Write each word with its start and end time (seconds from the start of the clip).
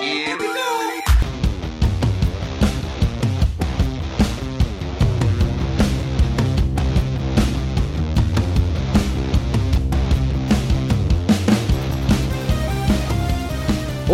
Yeah. 0.00 0.23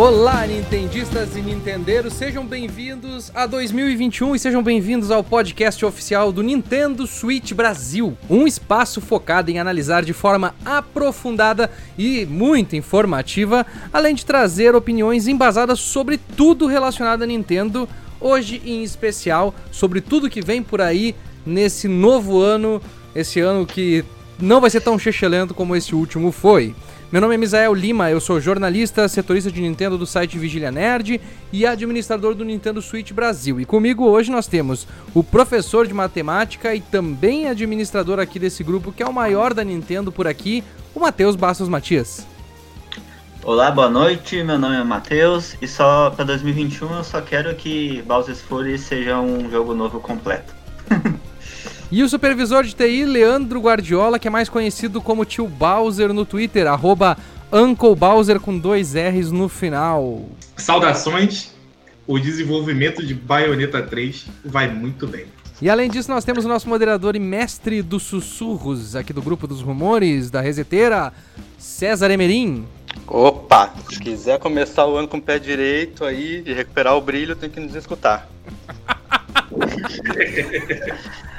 Olá, 0.00 0.46
nintendistas 0.46 1.36
e 1.36 1.42
nintendeiros, 1.42 2.14
sejam 2.14 2.46
bem-vindos 2.46 3.30
a 3.34 3.44
2021 3.44 4.34
e 4.34 4.38
sejam 4.38 4.62
bem-vindos 4.62 5.10
ao 5.10 5.22
podcast 5.22 5.84
oficial 5.84 6.32
do 6.32 6.42
Nintendo 6.42 7.06
Switch 7.06 7.52
Brasil, 7.52 8.16
um 8.30 8.46
espaço 8.46 8.98
focado 9.02 9.50
em 9.50 9.58
analisar 9.58 10.02
de 10.02 10.14
forma 10.14 10.54
aprofundada 10.64 11.70
e 11.98 12.24
muito 12.24 12.74
informativa, 12.74 13.66
além 13.92 14.14
de 14.14 14.24
trazer 14.24 14.74
opiniões 14.74 15.28
embasadas 15.28 15.80
sobre 15.80 16.16
tudo 16.16 16.66
relacionado 16.66 17.20
a 17.20 17.26
Nintendo, 17.26 17.86
hoje 18.18 18.62
em 18.64 18.82
especial 18.82 19.54
sobre 19.70 20.00
tudo 20.00 20.30
que 20.30 20.40
vem 20.40 20.62
por 20.62 20.80
aí 20.80 21.14
nesse 21.44 21.86
novo 21.88 22.40
ano, 22.40 22.80
esse 23.14 23.38
ano 23.38 23.66
que 23.66 24.02
não 24.38 24.62
vai 24.62 24.70
ser 24.70 24.80
tão 24.80 24.98
chechelento 24.98 25.52
como 25.52 25.76
esse 25.76 25.94
último 25.94 26.32
foi. 26.32 26.74
Meu 27.12 27.20
nome 27.20 27.34
é 27.34 27.38
Misael 27.38 27.74
Lima, 27.74 28.08
eu 28.08 28.20
sou 28.20 28.40
jornalista, 28.40 29.08
setorista 29.08 29.50
de 29.50 29.60
Nintendo 29.60 29.98
do 29.98 30.06
site 30.06 30.38
Vigília 30.38 30.70
Nerd 30.70 31.20
e 31.52 31.66
administrador 31.66 32.36
do 32.36 32.44
Nintendo 32.44 32.80
Switch 32.80 33.10
Brasil. 33.10 33.60
E 33.60 33.64
comigo 33.64 34.04
hoje 34.04 34.30
nós 34.30 34.46
temos 34.46 34.86
o 35.12 35.24
professor 35.24 35.88
de 35.88 35.92
matemática 35.92 36.72
e 36.72 36.80
também 36.80 37.48
administrador 37.48 38.20
aqui 38.20 38.38
desse 38.38 38.62
grupo, 38.62 38.92
que 38.92 39.02
é 39.02 39.06
o 39.08 39.12
maior 39.12 39.52
da 39.52 39.64
Nintendo 39.64 40.12
por 40.12 40.28
aqui, 40.28 40.62
o 40.94 41.00
Matheus 41.00 41.34
Bastos 41.34 41.68
Matias. 41.68 42.24
Olá, 43.42 43.72
boa 43.72 43.90
noite. 43.90 44.40
Meu 44.44 44.56
nome 44.56 44.76
é 44.76 44.84
Matheus 44.84 45.56
e 45.60 45.66
só 45.66 46.10
para 46.10 46.24
2021 46.26 46.94
eu 46.94 47.02
só 47.02 47.20
quero 47.20 47.52
que 47.56 48.02
Bowser's 48.02 48.40
Fury 48.40 48.78
seja 48.78 49.18
um 49.18 49.50
jogo 49.50 49.74
novo 49.74 49.98
completo. 49.98 50.54
E 51.92 52.04
o 52.04 52.08
supervisor 52.08 52.62
de 52.62 52.72
TI, 52.72 53.04
Leandro 53.04 53.60
Guardiola, 53.60 54.16
que 54.16 54.28
é 54.28 54.30
mais 54.30 54.48
conhecido 54.48 55.02
como 55.02 55.24
Tio 55.24 55.48
Bowser 55.48 56.12
no 56.12 56.24
Twitter, 56.24 56.68
arroba 56.68 57.18
Uncle 57.52 57.96
Bowser 57.96 58.38
com 58.38 58.56
dois 58.56 58.94
R's 58.94 59.32
no 59.32 59.48
final. 59.48 60.28
Saudações! 60.56 61.52
O 62.06 62.16
desenvolvimento 62.16 63.04
de 63.04 63.12
Bayonetta 63.12 63.82
3 63.82 64.26
vai 64.44 64.72
muito 64.72 65.04
bem. 65.08 65.26
E 65.60 65.68
além 65.68 65.90
disso, 65.90 66.08
nós 66.12 66.24
temos 66.24 66.44
o 66.44 66.48
nosso 66.48 66.68
moderador 66.68 67.16
e 67.16 67.18
mestre 67.18 67.82
dos 67.82 68.04
sussurros 68.04 68.94
aqui 68.94 69.12
do 69.12 69.20
grupo 69.20 69.48
dos 69.48 69.60
rumores 69.60 70.30
da 70.30 70.40
Reseteira, 70.40 71.12
César 71.58 72.08
Emerim. 72.08 72.66
Opa, 73.04 73.74
se 73.90 73.98
quiser 73.98 74.38
começar 74.38 74.86
o 74.86 74.96
ano 74.96 75.08
com 75.08 75.16
o 75.16 75.22
pé 75.22 75.40
direito 75.40 76.04
aí 76.04 76.44
e 76.46 76.52
recuperar 76.52 76.96
o 76.96 77.00
brilho, 77.00 77.34
tem 77.34 77.50
que 77.50 77.58
nos 77.58 77.74
escutar. 77.74 78.28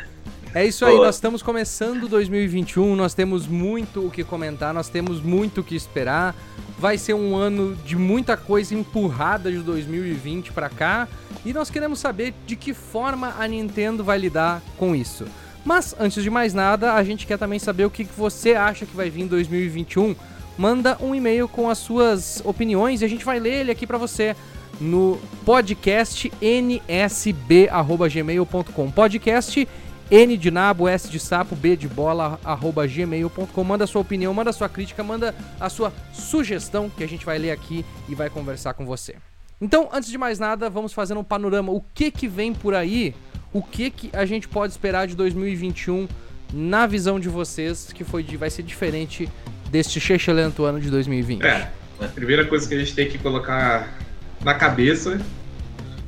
É 0.54 0.66
isso 0.66 0.86
aí, 0.86 0.98
nós 0.98 1.16
estamos 1.16 1.42
começando 1.42 2.10
2021, 2.10 2.94
nós 2.94 3.14
temos 3.14 3.48
muito 3.48 4.06
o 4.06 4.12
que 4.12 4.22
comentar, 4.22 4.74
nós 4.74 4.90
temos 4.90 5.22
muito 5.22 5.62
o 5.62 5.64
que 5.64 5.76
esperar. 5.76 6.36
Vai 6.78 6.98
ser 6.98 7.14
um 7.14 7.38
ano 7.38 7.74
de 7.86 7.96
muita 7.96 8.36
coisa 8.36 8.76
empurrada 8.76 9.50
de 9.50 9.60
2020 9.60 10.52
para 10.52 10.68
cá 10.68 11.08
e 11.46 11.54
nós 11.54 11.70
queremos 11.70 12.00
saber 12.00 12.34
de 12.46 12.58
que 12.58 12.74
forma 12.74 13.34
a 13.40 13.48
Nintendo 13.48 14.04
vai 14.04 14.18
lidar 14.18 14.62
com 14.78 14.94
isso. 14.94 15.24
Mas 15.64 15.96
antes 15.98 16.22
de 16.22 16.30
mais 16.30 16.54
nada, 16.54 16.96
a 16.96 17.04
gente 17.04 17.26
quer 17.26 17.38
também 17.38 17.58
saber 17.58 17.86
o 17.86 17.90
que 17.90 18.04
você 18.04 18.54
acha 18.54 18.86
que 18.86 18.94
vai 18.94 19.10
vir 19.10 19.22
em 19.22 19.28
2021. 19.28 20.14
Manda 20.58 20.98
um 21.00 21.16
e-mail 21.16 21.48
com 21.48 21.70
as 21.70 21.78
suas 21.78 22.42
opiniões 22.44 23.02
e 23.02 23.06
a 23.06 23.08
gente 23.08 23.24
vai 23.24 23.40
ler 23.40 23.62
ele 23.62 23.72
aqui 23.72 23.88
para 23.88 23.98
você 23.98 24.36
no 24.82 25.18
podcast 25.46 26.30
nsb@gmail.com. 26.42 28.92
Podcast 28.92 29.66
N 30.12 30.36
de 30.36 30.52
nabo, 30.52 30.90
S 30.90 31.10
de 31.10 31.18
sapo, 31.18 31.56
B 31.56 31.78
de 31.78 31.88
bola, 31.88 32.38
arroba 32.44 32.86
gmail.com. 32.86 33.64
Manda 33.64 33.88
sua 33.88 34.02
opinião, 34.02 34.34
manda 34.34 34.52
sua 34.52 34.68
crítica, 34.68 35.02
manda 35.02 35.34
a 35.58 35.70
sua 35.70 35.94
sugestão 36.12 36.90
que 36.90 37.02
a 37.02 37.08
gente 37.08 37.26
vai 37.26 37.40
ler 37.40 37.52
aqui 37.52 37.86
e 38.10 38.14
vai 38.14 38.30
conversar 38.30 38.74
com 38.74 38.86
você. 38.86 39.16
Então, 39.62 39.88
antes 39.94 40.10
de 40.10 40.18
mais 40.18 40.38
nada, 40.38 40.70
vamos 40.70 40.92
fazer 40.92 41.16
um 41.16 41.24
panorama. 41.24 41.72
O 41.72 41.82
que 41.94 42.12
que 42.12 42.28
vem 42.28 42.54
por 42.54 42.76
aí? 42.76 43.16
O 43.54 43.62
que 43.62 43.90
que 43.90 44.10
a 44.12 44.26
gente 44.26 44.50
pode 44.50 44.74
esperar 44.74 45.08
de 45.08 45.16
2021 45.16 46.10
na 46.54 46.86
visão 46.86 47.18
de 47.18 47.30
vocês, 47.30 47.94
que 47.94 48.04
foi 48.04 48.22
de, 48.22 48.36
vai 48.36 48.50
ser 48.50 48.64
diferente 48.64 49.30
deste 49.70 50.00
excelente 50.00 50.62
ano 50.62 50.82
de 50.82 50.90
2020? 50.90 51.46
É, 51.46 51.72
a 52.02 52.08
primeira 52.10 52.46
coisa 52.46 52.68
que 52.68 52.74
a 52.74 52.80
gente 52.80 52.94
tem 52.94 53.08
que 53.08 53.18
colocar 53.18 53.98
na 54.44 54.56
cabeça 54.56 55.22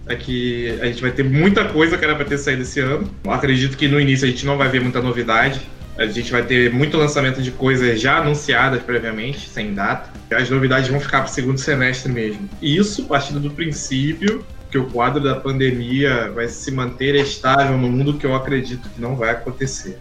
é 0.08 0.16
que 0.16 0.78
a 0.82 0.86
gente 0.86 1.02
vai 1.02 1.12
ter 1.12 1.24
muita 1.24 1.66
coisa 1.66 1.98
que 1.98 2.04
era 2.04 2.16
para 2.16 2.26
ter 2.26 2.38
saído 2.38 2.64
esse 2.64 2.80
ano. 2.80 3.10
Acredito 3.28 3.78
que 3.78 3.88
no 3.88 4.00
início 4.00 4.28
a 4.28 4.30
gente 4.30 4.46
não 4.46 4.58
vai 4.58 4.68
ver 4.70 4.82
muita 4.82 5.02
novidade. 5.02 5.62
A 5.98 6.06
gente 6.08 6.32
vai 6.32 6.44
ter 6.44 6.74
muito 6.74 6.98
lançamento 6.98 7.42
de 7.42 7.52
coisas 7.52 8.02
já 8.02 8.18
anunciadas 8.18 8.82
previamente, 8.82 9.48
sem 9.48 9.74
data. 9.74 10.10
As 10.32 10.50
novidades 10.50 10.90
vão 10.90 11.00
ficar 11.00 11.22
para 11.22 11.30
o 11.30 11.34
segundo 11.34 11.60
semestre 11.60 12.12
mesmo. 12.12 12.50
Isso 12.62 13.06
partindo 13.06 13.40
do 13.40 13.52
princípio 13.52 14.44
que 14.72 14.78
o 14.78 14.86
quadro 14.86 15.22
da 15.22 15.36
pandemia 15.36 16.32
vai 16.32 16.48
se 16.48 16.72
manter 16.72 17.14
estável 17.16 17.78
no 17.78 17.90
mundo 17.92 18.16
que 18.16 18.26
eu 18.26 18.36
acredito 18.36 18.90
que 18.90 19.00
não 19.00 19.16
vai 19.16 19.30
acontecer 19.30 20.00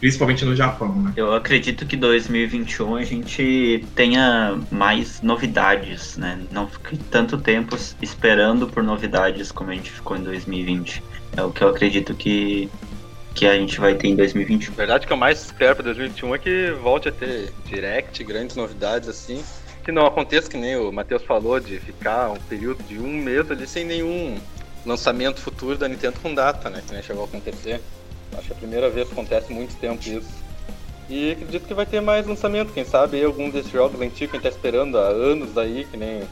principalmente 0.00 0.44
no 0.44 0.56
Japão. 0.56 0.92
Né? 0.94 1.12
Eu 1.14 1.34
acredito 1.34 1.86
que 1.86 1.96
2021 1.96 2.96
a 2.96 3.04
gente 3.04 3.84
tenha 3.94 4.58
mais 4.70 5.20
novidades, 5.20 6.16
né? 6.16 6.40
Não 6.50 6.66
fique 6.66 6.96
tanto 6.96 7.38
tempo 7.38 7.76
esperando 8.00 8.66
por 8.66 8.82
novidades 8.82 9.52
como 9.52 9.70
a 9.70 9.74
gente 9.74 9.90
ficou 9.90 10.16
em 10.16 10.22
2020. 10.22 11.02
É 11.36 11.42
o 11.42 11.52
que 11.52 11.62
eu 11.62 11.68
acredito 11.68 12.14
que 12.14 12.68
que 13.32 13.46
a 13.46 13.56
gente 13.56 13.78
vai 13.78 13.94
ter 13.94 14.08
em 14.08 14.16
2021. 14.16 14.72
A 14.72 14.76
verdade 14.76 15.06
que 15.06 15.12
eu 15.12 15.16
mais 15.16 15.40
espero 15.40 15.76
para 15.76 15.84
2021 15.84 16.34
é 16.34 16.38
que 16.38 16.72
volte 16.82 17.08
a 17.08 17.12
ter 17.12 17.52
direct, 17.64 18.24
grandes 18.24 18.56
novidades 18.56 19.08
assim. 19.08 19.42
Que 19.84 19.92
não 19.92 20.04
aconteça 20.04 20.50
que 20.50 20.56
nem 20.56 20.76
o 20.76 20.90
Matheus 20.90 21.22
falou, 21.22 21.60
de 21.60 21.78
ficar 21.78 22.30
um 22.30 22.36
período 22.36 22.82
de 22.82 22.98
um 22.98 23.08
mês 23.08 23.48
ali 23.50 23.66
sem 23.68 23.84
nenhum 23.84 24.36
lançamento 24.84 25.40
futuro 25.40 25.78
da 25.78 25.88
Nintendo 25.88 26.18
com 26.20 26.34
data, 26.34 26.68
né? 26.68 26.82
Que 26.86 26.92
nem 26.92 27.02
chegou 27.02 27.22
a 27.22 27.26
acontecer. 27.26 27.80
Acho 28.36 28.46
que 28.46 28.52
é 28.52 28.56
a 28.56 28.58
primeira 28.58 28.90
vez 28.90 29.06
que 29.08 29.12
acontece 29.12 29.52
muito 29.52 29.74
tempo 29.76 30.00
isso. 30.08 30.40
E 31.08 31.32
acredito 31.32 31.66
que 31.66 31.74
vai 31.74 31.86
ter 31.86 32.00
mais 32.00 32.26
lançamento, 32.26 32.72
quem 32.72 32.84
sabe 32.84 33.22
algum 33.24 33.50
desses 33.50 33.70
jogos 33.70 34.00
antigos 34.00 34.30
que 34.30 34.36
a 34.36 34.40
gente 34.40 34.42
tá 34.42 34.48
esperando 34.48 34.96
há 34.96 35.08
anos 35.08 35.58
aí, 35.58 35.84
que 35.90 35.96
nem 35.96 36.22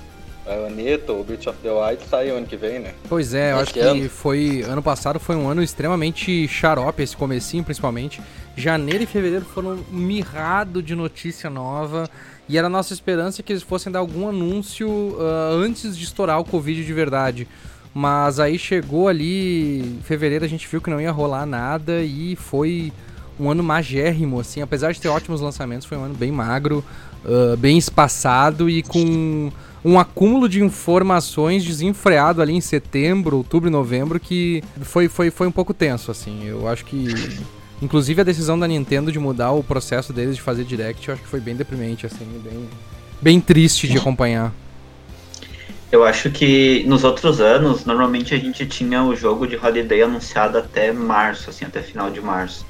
a 0.48 0.66
Aneta 0.66 1.12
ou 1.12 1.22
Breath 1.22 1.46
of 1.46 1.58
the 1.62 1.70
Wild 1.70 2.02
sai 2.08 2.30
ano 2.30 2.46
que 2.46 2.56
vem, 2.56 2.78
né? 2.78 2.94
Pois 3.08 3.34
é, 3.34 3.52
eu 3.52 3.58
acho 3.58 3.72
que, 3.74 3.80
que 3.80 4.08
foi. 4.08 4.62
Ano 4.66 4.82
passado 4.82 5.20
foi 5.20 5.36
um 5.36 5.48
ano 5.48 5.62
extremamente 5.62 6.48
xarope, 6.48 7.02
esse 7.02 7.16
comecinho 7.16 7.62
principalmente. 7.62 8.20
Janeiro 8.56 9.04
e 9.04 9.06
fevereiro 9.06 9.44
foram 9.44 9.84
mirrado 9.90 10.82
de 10.82 10.94
notícia 10.94 11.50
nova. 11.50 12.08
E 12.48 12.56
era 12.56 12.66
a 12.66 12.70
nossa 12.70 12.94
esperança 12.94 13.42
que 13.42 13.52
eles 13.52 13.62
fossem 13.62 13.92
dar 13.92 13.98
algum 13.98 14.26
anúncio 14.26 14.88
uh, 14.88 15.62
antes 15.62 15.96
de 15.96 16.04
estourar 16.04 16.40
o 16.40 16.44
Covid 16.44 16.82
de 16.82 16.92
verdade. 16.94 17.46
Mas 17.98 18.38
aí 18.38 18.56
chegou 18.56 19.08
ali, 19.08 19.80
em 19.80 20.00
fevereiro 20.04 20.44
a 20.44 20.48
gente 20.48 20.68
viu 20.68 20.80
que 20.80 20.88
não 20.88 21.00
ia 21.00 21.10
rolar 21.10 21.44
nada 21.44 22.00
e 22.00 22.36
foi 22.36 22.92
um 23.40 23.50
ano 23.50 23.60
magérrimo, 23.60 24.38
assim. 24.38 24.62
Apesar 24.62 24.92
de 24.92 25.00
ter 25.00 25.08
ótimos 25.08 25.40
lançamentos, 25.40 25.84
foi 25.84 25.98
um 25.98 26.04
ano 26.04 26.14
bem 26.14 26.30
magro, 26.30 26.84
uh, 27.24 27.56
bem 27.56 27.76
espaçado 27.76 28.70
e 28.70 28.84
com 28.84 29.50
um 29.84 29.98
acúmulo 29.98 30.48
de 30.48 30.62
informações 30.62 31.64
desenfreado 31.64 32.40
ali 32.40 32.52
em 32.52 32.60
setembro, 32.60 33.38
outubro 33.38 33.68
e 33.68 33.72
novembro 33.72 34.20
que 34.20 34.62
foi, 34.82 35.08
foi, 35.08 35.28
foi 35.32 35.48
um 35.48 35.52
pouco 35.52 35.74
tenso, 35.74 36.12
assim. 36.12 36.44
Eu 36.44 36.68
acho 36.68 36.84
que... 36.84 37.08
Inclusive 37.82 38.20
a 38.20 38.24
decisão 38.24 38.56
da 38.56 38.68
Nintendo 38.68 39.10
de 39.10 39.18
mudar 39.18 39.50
o 39.50 39.64
processo 39.64 40.12
deles 40.12 40.36
de 40.36 40.42
fazer 40.42 40.62
direct, 40.62 41.08
eu 41.08 41.14
acho 41.14 41.22
que 41.24 41.28
foi 41.28 41.40
bem 41.40 41.56
deprimente, 41.56 42.06
assim, 42.06 42.26
bem, 42.44 42.68
bem 43.20 43.40
triste 43.40 43.88
de 43.88 43.98
acompanhar. 43.98 44.54
Eu 45.90 46.04
acho 46.04 46.30
que 46.30 46.84
nos 46.86 47.02
outros 47.02 47.40
anos, 47.40 47.84
normalmente 47.84 48.34
a 48.34 48.38
gente 48.38 48.66
tinha 48.66 49.02
o 49.02 49.16
jogo 49.16 49.46
de 49.46 49.56
Holiday 49.56 50.02
anunciado 50.02 50.58
até 50.58 50.92
março, 50.92 51.48
assim, 51.48 51.64
até 51.64 51.80
final 51.80 52.10
de 52.10 52.20
março. 52.20 52.66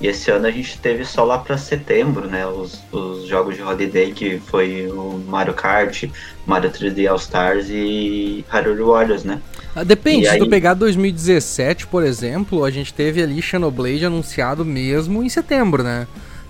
E 0.00 0.08
esse 0.08 0.30
ano 0.30 0.46
a 0.46 0.50
gente 0.50 0.78
teve 0.78 1.04
só 1.04 1.24
lá 1.24 1.38
para 1.38 1.56
setembro, 1.56 2.26
né? 2.26 2.46
Os, 2.46 2.82
os 2.92 3.26
jogos 3.26 3.56
de 3.56 3.62
Holiday, 3.62 4.12
que 4.12 4.38
foi 4.38 4.88
o 4.88 5.22
Mario 5.26 5.54
Kart, 5.54 6.04
Mario 6.44 6.70
3D 6.70 7.08
All 7.08 7.16
Stars 7.16 7.68
e 7.70 8.44
Hyrule 8.50 8.82
Warriors, 8.82 9.24
né? 9.24 9.40
Ah, 9.74 9.84
depende, 9.84 10.24
e 10.24 10.28
se 10.28 10.34
aí... 10.34 10.38
tu 10.38 10.48
pegar 10.48 10.74
2017, 10.74 11.86
por 11.86 12.02
exemplo, 12.02 12.64
a 12.64 12.70
gente 12.70 12.92
teve 12.92 13.22
ali 13.22 13.40
Xenoblade 13.40 14.04
anunciado 14.04 14.64
mesmo 14.64 15.22
em 15.22 15.28
setembro, 15.28 15.82
né? 15.82 16.06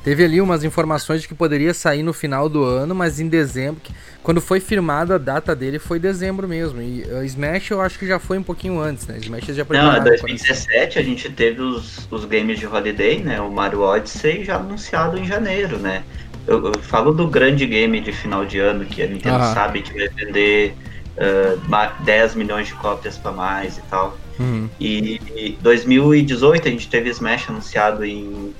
Teve 0.06 0.24
ali 0.24 0.40
umas 0.40 0.62
informações 0.62 1.22
de 1.22 1.26
que 1.26 1.34
poderia 1.34 1.74
sair 1.74 2.04
no 2.04 2.12
final 2.12 2.48
do 2.48 2.62
ano, 2.62 2.94
mas 2.94 3.18
em 3.18 3.26
dezembro. 3.26 3.82
Quando 4.22 4.40
foi 4.40 4.60
firmada 4.60 5.16
a 5.16 5.18
data 5.18 5.52
dele 5.52 5.80
foi 5.80 5.98
dezembro 5.98 6.46
mesmo. 6.46 6.80
E 6.80 7.02
uh, 7.02 7.24
Smash 7.24 7.72
eu 7.72 7.80
acho 7.80 7.98
que 7.98 8.06
já 8.06 8.20
foi 8.20 8.38
um 8.38 8.42
pouquinho 8.44 8.78
antes, 8.78 9.04
né? 9.08 9.18
Smash 9.18 9.46
já 9.46 9.66
Não, 9.68 9.96
em 9.96 10.04
2017 10.04 11.00
a 11.00 11.02
gente 11.02 11.28
teve 11.30 11.60
os, 11.60 12.06
os 12.08 12.24
games 12.24 12.56
de 12.60 12.68
Holiday, 12.68 13.18
né? 13.18 13.40
O 13.40 13.50
Mario 13.50 13.80
Odyssey 13.80 14.44
já 14.44 14.58
anunciado 14.58 15.18
em 15.18 15.26
janeiro, 15.26 15.76
né? 15.76 16.04
Eu, 16.46 16.64
eu 16.64 16.78
falo 16.82 17.12
do 17.12 17.26
grande 17.26 17.66
game 17.66 18.00
de 18.00 18.12
final 18.12 18.46
de 18.46 18.60
ano 18.60 18.84
que 18.84 19.02
a 19.02 19.08
Nintendo 19.08 19.42
sabe 19.52 19.82
que 19.82 19.92
vai 19.92 20.06
vender 20.06 20.76
uh, 21.16 22.04
10 22.04 22.36
milhões 22.36 22.68
de 22.68 22.74
cópias 22.74 23.18
para 23.18 23.32
mais 23.32 23.76
e 23.76 23.82
tal. 23.90 24.16
Uhum. 24.38 24.68
E 24.78 25.58
2018 25.62 26.68
a 26.68 26.70
gente 26.70 26.88
teve 26.88 27.10
Smash 27.10 27.50
anunciado 27.50 28.04
em 28.04 28.54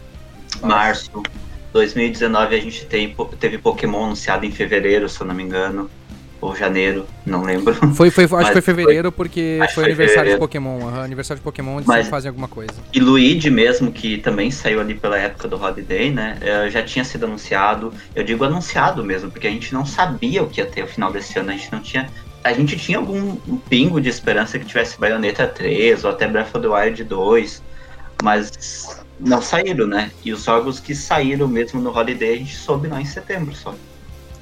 março. 0.65 1.23
2019 1.73 2.57
a 2.57 2.61
gente 2.61 2.87
teve, 2.87 3.15
teve 3.39 3.59
Pokémon 3.59 4.05
anunciado 4.07 4.47
em 4.47 4.51
fevereiro, 4.51 5.09
se 5.09 5.21
eu 5.21 5.27
não 5.27 5.35
me 5.35 5.43
engano. 5.43 5.91
Ou 6.39 6.55
janeiro, 6.55 7.07
não 7.25 7.43
lembro. 7.43 7.75
Foi, 7.95 8.11
foi, 8.11 8.25
acho 8.39 8.47
que 8.49 8.53
foi 8.53 8.61
fevereiro, 8.61 9.11
porque 9.11 9.57
foi, 9.59 9.69
foi 9.69 9.85
aniversário 9.85 10.33
fevereiro. 10.33 10.37
de 10.37 10.41
Pokémon. 10.41 10.79
Uhum, 10.79 11.01
aniversário 11.01 11.39
de 11.41 11.45
Pokémon, 11.45 11.77
eles 11.77 11.87
Mas- 11.87 12.09
fazem 12.09 12.29
alguma 12.29 12.47
coisa. 12.47 12.73
E 12.93 13.01
Luigi 13.01 13.49
mesmo, 13.51 13.91
que 13.91 14.19
também 14.19 14.51
saiu 14.51 14.81
ali 14.81 14.95
pela 14.95 15.19
época 15.19 15.49
do 15.49 15.57
Holiday, 15.61 16.11
né? 16.11 16.37
eh, 16.43 16.69
Já 16.71 16.83
tinha 16.83 17.05
sido 17.07 17.25
anunciado. 17.25 17.93
Eu 18.15 18.23
digo 18.23 18.45
anunciado 18.45 19.03
mesmo, 19.03 19.31
porque 19.31 19.47
a 19.47 19.51
gente 19.51 19.73
não 19.73 19.87
sabia 19.87 20.43
o 20.43 20.47
que 20.49 20.61
ia 20.61 20.67
ter 20.67 20.83
no 20.83 20.89
final 20.89 21.11
desse 21.11 21.39
ano. 21.39 21.51
A 21.51 21.53
gente 21.55 21.73
não 21.73 21.81
tinha. 21.81 22.09
A 22.45 22.53
gente 22.53 22.77
tinha 22.77 22.99
algum 22.99 23.39
um 23.49 23.57
pingo 23.57 23.99
de 24.01 24.11
esperança 24.11 24.59
que 24.59 24.65
tivesse 24.67 25.01
Bayonetta 25.01 25.47
3 25.49 26.05
ou 26.05 26.11
até 26.11 26.29
Breath 26.29 26.55
of 26.55 26.61
the 26.61 26.69
Wild 26.69 27.03
2, 27.03 27.63
mas 28.23 29.03
não 29.19 29.41
saíram, 29.41 29.87
né? 29.87 30.11
E 30.25 30.33
os 30.33 30.45
jogos 30.45 30.81
que 30.81 30.95
saíram 30.95 31.49
mesmo 31.49 31.81
no 31.81 31.91
Holiday 31.91 32.35
a 32.35 32.39
gente 32.39 32.57
soube 32.57 32.89
lá 32.89 33.01
em 33.01 33.05
setembro 33.05 33.55
só. 33.55 33.75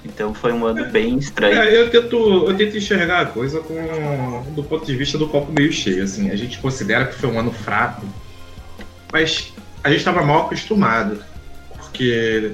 Então 0.05 0.35
foi 0.35 0.53
um 0.53 0.67
ano 0.67 0.91
bem 0.91 1.17
estranho. 1.19 1.56
É, 1.56 1.76
eu 1.76 1.91
tento, 1.91 2.17
eu 2.17 2.55
tento 2.55 2.76
enxergar 2.76 3.21
a 3.21 3.26
coisa 3.26 3.61
com, 3.61 4.44
do 4.55 4.62
ponto 4.62 4.85
de 4.85 4.94
vista 4.94 5.17
do 5.17 5.29
copo 5.29 5.50
meio 5.50 5.73
cheio. 5.73 6.05
Assim, 6.05 6.31
a 6.31 6.37
gente 6.37 6.59
considera 6.59 7.06
que 7.06 7.15
foi 7.15 7.31
um 7.31 7.38
ano 7.38 7.50
fraco, 7.50 8.06
mas 9.11 9.53
a 9.82 9.88
gente 9.88 9.99
estava 9.99 10.23
mal 10.23 10.47
acostumado, 10.47 11.25
porque 11.79 12.53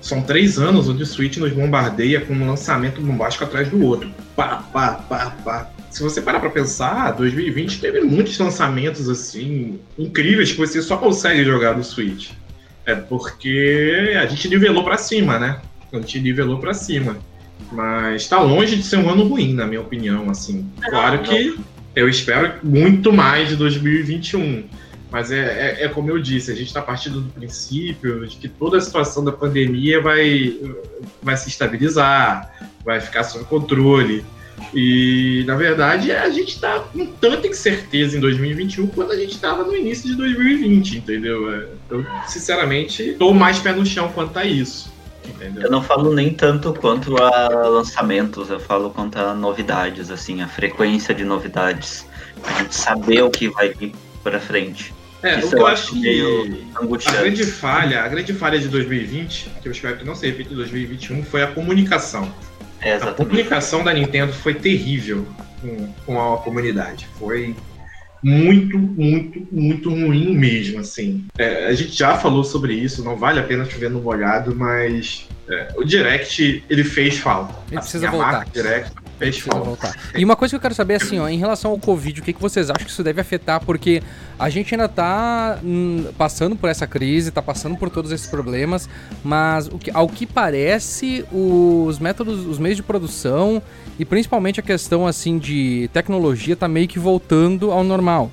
são 0.00 0.22
três 0.22 0.58
anos 0.58 0.88
onde 0.88 1.02
o 1.02 1.06
Switch 1.06 1.36
nos 1.38 1.52
bombardeia 1.52 2.20
com 2.20 2.32
um 2.32 2.46
lançamento 2.46 3.00
bombástico 3.00 3.44
atrás 3.44 3.68
do 3.68 3.84
outro. 3.84 4.12
Pá, 4.36 4.62
pá, 4.72 4.92
pá, 5.08 5.36
pá. 5.44 5.70
Se 5.90 6.02
você 6.02 6.20
parar 6.20 6.40
pra 6.40 6.50
pensar, 6.50 7.12
2020 7.12 7.80
teve 7.80 8.00
muitos 8.00 8.38
lançamentos 8.38 9.08
assim 9.08 9.80
incríveis 9.98 10.52
que 10.52 10.58
você 10.58 10.82
só 10.82 10.96
consegue 10.96 11.44
jogar 11.44 11.76
no 11.76 11.82
Switch. 11.82 12.30
É 12.84 12.94
porque 12.94 14.14
a 14.20 14.26
gente 14.26 14.48
nivelou 14.48 14.84
pra 14.84 14.96
cima, 14.96 15.38
né? 15.38 15.60
A 15.92 15.96
gente 15.96 16.20
nivelou 16.20 16.58
pra 16.58 16.74
cima. 16.74 17.16
Mas 17.72 18.26
tá 18.26 18.40
longe 18.40 18.76
de 18.76 18.82
ser 18.82 18.96
um 18.96 19.10
ano 19.10 19.24
ruim, 19.24 19.52
na 19.52 19.66
minha 19.66 19.80
opinião, 19.80 20.30
assim. 20.30 20.70
Claro 20.88 21.18
que 21.20 21.58
eu 21.94 22.08
espero 22.08 22.54
muito 22.62 23.12
mais 23.12 23.48
de 23.48 23.56
2021. 23.56 24.64
Mas 25.10 25.32
é, 25.32 25.38
é, 25.80 25.84
é 25.84 25.88
como 25.88 26.10
eu 26.10 26.20
disse, 26.20 26.50
a 26.50 26.54
gente 26.54 26.66
está 26.66 26.82
partindo 26.82 27.20
do 27.20 27.30
princípio 27.30 28.26
de 28.26 28.36
que 28.36 28.48
toda 28.48 28.76
a 28.76 28.80
situação 28.80 29.24
da 29.24 29.32
pandemia 29.32 30.00
vai, 30.00 30.56
vai 31.22 31.36
se 31.36 31.48
estabilizar, 31.48 32.54
vai 32.84 33.00
ficar 33.00 33.24
sob 33.24 33.44
controle. 33.46 34.24
E, 34.74 35.44
na 35.46 35.56
verdade, 35.56 36.12
a 36.12 36.28
gente 36.30 36.54
está 36.54 36.80
com 36.80 37.06
tanta 37.06 37.46
incerteza 37.46 38.16
em 38.16 38.20
2021 38.20 38.86
quanto 38.88 39.12
a 39.12 39.16
gente 39.16 39.32
estava 39.32 39.64
no 39.64 39.74
início 39.74 40.08
de 40.08 40.14
2020, 40.16 40.98
entendeu? 40.98 41.52
É, 41.52 41.66
Eu, 41.90 42.04
sinceramente, 42.26 43.02
estou 43.02 43.32
mais 43.32 43.58
pé 43.58 43.72
no 43.72 43.84
chão 43.84 44.10
quanto 44.12 44.38
a 44.38 44.44
isso. 44.44 44.92
Entendeu? 45.26 45.64
Eu 45.64 45.70
não 45.70 45.82
falo 45.82 46.14
nem 46.14 46.32
tanto 46.32 46.72
quanto 46.72 47.16
a 47.22 47.48
lançamentos, 47.68 48.48
eu 48.50 48.58
falo 48.58 48.90
quanto 48.90 49.18
a 49.18 49.34
novidades, 49.34 50.10
assim, 50.10 50.42
a 50.42 50.48
frequência 50.48 51.14
de 51.14 51.24
novidades. 51.24 52.06
A 52.44 52.62
gente 52.62 52.74
saber 52.74 53.22
o 53.22 53.30
que 53.30 53.48
vai 53.48 53.70
vir 53.70 53.92
pra 54.22 54.40
frente. 54.40 54.94
É, 55.22 55.38
Isso 55.38 55.48
o 55.48 55.50
que 55.50 55.56
eu 55.56 55.66
acho 55.66 56.00
que 56.00 57.08
a 57.08 57.12
grande 57.12 57.44
falha, 57.44 58.02
a 58.02 58.08
grande 58.08 58.32
falha 58.32 58.58
de 58.58 58.68
2020, 58.68 59.50
que 59.60 59.68
eu 59.68 59.72
espero 59.72 59.96
que 59.96 60.04
não 60.04 60.14
se 60.14 60.26
repita 60.26 60.52
em 60.52 60.56
2021, 60.56 61.24
foi 61.24 61.42
a 61.42 61.48
comunicação. 61.48 62.32
É, 62.80 62.94
A 62.94 63.12
comunicação 63.12 63.82
da 63.82 63.92
Nintendo 63.92 64.32
foi 64.32 64.54
terrível 64.54 65.26
com, 65.60 65.92
com 66.06 66.34
a 66.34 66.38
comunidade. 66.38 67.08
Foi 67.18 67.54
muito, 68.22 68.78
muito, 68.78 69.46
muito 69.50 69.90
ruim 69.90 70.36
mesmo, 70.36 70.80
assim. 70.80 71.24
É, 71.38 71.66
a 71.66 71.72
gente 71.72 71.92
já 71.92 72.16
falou 72.16 72.44
sobre 72.44 72.74
isso, 72.74 73.04
não 73.04 73.16
vale 73.16 73.40
a 73.40 73.42
pena 73.42 73.64
chover 73.64 73.90
no 73.90 74.00
molhado, 74.00 74.54
mas 74.54 75.28
é, 75.48 75.68
o 75.76 75.84
Direct, 75.84 76.64
ele 76.68 76.84
fez 76.84 77.18
falta. 77.18 77.54
Ele 77.68 77.78
Assim, 77.78 77.90
precisa 77.90 78.08
a 78.08 78.10
voltar. 78.10 78.44
Direct 78.52 78.92
E 80.14 80.24
uma 80.24 80.36
coisa 80.36 80.52
que 80.52 80.56
eu 80.56 80.60
quero 80.60 80.74
saber, 80.74 80.94
assim, 80.94 81.18
ó, 81.18 81.28
em 81.28 81.38
relação 81.38 81.70
ao 81.72 81.78
Covid, 81.78 82.20
o 82.20 82.22
que, 82.24 82.32
que 82.32 82.40
vocês 82.40 82.70
acham 82.70 82.84
que 82.84 82.90
isso 82.90 83.02
deve 83.02 83.20
afetar? 83.20 83.64
Porque 83.64 84.02
a 84.38 84.48
gente 84.48 84.74
ainda 84.74 84.88
tá 84.88 85.58
hum, 85.62 86.06
passando 86.16 86.54
por 86.56 86.70
essa 86.70 86.86
crise, 86.86 87.30
tá 87.30 87.42
passando 87.42 87.76
por 87.76 87.90
todos 87.90 88.12
esses 88.12 88.26
problemas, 88.26 88.88
mas 89.24 89.66
o 89.66 89.78
que- 89.78 89.90
ao 89.92 90.08
que 90.08 90.24
parece, 90.26 91.24
os 91.32 91.98
métodos, 91.98 92.46
os 92.46 92.58
meios 92.58 92.76
de 92.76 92.82
produção 92.82 93.62
e 93.98 94.04
principalmente 94.04 94.60
a 94.60 94.62
questão, 94.62 95.06
assim, 95.06 95.38
de 95.38 95.90
tecnologia 95.92 96.54
tá 96.56 96.68
meio 96.68 96.86
que 96.88 96.98
voltando 96.98 97.70
ao 97.72 97.82
normal. 97.82 98.30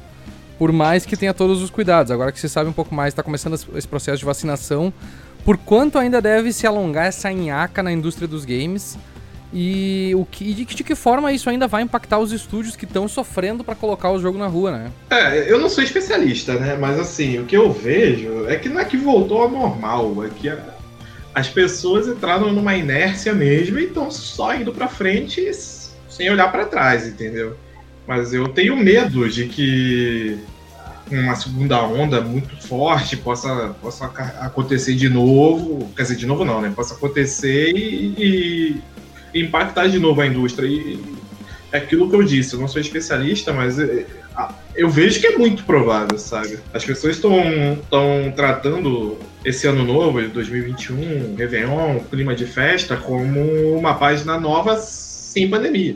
Por 0.57 0.71
mais 0.71 1.05
que 1.05 1.17
tenha 1.17 1.33
todos 1.33 1.61
os 1.61 1.69
cuidados. 1.69 2.11
Agora 2.11 2.31
que 2.31 2.39
você 2.39 2.47
sabe 2.47 2.69
um 2.69 2.73
pouco 2.73 2.95
mais, 2.95 3.13
tá 3.13 3.21
começando 3.21 3.55
esse- 3.55 3.65
esse 3.75 3.87
processo 3.87 4.19
de 4.19 4.25
vacinação. 4.25 4.93
Por 5.43 5.57
quanto 5.57 5.97
ainda 5.99 6.21
deve 6.21 6.53
se 6.53 6.65
alongar 6.65 7.05
essa 7.07 7.29
nhaca 7.31 7.83
na 7.83 7.91
indústria 7.91 8.27
dos 8.27 8.45
games? 8.45 8.97
E 9.57 10.11
o 10.15 10.25
que, 10.25 10.53
de, 10.53 10.65
que- 10.65 10.75
de 10.75 10.83
que 10.83 10.95
forma 10.95 11.31
isso 11.31 11.49
ainda 11.49 11.65
vai 11.65 11.81
impactar 11.81 12.19
os 12.19 12.33
estúdios 12.33 12.75
que 12.75 12.83
estão 12.83 13.07
sofrendo 13.07 13.63
pra 13.63 13.73
colocar 13.73 14.11
o 14.11 14.19
jogo 14.19 14.37
na 14.37 14.47
rua, 14.47 14.69
né? 14.71 14.91
É, 15.09 15.49
eu 15.49 15.57
não 15.57 15.69
sou 15.69 15.81
especialista, 15.81 16.55
né? 16.55 16.75
Mas 16.77 16.99
assim, 16.99 17.39
o 17.39 17.45
que 17.45 17.55
eu 17.55 17.71
vejo 17.71 18.45
é 18.49 18.57
que 18.57 18.67
não 18.67 18.81
é 18.81 18.85
que 18.85 18.97
voltou 18.97 19.41
ao 19.43 19.49
normal, 19.49 20.25
é 20.25 20.29
que 20.29 20.49
a- 20.49 20.59
as 21.33 21.47
pessoas 21.47 22.05
entraram 22.07 22.51
numa 22.51 22.75
inércia 22.75 23.33
mesmo 23.33 23.79
e 23.79 23.85
estão 23.85 24.11
só 24.11 24.53
indo 24.53 24.73
pra 24.73 24.89
frente 24.89 25.49
sem 26.09 26.29
olhar 26.29 26.51
pra 26.51 26.65
trás, 26.65 27.07
entendeu? 27.07 27.55
Mas 28.05 28.33
eu 28.33 28.49
tenho 28.49 28.75
medo 28.75 29.27
de 29.29 29.45
que 29.45 30.37
uma 31.09 31.35
segunda 31.35 31.81
onda 31.83 32.19
muito 32.19 32.55
forte 32.67 33.15
possa, 33.15 33.73
possa 33.81 34.05
acontecer 34.41 34.95
de 34.95 35.07
novo. 35.07 35.89
Quer 35.95 36.01
dizer, 36.03 36.15
de 36.15 36.25
novo 36.25 36.43
não, 36.43 36.61
né? 36.61 36.71
Possa 36.75 36.93
acontecer 36.93 37.71
e, 37.75 38.13
e 38.17 38.81
impactar 39.35 39.87
de 39.87 39.99
novo 39.99 40.21
a 40.21 40.27
indústria. 40.27 40.67
E 40.67 40.99
é 41.71 41.77
aquilo 41.77 42.09
que 42.09 42.15
eu 42.15 42.23
disse, 42.23 42.53
eu 42.53 42.59
não 42.59 42.67
sou 42.67 42.81
especialista, 42.81 43.51
mas 43.51 43.77
é, 43.77 44.05
eu 44.75 44.89
vejo 44.89 45.19
que 45.19 45.27
é 45.27 45.37
muito 45.37 45.63
provável, 45.63 46.17
sabe? 46.17 46.59
As 46.73 46.83
pessoas 46.83 47.15
estão 47.15 47.33
tratando 48.35 49.17
esse 49.43 49.67
ano 49.67 49.83
novo, 49.83 50.21
de 50.21 50.27
2021, 50.29 51.35
Réveillon, 51.35 51.99
clima 52.09 52.33
de 52.33 52.45
festa, 52.45 52.95
como 52.97 53.77
uma 53.77 53.93
página 53.93 54.39
nova 54.39 54.77
sem 54.77 55.49
pandemia. 55.49 55.95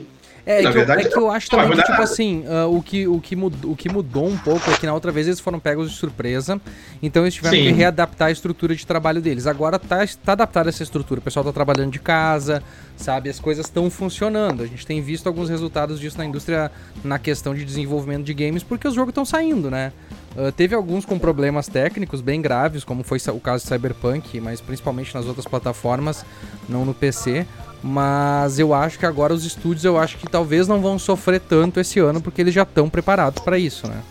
É, 0.50 0.63
Na 0.63 0.72
que, 0.72 0.78
eu, 0.78 0.80
verdade, 0.80 1.06
é 1.06 1.10
que 1.12 1.16
eu 1.16 1.30
acho 1.30 1.48
não 1.51 1.60
vai 1.60 1.68
também 1.68 1.77
que, 1.77 1.84
tipo 1.84 1.91
nada. 1.91 2.03
assim, 2.12 2.44
ah, 2.48 2.65
o, 2.65 2.82
que, 2.82 3.08
o, 3.08 3.22
que 3.22 3.36
mudou, 3.36 3.72
o 3.72 3.75
que 3.75 3.88
mudou 3.88 4.27
um 4.27 4.36
pouco 4.36 4.72
é 4.72 4.75
que 4.75 4.84
na 4.84 4.96
outra 4.96 5.12
vez 5.12 5.27
eles 5.27 5.39
foram 5.39 5.60
pegos 5.60 5.91
de 5.91 5.96
surpresa, 5.96 6.60
então 7.03 7.22
eles 7.22 7.36
tiveram 7.36 7.56
Sim. 7.56 7.65
que 7.65 7.72
readaptar 7.72 8.29
a 8.29 8.32
estrutura 8.32 8.75
de 8.75 8.84
trabalho 8.84 9.22
deles. 9.22 9.46
Agora 9.46 9.77
tá, 9.77 10.03
tá 10.25 10.32
adaptada 10.32 10.70
essa 10.70 10.82
estrutura, 10.82 11.20
o 11.20 11.24
pessoal 11.24 11.46
tá 11.46 11.53
trabalhando 11.53 11.91
de 11.91 12.00
casa, 12.00 12.63
sabe? 12.98 13.29
As 13.29 13.39
coisas 13.39 13.68
estão 13.68 13.91
funcionando. 13.91 14.63
A 14.63 14.65
gente 14.65 14.88
tem 14.88 15.00
visto 15.03 15.27
alguns 15.27 15.50
resultados 15.50 16.00
disso 16.00 16.18
na 16.18 16.25
indústria 16.25 16.72
na 17.03 17.20
questão 17.20 17.53
de 17.53 17.63
desenvolvimento 17.63 18.24
de 18.24 18.34
games, 18.34 18.63
porque 18.63 18.88
os 18.88 18.96
jogos 18.96 19.12
estão 19.12 19.25
saindo, 19.25 19.70
né? 19.70 19.91
Ah, 20.38 20.51
teve 20.51 20.75
alguns 20.75 21.05
com 21.05 21.17
problemas 21.17 21.67
técnicos 21.67 22.21
bem 22.21 22.41
graves, 22.41 22.83
como 22.83 23.03
foi 23.03 23.19
o 23.33 23.39
caso 23.39 23.63
de 23.63 23.69
Cyberpunk, 23.69 24.39
mas 24.39 24.62
principalmente 24.62 25.13
nas 25.13 25.25
outras 25.25 25.45
plataformas, 25.45 26.25
não 26.67 26.86
no 26.86 26.93
PC. 26.93 27.45
Mas 27.81 28.59
eu 28.59 28.74
acho 28.74 29.00
que 29.00 29.05
agora 29.05 29.33
os 29.33 29.45
estúdios, 29.45 29.86
eu 29.86 29.98
acho 29.98 30.17
que 30.17 30.27
talvez 30.27 30.67
não 30.67 30.81
vão 30.81 31.00
sofrer 31.00 31.39
tanto 31.39 31.79
esse 31.79 32.00
ano, 32.00 32.21
porque 32.21 32.41
eles 32.41 32.53
já 32.53 32.63
estão 32.63 32.89
preparados 32.89 33.41
para 33.41 33.57
isso, 33.57 33.88
né? 33.88 34.01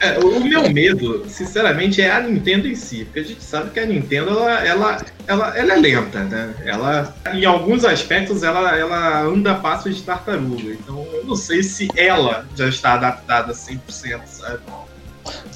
É, 0.00 0.18
o 0.18 0.40
meu 0.40 0.68
medo, 0.70 1.24
sinceramente, 1.28 2.02
é 2.02 2.10
a 2.10 2.20
Nintendo 2.20 2.66
em 2.66 2.74
si, 2.74 3.04
porque 3.04 3.20
a 3.20 3.22
gente 3.22 3.42
sabe 3.42 3.70
que 3.70 3.78
a 3.78 3.86
Nintendo 3.86 4.30
ela, 4.30 4.66
ela, 4.66 5.06
ela, 5.26 5.56
ela 5.56 5.72
é 5.74 5.76
lenta, 5.76 6.24
né? 6.24 6.54
Ela, 6.64 7.14
em 7.32 7.44
alguns 7.44 7.84
aspectos, 7.84 8.42
ela, 8.42 8.76
ela 8.76 9.22
anda 9.22 9.52
a 9.52 9.54
passos 9.54 9.96
de 9.96 10.02
tartaruga. 10.02 10.72
Então, 10.72 11.06
eu 11.12 11.24
não 11.24 11.36
sei 11.36 11.62
se 11.62 11.88
ela 11.96 12.44
já 12.56 12.68
está 12.68 12.94
adaptada 12.94 13.52
100%, 13.52 13.78
sabe? 14.26 14.58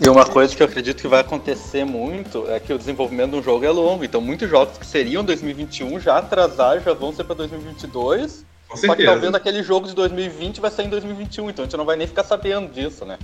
E 0.05 0.09
uma 0.09 0.25
coisa 0.25 0.55
que 0.57 0.63
eu 0.63 0.67
acredito 0.67 1.01
que 1.01 1.09
vai 1.09 1.21
acontecer 1.21 1.85
muito 1.85 2.49
é 2.51 2.59
que 2.61 2.73
o 2.73 2.79
desenvolvimento 2.79 3.33
de 3.33 3.37
um 3.37 3.43
jogo 3.43 3.65
é 3.65 3.71
longo. 3.71 4.05
Então, 4.05 4.21
muitos 4.21 4.49
jogos 4.49 4.79
que 4.79 4.87
seriam 4.87 5.25
2021 5.25 6.01
já 6.01 6.19
atrasaram, 6.19 6.81
já 6.81 6.93
vão 6.95 7.13
ser 7.13 7.25
para 7.25 7.35
2022. 7.37 8.45
Com 8.69 8.77
Só 8.77 8.81
que 8.83 8.87
certeza. 8.89 9.11
talvez 9.13 9.35
aquele 9.35 9.63
jogo 9.63 9.87
de 9.89 9.95
2020 9.95 10.61
vai 10.61 10.71
sair 10.71 10.87
em 10.87 10.91
2021. 10.91 11.51
Então, 11.51 11.65
a 11.65 11.67
gente 11.67 11.77
não 11.77 11.85
vai 11.85 11.97
nem 11.97 12.07
ficar 12.07 12.23
sabendo 12.25 12.73
disso, 12.73 13.05
né? 13.05 13.19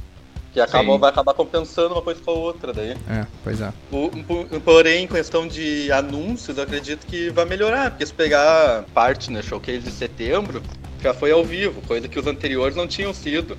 Que 0.52 0.60
acaba, 0.60 0.92
Sim. 0.92 0.98
vai 0.98 1.10
acabar 1.10 1.34
compensando 1.34 1.94
uma 1.94 2.02
coisa 2.02 2.20
com 2.24 2.30
a 2.30 2.34
outra 2.34 2.72
daí. 2.72 2.90
É, 3.10 3.26
pois 3.42 3.60
é. 3.60 3.72
O- 3.90 4.08
po- 4.08 4.60
Porém, 4.60 5.04
em 5.04 5.08
questão 5.08 5.46
de 5.48 5.90
anúncios, 5.90 6.56
eu 6.56 6.62
acredito 6.64 7.06
que 7.06 7.28
vai 7.30 7.44
melhorar, 7.44 7.90
porque 7.90 8.06
se 8.06 8.12
pegar 8.14 8.84
parte 8.94 9.30
no 9.32 9.42
showcase 9.42 9.80
de 9.80 9.90
setembro, 9.90 10.62
já 11.02 11.12
foi 11.12 11.32
ao 11.32 11.44
vivo, 11.44 11.82
coisa 11.82 12.06
que 12.08 12.18
os 12.18 12.26
anteriores 12.26 12.76
não 12.76 12.86
tinham 12.86 13.12
sido, 13.12 13.58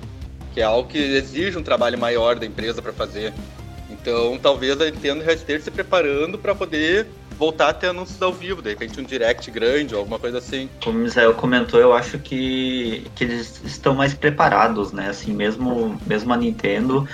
que 0.56 0.62
é 0.62 0.64
algo 0.64 0.88
que 0.88 0.96
exige 0.96 1.58
um 1.58 1.62
trabalho 1.62 1.98
maior 1.98 2.38
da 2.38 2.46
empresa 2.46 2.80
para 2.80 2.90
fazer. 2.90 3.30
Então, 3.90 4.38
talvez 4.38 4.80
a 4.80 4.86
Nintendo 4.86 5.22
já 5.22 5.34
esteja 5.34 5.64
se 5.64 5.70
preparando 5.70 6.38
para 6.38 6.54
poder 6.54 7.06
voltar 7.38 7.68
a 7.68 7.74
ter 7.74 7.88
anúncios 7.88 8.22
ao 8.22 8.32
vivo, 8.32 8.62
de 8.62 8.70
repente 8.70 8.98
um 8.98 9.04
direct 9.04 9.50
grande 9.50 9.94
ou 9.94 10.00
alguma 10.00 10.18
coisa 10.18 10.38
assim. 10.38 10.70
Como 10.82 10.98
o 10.98 11.02
Misael 11.02 11.34
comentou, 11.34 11.78
eu 11.78 11.92
acho 11.92 12.18
que, 12.18 13.06
que 13.14 13.24
eles 13.24 13.60
estão 13.66 13.94
mais 13.94 14.14
preparados, 14.14 14.92
né? 14.92 15.10
Assim, 15.10 15.34
mesmo, 15.34 16.00
mesmo 16.06 16.32
a 16.32 16.38
Nintendo, 16.38 17.06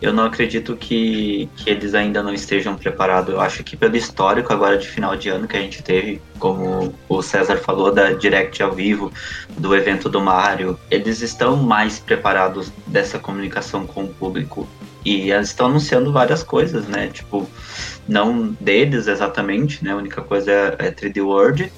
eu 0.00 0.12
não 0.12 0.24
acredito 0.24 0.74
que, 0.76 1.48
que 1.56 1.68
eles 1.68 1.94
ainda 1.94 2.22
não 2.22 2.32
estejam 2.32 2.74
preparados. 2.74 3.34
Eu 3.34 3.40
acho 3.40 3.62
que 3.62 3.76
pelo 3.76 3.96
histórico 3.96 4.52
agora 4.52 4.78
de 4.78 4.88
final 4.88 5.14
de 5.14 5.28
ano 5.28 5.46
que 5.46 5.56
a 5.56 5.60
gente 5.60 5.82
teve, 5.82 6.22
como 6.38 6.94
o 7.08 7.22
César 7.22 7.58
falou, 7.58 7.92
da 7.92 8.12
Direct 8.12 8.62
ao 8.62 8.72
vivo, 8.72 9.12
do 9.58 9.74
evento 9.74 10.08
do 10.08 10.20
Mario, 10.20 10.78
eles 10.90 11.20
estão 11.20 11.56
mais 11.56 11.98
preparados 11.98 12.72
dessa 12.86 13.18
comunicação 13.18 13.86
com 13.86 14.04
o 14.04 14.08
público. 14.08 14.66
E 15.04 15.30
eles 15.30 15.48
estão 15.48 15.66
anunciando 15.66 16.12
várias 16.12 16.42
coisas, 16.42 16.86
né? 16.86 17.08
Tipo, 17.08 17.48
não 18.08 18.56
deles 18.60 19.06
exatamente, 19.06 19.84
né? 19.84 19.92
A 19.92 19.96
única 19.96 20.22
coisa 20.22 20.50
é, 20.50 20.76
é 20.78 20.90
3D 20.90 21.22
World, 21.22 21.70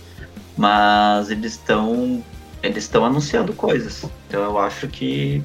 mas 0.56 1.30
eles 1.30 1.52
estão 1.52 2.22
eles 2.62 2.84
estão 2.84 3.04
anunciando 3.04 3.52
coisas. 3.52 4.04
Então 4.28 4.44
eu 4.44 4.58
acho 4.58 4.86
que, 4.86 5.42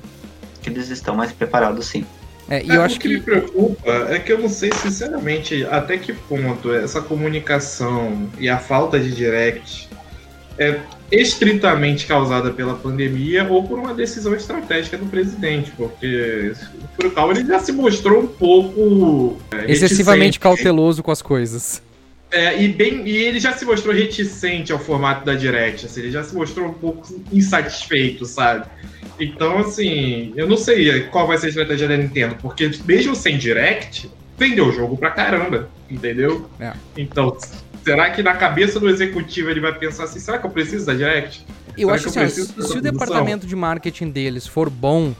que 0.62 0.70
eles 0.70 0.90
estão 0.90 1.16
mais 1.16 1.32
preparados 1.32 1.88
sim. 1.88 2.06
É, 2.50 2.64
e 2.64 2.72
é, 2.72 2.78
eu 2.78 2.82
acho 2.82 2.96
o 2.96 3.00
que, 3.00 3.10
que 3.10 3.16
me 3.16 3.22
preocupa 3.22 3.92
é 4.10 4.20
que 4.20 4.32
eu 4.32 4.40
não 4.40 4.50
sei 4.50 4.72
sinceramente 4.72 5.66
até 5.66 5.98
que 5.98 6.14
ponto 6.14 6.74
essa 6.74 7.02
comunicação 7.02 8.30
e 8.40 8.48
a 8.48 8.58
falta 8.58 9.00
de 9.00 9.12
direct 9.14 9.90
é 10.58 10.80
estritamente 11.12 12.06
causada 12.06 12.52
pela 12.52 12.74
pandemia 12.74 13.48
ou 13.50 13.64
por 13.64 13.80
uma 13.80 13.94
decisão 13.94 14.34
estratégica 14.34 14.98
do 14.98 15.06
presidente, 15.06 15.72
porque 15.78 16.54
o 17.04 17.12
qual 17.12 17.32
ele 17.32 17.46
já 17.46 17.60
se 17.60 17.72
mostrou 17.72 18.24
um 18.24 18.28
pouco 18.28 19.38
é, 19.52 19.72
excessivamente 19.72 20.40
cauteloso 20.40 21.04
com 21.04 21.12
as 21.12 21.22
coisas. 21.22 21.82
É, 22.30 22.62
e, 22.62 22.68
bem, 22.68 23.08
e 23.08 23.16
ele 23.16 23.40
já 23.40 23.54
se 23.54 23.64
mostrou 23.64 23.96
reticente 23.96 24.72
ao 24.72 24.80
formato 24.80 25.26
da 25.26 25.34
Direct, 25.34 25.86
assim, 25.86 26.02
ele 26.02 26.12
já 26.12 26.24
se 26.24 26.36
mostrou 26.36 26.68
um 26.68 26.74
pouco 26.74 27.08
insatisfeito, 27.32 28.26
sabe? 28.26 28.66
Então, 29.20 29.60
assim, 29.60 30.34
eu 30.36 30.48
não 30.48 30.58
sei 30.58 31.04
qual 31.04 31.26
vai 31.26 31.38
ser 31.38 31.48
a 31.48 31.50
estratégia 31.50 31.88
da 31.88 31.96
Nintendo, 31.96 32.36
porque 32.42 32.70
mesmo 32.86 33.16
sem 33.16 33.38
Direct, 33.38 34.12
vendeu 34.38 34.68
o 34.68 34.72
jogo 34.74 34.98
pra 34.98 35.10
caramba, 35.12 35.70
entendeu? 35.90 36.50
É. 36.60 36.74
Então, 36.98 37.36
será 37.84 38.10
que 38.10 38.22
na 38.22 38.36
cabeça 38.36 38.78
do 38.80 38.90
executivo 38.90 39.50
ele 39.50 39.62
vai 39.62 39.74
pensar 39.74 40.04
assim, 40.04 40.20
será 40.20 40.38
que 40.38 40.46
eu 40.46 40.52
preciso 40.52 40.86
da 40.86 40.94
Direct? 40.94 41.46
Eu 41.78 41.88
será 41.88 41.94
acho 41.94 42.12
que 42.12 42.20
assim, 42.20 42.44
se, 42.44 42.68
se 42.68 42.78
o 42.78 42.82
departamento 42.82 43.48
de 43.48 43.56
marketing 43.56 44.10
deles 44.10 44.46
for 44.46 44.70
bom, 44.70 45.16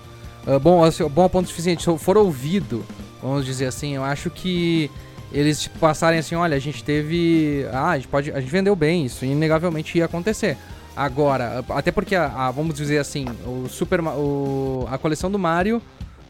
uh, 0.46 0.60
bom, 0.60 0.84
assim, 0.84 1.08
bom 1.08 1.24
a 1.24 1.30
ponto 1.30 1.48
suficiente, 1.48 1.86
for 1.98 2.18
ouvido, 2.18 2.86
vamos 3.22 3.46
dizer 3.46 3.66
assim, 3.68 3.96
eu 3.96 4.04
acho 4.04 4.30
que 4.30 4.92
eles 5.32 5.62
tipo, 5.62 5.78
passarem 5.80 6.20
assim, 6.20 6.36
olha, 6.36 6.56
a 6.56 6.60
gente 6.60 6.84
teve. 6.84 7.66
Ah, 7.72 7.92
a 7.92 7.96
gente 7.98 8.08
pode. 8.08 8.32
A 8.32 8.40
gente 8.40 8.52
vendeu 8.52 8.76
bem, 8.76 9.06
isso 9.06 9.26
inegavelmente 9.26 9.98
ia 9.98 10.06
acontecer. 10.06 10.58
Agora, 10.96 11.64
até 11.70 11.92
porque 11.92 12.16
a, 12.16 12.26
a, 12.26 12.52
vamos 12.52 12.76
dizer 12.76 12.98
assim, 12.98 13.26
o 13.46 13.68
Super 13.70 14.02
o, 14.02 14.88
a 14.90 14.98
coleção 14.98 15.30
do 15.30 15.38
Mario 15.38 15.82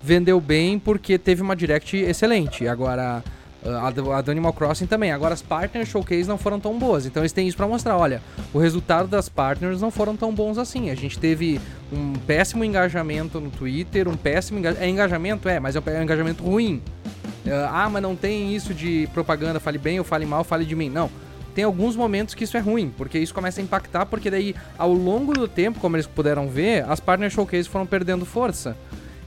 vendeu 0.03 0.41
bem 0.41 0.77
porque 0.77 1.17
teve 1.17 1.41
uma 1.41 1.55
direct 1.55 1.95
excelente. 1.95 2.67
Agora, 2.67 3.23
a, 3.65 3.87
a 3.87 4.21
do 4.21 4.31
Animal 4.31 4.53
Crossing 4.53 4.85
também. 4.85 5.11
Agora, 5.11 5.33
as 5.33 5.41
Partners 5.41 5.89
Showcase 5.89 6.27
não 6.27 6.37
foram 6.37 6.59
tão 6.59 6.77
boas. 6.77 7.05
Então, 7.05 7.21
eles 7.21 7.31
têm 7.31 7.47
isso 7.47 7.57
para 7.57 7.67
mostrar. 7.67 7.97
Olha, 7.97 8.21
o 8.53 8.59
resultado 8.59 9.07
das 9.07 9.29
Partners 9.29 9.81
não 9.81 9.91
foram 9.91 10.15
tão 10.15 10.33
bons 10.33 10.57
assim. 10.57 10.89
A 10.89 10.95
gente 10.95 11.17
teve 11.17 11.59
um 11.91 12.13
péssimo 12.13 12.63
engajamento 12.63 13.39
no 13.39 13.49
Twitter, 13.49 14.07
um 14.07 14.15
péssimo 14.15 14.59
engajamento. 14.59 14.85
É 14.85 14.89
engajamento? 14.89 15.49
É, 15.49 15.59
mas 15.59 15.75
é 15.75 15.79
um 15.79 16.03
engajamento 16.03 16.43
ruim. 16.43 16.81
Uh, 17.45 17.69
ah, 17.71 17.89
mas 17.89 18.01
não 18.01 18.15
tem 18.15 18.55
isso 18.55 18.73
de 18.73 19.07
propaganda, 19.13 19.59
fale 19.59 19.77
bem 19.77 19.99
ou 19.99 20.05
fale 20.05 20.25
mal, 20.25 20.43
fale 20.43 20.65
de 20.65 20.75
mim. 20.75 20.89
Não. 20.89 21.09
Tem 21.53 21.63
alguns 21.63 21.95
momentos 21.95 22.35
que 22.35 22.43
isso 22.43 22.55
é 22.55 22.59
ruim, 22.59 22.93
porque 22.95 23.17
isso 23.17 23.33
começa 23.33 23.59
a 23.59 23.63
impactar, 23.63 24.05
porque 24.05 24.29
daí, 24.29 24.55
ao 24.77 24.93
longo 24.93 25.33
do 25.33 25.47
tempo, 25.47 25.79
como 25.79 25.95
eles 25.95 26.05
puderam 26.05 26.47
ver, 26.47 26.85
as 26.87 26.99
Partner 26.99 27.31
Showcase 27.31 27.67
foram 27.67 27.85
perdendo 27.85 28.25
força. 28.25 28.77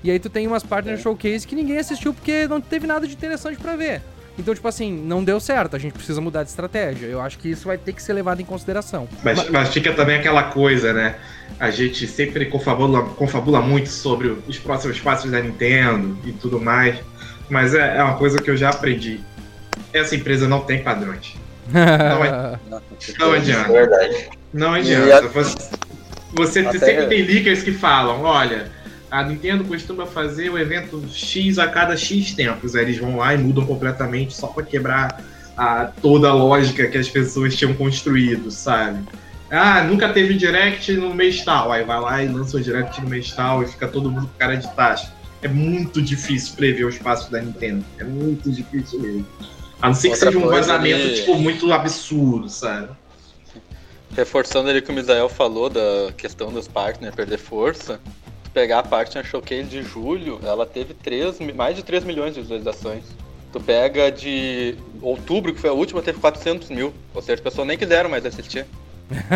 E 0.03 0.11
aí 0.11 0.19
tu 0.19 0.31
tem 0.31 0.47
umas 0.47 0.63
Partner 0.63 0.97
Showcase 0.97 1.47
que 1.47 1.57
ninguém 1.57 1.79
assistiu 1.79 2.15
porque 2.15 2.47
não 2.47 2.61
teve 2.61 2.87
nada 2.87 3.07
de 3.07 3.15
interessante 3.15 3.59
para 3.59 3.75
ver. 3.77 4.01
Então, 4.39 4.55
tipo 4.55 4.67
assim, 4.67 4.91
não 4.93 5.23
deu 5.23 5.39
certo, 5.39 5.77
a 5.77 5.79
gente 5.79 5.93
precisa 5.93 6.21
mudar 6.21 6.43
de 6.43 6.51
estratégia. 6.51 7.07
Eu 7.07 7.21
acho 7.21 7.39
que 7.39 7.51
isso 7.51 7.67
vai 7.67 7.77
ter 7.77 7.93
que 7.93 8.03
ser 8.03 8.13
levado 8.13 8.41
em 8.41 8.45
consideração. 8.45 9.09
Mas, 9.23 9.51
mas 9.51 9.69
fica 9.69 9.93
também 9.93 10.17
aquela 10.17 10.45
coisa, 10.45 10.93
né? 10.93 11.17
A 11.59 11.71
gente 11.71 12.07
sempre 12.07 12.47
confabula, 12.47 13.03
confabula 13.03 13.61
muito 13.61 13.91
sobre 13.91 14.29
os 14.47 14.59
próximos 14.59 14.99
passos 14.99 15.31
da 15.31 15.41
Nintendo 15.41 16.17
e 16.25 16.33
tudo 16.33 16.61
mais. 16.61 16.97
Mas 17.51 17.75
é, 17.75 17.99
é 17.99 18.03
uma 18.03 18.17
coisa 18.17 18.41
que 18.41 18.49
eu 18.49 18.57
já 18.57 18.71
aprendi. 18.71 19.21
Essa 19.93 20.15
empresa 20.15 20.49
não 20.49 20.61
tem 20.61 20.83
padrões. 20.83 21.35
Não, 21.69 22.25
é, 22.25 22.59
não 23.19 23.33
adianta. 23.33 23.73
É 23.73 24.29
não 24.55 24.75
adianta. 24.75 25.29
Você, 25.29 25.71
você 26.33 26.63
sempre 26.79 27.07
tem 27.07 27.23
leakers 27.23 27.63
que 27.63 27.73
falam, 27.73 28.23
olha, 28.23 28.71
a 29.11 29.25
Nintendo 29.25 29.65
costuma 29.65 30.07
fazer 30.07 30.49
o 30.49 30.59
evento 30.59 31.05
X 31.09 31.59
a 31.59 31.67
cada 31.67 31.97
X 31.97 32.33
tempos. 32.33 32.77
Aí 32.77 32.85
eles 32.85 32.99
vão 32.99 33.17
lá 33.17 33.35
e 33.35 33.39
mudam 33.39 33.67
completamente 33.67 34.33
só 34.33 34.47
para 34.47 34.63
quebrar 34.63 35.21
a, 35.57 35.91
toda 36.01 36.29
a 36.29 36.33
lógica 36.33 36.87
que 36.87 36.97
as 36.97 37.09
pessoas 37.09 37.57
tinham 37.57 37.75
construído, 37.75 38.51
sabe? 38.51 39.01
Ah, 39.51 39.83
nunca 39.83 40.09
teve 40.11 40.35
direct 40.35 40.93
no 40.93 41.13
mês 41.13 41.45
tal. 41.45 41.73
Aí 41.73 41.83
vai 41.83 42.01
lá 42.01 42.23
e 42.23 42.29
lança 42.29 42.57
o 42.57 42.61
direct 42.61 43.01
no 43.01 43.09
mês 43.09 43.33
tal 43.33 43.65
e 43.65 43.67
fica 43.67 43.89
todo 43.89 44.09
mundo 44.09 44.29
com 44.29 44.39
cara 44.39 44.57
de 44.57 44.73
taxa 44.77 45.20
é 45.43 45.49
muito 45.49 46.03
difícil 46.03 46.55
prever 46.55 46.85
os 46.85 46.99
passos 46.99 47.31
da 47.31 47.41
Nintendo. 47.41 47.85
É 47.99 48.05
muito 48.05 48.51
difícil 48.51 49.01
mesmo. 49.01 49.27
A 49.81 49.89
não 49.89 49.95
ser 49.95 50.11
que 50.11 50.17
seja 50.17 50.39
um 50.39 50.47
vazamento, 50.47 51.01
ele... 51.01 51.15
tipo, 51.15 51.35
muito 51.37 51.73
absurdo, 51.73 52.49
sabe? 52.49 52.91
Reforçando 54.15 54.69
ali 54.69 54.81
o 54.81 54.83
que 54.83 54.91
o 54.91 54.95
Misael 54.95 55.29
falou 55.29 55.71
da 55.71 56.13
questão 56.17 56.53
dos 56.53 56.69
partners 56.69 57.15
perder 57.15 57.39
força, 57.39 58.01
tu 58.45 58.51
pegar 58.51 58.81
a 58.81 58.83
Partner 58.83 59.25
Showcase 59.25 59.69
de 59.69 59.83
julho, 59.83 60.41
ela 60.43 60.67
teve 60.67 60.93
3, 60.93 61.41
mais 61.55 61.77
de 61.77 61.83
3 61.83 62.05
milhões 62.05 62.35
de 62.35 62.41
visualizações. 62.41 63.05
Tu 63.53 63.61
pega 63.61 64.13
de 64.13 64.77
outubro, 65.01 65.55
que 65.55 65.61
foi 65.61 65.71
a 65.71 65.73
última, 65.73 66.03
teve 66.03 66.21
400 66.21 66.69
mil. 66.71 66.93
Ou 67.15 67.23
seja, 67.23 67.35
as 67.35 67.41
pessoas 67.41 67.67
nem 67.67 67.79
quiseram 67.79 68.11
mais 68.11 68.27
assistir. 68.27 68.67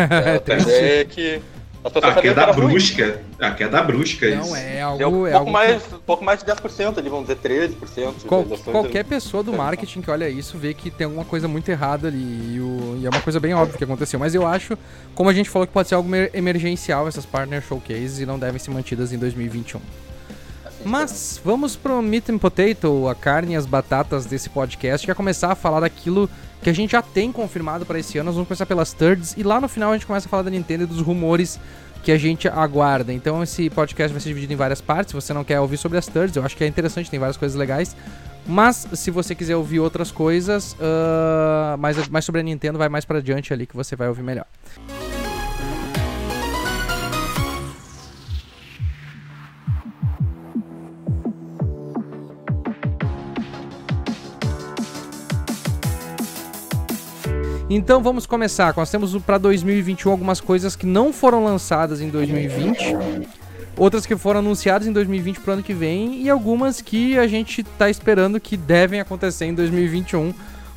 é, 0.69 1.03
que 1.05 1.41
a 1.85 2.21
queda 2.21 2.53
brusca. 2.53 3.21
A 3.39 3.51
queda 3.51 3.83
brusca, 3.83 4.35
Não, 4.35 4.43
isso. 4.43 4.55
é 4.55 4.81
algo. 4.81 5.03
É 5.03 5.07
um 5.07 5.27
é 5.27 5.31
pouco, 5.31 5.37
algo 5.37 5.51
mais, 5.51 5.83
que... 5.83 5.95
pouco 5.99 6.25
mais 6.25 6.39
de 6.43 6.45
10% 6.45 6.97
ali, 6.97 7.09
vamos 7.09 7.27
dizer 7.27 7.37
13%. 7.37 8.25
Qual, 8.25 8.43
qualquer 8.43 9.05
pessoa 9.05 9.43
do 9.43 9.53
marketing 9.53 10.01
que 10.01 10.09
olha 10.09 10.27
isso 10.27 10.57
vê 10.57 10.73
que 10.73 10.89
tem 10.89 11.05
alguma 11.05 11.25
coisa 11.25 11.47
muito 11.47 11.69
errada 11.69 12.07
ali. 12.07 12.55
E, 12.55 12.59
o, 12.59 12.97
e, 13.01 13.05
é 13.05 13.09
uma 13.09 13.21
coisa 13.21 13.39
bem 13.39 13.53
óbvia 13.53 13.77
que 13.77 13.83
aconteceu. 13.83 14.19
Mas 14.19 14.33
eu 14.33 14.47
acho, 14.47 14.77
como 15.13 15.29
a 15.29 15.33
gente 15.33 15.49
falou, 15.49 15.67
que 15.67 15.73
pode 15.73 15.87
ser 15.87 15.95
algo 15.95 16.09
emergencial 16.33 17.07
essas 17.07 17.25
partner 17.25 17.61
showcases 17.61 18.19
e 18.19 18.25
não 18.25 18.39
devem 18.39 18.59
ser 18.59 18.71
mantidas 18.71 19.13
em 19.13 19.17
2021. 19.17 19.79
Mas 20.83 21.41
vamos 21.43 21.75
pro 21.75 21.99
Meat 22.01 22.29
and 22.29 22.37
Potato, 22.37 23.07
a 23.07 23.15
carne 23.15 23.53
e 23.53 23.55
as 23.55 23.65
batatas 23.65 24.25
desse 24.25 24.49
podcast, 24.49 25.05
que 25.05 25.11
é 25.11 25.15
começar 25.15 25.51
a 25.51 25.55
falar 25.55 25.79
daquilo 25.79 26.29
que 26.65 26.69
a 26.71 26.73
gente 26.73 26.93
já 26.93 27.01
tem 27.03 27.31
confirmado 27.31 27.85
para 27.85 27.99
esse 27.99 28.17
ano. 28.17 28.25
Nós 28.25 28.33
vamos 28.33 28.47
começar 28.47 28.65
pelas 28.65 28.91
thirds 28.91 29.35
e 29.37 29.43
lá 29.43 29.61
no 29.61 29.67
final 29.67 29.91
a 29.91 29.93
gente 29.93 30.07
começa 30.07 30.27
a 30.27 30.29
falar 30.31 30.41
da 30.41 30.49
Nintendo 30.49 30.85
e 30.85 30.87
dos 30.87 30.99
rumores 30.99 31.59
que 32.01 32.11
a 32.11 32.17
gente 32.17 32.47
aguarda. 32.47 33.13
Então 33.13 33.43
esse 33.43 33.69
podcast 33.69 34.11
vai 34.11 34.19
ser 34.19 34.29
dividido 34.29 34.51
em 34.51 34.55
várias 34.55 34.81
partes. 34.81 35.11
Se 35.11 35.13
você 35.13 35.31
não 35.31 35.43
quer 35.43 35.59
ouvir 35.59 35.77
sobre 35.77 35.99
as 35.99 36.07
thirds, 36.07 36.35
eu 36.35 36.43
acho 36.43 36.57
que 36.57 36.63
é 36.63 36.67
interessante, 36.67 37.07
tem 37.07 37.19
várias 37.19 37.37
coisas 37.37 37.55
legais. 37.55 37.95
Mas 38.47 38.87
se 38.93 39.11
você 39.11 39.35
quiser 39.35 39.55
ouvir 39.55 39.79
outras 39.79 40.09
coisas, 40.09 40.73
uh, 40.73 41.77
mais, 41.77 42.07
mais 42.07 42.25
sobre 42.25 42.41
a 42.41 42.43
Nintendo, 42.43 42.79
vai 42.79 42.89
mais 42.89 43.05
para 43.05 43.19
adiante 43.19 43.53
ali 43.53 43.67
que 43.67 43.75
você 43.75 43.95
vai 43.95 44.07
ouvir 44.07 44.23
melhor. 44.23 44.47
Então 57.69 58.01
vamos 58.01 58.27
começar. 58.27 58.75
Nós 58.77 58.91
temos 58.91 59.15
para 59.23 59.39
2021 59.39 60.11
algumas 60.11 60.39
coisas 60.39 60.75
que 60.75 60.85
não 60.85 61.11
foram 61.11 61.43
lançadas 61.43 61.99
em 61.99 62.09
2020, 62.09 62.95
outras 63.75 64.05
que 64.05 64.15
foram 64.15 64.39
anunciadas 64.39 64.87
em 64.87 64.93
2020 64.93 65.39
pro 65.39 65.53
ano 65.53 65.63
que 65.63 65.73
vem 65.73 66.21
e 66.21 66.29
algumas 66.29 66.79
que 66.79 67.17
a 67.17 67.25
gente 67.25 67.63
tá 67.63 67.89
esperando 67.89 68.39
que 68.39 68.55
devem 68.55 68.99
acontecer 68.99 69.45
em 69.45 69.53
2021, 69.55 70.31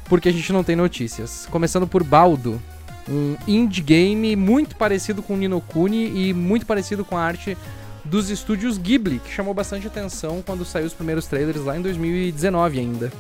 porque 0.07 0.31
a 0.31 0.33
gente 0.33 0.51
não 0.51 0.65
tem 0.65 0.75
notícias. 0.75 1.47
Começando 1.51 1.87
por 1.87 2.03
Baldo, 2.03 2.61
um 3.07 3.37
indie 3.47 3.83
game 3.83 4.35
muito 4.35 4.75
parecido 4.75 5.23
com 5.23 5.37
Nino 5.37 5.61
Kuni 5.61 6.29
e 6.29 6.33
muito 6.33 6.65
parecido 6.65 7.05
com 7.05 7.19
a 7.19 7.23
arte 7.23 7.55
dos 8.03 8.31
estúdios 8.31 8.79
Ghibli, 8.79 9.19
que 9.19 9.31
chamou 9.31 9.53
bastante 9.53 9.87
atenção 9.87 10.43
quando 10.45 10.65
saiu 10.65 10.87
os 10.87 10.95
primeiros 10.95 11.27
trailers 11.27 11.63
lá 11.63 11.77
em 11.77 11.83
2019 11.83 12.79
ainda. 12.79 13.13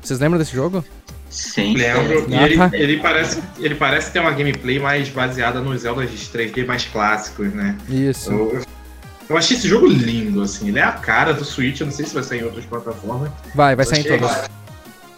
Vocês 0.00 0.20
lembram 0.20 0.38
desse 0.38 0.54
jogo? 0.54 0.84
Sim. 1.28 1.74
Lembro. 1.74 2.26
E 2.28 2.34
ele, 2.34 2.56
ele, 2.72 2.96
parece, 2.98 3.42
ele 3.58 3.74
parece 3.74 4.12
ter 4.12 4.20
uma 4.20 4.30
gameplay 4.30 4.78
mais 4.78 5.08
baseada 5.08 5.60
nos 5.60 5.82
Zelda 5.82 6.06
de 6.06 6.16
3D 6.16 6.66
mais 6.66 6.84
clássicos, 6.84 7.52
né? 7.52 7.76
Isso. 7.88 8.30
Eu, 8.30 8.62
eu, 9.28 9.36
achei 9.36 9.56
esse 9.56 9.68
jogo 9.68 9.86
lindo, 9.86 10.42
assim. 10.42 10.68
Ele 10.68 10.78
é 10.78 10.82
a 10.84 10.92
cara 10.92 11.32
do 11.32 11.44
Switch, 11.44 11.80
eu 11.80 11.86
não 11.86 11.92
sei 11.92 12.06
se 12.06 12.14
vai 12.14 12.22
sair 12.22 12.40
em 12.40 12.44
outras 12.44 12.64
plataformas. 12.64 13.30
Vai, 13.54 13.74
vai 13.74 13.84
sair 13.84 14.00
em 14.00 14.18
todas. 14.18 14.48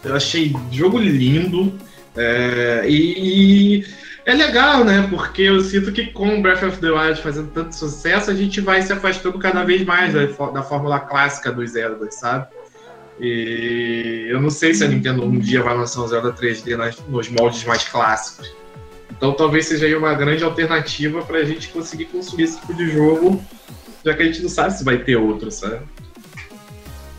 Eu 0.03 0.15
achei 0.15 0.55
jogo 0.71 0.97
lindo. 0.97 1.73
É, 2.15 2.85
e, 2.87 3.77
e, 3.77 3.85
é 4.25 4.33
legal, 4.33 4.83
né? 4.83 5.07
Porque 5.09 5.43
eu 5.43 5.61
sinto 5.61 5.91
que 5.91 6.07
com 6.07 6.41
Breath 6.41 6.63
of 6.63 6.77
the 6.79 6.89
Wild 6.89 7.21
fazendo 7.21 7.49
tanto 7.51 7.73
sucesso, 7.75 8.29
a 8.29 8.33
gente 8.33 8.59
vai 8.61 8.81
se 8.81 8.91
afastando 8.91 9.39
cada 9.39 9.63
vez 9.63 9.85
mais 9.85 10.13
da, 10.13 10.25
da 10.25 10.63
fórmula 10.63 10.99
clássica 10.99 11.51
dos 11.51 11.71
Zelda, 11.71 12.11
sabe? 12.11 12.47
E 13.19 14.27
eu 14.29 14.41
não 14.41 14.49
sei 14.49 14.73
se 14.73 14.83
a 14.83 14.87
Nintendo 14.87 15.23
um 15.23 15.37
dia 15.37 15.61
vai 15.61 15.75
lançar 15.75 16.01
um 16.01 16.07
Zelda 16.07 16.31
3D 16.31 16.77
nas, 16.77 16.97
nos 17.07 17.29
moldes 17.29 17.65
mais 17.65 17.87
clássicos. 17.87 18.51
Então 19.11 19.33
talvez 19.33 19.65
seja 19.65 19.85
aí 19.85 19.95
uma 19.95 20.13
grande 20.13 20.43
alternativa 20.43 21.21
para 21.23 21.39
a 21.39 21.43
gente 21.43 21.67
conseguir 21.69 22.05
consumir 22.05 22.43
esse 22.43 22.59
tipo 22.59 22.73
de 22.73 22.89
jogo, 22.89 23.43
já 24.05 24.13
que 24.13 24.21
a 24.21 24.25
gente 24.25 24.41
não 24.41 24.49
sabe 24.49 24.73
se 24.73 24.83
vai 24.83 24.97
ter 24.99 25.17
outro, 25.17 25.51
sabe? 25.51 25.81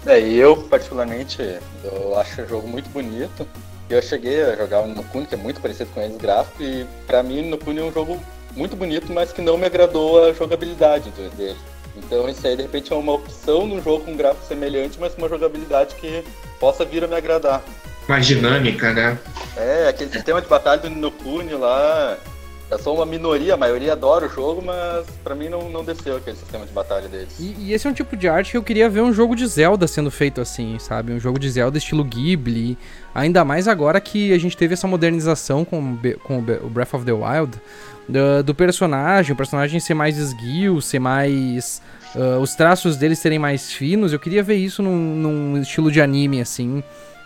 É, 0.06 0.18
eu 0.18 0.56
particularmente, 0.56 1.42
eu 1.84 2.18
acho 2.18 2.40
o 2.40 2.48
jogo 2.48 2.66
muito 2.66 2.88
bonito. 2.88 3.46
Eu 3.90 4.00
cheguei 4.00 4.42
a 4.42 4.56
jogar 4.56 4.86
no 4.86 5.02
Kuni, 5.04 5.26
que 5.26 5.34
é 5.34 5.38
muito 5.38 5.60
parecido 5.60 5.90
com 5.92 6.00
eles 6.00 6.16
gráfico, 6.16 6.62
e 6.62 6.86
para 7.06 7.22
mim 7.22 7.50
no 7.50 7.58
Kuni 7.58 7.80
é 7.80 7.82
um 7.82 7.92
jogo 7.92 8.18
muito 8.56 8.76
bonito, 8.76 9.12
mas 9.12 9.32
que 9.32 9.42
não 9.42 9.58
me 9.58 9.66
agradou 9.66 10.24
a 10.24 10.32
jogabilidade 10.32 11.10
dele. 11.36 11.56
Então 11.96 12.28
isso 12.28 12.46
aí 12.46 12.56
de 12.56 12.62
repente 12.62 12.92
é 12.92 12.96
uma 12.96 13.12
opção 13.12 13.66
num 13.66 13.82
jogo 13.82 14.04
com 14.04 14.12
um 14.12 14.16
gráfico 14.16 14.46
semelhante, 14.46 14.98
mas 15.00 15.14
com 15.14 15.22
uma 15.22 15.28
jogabilidade 15.28 15.94
que 15.96 16.24
possa 16.58 16.84
vir 16.84 17.04
a 17.04 17.08
me 17.08 17.14
agradar. 17.14 17.62
Mais 18.08 18.26
dinâmica, 18.26 18.92
né? 18.92 19.18
É, 19.56 19.88
aquele 19.88 20.10
sistema 20.10 20.40
de 20.40 20.48
batalha 20.48 20.80
do 20.80 20.90
Ninokuni 20.90 21.54
lá. 21.54 22.16
Eu 22.70 22.78
sou 22.78 22.94
uma 22.94 23.04
minoria, 23.04 23.54
a 23.54 23.56
maioria 23.56 23.94
adora 23.94 24.26
o 24.26 24.28
jogo, 24.28 24.62
mas 24.62 25.04
para 25.24 25.34
mim 25.34 25.48
não, 25.48 25.68
não 25.68 25.84
desceu 25.84 26.16
aquele 26.16 26.36
sistema 26.36 26.64
de 26.64 26.72
batalha 26.72 27.08
deles. 27.08 27.34
E, 27.40 27.56
e, 27.58 27.72
esse 27.72 27.84
é 27.84 27.90
um 27.90 27.92
tipo 27.92 28.16
de 28.16 28.28
arte 28.28 28.52
que 28.52 28.56
eu 28.56 28.62
queria 28.62 28.88
ver 28.88 29.00
um 29.00 29.12
jogo 29.12 29.34
de 29.34 29.44
Zelda 29.44 29.88
sendo 29.88 30.08
feito 30.08 30.40
assim, 30.40 30.78
sabe? 30.78 31.12
Um 31.12 31.18
jogo 31.18 31.36
de 31.36 31.50
Zelda 31.50 31.78
estilo 31.78 32.04
Ghibli. 32.04 32.78
Ainda 33.12 33.44
mais 33.44 33.66
agora 33.66 34.00
que 34.00 34.32
a 34.32 34.38
gente 34.38 34.56
teve 34.56 34.74
essa 34.74 34.86
modernização 34.86 35.64
com, 35.64 35.98
com 36.22 36.38
o 36.38 36.70
Breath 36.70 36.94
of 36.94 37.04
the 37.04 37.12
Wild 37.12 37.60
do, 38.08 38.42
do 38.42 38.54
personagem, 38.54 39.32
o 39.32 39.36
personagem 39.36 39.80
ser 39.80 39.94
mais 39.94 40.18
esguio, 40.18 40.80
ser 40.80 40.98
mais. 40.98 41.80
Uh, 42.14 42.40
os 42.40 42.54
traços 42.54 42.96
dele 42.96 43.14
serem 43.14 43.38
mais 43.38 43.70
finos. 43.70 44.12
Eu 44.12 44.18
queria 44.18 44.42
ver 44.42 44.56
isso 44.56 44.82
num, 44.82 45.14
num, 45.14 45.60
estilo 45.60 45.92
de 45.92 46.00
anime, 46.00 46.40
assim, 46.40 46.82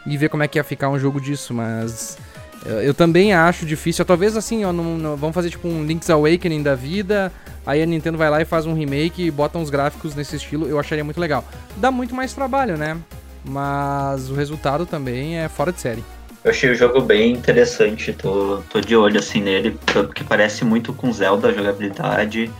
e 0.06 0.16
ver 0.16 0.28
como 0.28 0.42
é 0.42 0.48
que 0.48 0.58
ia 0.58 0.64
ficar 0.64 0.88
um 0.90 0.98
jogo 0.98 1.20
disso, 1.20 1.54
mas. 1.54 2.18
Uh, 2.66 2.80
eu 2.80 2.94
também 2.94 3.32
acho 3.32 3.64
difícil. 3.64 4.04
Talvez 4.04 4.36
assim, 4.36 4.64
ó, 4.64 4.72
não, 4.72 4.98
não, 4.98 5.16
vamos 5.16 5.34
fazer 5.34 5.50
tipo 5.50 5.68
um 5.68 5.84
Link's 5.84 6.10
Awakening 6.10 6.62
da 6.62 6.74
vida. 6.74 7.32
Aí 7.66 7.82
a 7.82 7.86
Nintendo 7.86 8.18
vai 8.18 8.28
lá 8.28 8.42
e 8.42 8.44
faz 8.44 8.66
um 8.66 8.74
remake 8.74 9.22
e 9.22 9.30
bota 9.30 9.58
uns 9.58 9.70
gráficos 9.70 10.14
nesse 10.14 10.36
estilo. 10.36 10.66
Eu 10.68 10.78
acharia 10.78 11.04
muito 11.04 11.18
legal. 11.18 11.44
Dá 11.76 11.90
muito 11.90 12.14
mais 12.14 12.34
trabalho, 12.34 12.76
né? 12.76 12.96
Mas 13.44 14.30
o 14.30 14.34
resultado 14.34 14.84
também 14.86 15.38
é 15.38 15.48
fora 15.48 15.72
de 15.72 15.80
série. 15.80 16.04
Eu 16.44 16.50
achei 16.50 16.70
o 16.70 16.74
jogo 16.74 17.00
bem 17.00 17.32
interessante, 17.32 18.12
tô, 18.12 18.62
tô 18.68 18.78
de 18.78 18.94
olho 18.94 19.18
assim 19.18 19.40
nele, 19.40 19.78
porque 19.86 20.22
parece 20.22 20.62
muito 20.62 20.92
com 20.92 21.10
Zelda 21.10 21.48
a 21.48 21.52
jogabilidade. 21.52 22.50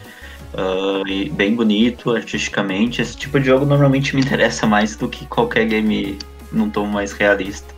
Uh, 0.54 1.06
e 1.06 1.28
bem 1.28 1.54
bonito 1.54 2.10
artisticamente. 2.10 3.02
Esse 3.02 3.14
tipo 3.14 3.38
de 3.38 3.46
jogo 3.46 3.66
normalmente 3.66 4.16
me 4.16 4.22
interessa 4.22 4.66
mais 4.66 4.96
do 4.96 5.08
que 5.08 5.26
qualquer 5.26 5.66
game 5.66 6.18
num 6.50 6.70
tom 6.70 6.86
mais 6.86 7.12
realista. 7.12 7.74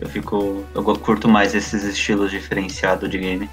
Eu 0.00 0.08
fico. 0.08 0.64
Eu 0.74 0.82
curto 0.82 1.28
mais 1.28 1.54
esses 1.54 1.84
estilos 1.84 2.30
diferenciados 2.30 3.08
de 3.08 3.18
game. 3.18 3.48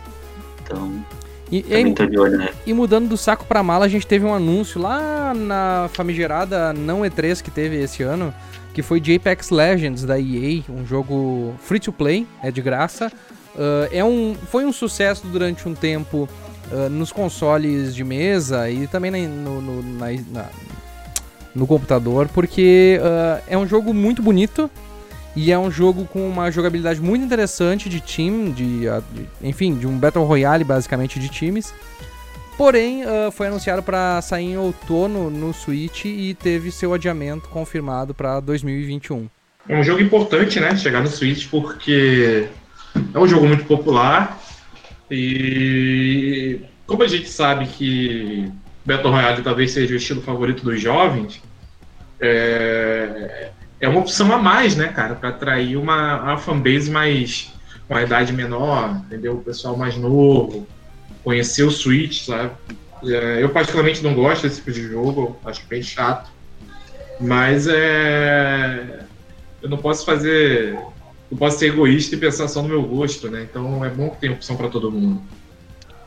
Então. 0.63 1.05
E, 1.51 1.57
e, 1.69 1.93
tô 1.93 2.07
de 2.07 2.17
olho, 2.17 2.39
né? 2.39 2.49
e 2.65 2.73
mudando 2.73 3.07
do 3.07 3.15
saco 3.17 3.45
pra 3.45 3.61
mala, 3.61 3.85
a 3.85 3.87
gente 3.87 4.07
teve 4.07 4.25
um 4.25 4.33
anúncio 4.33 4.81
lá 4.81 5.31
na 5.35 5.87
famigerada 5.93 6.73
não 6.73 7.01
E3 7.01 7.43
que 7.43 7.51
teve 7.51 7.77
esse 7.77 8.01
ano 8.01 8.33
que 8.75 8.81
foi 8.81 8.99
de 8.99 9.15
Apex 9.15 9.51
Legends 9.51 10.03
da 10.03 10.19
EA, 10.19 10.61
um 10.69 10.85
jogo 10.85 11.55
free 11.59 11.79
to 11.79 11.93
play, 11.93 12.27
é 12.43 12.51
de 12.51 12.61
graça. 12.61 13.09
Uh, 13.55 13.87
é 13.89 14.03
um, 14.03 14.35
foi 14.51 14.65
um 14.65 14.73
sucesso 14.73 15.25
durante 15.27 15.65
um 15.65 15.73
tempo 15.73 16.27
uh, 16.69 16.89
nos 16.89 17.09
consoles 17.09 17.95
de 17.95 18.03
mesa 18.03 18.69
e 18.69 18.85
também 18.85 19.11
na, 19.11 19.17
no, 19.29 19.61
no, 19.61 19.81
na, 19.81 20.07
na, 20.29 20.45
no 21.55 21.65
computador, 21.65 22.27
porque 22.33 22.99
uh, 22.99 23.41
é 23.47 23.57
um 23.57 23.65
jogo 23.65 23.93
muito 23.93 24.21
bonito 24.21 24.69
e 25.37 25.53
é 25.53 25.57
um 25.57 25.71
jogo 25.71 26.03
com 26.03 26.27
uma 26.27 26.51
jogabilidade 26.51 26.99
muito 26.99 27.23
interessante 27.23 27.87
de 27.87 28.01
time, 28.01 28.51
de, 28.51 28.81
de 28.81 29.29
enfim, 29.41 29.73
de 29.75 29.87
um 29.87 29.97
Battle 29.97 30.25
Royale 30.25 30.65
basicamente 30.65 31.17
de 31.17 31.29
times. 31.29 31.73
Porém, 32.57 33.03
uh, 33.03 33.31
foi 33.31 33.47
anunciado 33.47 33.83
para 33.83 34.21
sair 34.21 34.45
em 34.45 34.57
outono 34.57 35.29
no 35.29 35.53
Switch 35.53 36.05
e 36.05 36.33
teve 36.35 36.71
seu 36.71 36.93
adiamento 36.93 37.49
confirmado 37.49 38.13
para 38.13 38.39
2021. 38.39 39.27
É 39.67 39.77
um 39.77 39.83
jogo 39.83 40.01
importante, 40.01 40.59
né? 40.59 40.75
Chegar 40.75 41.01
no 41.01 41.07
Switch 41.07 41.49
porque 41.49 42.47
é 43.13 43.19
um 43.19 43.27
jogo 43.27 43.47
muito 43.47 43.65
popular 43.65 44.39
e 45.11 46.61
como 46.87 47.03
a 47.03 47.07
gente 47.07 47.29
sabe 47.29 47.67
que 47.67 48.49
Battle 48.85 49.11
Royale 49.11 49.43
talvez 49.43 49.71
seja 49.71 49.93
o 49.93 49.97
estilo 49.97 50.21
favorito 50.21 50.63
dos 50.63 50.79
jovens, 50.79 51.41
é, 52.21 53.49
é 53.81 53.89
uma 53.89 53.99
opção 53.99 54.31
a 54.31 54.37
mais, 54.37 54.75
né, 54.75 54.87
cara, 54.87 55.15
para 55.15 55.29
atrair 55.29 55.75
uma, 55.75 56.21
uma 56.21 56.37
fanbase 56.37 56.89
mais 56.89 57.51
uma 57.89 58.01
idade 58.01 58.33
menor, 58.33 59.01
entendeu? 59.05 59.33
O 59.33 59.43
pessoal 59.43 59.75
mais 59.75 59.95
novo 59.97 60.67
conhecer 61.25 61.63
o 61.63 61.71
Switch, 61.71 62.25
sabe? 62.25 62.51
É, 63.03 63.43
eu 63.43 63.49
particularmente 63.49 64.01
não 64.03 64.13
gosto 64.13 64.43
desse 64.43 64.57
tipo 64.57 64.71
de 64.71 64.83
jogo, 64.83 65.37
acho 65.43 65.65
bem 65.67 65.81
chato. 65.81 66.29
Mas 67.19 67.67
é. 67.67 68.99
Eu 69.61 69.69
não 69.69 69.77
posso 69.77 70.05
fazer. 70.05 70.77
Não 71.29 71.37
posso 71.37 71.57
ser 71.57 71.67
egoísta 71.67 72.15
e 72.15 72.19
pensar 72.19 72.47
só 72.47 72.61
no 72.61 72.69
meu 72.69 72.83
gosto, 72.83 73.29
né? 73.29 73.45
Então 73.49 73.83
é 73.83 73.89
bom 73.89 74.11
que 74.11 74.17
tem 74.17 74.29
opção 74.29 74.55
para 74.55 74.69
todo 74.69 74.91
mundo. 74.91 75.21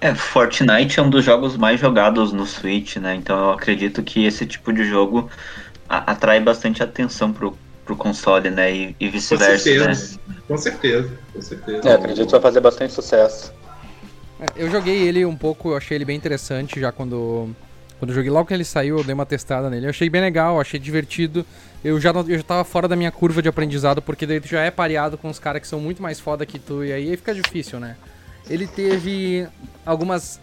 É, 0.01 0.15
Fortnite 0.15 1.01
é 1.01 1.03
um 1.03 1.11
dos 1.11 1.25
jogos 1.25 1.57
mais 1.57 1.81
jogados 1.81 2.33
no 2.33 2.47
Switch, 2.47 2.97
né? 2.97 3.17
Então 3.17 3.37
eu 3.37 3.51
acredito 3.51 4.03
que 4.03 4.25
esse 4.25 4.47
tipo 4.47 4.73
de 4.73 4.85
jogo 4.85 5.29
atrai 5.89 6.39
bastante 6.39 6.83
atenção 6.83 7.33
pro, 7.33 7.59
pro 7.85 7.97
console, 7.97 8.49
né? 8.49 8.73
E, 8.73 8.97
e 9.01 9.09
vice-versa. 9.09 9.57
Com 9.57 9.59
certeza, 9.59 10.21
né? 10.29 10.37
com 10.47 10.57
certeza, 10.57 11.19
com 11.33 11.43
certeza. 11.43 11.89
É, 11.89 11.95
acredito 11.95 12.27
que 12.27 12.33
vai 12.33 12.41
fazer 12.41 12.61
bastante 12.61 12.93
sucesso. 12.93 13.53
É, 14.41 14.47
eu 14.57 14.71
joguei 14.71 14.97
ele 15.09 15.25
um 15.25 15.37
pouco, 15.37 15.71
eu 15.71 15.77
achei 15.77 15.97
ele 15.97 16.05
bem 16.05 16.17
interessante 16.17 16.79
já 16.81 16.93
quando. 16.93 17.55
Quando 17.99 18.11
eu 18.11 18.15
joguei, 18.15 18.31
logo 18.31 18.47
que 18.47 18.55
ele 18.55 18.65
saiu, 18.65 18.99
eu 18.99 19.05
dei 19.05 19.13
uma 19.13 19.27
testada 19.27 19.69
nele. 19.69 19.87
Eu 19.87 19.91
achei 19.91 20.09
bem 20.09 20.21
legal, 20.21 20.61
achei 20.61 20.79
divertido. 20.79 21.45
Eu 21.83 22.01
já, 22.01 22.11
eu 22.11 22.37
já 22.37 22.43
tava 22.45 22.63
fora 22.63 22.87
da 22.87 22.95
minha 22.95 23.11
curva 23.11 23.43
de 23.43 23.49
aprendizado, 23.49 24.01
porque 24.01 24.25
daí 24.25 24.41
tu 24.41 24.47
já 24.47 24.61
é 24.61 24.71
pareado 24.71 25.19
com 25.19 25.29
os 25.29 25.41
caras 25.41 25.61
que 25.61 25.67
são 25.67 25.81
muito 25.81 26.01
mais 26.01 26.21
foda 26.21 26.47
que 26.47 26.61
tu, 26.61 26.85
e 26.85 26.93
aí 26.93 27.17
fica 27.17 27.35
difícil, 27.35 27.81
né? 27.81 27.97
Ele 28.49 28.69
teve 28.69 29.49
algumas 29.85 30.41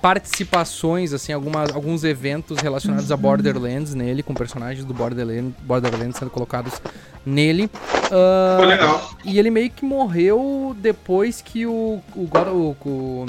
participações, 0.00 1.12
assim, 1.12 1.32
algumas, 1.32 1.70
alguns 1.70 2.04
eventos 2.04 2.58
relacionados 2.58 3.12
a 3.12 3.16
Borderlands 3.16 3.94
nele, 3.94 4.22
com 4.22 4.34
personagens 4.34 4.84
do 4.84 4.94
Borderlands, 4.94 5.54
Borderlands 5.62 6.16
sendo 6.16 6.30
colocados 6.30 6.80
nele. 7.24 7.70
Uh, 8.10 8.64
legal. 8.64 9.10
E 9.24 9.38
ele 9.38 9.50
meio 9.50 9.70
que 9.70 9.84
morreu 9.84 10.74
depois 10.78 11.42
que 11.42 11.66
o, 11.66 12.00
o, 12.14 12.26
God, 12.26 12.48
o, 12.48 12.76
o 12.88 13.26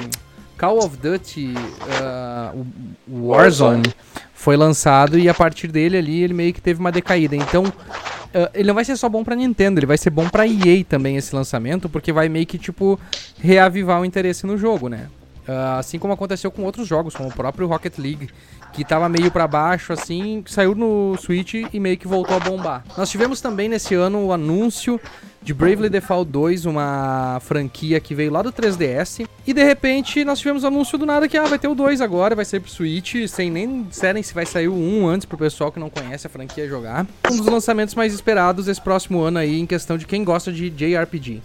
Call 0.58 0.78
of 0.78 0.98
Duty 0.98 1.54
uh, 1.54 2.66
o 3.08 3.28
Warzone 3.28 3.94
foi 4.34 4.56
lançado 4.56 5.20
e 5.20 5.28
a 5.28 5.34
partir 5.34 5.68
dele 5.68 5.98
ali 5.98 6.24
ele 6.24 6.34
meio 6.34 6.54
que 6.54 6.62
teve 6.62 6.80
uma 6.80 6.92
decaída. 6.92 7.36
Então, 7.36 7.66
uh, 7.66 8.50
ele 8.54 8.68
não 8.68 8.76
vai 8.76 8.86
ser 8.86 8.96
só 8.96 9.10
bom 9.10 9.24
para 9.24 9.36
Nintendo, 9.36 9.80
ele 9.80 9.86
vai 9.86 9.98
ser 9.98 10.10
bom 10.10 10.30
para 10.30 10.48
EA 10.48 10.84
também 10.88 11.18
esse 11.18 11.36
lançamento, 11.36 11.90
porque 11.90 12.14
vai 12.14 12.30
meio 12.30 12.46
que 12.46 12.58
tipo 12.58 12.98
reavivar 13.40 14.00
o 14.00 14.06
interesse 14.06 14.48
no 14.48 14.58
jogo, 14.58 14.88
né? 14.88 15.08
Uh, 15.48 15.80
assim 15.80 15.98
como 15.98 16.14
aconteceu 16.14 16.52
com 16.52 16.64
outros 16.64 16.88
jogos, 16.88 17.16
como 17.16 17.30
o 17.30 17.34
próprio 17.34 17.68
Rocket 17.68 17.98
League, 17.98 18.30
que 18.72 18.86
tava 18.86 19.10
meio 19.10 19.32
para 19.32 19.48
baixo 19.48 19.92
assim, 19.92 20.44
saiu 20.48 20.76
no 20.76 21.18
Switch 21.18 21.56
e 21.72 21.80
meio 21.80 21.98
que 21.98 22.08
voltou 22.08 22.36
a 22.36 22.40
bombar. 22.40 22.84
Nós 22.98 23.10
tivemos 23.10 23.42
também 23.42 23.68
nesse 23.68 23.96
ano 23.96 24.26
o 24.26 24.34
anúncio 24.34 25.00
de 25.42 25.54
Bravely 25.54 25.90
Default 25.90 26.30
2, 26.32 26.66
uma 26.66 27.40
franquia 27.42 28.00
que 28.00 28.14
veio 28.14 28.32
lá 28.32 28.44
do 28.44 28.54
3DS, 28.54 29.28
e 29.46 29.54
de 29.54 29.64
repente 29.64 30.24
nós 30.24 30.38
tivemos 30.38 30.64
o 30.64 30.68
anúncio 30.68 30.98
do 30.98 31.06
nada 31.06 31.28
que 31.28 31.36
ah, 31.36 31.46
vai 31.46 31.58
ter 31.58 31.68
o 31.68 31.74
2 31.74 32.00
agora, 32.00 32.36
vai 32.36 32.46
sair 32.46 32.60
pro 32.60 32.70
Switch, 32.70 33.28
sem 33.28 33.50
nem 33.50 33.84
disserem 33.84 34.22
se 34.22 34.34
vai 34.34 34.46
sair 34.46 34.68
o 34.68 34.74
1 34.74 35.08
antes 35.08 35.26
pro 35.26 35.38
pessoal 35.38 35.72
que 35.72 35.80
não 35.80 35.90
conhece 35.90 36.28
a 36.28 36.30
franquia 36.30 36.68
jogar. 36.68 37.08
Um 37.32 37.38
dos 37.38 37.48
lançamentos 37.48 37.96
mais 37.96 38.14
esperados 38.14 38.68
esse 38.68 38.80
próximo 38.80 39.22
ano 39.22 39.40
aí 39.40 39.60
em 39.60 39.66
questão 39.66 39.98
de 39.98 40.06
quem 40.06 40.24
gosta 40.24 40.52
de 40.52 40.70
JRPG. 40.70 41.42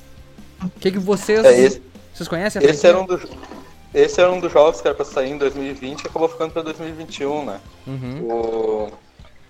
O 0.63 0.69
que, 0.79 0.91
que 0.91 0.99
vocês 0.99 1.43
é 1.45 1.59
esse, 1.59 1.83
vocês 2.13 2.29
conhecem 2.29 2.59
a 2.59 2.63
franquia? 2.63 2.77
Esse 2.79 2.87
era 2.87 3.01
um 3.01 3.07
dos 3.07 3.23
esse 3.95 4.21
era 4.21 4.31
um 4.31 4.41
dos 4.41 4.53
jogos 4.53 4.81
que 4.81 4.87
era 4.87 4.95
pra 4.95 5.05
sair 5.05 5.31
em 5.31 5.39
2020 5.39 6.03
e 6.03 6.07
acabou 6.07 6.29
ficando 6.29 6.53
pra 6.53 6.63
2021, 6.63 7.45
né? 7.45 7.61
Uhum. 7.87 8.23
O... 8.29 8.93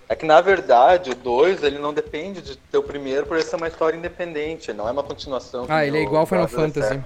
É 0.09 0.15
que 0.15 0.25
na 0.25 0.39
verdade 0.39 1.11
o 1.11 1.15
2 1.15 1.63
ele 1.63 1.79
não 1.79 1.93
depende 1.93 2.41
de 2.41 2.55
ter 2.55 2.77
o 2.77 2.83
primeiro 2.83 3.25
por 3.25 3.35
ele 3.35 3.45
ser 3.45 3.57
uma 3.57 3.67
história 3.67 3.97
independente, 3.97 4.71
não 4.71 4.87
é 4.87 4.91
uma 4.91 5.03
continuação. 5.03 5.65
Ah, 5.67 5.85
ele 5.85 5.97
é 5.97 6.03
igual 6.03 6.25
Final 6.25 6.47
Fantasy. 6.47 7.01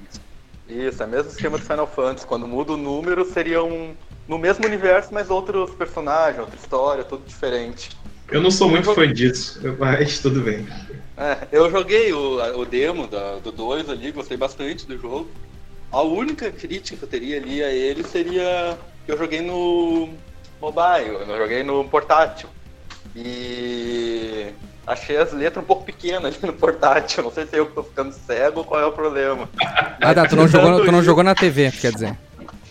Isso, 0.69 1.01
é 1.03 1.05
o 1.05 1.09
mesmo 1.09 1.31
esquema 1.31 1.57
do 1.57 1.63
Final 1.63 1.87
Fantasy. 1.87 2.25
Quando 2.25 2.47
muda 2.47 2.73
o 2.73 2.77
número, 2.77 3.25
seria 3.25 3.63
um. 3.63 3.93
No 4.27 4.37
mesmo 4.37 4.65
universo, 4.65 5.09
mas 5.11 5.29
outros 5.29 5.71
personagens, 5.71 6.39
outra 6.39 6.55
história, 6.55 7.03
tudo 7.03 7.25
diferente. 7.25 7.89
Eu 8.29 8.39
não 8.39 8.51
sou 8.51 8.69
muito 8.69 8.93
fã 8.93 9.11
disso, 9.11 9.59
mas 9.77 10.19
tudo 10.19 10.39
bem. 10.41 10.65
É, 11.17 11.47
eu 11.51 11.69
joguei 11.69 12.13
o, 12.13 12.59
o 12.59 12.65
demo 12.65 13.07
da, 13.07 13.35
do 13.37 13.51
2 13.51 13.89
ali, 13.89 14.11
gostei 14.11 14.37
bastante 14.37 14.87
do 14.87 14.97
jogo. 14.97 15.27
A 15.91 16.01
única 16.01 16.51
crítica 16.51 16.97
que 16.97 17.03
eu 17.03 17.09
teria 17.09 17.37
ali 17.37 17.63
a 17.63 17.69
ele 17.69 18.03
seria 18.03 18.77
que 19.05 19.11
eu 19.11 19.17
joguei 19.17 19.41
no 19.41 20.09
mobile, 20.61 21.15
eu 21.27 21.37
joguei 21.37 21.63
no 21.63 21.83
portátil. 21.83 22.47
E 23.15 24.47
achei 24.87 25.17
as 25.17 25.33
letras 25.33 25.63
um 25.63 25.67
pouco 25.67 25.83
pequenas 25.83 26.39
no 26.39 26.53
portátil. 26.53 27.23
Não 27.23 27.31
sei 27.31 27.45
se 27.45 27.57
eu 27.57 27.65
tô 27.65 27.83
ficando 27.83 28.13
cego 28.13 28.59
ou 28.59 28.65
qual 28.65 28.81
é 28.81 28.85
o 28.85 28.91
problema. 28.91 29.49
Ah, 30.01 30.13
tá, 30.13 30.27
tu 30.27 30.35
não, 30.35 30.47
jogou, 30.47 30.85
tu 30.85 30.91
não 30.91 31.03
jogou 31.03 31.23
na 31.23 31.35
TV, 31.35 31.71
quer 31.71 31.91
dizer. 31.91 32.17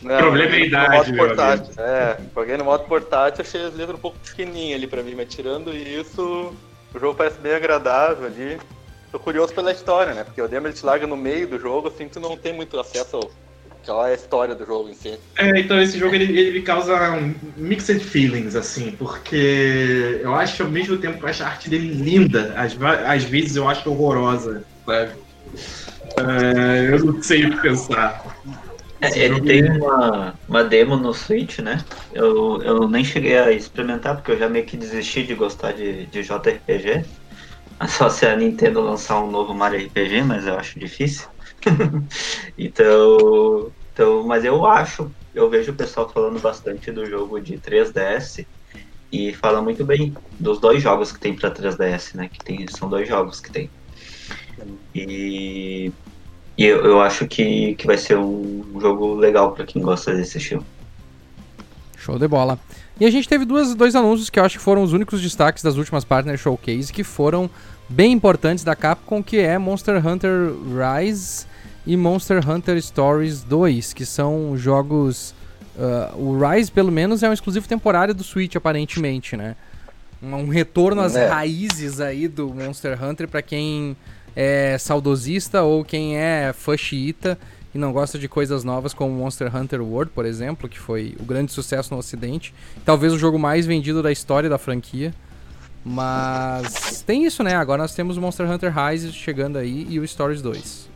Não, 0.03 0.19
problema 0.19 0.55
é 0.55 0.61
idade, 0.61 1.13
meu 1.13 1.27
portátil. 1.27 1.75
É, 1.79 2.17
joguei 2.35 2.57
no 2.57 2.65
modo 2.65 2.85
portátil, 2.85 3.43
achei 3.43 3.67
as 3.67 3.75
letras 3.75 3.99
um 3.99 4.01
pouco 4.01 4.17
pequenininhas 4.19 4.79
ali 4.79 4.87
pra 4.87 5.03
mim, 5.03 5.15
mas 5.15 5.29
tirando 5.29 5.77
isso, 5.77 6.55
o 6.95 6.99
jogo 6.99 7.15
parece 7.15 7.39
bem 7.39 7.53
agradável 7.53 8.27
ali. 8.27 8.59
Tô 9.11 9.18
curioso 9.18 9.53
pela 9.55 9.73
história, 9.73 10.14
né? 10.14 10.25
Porque 10.25 10.40
o 10.40 10.49
demo 10.49 10.66
ele 10.66 10.75
te 10.75 10.87
larga 10.87 11.07
no 11.07 11.16
meio 11.16 11.49
do 11.49 11.59
jogo, 11.59 11.88
assim, 11.88 12.09
tu 12.09 12.20
não 12.20 12.37
tem 12.37 12.53
muito 12.53 12.79
acesso 12.79 13.16
ao 13.16 13.31
qual 13.85 14.07
é 14.07 14.12
a 14.12 14.14
história 14.14 14.55
do 14.55 14.64
jogo 14.64 14.88
em 14.88 14.94
si. 14.94 15.18
É, 15.38 15.59
então 15.59 15.81
esse 15.81 15.99
jogo 15.99 16.14
ele, 16.14 16.38
ele 16.38 16.62
causa 16.62 17.12
um 17.12 17.35
mixed 17.57 18.01
feelings, 18.01 18.55
assim, 18.55 18.92
porque 18.92 20.20
eu 20.23 20.35
acho 20.35 20.62
ao 20.62 20.70
mesmo 20.70 20.99
tempo 20.99 21.18
que 21.18 21.25
eu 21.25 21.29
acho 21.29 21.42
a 21.42 21.46
arte 21.46 21.70
dele 21.70 21.88
linda, 21.88 22.55
às, 22.57 22.77
às 22.81 23.25
vezes 23.25 23.57
eu 23.57 23.68
acho 23.68 23.90
horrorosa, 23.90 24.64
sabe? 24.87 25.14
É, 26.18 26.94
eu 26.94 27.05
não 27.05 27.23
sei 27.23 27.46
o 27.46 27.51
que 27.51 27.62
pensar. 27.62 28.23
É, 29.01 29.18
ele 29.18 29.40
tem 29.40 29.64
uma, 29.79 30.35
uma 30.46 30.64
demo 30.64 30.96
no 30.96 31.14
Switch, 31.14 31.61
né? 31.61 31.79
Eu, 32.12 32.61
eu 32.62 32.88
nem 32.88 33.03
cheguei 33.03 33.38
a 33.38 33.51
experimentar, 33.51 34.16
porque 34.16 34.33
eu 34.33 34.38
já 34.38 34.49
meio 34.49 34.66
que 34.66 34.77
desisti 34.77 35.23
de 35.23 35.35
gostar 35.35 35.73
de, 35.73 36.07
de 36.07 36.23
JRPG. 36.23 37.05
Só 37.88 38.09
se 38.11 38.27
a 38.27 38.37
Nintendo 38.37 38.81
lançar 38.81 39.23
um 39.23 39.31
novo 39.31 39.55
Mario 39.55 39.87
RPG, 39.87 40.23
mas 40.23 40.47
eu 40.47 40.57
acho 40.57 40.79
difícil. 40.79 41.29
então, 42.57 43.73
então, 43.93 44.23
mas 44.27 44.45
eu 44.45 44.64
acho, 44.66 45.11
eu 45.35 45.49
vejo 45.49 45.73
o 45.73 45.75
pessoal 45.75 46.09
falando 46.09 46.40
bastante 46.40 46.90
do 46.93 47.07
jogo 47.07 47.40
de 47.40 47.59
3DS 47.59 48.47
e 49.12 49.35
fala 49.35 49.61
muito 49.61 49.85
bem 49.85 50.14
dos 50.38 50.61
dois 50.61 50.83
jogos 50.83 51.12
que 51.12 51.19
tem 51.19 51.35
para 51.35 51.51
3DS, 51.51 52.14
né? 52.14 52.29
Que 52.33 52.38
tem, 52.45 52.66
são 52.69 52.88
dois 52.88 53.09
jogos 53.09 53.40
que 53.40 53.51
tem. 53.51 53.71
E 54.95 55.93
e 56.61 56.66
eu, 56.66 56.85
eu 56.85 57.01
acho 57.01 57.27
que, 57.27 57.75
que 57.77 57.87
vai 57.87 57.97
ser 57.97 58.19
um 58.19 58.79
jogo 58.79 59.14
legal 59.14 59.53
para 59.53 59.64
quem 59.64 59.81
gosta 59.81 60.14
desse 60.14 60.37
estilo. 60.37 60.62
Show 61.97 62.19
de 62.19 62.29
bola. 62.29 62.59
E 63.01 63.07
a 63.07 63.11
gente 63.11 63.27
teve 63.27 63.47
duas, 63.47 63.75
dois 63.75 63.97
anúncios 63.97 64.29
que 64.29 64.38
eu 64.38 64.45
acho 64.45 64.59
que 64.59 64.62
foram 64.62 64.83
os 64.83 64.93
únicos 64.93 65.23
destaques 65.23 65.62
das 65.62 65.79
últimas 65.79 66.05
Partner 66.05 66.37
Showcase, 66.37 66.93
que 66.93 67.03
foram 67.03 67.49
bem 67.90 68.12
importantes 68.12 68.62
da 68.64 68.76
Capcom, 68.76 69.22
que 69.22 69.38
é 69.38 69.59
Monster 69.59 70.07
Hunter 70.07 70.53
Rise 70.64 71.44
e 71.87 71.96
Monster 71.96 72.48
Hunter 72.48 72.81
Stories 72.81 73.42
2, 73.42 73.92
que 73.92 74.07
são 74.07 74.57
jogos... 74.57 75.35
Uh, 75.76 76.18
o 76.18 76.38
Rise, 76.38 76.70
pelo 76.70 76.92
menos, 76.92 77.22
é 77.22 77.29
um 77.29 77.33
exclusivo 77.33 77.66
temporário 77.66 78.14
do 78.14 78.22
Switch, 78.22 78.55
aparentemente, 78.55 79.37
né? 79.37 79.57
Um 80.22 80.48
retorno 80.48 81.00
às 81.00 81.16
é. 81.16 81.29
raízes 81.29 82.00
aí 82.00 82.29
do 82.29 82.53
Monster 82.53 83.03
Hunter 83.03 83.26
para 83.26 83.40
quem 83.40 83.96
é 84.37 84.76
saudosista 84.79 85.62
ou 85.62 85.83
quem 85.85 86.16
é 86.16 86.53
fã 86.53 86.76
xiita 86.76 87.38
e 87.74 87.79
não 87.79 87.92
gosta 87.92 88.18
de 88.18 88.29
coisas 88.29 88.64
novas 88.64 88.92
como 88.92 89.14
Monster 89.14 89.55
Hunter 89.55 89.81
World, 89.81 90.12
por 90.14 90.26
exemplo, 90.26 90.68
que 90.68 90.79
foi 90.79 91.16
o 91.18 91.24
grande 91.24 91.53
sucesso 91.53 91.94
no 91.94 91.98
ocidente. 91.98 92.53
Talvez 92.85 93.12
o 93.12 93.18
jogo 93.18 93.38
mais 93.38 93.64
vendido 93.64 94.03
da 94.03 94.12
história 94.12 94.50
da 94.50 94.59
franquia. 94.59 95.14
Mas 95.85 97.03
tem 97.07 97.25
isso, 97.25 97.43
né? 97.43 97.55
Agora 97.55 97.83
nós 97.83 97.95
temos 97.95 98.16
o 98.16 98.21
Monster 98.21 98.51
Hunter 98.51 98.73
Rise 98.73 99.12
chegando 99.12 99.59
aí 99.59 99.87
e 99.88 99.99
o 99.99 100.07
Stories 100.07 100.43
2. 100.43 100.90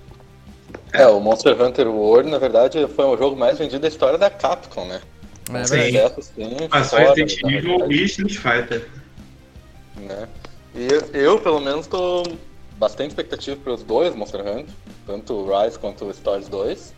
É, 0.92 1.06
o 1.06 1.18
Monster 1.20 1.60
Hunter 1.60 1.88
World, 1.88 2.30
na 2.30 2.38
verdade, 2.38 2.86
foi 2.94 3.04
o 3.04 3.16
jogo 3.16 3.36
mais 3.36 3.58
vendido 3.58 3.80
da 3.80 3.88
história 3.88 4.18
da 4.18 4.30
Capcom, 4.30 4.86
né? 4.86 5.00
É 5.50 5.62
verdade. 5.64 6.22
Sim, 6.22 6.68
Passou 6.70 6.98
Resident 6.98 7.42
Evil 7.44 7.90
e 7.90 8.04
Street 8.04 8.36
Fighter. 8.36 8.88
Né? 9.96 10.28
E 10.74 10.86
eu, 10.86 11.00
eu, 11.12 11.40
pelo 11.40 11.60
menos, 11.60 11.86
tô 11.86 12.22
bastante 12.78 13.10
expectativa 13.10 13.56
para 13.56 13.72
os 13.72 13.82
dois 13.82 14.14
Monster 14.14 14.40
Hunter, 14.40 14.74
tanto 15.06 15.34
o 15.34 15.62
Rise 15.62 15.78
quanto 15.78 16.04
o 16.04 16.14
Stories 16.14 16.48
2. 16.48 16.94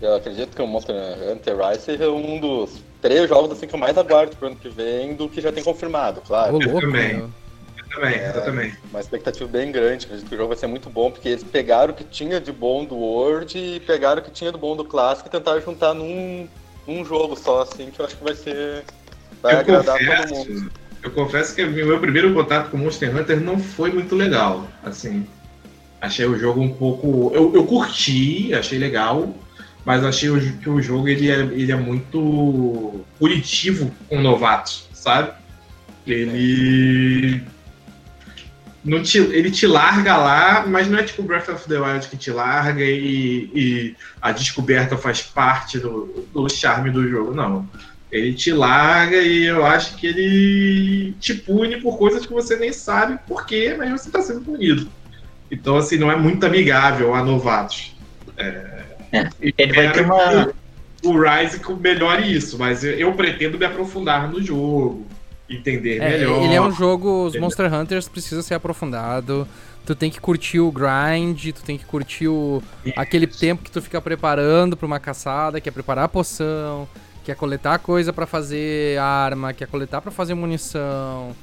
Eu 0.00 0.14
acredito 0.14 0.54
que 0.54 0.62
o 0.62 0.66
Monster 0.66 0.94
Hunter 1.30 1.56
Rise 1.56 1.82
seja 1.82 2.10
um 2.10 2.38
dos 2.38 2.82
três 3.00 3.28
jogos 3.28 3.52
assim, 3.52 3.66
que 3.66 3.74
eu 3.74 3.78
mais 3.78 3.96
aguardo 3.96 4.36
pro 4.36 4.48
ano 4.48 4.56
que 4.56 4.68
vem 4.68 5.14
do 5.14 5.28
que 5.28 5.40
já 5.40 5.50
tem 5.50 5.64
confirmado, 5.64 6.20
claro. 6.20 6.60
eu 6.60 6.80
também. 6.80 7.16
Eu 7.16 7.88
também, 7.94 8.14
é, 8.14 8.32
eu 8.34 8.44
também. 8.44 8.74
Uma 8.90 9.00
expectativa 9.00 9.48
bem 9.48 9.72
grande, 9.72 10.04
acredito 10.04 10.28
que 10.28 10.34
o 10.34 10.38
jogo 10.38 10.48
vai 10.48 10.56
ser 10.56 10.66
muito 10.66 10.90
bom, 10.90 11.10
porque 11.10 11.28
eles 11.28 11.44
pegaram 11.44 11.92
o 11.92 11.96
que 11.96 12.04
tinha 12.04 12.40
de 12.40 12.52
bom 12.52 12.84
do 12.84 12.96
World 12.96 13.56
e 13.56 13.80
pegaram 13.80 14.20
o 14.20 14.24
que 14.24 14.30
tinha 14.30 14.52
do 14.52 14.58
bom 14.58 14.76
do 14.76 14.84
Classic 14.84 15.26
e 15.26 15.30
tentaram 15.30 15.60
juntar 15.62 15.94
num, 15.94 16.46
num 16.86 17.04
jogo 17.04 17.36
só, 17.36 17.62
assim, 17.62 17.90
que 17.90 18.00
eu 18.00 18.04
acho 18.04 18.16
que 18.16 18.24
vai 18.24 18.34
ser. 18.34 18.84
Vai 19.42 19.54
eu 19.54 19.58
agradar 19.60 19.98
confesso, 19.98 20.28
todo 20.28 20.36
mundo 20.36 20.72
eu 21.06 21.10
confesso 21.12 21.54
que 21.54 21.62
o 21.62 21.70
meu 21.70 22.00
primeiro 22.00 22.34
contato 22.34 22.70
com 22.70 22.76
Monster 22.76 23.14
Hunter 23.16 23.40
não 23.40 23.58
foi 23.58 23.92
muito 23.92 24.16
legal. 24.16 24.66
Assim, 24.82 25.24
achei 26.00 26.26
o 26.26 26.36
jogo 26.36 26.60
um 26.60 26.72
pouco. 26.72 27.30
Eu, 27.32 27.54
eu 27.54 27.64
curti, 27.64 28.52
achei 28.52 28.76
legal, 28.76 29.32
mas 29.86 30.04
achei 30.04 30.28
que 30.60 30.68
o 30.68 30.82
jogo 30.82 31.08
ele 31.08 31.30
é, 31.30 31.38
ele 31.38 31.70
é 31.70 31.76
muito 31.76 33.04
punitivo 33.20 33.94
com 34.08 34.20
novatos, 34.20 34.88
sabe? 34.92 35.32
Ele. 36.04 37.40
Não 38.84 39.02
te, 39.02 39.18
ele 39.18 39.50
te 39.50 39.66
larga 39.66 40.16
lá, 40.16 40.64
mas 40.66 40.88
não 40.88 40.98
é 40.98 41.04
tipo 41.04 41.22
Breath 41.22 41.48
of 41.48 41.68
the 41.68 41.78
Wild 41.78 42.08
que 42.08 42.16
te 42.16 42.30
larga 42.30 42.82
e, 42.82 43.50
e 43.54 43.96
a 44.20 44.32
descoberta 44.32 44.96
faz 44.96 45.22
parte 45.22 45.78
do, 45.78 46.26
do 46.32 46.48
charme 46.48 46.90
do 46.90 47.08
jogo, 47.08 47.32
não 47.32 47.68
ele 48.10 48.32
te 48.34 48.52
larga 48.52 49.16
e 49.16 49.44
eu 49.44 49.66
acho 49.66 49.96
que 49.96 50.06
ele 50.06 51.12
te 51.18 51.34
pune 51.34 51.80
por 51.80 51.98
coisas 51.98 52.24
que 52.24 52.32
você 52.32 52.56
nem 52.56 52.72
sabe 52.72 53.18
por 53.26 53.44
quê, 53.44 53.74
mas 53.76 53.90
você 53.90 54.08
está 54.08 54.22
sendo 54.22 54.42
punido. 54.42 54.88
Então, 55.50 55.76
assim, 55.76 55.96
não 55.96 56.10
é 56.10 56.16
muito 56.16 56.46
amigável 56.46 57.14
a 57.14 57.24
novatos. 57.24 57.96
É. 58.36 58.75
Ele 59.40 59.72
vai 59.72 59.92
ter 59.92 60.04
uma... 60.04 60.52
O 61.04 61.12
Rise 61.12 61.60
melhore 61.78 62.34
isso, 62.34 62.58
mas 62.58 62.82
eu 62.82 63.12
pretendo 63.12 63.58
me 63.58 63.64
aprofundar 63.64 64.28
no 64.28 64.42
jogo, 64.42 65.06
entender 65.48 65.98
é, 65.98 66.10
melhor. 66.10 66.42
Ele 66.42 66.54
é 66.54 66.60
um 66.60 66.72
jogo, 66.72 67.26
os 67.26 67.38
Monster 67.38 67.72
Hunters 67.72 68.08
precisa 68.08 68.42
ser 68.42 68.54
aprofundado. 68.54 69.46
Tu 69.84 69.94
tem 69.94 70.10
que 70.10 70.20
curtir 70.20 70.58
o 70.58 70.72
grind, 70.72 71.52
tu 71.52 71.62
tem 71.62 71.78
que 71.78 71.84
curtir 71.84 72.26
o, 72.26 72.60
aquele 72.96 73.28
tempo 73.28 73.62
que 73.62 73.70
tu 73.70 73.80
fica 73.80 74.00
preparando 74.00 74.76
para 74.76 74.86
uma 74.86 74.98
caçada, 74.98 75.60
que 75.60 75.68
é 75.68 75.72
preparar 75.72 76.06
a 76.06 76.08
poção, 76.08 76.88
que 77.22 77.30
é 77.30 77.34
coletar 77.36 77.78
coisa 77.78 78.12
para 78.12 78.26
fazer 78.26 78.98
arma, 78.98 79.52
que 79.52 79.62
é 79.62 79.66
coletar 79.66 80.00
para 80.00 80.10
fazer 80.10 80.34
munição, 80.34 81.36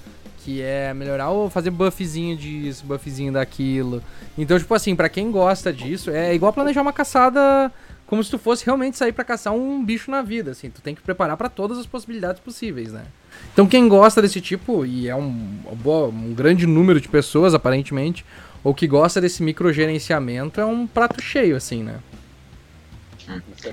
que 0.44 0.62
é 0.62 0.94
melhorar 0.94 1.30
ou 1.30 1.50
fazer 1.50 1.70
buffzinho 1.70 2.36
disso, 2.36 2.86
buffzinho 2.86 3.32
daquilo. 3.32 4.04
Então, 4.38 4.58
tipo 4.60 4.74
assim, 4.74 4.96
para 4.96 5.10
quem 5.10 5.32
gosta 5.32 5.72
disso, 5.72 6.12
é 6.12 6.34
igual 6.34 6.52
planejar 6.52 6.82
uma 6.82 6.94
caçada 6.94 7.72
como 8.06 8.24
se 8.24 8.30
tu 8.30 8.38
fosse 8.38 8.66
realmente 8.66 8.98
sair 8.98 9.12
para 9.12 9.24
caçar 9.24 9.54
um 9.54 9.84
bicho 9.84 10.12
na 10.12 10.22
vida, 10.22 10.52
assim, 10.52 10.70
tu 10.70 10.82
tem 10.82 10.94
que 10.94 11.02
preparar 11.02 11.36
para 11.36 11.50
todas 11.50 11.78
as 11.80 11.86
possibilidades 11.86 12.40
possíveis, 12.42 12.92
né? 12.92 13.06
Então, 13.54 13.66
quem 13.66 13.88
gosta 13.88 14.22
desse 14.22 14.40
tipo, 14.40 14.86
e 14.86 15.08
é 15.08 15.16
um, 15.16 15.58
um 15.86 16.34
grande 16.34 16.68
número 16.68 17.02
de 17.02 17.08
pessoas, 17.08 17.56
aparentemente, 17.56 18.24
ou 18.64 18.74
que 18.74 18.86
gosta 18.86 19.20
desse 19.20 19.42
microgerenciamento, 19.42 20.62
é 20.62 20.66
um 20.66 20.86
prato 20.86 21.22
cheio, 21.22 21.56
assim, 21.56 21.82
né? 21.82 21.96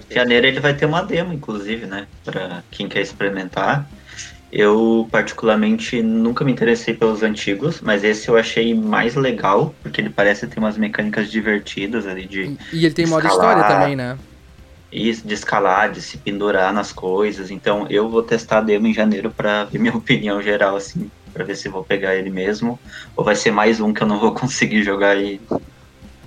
Janeiro 0.09 0.47
ele 0.47 0.61
vai 0.61 0.75
ter 0.75 0.87
uma 0.87 1.03
demo, 1.03 1.33
inclusive, 1.33 1.87
né? 1.87 2.07
Pra 2.25 2.63
quem 2.71 2.89
quer 2.89 3.01
experimentar. 3.01 3.89
Eu, 4.53 5.09
particularmente, 5.13 6.03
nunca 6.03 6.45
me 6.45 6.51
interessei 6.51 6.95
pelos 6.95 7.23
antigos, 7.23 7.81
mas 7.81 8.03
esse 8.03 8.29
eu 8.29 8.37
achei 8.37 8.75
mais 8.75 9.15
legal, 9.15 9.75
porque 9.81 10.01
ele 10.01 10.11
parece 10.11 10.49
ter 10.49 10.59
umas 10.59 10.77
mecânicas 10.77 11.31
divertidas 11.31 12.07
ali 12.07 12.27
de. 12.27 12.57
E 12.75 12.85
ele 12.85 12.95
tem 12.95 13.07
modo 13.07 13.27
história 13.27 13.63
também, 13.67 13.95
né? 13.95 14.19
Isso, 14.93 15.25
de 15.25 15.35
escalar, 15.35 15.93
de 15.93 16.03
se 16.03 16.19
pendurar 16.19 16.73
nas 16.73 16.93
coisas. 16.93 17.51
Então 17.51 17.87
eu 17.89 18.11
vou 18.11 18.25
testar 18.25 18.59
a 18.59 18.63
demo 18.63 18.89
em 18.89 18.95
janeiro 18.95 19.33
para 19.33 19.65
ver 19.65 19.79
minha 19.79 19.95
opinião 19.97 20.43
geral, 20.43 20.75
assim, 20.75 21.09
para 21.33 21.45
ver 21.45 21.55
se 21.55 21.69
vou 21.69 21.85
pegar 21.85 22.17
ele 22.17 22.31
mesmo. 22.31 22.81
Ou 23.17 23.25
vai 23.25 23.37
ser 23.37 23.53
mais 23.53 23.81
um 23.81 23.93
que 23.93 24.03
eu 24.03 24.07
não 24.07 24.19
vou 24.19 24.35
conseguir 24.35 24.83
jogar 24.83 25.17
e 25.17 25.41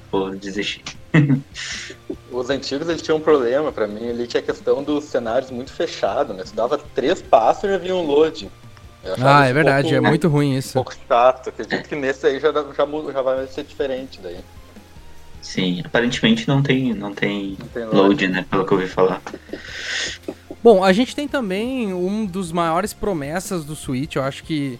vou 0.10 0.32
desistir. 0.40 1.03
Os 2.32 2.50
antigos 2.50 2.90
eles 2.90 3.02
tinham 3.02 3.18
um 3.18 3.22
problema 3.22 3.72
para 3.72 3.88
mim 3.88 4.10
ali 4.10 4.28
que 4.28 4.38
é 4.38 4.40
a 4.40 4.44
questão 4.44 4.84
dos 4.84 5.06
cenários 5.06 5.52
muito 5.52 5.72
fechados, 5.72 6.36
né? 6.36 6.44
Você 6.46 6.56
dava 6.56 6.78
três 6.96 7.22
passos 7.22 7.66
e 7.66 7.68
já 7.68 7.78
vinha 7.78 7.96
um 7.96 8.06
load. 8.06 8.50
Ah, 9.22 9.46
é 9.46 9.54
verdade, 9.54 9.90
pouco, 9.90 10.06
é 10.06 10.10
muito 10.10 10.28
ruim 10.28 10.56
isso. 10.58 10.80
Um 10.80 10.84
pouco 10.84 10.96
chato. 11.08 11.50
Acredito 11.50 11.88
que 11.88 11.96
nesse 11.96 12.26
aí 12.26 12.40
já, 12.40 12.52
já, 12.52 12.64
já 13.14 13.22
vai 13.22 13.48
ser 13.48 13.64
diferente 13.64 14.20
daí. 14.22 14.40
Sim, 15.42 15.82
aparentemente 15.86 16.48
não 16.48 16.64
tem, 16.64 16.94
não 16.94 17.14
tem, 17.14 17.58
não 17.60 17.68
tem 17.68 17.84
load, 17.84 17.98
load, 17.98 18.28
né? 18.30 18.46
Pelo 18.50 18.66
que 18.66 18.74
eu 18.74 18.78
ouvi 18.78 18.90
falar. 18.90 19.22
Bom, 20.64 20.84
a 20.84 20.94
gente 20.94 21.16
tem 21.16 21.28
também 21.28 21.94
um 21.94 22.26
dos 22.26 22.52
maiores 22.52 22.94
promessas 22.94 23.66
do 23.66 23.76
Switch, 23.76 24.16
eu 24.16 24.24
acho 24.24 24.44
que 24.44 24.80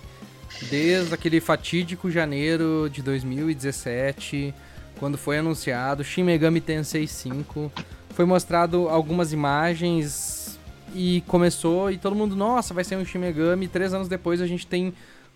Desde 0.70 1.14
aquele 1.14 1.40
fatídico 1.40 2.10
janeiro 2.10 2.90
de 2.92 3.02
2017, 3.02 4.54
quando 5.00 5.18
foi 5.18 5.38
anunciado 5.38 6.04
Shin 6.04 6.24
Megami 6.24 6.62
Tensei 6.62 7.08
5, 7.08 7.72
foi 8.12 8.26
mostrado 8.26 8.88
algumas 8.90 9.34
imagens 9.34 10.60
e 10.94 11.24
começou 11.28 11.92
e 11.92 11.98
todo 11.98 12.16
mundo, 12.16 12.36
nossa, 12.36 12.74
vai 12.74 12.84
ser 12.84 12.96
um 12.96 13.06
Shin 13.06 13.20
Megami. 13.20 13.68
Três 13.68 13.94
anos 13.94 14.08
depois 14.08 14.42
a 14.42 14.48
gente 14.48 14.68
tem 14.68 14.94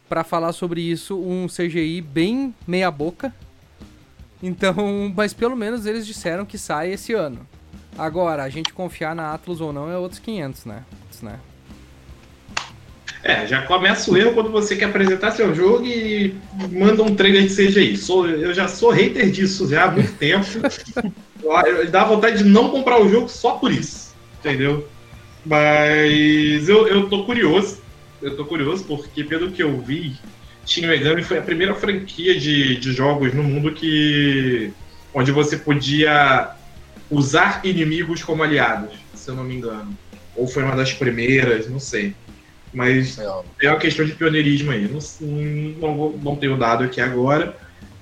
para 0.08 0.24
falar 0.24 0.54
sobre 0.54 0.82
isso 0.82 1.20
um 1.20 1.48
CGI 1.48 2.02
bem 2.02 2.54
meia 2.66 2.90
boca. 2.90 3.34
Então, 4.42 5.12
mas 5.16 5.34
pelo 5.34 5.56
menos 5.56 5.86
eles 5.86 6.06
disseram 6.06 6.46
que 6.46 6.58
sai 6.58 6.92
esse 6.92 7.14
ano. 7.14 7.46
Agora, 7.98 8.44
a 8.44 8.50
gente 8.50 8.72
confiar 8.72 9.16
na 9.16 9.34
Atlus 9.34 9.60
ou 9.60 9.74
não 9.74 9.90
é 9.90 9.98
outros 9.98 10.20
500, 10.20 10.66
né? 10.66 10.84
né? 11.22 11.40
É, 13.28 13.46
já 13.46 13.62
começa 13.64 14.10
o 14.10 14.16
erro 14.16 14.32
quando 14.32 14.50
você 14.50 14.74
quer 14.74 14.86
apresentar 14.86 15.32
seu 15.32 15.54
jogo 15.54 15.86
e 15.86 16.34
manda 16.72 17.04
um 17.04 17.14
trailer 17.14 17.46
de 17.46 17.54
CGI. 17.54 17.98
Sou, 17.98 18.26
eu 18.26 18.54
já 18.54 18.70
sou 18.70 18.90
hater 18.90 19.30
disso 19.30 19.70
já 19.70 19.84
há 19.84 19.92
muito 19.92 20.14
tempo. 20.14 20.46
Dá 21.92 22.06
vontade 22.06 22.38
de 22.38 22.46
não 22.46 22.70
comprar 22.70 23.02
o 23.02 23.10
jogo 23.10 23.28
só 23.28 23.56
por 23.56 23.70
isso, 23.70 24.16
entendeu? 24.40 24.88
Mas 25.46 26.70
eu, 26.70 26.88
eu 26.88 27.10
tô 27.10 27.26
curioso. 27.26 27.82
Eu 28.22 28.38
tô 28.38 28.46
curioso 28.46 28.86
porque, 28.86 29.26
pelo 29.26 29.52
que 29.52 29.62
eu 29.62 29.78
vi, 29.82 30.16
Shin 30.66 30.88
Megami 30.88 31.22
foi 31.22 31.38
a 31.38 31.42
primeira 31.42 31.76
franquia 31.76 32.40
de, 32.40 32.78
de 32.78 32.94
jogos 32.94 33.34
no 33.34 33.44
mundo 33.44 33.74
que. 33.74 34.72
onde 35.14 35.34
você 35.34 35.58
podia 35.58 36.52
usar 37.12 37.60
inimigos 37.66 38.24
como 38.24 38.42
aliados, 38.42 38.96
se 39.14 39.30
eu 39.30 39.36
não 39.36 39.44
me 39.44 39.56
engano. 39.56 39.98
Ou 40.34 40.48
foi 40.48 40.64
uma 40.64 40.78
das 40.78 40.94
primeiras, 40.94 41.70
não 41.70 41.80
sei. 41.80 42.16
Mas 42.74 43.18
é 43.62 43.70
uma 43.70 43.80
questão 43.80 44.06
de 44.06 44.12
pioneirismo 44.14 44.72
aí. 44.72 44.88
Não, 44.88 45.00
não, 45.80 46.10
não 46.12 46.36
tenho 46.36 46.58
dado 46.58 46.84
aqui 46.84 47.00
agora, 47.02 47.56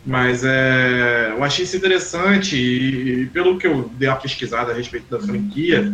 mas 0.05 0.43
é, 0.43 1.31
eu 1.35 1.43
achei 1.43 1.65
isso 1.65 1.77
interessante 1.77 2.55
e, 2.55 3.21
e, 3.21 3.25
pelo 3.27 3.57
que 3.57 3.67
eu 3.67 3.89
dei 3.93 4.07
uma 4.07 4.17
pesquisada 4.17 4.71
a 4.71 4.75
respeito 4.75 5.09
da 5.09 5.19
franquia, 5.19 5.93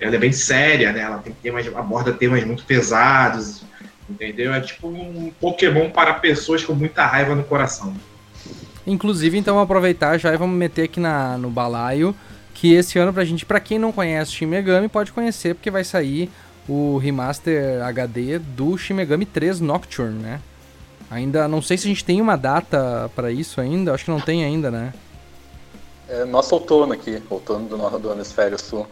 ela 0.00 0.14
é 0.14 0.18
bem 0.18 0.32
séria, 0.32 0.92
né? 0.92 1.00
Ela 1.00 1.18
tem 1.18 1.32
temas, 1.32 1.66
aborda 1.68 2.12
temas 2.12 2.44
muito 2.44 2.64
pesados, 2.64 3.62
entendeu? 4.08 4.52
É 4.52 4.60
tipo 4.60 4.88
um 4.88 5.32
Pokémon 5.40 5.90
para 5.90 6.14
pessoas 6.14 6.64
com 6.64 6.74
muita 6.74 7.06
raiva 7.06 7.34
no 7.34 7.44
coração. 7.44 7.94
Inclusive, 8.86 9.38
então, 9.38 9.60
aproveitar 9.60 10.18
já 10.18 10.32
e 10.34 10.36
vamos 10.36 10.56
meter 10.56 10.84
aqui 10.84 10.98
na, 10.98 11.38
no 11.38 11.50
balaio 11.50 12.14
que 12.54 12.72
esse 12.74 12.98
ano 12.98 13.12
pra 13.12 13.24
gente, 13.24 13.46
pra 13.46 13.60
quem 13.60 13.78
não 13.78 13.92
conhece 13.92 14.32
Shin 14.32 14.46
Megami, 14.46 14.88
pode 14.88 15.12
conhecer 15.12 15.54
porque 15.54 15.70
vai 15.70 15.84
sair 15.84 16.30
o 16.68 16.98
remaster 16.98 17.82
HD 17.82 18.38
do 18.38 18.76
Shin 18.76 18.94
Megami 18.94 19.26
3 19.26 19.60
Nocturne, 19.60 20.18
né? 20.18 20.40
Ainda 21.10 21.46
não 21.46 21.60
sei 21.60 21.76
se 21.76 21.86
a 21.86 21.88
gente 21.88 22.04
tem 22.04 22.20
uma 22.20 22.36
data 22.36 23.10
para 23.14 23.30
isso 23.30 23.60
ainda, 23.60 23.92
acho 23.92 24.04
que 24.04 24.10
não 24.10 24.20
tem 24.20 24.44
ainda, 24.44 24.70
né? 24.70 24.94
É 26.08 26.24
nosso 26.24 26.54
outono 26.54 26.92
aqui, 26.92 27.22
outono 27.28 27.68
do, 27.68 27.98
do 27.98 28.12
hemisfério 28.12 28.58
sul. 28.58 28.86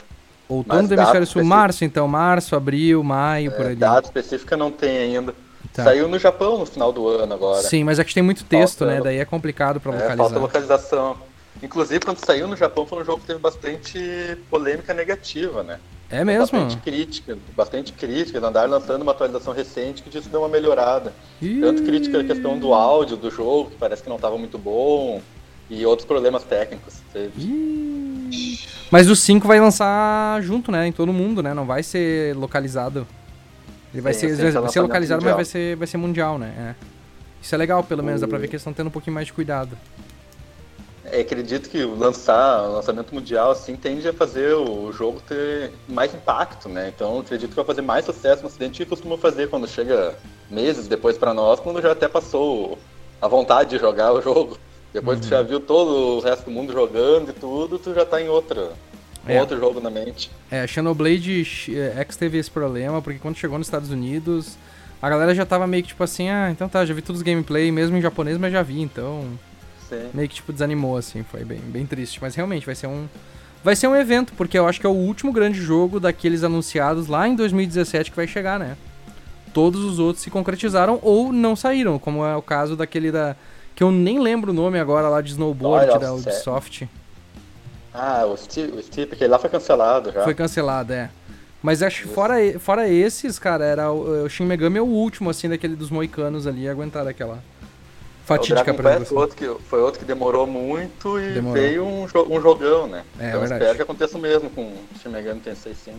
Outono 0.48 0.88
do 0.88 0.94
hemisfério 0.94 1.26
sul, 1.26 1.44
março 1.44 1.85
então, 1.85 2.06
março, 2.09 2.56
abril, 2.56 3.02
maio, 3.02 3.50
é, 3.50 3.54
por 3.54 3.66
ali. 3.66 3.76
Data 3.76 4.09
específica 4.09 4.56
não 4.56 4.70
tem 4.70 4.98
ainda. 4.98 5.35
Tá. 5.72 5.85
Saiu 5.85 6.09
no 6.09 6.18
Japão 6.18 6.59
no 6.59 6.66
final 6.66 6.92
do 6.92 7.06
ano 7.09 7.33
agora. 7.33 7.62
Sim, 7.62 7.85
mas 7.85 7.98
aqui 7.98 8.12
tem 8.12 8.22
muito 8.22 8.44
texto, 8.44 8.80
falta, 8.80 8.94
né? 8.94 9.00
Daí 9.00 9.18
é 9.18 9.24
complicado 9.24 9.80
para 9.80 9.92
localizar. 9.92 10.14
É, 10.14 10.16
falta 10.16 10.38
localização. 10.38 11.16
Inclusive, 11.62 12.00
quando 12.00 12.24
saiu 12.24 12.48
no 12.48 12.56
Japão, 12.56 12.87
foi 12.87 13.00
um 13.00 13.04
jogo 13.04 13.20
que 13.20 13.26
teve 13.26 13.38
bastante 13.38 14.37
polêmica 14.50 14.92
negativa, 14.92 15.62
né? 15.62 15.78
É 16.11 16.25
mesmo? 16.25 16.59
Bastante 16.59 16.77
crítica, 16.79 17.38
bastante 17.57 17.92
crítica. 17.92 18.44
Andaram 18.44 18.70
lançando 18.70 19.03
uma 19.03 19.12
atualização 19.12 19.55
recente 19.55 20.03
que 20.03 20.11
disse 20.11 20.25
que 20.25 20.31
deu 20.31 20.40
uma 20.40 20.49
melhorada. 20.49 21.12
Ih. 21.40 21.61
Tanto 21.61 21.85
crítica 21.85 22.20
a 22.20 22.25
questão 22.25 22.59
do 22.59 22.75
áudio 22.75 23.16
do 23.16 23.31
jogo, 23.31 23.70
que 23.70 23.77
parece 23.77 24.03
que 24.03 24.09
não 24.09 24.16
estava 24.16 24.37
muito 24.37 24.59
bom, 24.59 25.23
e 25.70 25.87
outros 25.87 26.07
problemas 26.07 26.42
técnicos. 26.42 26.96
Mas 28.90 29.09
o 29.09 29.14
5 29.14 29.46
vai 29.46 29.61
lançar 29.61 30.42
junto, 30.42 30.73
né? 30.73 30.88
Em 30.88 30.92
todo 30.92 31.12
mundo, 31.12 31.42
né? 31.42 31.55
Não 31.55 31.64
vai 31.64 31.83
ser 31.85 32.35
localizado. 32.37 33.07
Ele 33.94 34.03
vai 34.03 34.12
Sim, 34.12 34.35
ser, 34.35 34.53
vai 34.53 34.68
ser 34.68 34.81
localizado, 34.81 35.20
mundial. 35.20 35.37
mas 35.37 35.46
vai 35.49 35.53
ser, 35.53 35.77
vai 35.77 35.87
ser 35.87 35.96
mundial, 35.96 36.38
né? 36.38 36.75
É. 36.81 36.85
Isso 37.40 37.55
é 37.55 37.59
legal, 37.59 37.85
pelo 37.85 38.03
menos. 38.03 38.20
Dá 38.20 38.27
pra 38.29 38.38
ver 38.38 38.49
que 38.49 38.55
eles 38.55 38.62
estão 38.62 38.73
tendo 38.73 38.88
um 38.88 38.90
pouquinho 38.90 39.14
mais 39.14 39.27
de 39.27 39.33
cuidado. 39.33 39.77
É, 41.12 41.20
acredito 41.20 41.68
que 41.68 41.83
lançar 41.85 42.62
o 42.62 42.73
lançamento 42.75 43.14
mundial 43.14 43.51
assim 43.51 43.77
tende 43.77 44.09
a 44.09 44.12
fazer 44.12 44.55
o 44.55 44.92
jogo 44.92 45.20
ter 45.27 45.73
mais 45.88 46.14
impacto, 46.14 46.68
né? 46.68 46.92
Então 46.94 47.20
acredito 47.20 47.51
que 47.51 47.57
vai 47.57 47.64
fazer 47.64 47.83
mais 47.83 48.05
sucesso 48.05 48.42
no 48.42 48.49
ocidente 48.49 48.79
que 48.79 48.88
costuma 48.88 49.16
fazer 49.18 49.49
quando 49.49 49.66
chega 49.68 50.14
meses 50.51 50.88
depois 50.88 51.16
para 51.16 51.35
nós, 51.35 51.61
quando 51.61 51.81
já 51.83 51.92
até 51.92 52.09
passou 52.09 52.79
a 53.20 53.29
vontade 53.29 53.70
de 53.70 53.79
jogar 53.79 54.12
o 54.12 54.23
jogo. 54.23 54.59
Depois 54.92 55.18
uhum. 55.18 55.23
que 55.23 55.29
tu 55.29 55.31
já 55.31 55.42
viu 55.42 55.61
todo 55.61 56.18
o 56.18 56.20
resto 56.20 56.46
do 56.46 56.51
mundo 56.51 56.73
jogando 56.73 57.31
e 57.31 57.33
tudo, 57.33 57.79
tu 57.79 57.94
já 57.94 58.05
tá 58.05 58.20
em 58.20 58.29
outra 58.29 58.73
é. 59.27 59.40
outro 59.40 59.59
jogo 59.59 59.81
na 59.81 59.90
mente. 59.90 60.31
É, 60.51 60.66
Xenoblade 60.66 61.44
X 61.44 62.16
teve 62.16 62.38
esse 62.38 62.51
problema, 62.51 63.01
porque 63.01 63.18
quando 63.18 63.37
chegou 63.37 63.59
nos 63.59 63.66
Estados 63.66 63.90
Unidos, 63.90 64.57
a 65.01 65.09
galera 65.09 65.35
já 65.35 65.46
tava 65.46 65.66
meio 65.66 65.83
que 65.83 65.90
tipo 65.90 66.03
assim, 66.03 66.29
ah, 66.29 66.51
então 66.51 66.68
tá, 66.68 66.85
já 66.85 66.94
vi 66.94 67.03
todos 67.03 67.20
os 67.20 67.23
gameplay, 67.23 67.70
mesmo 67.70 67.96
em 67.96 68.01
japonês, 68.01 68.37
mas 68.38 68.53
já 68.53 68.62
vi, 68.62 68.81
então 68.81 69.25
meio 70.12 70.29
que 70.29 70.37
tipo 70.37 70.53
desanimou 70.53 70.96
assim, 70.96 71.22
foi 71.22 71.44
bem, 71.44 71.61
bem 71.61 71.87
triste, 71.87 72.18
mas 72.20 72.35
realmente 72.35 72.66
vai 72.66 72.74
ser 72.74 72.87
um 72.87 73.07
vai 73.62 73.76
ser 73.76 73.88
um 73.88 73.96
evento, 73.96 74.33
porque 74.35 74.59
eu 74.59 74.66
acho 74.66 74.81
que 74.81 74.87
é 74.87 74.88
o 74.88 74.94
último 74.94 75.33
grande 75.33 75.61
jogo 75.61 76.00
daqueles 76.00 76.42
anunciados 76.42 77.07
lá 77.09 77.29
em 77.29 77.35
2017 77.35 78.11
que 78.11 78.16
vai 78.16 78.26
chegar, 78.26 78.59
né? 78.59 78.76
Todos 79.53 79.85
os 79.85 79.98
outros 79.98 80.22
se 80.24 80.31
concretizaram 80.31 80.98
ou 81.03 81.33
não 81.33 81.55
saíram, 81.55 81.98
como 81.98 82.24
é 82.24 82.35
o 82.37 82.42
caso 82.42 82.76
daquele 82.76 83.11
da 83.12 83.37
que 83.74 83.83
eu 83.83 83.90
nem 83.90 84.18
lembro 84.18 84.50
o 84.50 84.55
nome 84.55 84.79
agora 84.79 85.09
lá 85.09 85.20
de 85.20 85.31
snowboard 85.31 85.98
da 85.98 86.12
Ubisoft. 86.12 86.88
Ah, 87.92 88.24
o 88.26 88.37
Steep, 88.37 88.76
o 88.76 88.83
Steep, 88.83 89.14
aquele 89.14 89.31
lá 89.31 89.38
foi 89.38 89.50
cancelado 89.50 90.12
já. 90.12 90.22
Foi 90.22 90.35
cancelado, 90.35 90.92
é. 90.92 91.11
Mas 91.62 91.83
acho 91.83 92.03
que 92.03 92.09
fora, 92.09 92.37
fora 92.59 92.88
esses, 92.88 93.38
cara, 93.38 93.64
era 93.64 93.90
o, 93.90 94.24
o 94.24 94.29
Shin 94.29 94.44
Megami 94.44 94.79
é 94.79 94.83
o 94.83 94.87
último, 94.87 95.29
assim, 95.29 95.48
daquele 95.48 95.76
dos 95.76 95.90
moicanos 95.90 96.46
ali, 96.46 96.68
aguentar 96.68 97.07
aquela 97.07 97.42
fatídica 98.37 98.71
apresentação. 98.71 99.07
Foi 99.07 99.16
outro, 99.19 99.37
que, 99.37 99.64
foi 99.64 99.81
outro 99.81 100.01
que 100.01 100.05
demorou 100.07 100.47
muito 100.47 101.19
e 101.19 101.33
demorou. 101.33 101.53
veio 101.61 101.85
um, 101.85 102.05
um 102.05 102.40
jogão, 102.40 102.87
né? 102.87 103.03
É, 103.19 103.29
então 103.29 103.40
verdade. 103.40 103.62
espero 103.62 103.77
que 103.77 103.83
aconteça 103.83 104.16
o 104.16 104.21
mesmo 104.21 104.49
com 104.51 104.73
Shin 105.03 105.09
Megami 105.09 105.40
Tensei 105.40 105.75
5. 105.75 105.99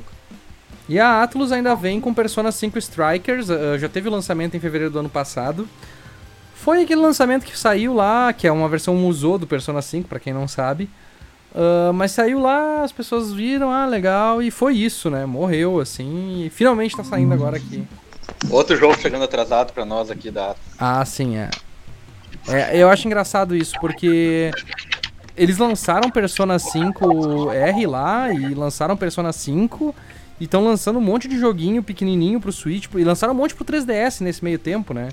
E 0.88 1.00
a 1.00 1.22
Atlus 1.22 1.52
ainda 1.52 1.76
vem 1.76 2.00
com 2.00 2.14
Persona 2.14 2.52
5 2.52 2.78
Strikers, 2.78 3.50
uh, 3.50 3.78
já 3.78 3.90
teve 3.90 4.08
o 4.08 4.12
lançamento 4.12 4.56
em 4.56 4.60
fevereiro 4.60 4.92
do 4.92 5.00
ano 5.00 5.10
passado. 5.10 5.68
Foi 6.56 6.84
aquele 6.84 7.02
lançamento 7.02 7.46
que 7.46 7.58
saiu 7.58 7.94
lá, 7.94 8.32
que 8.34 8.48
é 8.48 8.52
uma 8.52 8.70
versão 8.70 8.96
Musou 8.96 9.38
do 9.38 9.48
Persona 9.48 9.82
5, 9.82 10.08
para 10.08 10.20
quem 10.20 10.32
não 10.32 10.48
sabe. 10.48 10.90
Uh, 11.54 11.92
mas 11.94 12.12
saiu 12.12 12.40
lá, 12.40 12.84
as 12.84 12.92
pessoas 12.92 13.34
viram, 13.34 13.72
ah, 13.72 13.86
legal, 13.86 14.42
e 14.42 14.50
foi 14.50 14.76
isso, 14.76 15.10
né? 15.10 15.26
Morreu, 15.26 15.82
assim, 15.82 16.46
e 16.46 16.50
finalmente 16.50 16.96
tá 16.96 17.04
saindo 17.04 17.34
agora 17.34 17.58
aqui. 17.58 17.86
Outro 18.50 18.78
jogo 18.78 18.98
chegando 18.98 19.24
atrasado 19.24 19.74
para 19.74 19.84
nós 19.84 20.10
aqui 20.10 20.32
da. 20.32 20.56
Ah, 20.80 21.04
sim, 21.04 21.36
é. 21.36 21.50
É, 22.48 22.78
eu 22.78 22.90
acho 22.90 23.08
engraçado 23.08 23.56
isso, 23.56 23.76
porque 23.80 24.52
eles 25.36 25.58
lançaram 25.58 26.10
Persona 26.10 26.60
5 26.60 27.52
R 27.52 27.88
lá 27.88 28.34
e 28.34 28.54
lançaram 28.54 28.98
Persona 28.98 29.32
5 29.32 29.96
e 30.40 30.46
estão 30.46 30.64
lançando 30.64 30.98
um 31.00 31.02
monte 31.02 31.28
de 31.28 31.40
joguinho 31.40 31.84
pequenininho 31.84 32.40
pro 32.40 32.52
Switch 32.52 32.88
e 32.96 33.04
lançaram 33.04 33.34
um 33.34 33.38
monte 33.38 33.54
pro 33.54 33.64
3DS 33.64 34.22
nesse 34.22 34.44
meio 34.44 34.58
tempo, 34.58 34.94
né? 34.94 35.10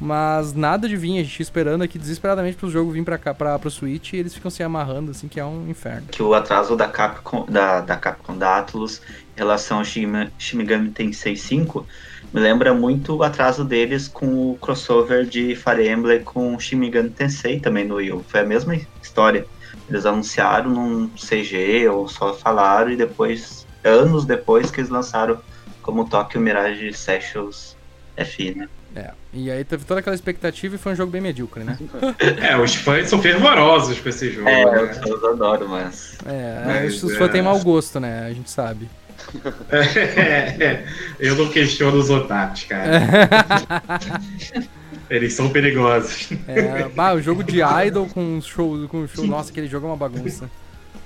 Mas 0.00 0.52
nada 0.52 0.88
de 0.88 0.96
vir, 0.96 1.20
a 1.20 1.22
gente 1.22 1.40
esperando 1.40 1.82
aqui 1.82 1.98
desesperadamente 1.98 2.56
pro 2.56 2.68
jogo 2.68 2.90
vir 2.90 3.04
pra 3.04 3.16
cá, 3.16 3.32
pra, 3.32 3.58
pro 3.58 3.70
Switch 3.70 4.12
e 4.12 4.16
eles 4.16 4.34
ficam 4.34 4.50
se 4.50 4.62
amarrando, 4.62 5.12
assim, 5.12 5.28
que 5.28 5.38
é 5.38 5.44
um 5.44 5.68
inferno. 5.68 6.08
Que 6.10 6.22
o 6.22 6.34
atraso 6.34 6.76
da 6.76 6.88
Capcom, 6.88 7.46
da, 7.48 7.80
da 7.80 7.96
Capcom 7.96 8.36
da 8.36 8.58
Atlus 8.58 9.00
em 9.36 9.38
relação 9.38 9.78
ao 9.78 9.84
Shin 9.84 10.08
Megami 10.54 10.90
Tensei 10.90 11.36
5 11.36 11.86
me 12.34 12.40
lembra 12.40 12.74
muito 12.74 13.14
o 13.14 13.22
atraso 13.22 13.64
deles 13.64 14.08
com 14.08 14.50
o 14.50 14.58
crossover 14.60 15.24
de 15.24 15.54
Fire 15.54 15.88
Emblem 15.88 16.24
com 16.24 16.58
Shin 16.58 16.74
Megami 16.74 17.10
Tensei 17.10 17.60
também 17.60 17.84
no 17.84 17.94
Wii 17.94 18.12
U. 18.12 18.24
Foi 18.26 18.40
a 18.40 18.44
mesma 18.44 18.74
história. 19.00 19.46
Eles 19.88 20.04
anunciaram 20.04 20.68
num 20.68 21.08
CG 21.10 21.88
ou 21.88 22.08
só 22.08 22.34
falaram 22.34 22.90
e 22.90 22.96
depois, 22.96 23.64
anos 23.84 24.24
depois 24.24 24.68
que 24.68 24.80
eles 24.80 24.90
lançaram 24.90 25.38
como 25.80 26.08
Tokyo 26.08 26.40
Mirage 26.40 26.92
Sessions 26.92 27.76
FI, 28.18 28.56
né? 28.56 28.68
É, 28.96 29.12
e 29.32 29.50
aí 29.50 29.62
teve 29.64 29.84
toda 29.84 30.00
aquela 30.00 30.14
expectativa 30.14 30.74
e 30.74 30.78
foi 30.78 30.92
um 30.92 30.96
jogo 30.96 31.12
bem 31.12 31.20
medíocre, 31.20 31.62
né? 31.62 31.78
é, 32.42 32.56
os 32.56 32.74
fãs 32.74 33.08
são 33.08 33.22
fervorosos 33.22 34.00
com 34.00 34.08
esse 34.08 34.32
jogo. 34.32 34.48
É, 34.48 34.64
né? 34.64 35.00
eu 35.06 35.30
adoro, 35.30 35.68
mas. 35.68 36.18
É, 36.26 36.62
mas, 36.66 37.02
os 37.02 37.16
fãs 37.16 37.28
é... 37.28 37.32
têm 37.32 37.42
mau 37.42 37.58
gosto, 37.60 38.00
né? 38.00 38.26
A 38.26 38.32
gente 38.32 38.50
sabe. 38.50 38.88
Eu 41.18 41.36
não 41.36 41.48
questiono 41.48 41.96
os 41.98 42.10
otakus, 42.10 42.64
cara. 42.64 43.00
Eles 45.10 45.34
são 45.34 45.50
perigosos. 45.50 46.30
É, 46.48 46.88
bah, 46.88 47.12
o 47.14 47.20
jogo 47.20 47.44
de 47.44 47.60
idol 47.86 48.06
com 48.06 48.40
show, 48.40 48.88
com 48.88 49.06
show. 49.06 49.26
Nossa, 49.26 49.50
aquele 49.50 49.66
jogo 49.66 49.86
é 49.86 49.90
uma 49.90 49.96
bagunça. 49.96 50.50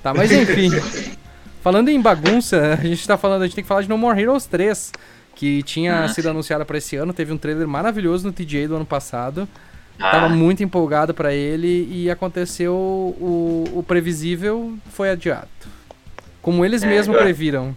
Tá, 0.03 0.15
mas 0.15 0.31
enfim. 0.31 0.71
Falando 1.61 1.89
em 1.89 2.01
bagunça, 2.01 2.79
a 2.81 2.87
gente 2.87 3.07
tá 3.07 3.19
falando, 3.19 3.43
a 3.43 3.47
gente 3.47 3.57
tem 3.57 3.65
que 3.65 3.69
falar 3.69 3.83
de 3.83 3.89
No 3.89 3.99
More 3.99 4.19
Heroes 4.21 4.47
3, 4.47 4.93
que 5.35 5.63
tinha 5.65 6.05
Ah, 6.05 6.09
sido 6.09 6.29
anunciada 6.31 6.65
pra 6.65 6.79
esse 6.79 6.95
ano. 6.97 7.13
Teve 7.13 7.33
um 7.33 7.39
trailer 7.39 7.67
maravilhoso 7.67 8.27
no 8.27 8.33
TGA 8.33 8.69
do 8.69 8.77
ano 8.77 8.87
passado. 8.87 9.49
Ah, 9.99 10.11
Tava 10.13 10.29
muito 10.29 10.63
empolgado 10.63 11.13
pra 11.13 11.35
ele 11.35 11.89
e 11.91 12.09
aconteceu 12.09 12.73
o, 12.75 13.65
o 13.75 13.83
previsível, 13.83 14.79
foi 14.93 15.11
adiado. 15.11 15.49
Como 16.41 16.65
eles 16.65 16.85
É, 16.85 16.87
mesmos 16.87 17.17
eu- 17.17 17.23
previram. 17.23 17.75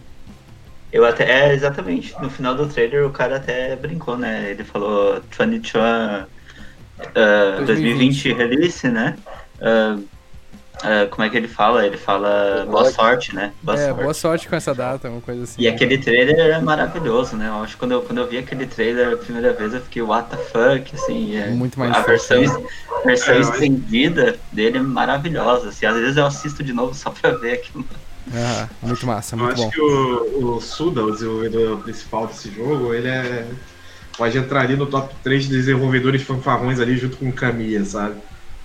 Eu 0.92 1.04
até, 1.04 1.24
é, 1.24 1.54
exatamente. 1.54 2.14
No 2.20 2.28
final 2.28 2.54
do 2.54 2.66
trailer 2.66 3.06
o 3.06 3.10
cara 3.10 3.36
até 3.36 3.74
brincou, 3.76 4.16
né? 4.16 4.50
Ele 4.50 4.62
falou 4.62 5.22
2020, 5.36 5.76
uh, 5.78 7.64
2020 7.64 8.32
release, 8.34 8.88
né? 8.88 9.16
Ah, 9.60 9.98
ah, 10.82 11.06
como 11.10 11.24
é 11.24 11.30
que 11.30 11.36
ele 11.36 11.48
fala? 11.48 11.86
Ele 11.86 11.96
fala 11.96 12.66
boa 12.68 12.90
Sorte. 12.90 13.34
né? 13.34 13.52
Boa 13.62 13.78
é, 13.78 13.86
sorte. 13.86 14.02
boa 14.02 14.14
sorte 14.14 14.48
com 14.48 14.56
essa 14.56 14.74
data, 14.74 15.08
uma 15.08 15.20
coisa 15.20 15.44
assim. 15.44 15.62
E 15.62 15.68
aquele 15.68 15.96
trailer 15.96 16.38
é 16.38 16.60
maravilhoso, 16.60 17.36
né? 17.36 17.48
Eu 17.48 17.62
acho 17.62 17.74
que 17.74 17.78
quando 17.78 17.92
eu, 17.92 18.02
quando 18.02 18.18
eu 18.18 18.26
vi 18.26 18.38
aquele 18.38 18.66
trailer 18.66 19.12
a 19.12 19.16
primeira 19.16 19.52
vez 19.52 19.74
eu 19.74 19.80
fiquei, 19.80 20.02
what 20.02 20.28
the 20.28 20.36
fuck, 20.36 20.94
assim. 20.94 21.36
É, 21.36 21.48
Muito 21.50 21.78
mais 21.78 21.94
a 21.94 22.00
versão, 22.00 22.42
a 22.90 23.06
versão 23.06 23.34
É, 23.34 23.40
estendida 23.40 24.36
dele 24.50 24.78
é 24.78 24.82
maravilhosa, 24.82 25.68
assim. 25.68 25.86
Às 25.86 25.96
vezes 25.96 26.16
eu 26.16 26.26
assisto 26.26 26.64
de 26.64 26.72
novo 26.72 26.94
só 26.94 27.10
pra 27.10 27.30
ver 27.30 27.52
aquilo. 27.54 27.84
Ah, 28.32 28.68
muito 28.82 29.06
massa, 29.06 29.34
Eu 29.34 29.40
muito 29.40 29.54
acho 29.54 29.62
bom. 29.62 29.70
que 29.70 29.80
o, 29.80 30.56
o 30.56 30.60
Suda, 30.60 31.04
o 31.04 31.10
desenvolvedor 31.10 31.78
principal 31.82 32.26
desse 32.26 32.50
jogo, 32.50 32.94
ele 32.94 33.08
é. 33.08 33.46
Pode 34.16 34.36
entrar 34.36 34.60
ali 34.60 34.76
no 34.76 34.86
top 34.86 35.14
3 35.24 35.44
de 35.44 35.48
desenvolvedores 35.48 36.22
fanfarrões 36.22 36.78
ali 36.78 36.96
junto 36.98 37.16
com 37.16 37.30
o 37.30 37.32
Kamiya, 37.32 37.84
sabe? 37.84 38.16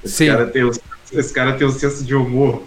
Esse 0.03 0.15
Sim. 0.15 0.27
cara, 0.27 0.45
tem, 0.47 0.69
esse 1.13 1.33
cara 1.33 1.53
tem 1.53 1.65
um 1.65 1.71
senso 1.71 2.03
de 2.03 2.13
humor 2.13 2.63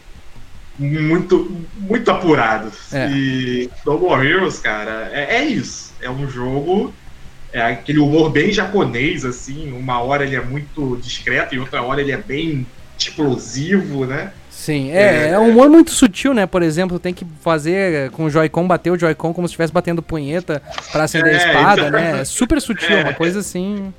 muito, 0.79 1.65
muito 1.77 2.11
apurado. 2.11 2.73
É. 2.91 3.11
E 3.11 3.71
No 3.85 3.99
More 3.99 4.27
Heroes, 4.27 4.59
cara, 4.59 5.11
é, 5.13 5.37
é 5.37 5.45
isso. 5.45 5.93
É 6.01 6.11
um 6.11 6.29
jogo. 6.29 6.95
É 7.53 7.61
aquele 7.61 7.99
humor 7.99 8.31
bem 8.31 8.51
japonês, 8.53 9.25
assim. 9.25 9.73
Uma 9.73 10.01
hora 10.01 10.25
ele 10.25 10.37
é 10.37 10.41
muito 10.41 10.97
discreto 11.03 11.55
e 11.55 11.59
outra 11.59 11.83
hora 11.83 12.01
ele 12.01 12.13
é 12.13 12.17
bem 12.17 12.67
explosivo, 12.97 14.07
né? 14.07 14.33
Sim, 14.61 14.91
é, 14.91 15.31
é 15.31 15.39
um 15.39 15.49
humor 15.53 15.71
muito 15.71 15.91
sutil, 15.91 16.35
né? 16.35 16.45
Por 16.45 16.63
exemplo, 16.63 16.99
tem 16.99 17.15
que 17.15 17.25
fazer 17.41 18.11
com 18.11 18.25
o 18.27 18.31
Joy-Con, 18.31 18.67
bater 18.69 18.91
o 18.91 18.99
Joy-Con 18.99 19.33
como 19.33 19.49
se 19.49 19.53
estivesse 19.53 19.73
batendo 19.73 20.03
punheta 20.03 20.61
pra 20.93 21.05
acender 21.05 21.35
a 21.35 21.39
É, 21.39 21.47
espada, 21.47 21.81
então- 21.89 21.91
né? 21.99 22.21
É 22.21 22.25
super 22.27 22.61
sutil, 22.61 22.95
É. 22.95 23.03
uma 23.05 23.15
coisa 23.15 23.41
assim. 23.41 23.91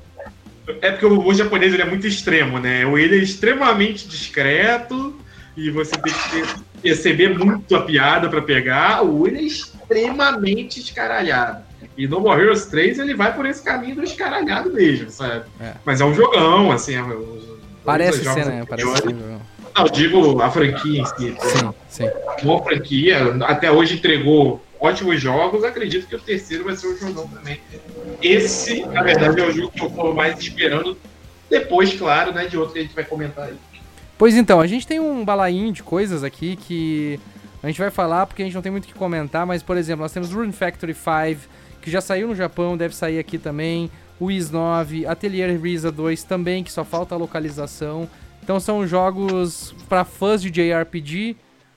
É 0.80 0.92
porque 0.92 1.04
o 1.04 1.18
humor 1.18 1.34
japonês 1.34 1.74
ele 1.74 1.82
é 1.82 1.84
muito 1.84 2.06
extremo, 2.06 2.60
né? 2.60 2.82
Ele 2.82 3.16
é 3.18 3.18
extremamente 3.18 4.06
discreto 4.06 5.16
e 5.56 5.68
você 5.68 5.96
tem 5.96 6.12
que 6.12 6.54
perceber 6.80 7.36
muito 7.36 7.74
a 7.74 7.82
piada 7.82 8.28
pra 8.28 8.40
pegar, 8.40 9.02
ou 9.02 9.26
ele 9.26 9.38
é 9.38 9.42
extremamente 9.42 10.78
escaralhado. 10.78 11.64
E 11.98 12.06
No 12.06 12.20
More 12.20 12.40
Heroes 12.40 12.66
3 12.66 13.00
ele 13.00 13.14
vai 13.14 13.34
por 13.34 13.46
esse 13.46 13.64
caminho 13.64 13.96
do 13.96 14.04
escaralhado 14.04 14.72
mesmo, 14.72 15.10
sabe? 15.10 15.42
É. 15.60 15.72
Mas 15.84 16.00
é 16.00 16.04
um 16.04 16.14
jogão, 16.14 16.70
assim. 16.70 16.94
é- 16.94 17.02
os- 17.02 17.50
Parece 17.84 18.22
ser, 18.22 18.46
né? 18.46 18.64
Parece 18.68 18.88
ser. 18.98 19.14
Não, 19.74 19.86
eu 19.86 19.90
digo 19.90 20.42
a 20.42 20.50
franquia 20.50 21.00
em 21.00 21.04
si. 21.04 21.36
Sim, 21.40 21.74
sim. 21.88 22.10
Boa 22.42 22.62
franquia, 22.62 23.36
até 23.44 23.70
hoje 23.70 23.94
entregou 23.94 24.62
ótimos 24.82 25.20
jogos, 25.20 25.62
acredito 25.62 26.08
que 26.08 26.16
o 26.16 26.20
terceiro 26.20 26.64
vai 26.64 26.74
ser 26.74 26.88
um 26.88 26.96
jogão 26.96 27.28
também. 27.28 27.60
Esse, 28.20 28.84
na 28.86 29.02
verdade, 29.02 29.40
é 29.40 29.46
o 29.46 29.52
jogo 29.52 29.70
que 29.70 29.80
eu 29.80 29.90
tô 29.90 30.12
mais 30.12 30.38
esperando, 30.38 30.98
depois, 31.48 31.92
claro, 31.94 32.32
né, 32.32 32.46
de 32.46 32.58
outro 32.58 32.72
que 32.72 32.80
a 32.80 32.82
gente 32.82 32.94
vai 32.94 33.04
comentar 33.04 33.46
aí. 33.46 33.54
Pois 34.18 34.34
então, 34.34 34.60
a 34.60 34.66
gente 34.66 34.86
tem 34.86 34.98
um 34.98 35.24
balainho 35.24 35.72
de 35.72 35.82
coisas 35.82 36.24
aqui 36.24 36.56
que 36.56 37.20
a 37.62 37.68
gente 37.68 37.78
vai 37.78 37.90
falar 37.90 38.26
porque 38.26 38.42
a 38.42 38.44
gente 38.44 38.54
não 38.54 38.62
tem 38.62 38.72
muito 38.72 38.84
o 38.84 38.88
que 38.88 38.94
comentar, 38.94 39.46
mas 39.46 39.62
por 39.62 39.76
exemplo, 39.76 40.02
nós 40.02 40.12
temos 40.12 40.32
Rune 40.32 40.52
Factory 40.52 40.94
5, 40.94 41.48
que 41.80 41.90
já 41.90 42.00
saiu 42.00 42.28
no 42.28 42.34
Japão, 42.34 42.76
deve 42.76 42.94
sair 42.94 43.18
aqui 43.18 43.38
também. 43.38 43.90
O 44.18 44.30
Is 44.30 44.50
9, 44.50 45.06
Atelier 45.06 45.60
Risa 45.60 45.90
2 45.90 46.24
também, 46.24 46.62
que 46.62 46.72
só 46.72 46.84
falta 46.84 47.14
a 47.14 47.18
localização. 47.18 48.08
Então 48.42 48.58
são 48.58 48.86
jogos 48.86 49.74
para 49.88 50.04
fãs 50.04 50.42
de 50.42 50.50
JRPG, 50.50 51.36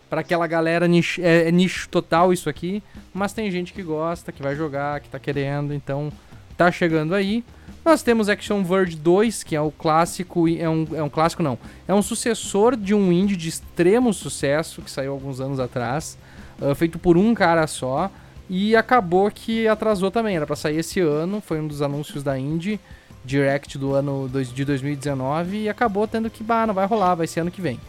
para 0.10 0.21
aquela 0.21 0.47
galera 0.47 0.88
nicho, 0.88 1.21
é, 1.21 1.47
é 1.47 1.51
nicho 1.51 1.88
total 1.89 2.32
isso 2.34 2.49
aqui, 2.49 2.82
mas 3.13 3.34
tem 3.34 3.51
gente 3.51 3.73
que 3.73 3.84
gosta, 3.84 4.32
que 4.32 4.41
vai 4.41 4.56
jogar, 4.56 4.99
que 4.99 5.10
tá 5.10 5.19
querendo, 5.19 5.73
então 5.73 6.12
tá 6.58 6.71
chegando 6.71 7.13
aí. 7.13 7.43
Nós 7.84 8.01
temos 8.01 8.30
Action 8.30 8.63
Verge 8.63 8.95
2, 8.95 9.43
que 9.43 9.56
é 9.56 9.62
o 9.62 9.69
clássico, 9.69 10.47
é 10.47 10.67
um, 10.67 10.88
é 10.93 11.04
um 11.04 11.10
clássico 11.10 11.43
não, 11.43 11.58
é 11.88 11.93
um 11.93 12.01
sucessor 12.01 12.75
de 12.75 12.95
um 12.95 13.12
indie 13.12 13.36
de 13.36 13.49
extremo 13.49 14.12
sucesso 14.12 14.82
que 14.82 14.89
saiu 14.89 15.12
alguns 15.12 15.39
anos 15.39 15.60
atrás, 15.60 16.17
ah, 16.62 16.73
feito 16.73 16.97
por 16.97 17.15
um 17.15 17.36
cara 17.36 17.67
só, 17.67 18.10
e 18.49 18.75
acabou 18.75 19.30
que 19.30 19.67
atrasou 19.67 20.10
também, 20.10 20.36
era 20.36 20.47
pra 20.47 20.56
sair 20.56 20.78
esse 20.78 20.99
ano, 20.99 21.41
foi 21.41 21.60
um 21.60 21.67
dos 21.67 21.82
anúncios 21.82 22.23
da 22.23 22.38
indie 22.39 22.80
Direct 23.26 23.78
do 23.78 23.94
ano 23.94 24.28
dois- 24.32 24.54
de 24.54 24.64
2019 24.64 25.64
e 25.64 25.70
acabou 25.70 26.08
tendo 26.08 26.30
que, 26.30 26.44
bah, 26.44 26.66
não 26.68 26.74
vai 26.74 26.86
rolar, 26.86 27.16
vai 27.16 27.28
ser 27.28 27.40
ano 27.42 27.52
que 27.52 27.62
vem. 27.62 27.80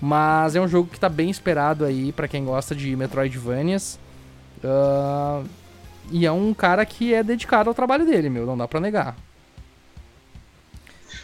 Mas 0.00 0.54
é 0.54 0.60
um 0.60 0.68
jogo 0.68 0.88
que 0.90 1.00
tá 1.00 1.08
bem 1.08 1.30
esperado 1.30 1.84
aí 1.84 2.12
pra 2.12 2.28
quem 2.28 2.44
gosta 2.44 2.74
de 2.74 2.94
Metroidvanias. 2.94 3.98
Ah, 4.62 5.42
e 6.10 6.26
é 6.26 6.32
um 6.32 6.52
cara 6.54 6.84
que 6.84 7.12
é 7.14 7.22
dedicado 7.22 7.68
ao 7.70 7.74
trabalho 7.74 8.04
dele, 8.06 8.28
meu, 8.28 8.44
não 8.46 8.56
dá 8.56 8.68
pra 8.68 8.80
negar. 8.80 9.16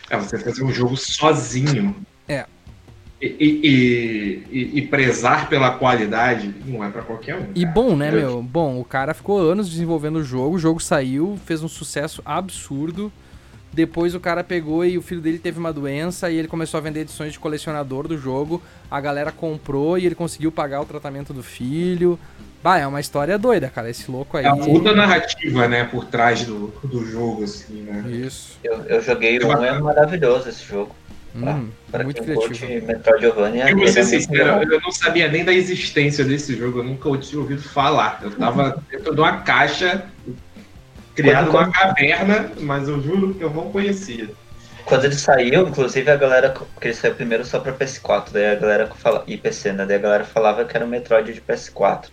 É, 0.09 0.17
você 0.17 0.39
fazer 0.39 0.65
um 0.65 0.73
jogo 0.73 0.97
sozinho. 0.97 1.95
É. 2.29 2.47
E, 3.23 3.27
e- 3.27 4.45
e- 4.51 4.79
e- 4.79 4.83
prezar 4.87 5.49
pela 5.49 5.73
qualidade 5.73 6.55
não 6.65 6.83
é 6.83 6.89
pra 6.91 7.03
qualquer 7.03 7.37
um. 7.37 7.49
E 7.55 7.63
cara. 7.63 7.75
bom, 7.75 7.95
né, 7.95 8.09
Eu- 8.09 8.13
meu? 8.15 8.43
Bom, 8.43 8.81
o 8.81 8.85
cara 8.85 9.13
ficou 9.13 9.39
anos 9.39 9.69
desenvolvendo 9.69 10.17
o 10.17 10.25
jogo, 10.25 10.57
o 10.57 10.59
jogo 10.59 10.81
saiu, 10.81 11.39
fez 11.45 11.63
um 11.63 11.69
sucesso 11.69 12.23
absurdo. 12.25 13.13
Depois 13.73 14.15
o 14.15 14.21
cara 14.21 14.43
pegou 14.43 14.85
e 14.85 14.99
o 14.99 15.03
filho 15.03 15.21
dele 15.21 15.39
teve 15.39 15.59
uma 15.59 15.73
doença 15.73 16.31
e 16.31 16.37
ele 16.37 16.49
começou 16.49 16.79
a 16.79 16.81
vender 16.81 17.01
edições 17.01 17.33
de 17.33 17.39
colecionador 17.39 18.09
do 18.09 18.19
jogo. 18.19 18.61
A 18.91 19.01
galera 19.01 19.31
comprou 19.31 19.97
e 19.97 20.07
ele 20.07 20.15
conseguiu 20.15 20.51
pagar 20.51 20.81
o 20.81 20.85
tratamento 20.85 21.33
do 21.33 21.43
filho. 21.43 22.19
Bah, 22.63 22.79
é 22.79 22.87
uma 22.87 23.01
história 23.01 23.39
doida, 23.39 23.69
cara. 23.69 23.89
Esse 23.89 24.11
louco 24.11 24.37
aí. 24.37 24.45
É 24.45 24.49
a 24.49 24.57
puta 24.57 24.93
narrativa, 24.93 25.67
né, 25.69 25.85
por 25.85 26.05
trás 26.05 26.45
do, 26.45 26.69
do 26.85 27.05
jogo, 27.07 27.45
assim, 27.45 27.83
né? 27.83 28.05
Isso. 28.11 28.59
Eu, 28.63 28.83
eu 28.85 29.01
joguei 29.01 29.43
um, 29.43 29.65
é 29.65 29.81
maravilhoso 29.81 30.49
esse 30.49 30.65
jogo. 30.65 30.95
Hum, 31.35 31.69
Para 31.91 32.03
muito 32.03 32.17
quem 32.17 32.35
criativo. 32.37 32.67
curte 32.67 32.87
Metroidvania, 32.87 33.71
Eu 33.71 33.77
vou 33.77 33.87
ser 33.87 34.01
é 34.01 34.03
muito 34.03 34.21
sincero, 34.21 34.73
eu 34.73 34.81
não 34.81 34.91
sabia 34.91 35.29
nem 35.29 35.45
da 35.45 35.53
existência 35.53 36.25
desse 36.25 36.57
jogo, 36.57 36.81
eu 36.81 36.85
nunca 36.85 37.17
tinha 37.19 37.41
ouvido 37.41 37.63
falar. 37.63 38.19
Eu 38.23 38.33
tava 38.33 38.83
dentro 38.91 39.15
de 39.15 39.21
uma 39.21 39.39
caixa 39.39 40.05
criada 41.23 41.51
Quando- 41.51 41.67
numa 41.67 41.73
caverna, 41.73 42.51
mas 42.61 42.89
eu 42.89 43.01
juro 43.03 43.35
que 43.35 43.43
eu 43.43 43.51
não 43.51 43.71
conhecia. 43.71 44.29
Quando 44.85 45.05
ele 45.05 45.15
saiu, 45.15 45.69
inclusive 45.69 46.11
a 46.11 46.17
galera, 46.17 46.51
porque 46.51 46.89
ele 46.89 46.95
saiu 46.95 47.15
primeiro 47.15 47.45
só 47.45 47.61
pra 47.61 47.73
PS4, 47.73 48.33
daí 48.33 48.47
a 48.47 48.55
galera 48.55 48.87
fala, 48.89 49.23
e 49.27 49.37
PC, 49.37 49.73
né? 49.73 49.87
Daí 49.87 49.97
a 49.97 50.01
galera 50.01 50.25
falava 50.25 50.65
que 50.65 50.77
era 50.77 50.85
um 50.85 50.89
Metroid 50.89 51.33
de 51.33 51.41
PS4. 51.41 52.09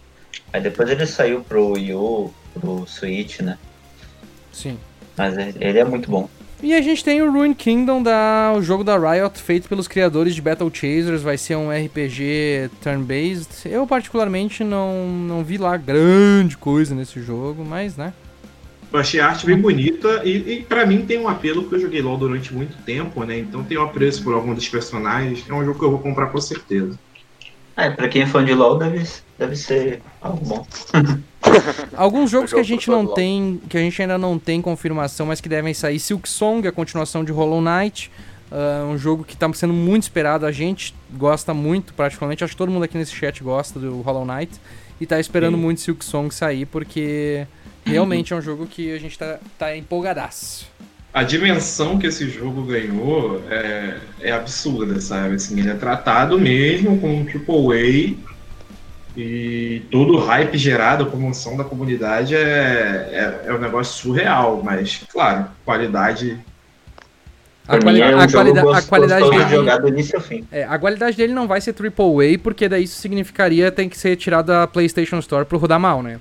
Aí 0.54 0.62
depois 0.62 0.90
ele 0.90 1.06
saiu 1.08 1.42
pro 1.42 1.70
Wii 1.74 1.94
U, 1.94 2.32
pro 2.54 2.86
Switch, 2.86 3.40
né? 3.40 3.58
Sim. 4.52 4.78
Mas 5.18 5.38
ele 5.38 5.56
ele 5.60 5.80
é 5.80 5.84
muito 5.84 6.10
bom. 6.12 6.30
E 6.62 6.74
a 6.74 6.82
gente 6.82 7.04
tem 7.04 7.22
o 7.22 7.32
Ruin 7.32 7.54
Kingdom, 7.54 8.02
da, 8.02 8.52
o 8.56 8.64
jogo 8.64 8.84
da 8.84 8.98
Riot, 8.98 9.40
feito 9.40 9.70
pelos 9.70 9.88
criadores 9.88 10.34
de 10.34 10.42
Battle 10.42 10.72
Chasers. 10.74 11.22
Vai 11.22 11.38
ser 11.38 11.56
um 11.56 11.70
RPG 11.72 12.72
turn-based. 12.82 13.70
Eu, 13.72 13.86
particularmente, 13.86 14.64
não, 14.64 15.08
não 15.08 15.44
vi 15.44 15.58
lá 15.60 15.78
grande 15.78 16.58
coisa 16.58 16.96
nesse 16.96 17.22
jogo, 17.22 17.64
mas, 17.64 17.96
né? 17.96 18.12
Eu 18.92 19.00
achei 19.00 19.20
a 19.20 19.28
arte 19.28 19.46
bem 19.46 19.58
bonita 19.58 20.22
e, 20.24 20.54
e 20.54 20.62
para 20.64 20.86
mim 20.86 21.06
tem 21.06 21.20
um 21.20 21.28
apelo 21.28 21.64
porque 21.64 21.76
eu 21.76 21.82
joguei 21.82 22.02
LoL 22.02 22.18
durante 22.18 22.54
muito 22.54 22.78
tempo, 22.84 23.24
né? 23.26 23.38
Então 23.40 23.64
tem 23.64 23.78
um 23.78 23.84
apreço 23.84 24.24
por 24.24 24.34
algum 24.34 24.54
dos 24.54 24.68
personagens. 24.70 25.44
É 25.48 25.54
um 25.54 25.64
jogo 25.66 25.78
que 25.78 25.86
eu 25.86 25.92
vou 25.92 26.00
comprar 26.00 26.28
com 26.28 26.40
certeza. 26.40 26.98
É, 27.76 27.92
pra 27.92 28.08
quem 28.08 28.24
é 28.24 28.26
fã 28.26 28.44
de 28.44 28.54
LoL, 28.54 28.78
deve, 28.78 29.04
deve 29.38 29.56
ser 29.56 30.02
algo 30.22 30.44
bom. 30.44 30.68
Alguns 31.96 32.30
jogos 32.32 32.52
que 32.52 32.60
a 32.60 32.64
gente 32.64 32.90
não 32.90 33.14
tem, 33.14 33.62
que 33.70 33.78
a 33.78 33.80
gente 33.80 34.02
ainda 34.02 34.18
não 34.18 34.38
tem 34.38 34.62
confirmação, 34.62 35.28
mas 35.28 35.40
que 35.40 35.48
devem 35.48 35.74
sair. 35.74 36.00
Silk 36.00 36.28
Song, 36.28 36.68
a 36.68 36.72
continuação 36.72 37.24
de 37.24 37.32
Hollow 37.32 37.62
Knight. 37.62 38.12
ah, 38.52 38.86
um 38.90 38.98
jogo 38.98 39.24
que 39.24 39.38
tá 39.38 39.52
sendo 39.54 39.74
muito 39.74 40.04
esperado. 40.04 40.46
A 40.46 40.52
gente 40.52 40.94
gosta 41.14 41.54
muito, 41.54 41.94
praticamente. 41.94 42.44
Acho 42.44 42.54
que 42.54 42.58
todo 42.58 42.72
mundo 42.72 42.84
aqui 42.84 42.98
nesse 42.98 43.14
chat 43.14 43.44
gosta 43.44 43.80
do 43.80 44.02
Hollow 44.02 44.26
Knight. 44.26 44.60
E 45.00 45.06
tá 45.06 45.20
esperando 45.20 45.56
Sim. 45.56 45.62
muito 45.62 45.82
Silk 45.82 46.04
Song 46.04 46.34
sair, 46.34 46.66
porque 46.66 47.46
realmente 47.88 48.34
é 48.34 48.36
um 48.36 48.42
jogo 48.42 48.66
que 48.68 48.94
a 48.94 49.00
gente 49.00 49.18
tá, 49.18 49.40
tá 49.58 49.76
empolgadaço. 49.76 50.68
A 51.14 51.24
dimensão 51.24 51.98
que 51.98 52.06
esse 52.08 52.30
jogo 52.30 52.64
ganhou 52.64 53.42
é, 53.50 53.98
é 54.22 54.32
absurda, 54.32 55.00
sabe? 55.02 55.36
Assim, 55.36 55.60
ele 55.60 55.70
é 55.70 55.74
tratado 55.74 56.40
mesmo 56.40 57.00
como 57.00 57.16
um 57.16 57.26
triple 57.26 57.74
A 57.74 59.18
e 59.20 59.82
todo 59.90 60.14
o 60.16 60.20
hype 60.20 60.58
gerado, 60.58 61.04
a 61.06 61.08
comoção 61.08 61.58
da 61.58 61.64
comunidade 61.64 62.36
é, 62.36 62.40
é, 62.40 63.48
é 63.48 63.54
um 63.54 63.58
negócio 63.58 63.98
surreal, 64.00 64.62
mas, 64.64 65.02
claro, 65.12 65.48
qualidade 65.66 66.38
A, 67.68 67.80
quali- 67.80 68.00
mim 68.00 68.08
é 68.08 68.16
um 68.16 68.20
a 68.20 68.28
jogo 68.28 68.34
qualida- 68.34 68.60
a 68.62 68.64
gostoso 68.64 68.88
qualidade 68.88 69.26
de 69.26 69.32
dele, 69.38 69.50
jogar 69.50 69.78
do 69.78 69.88
início 69.90 70.16
ao 70.18 70.22
fim. 70.24 70.46
é, 70.52 70.64
a 70.66 70.78
qualidade 70.78 71.18
dele 71.18 71.34
não 71.34 71.48
vai 71.48 71.60
ser 71.62 71.74
AAA, 71.74 72.38
porque 72.44 72.70
daí 72.70 72.84
isso 72.84 73.02
significaria 73.02 73.72
tem 73.72 73.90
que 73.90 73.98
ser 73.98 74.16
tirado 74.18 74.48
da 74.48 74.68
PlayStation 74.68 75.18
Store 75.20 75.46
pro 75.46 75.58
rodar 75.58 75.80
mal, 75.80 76.04
né? 76.04 76.20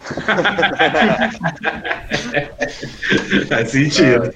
Faz 3.48 3.70
sentido. 3.70 4.32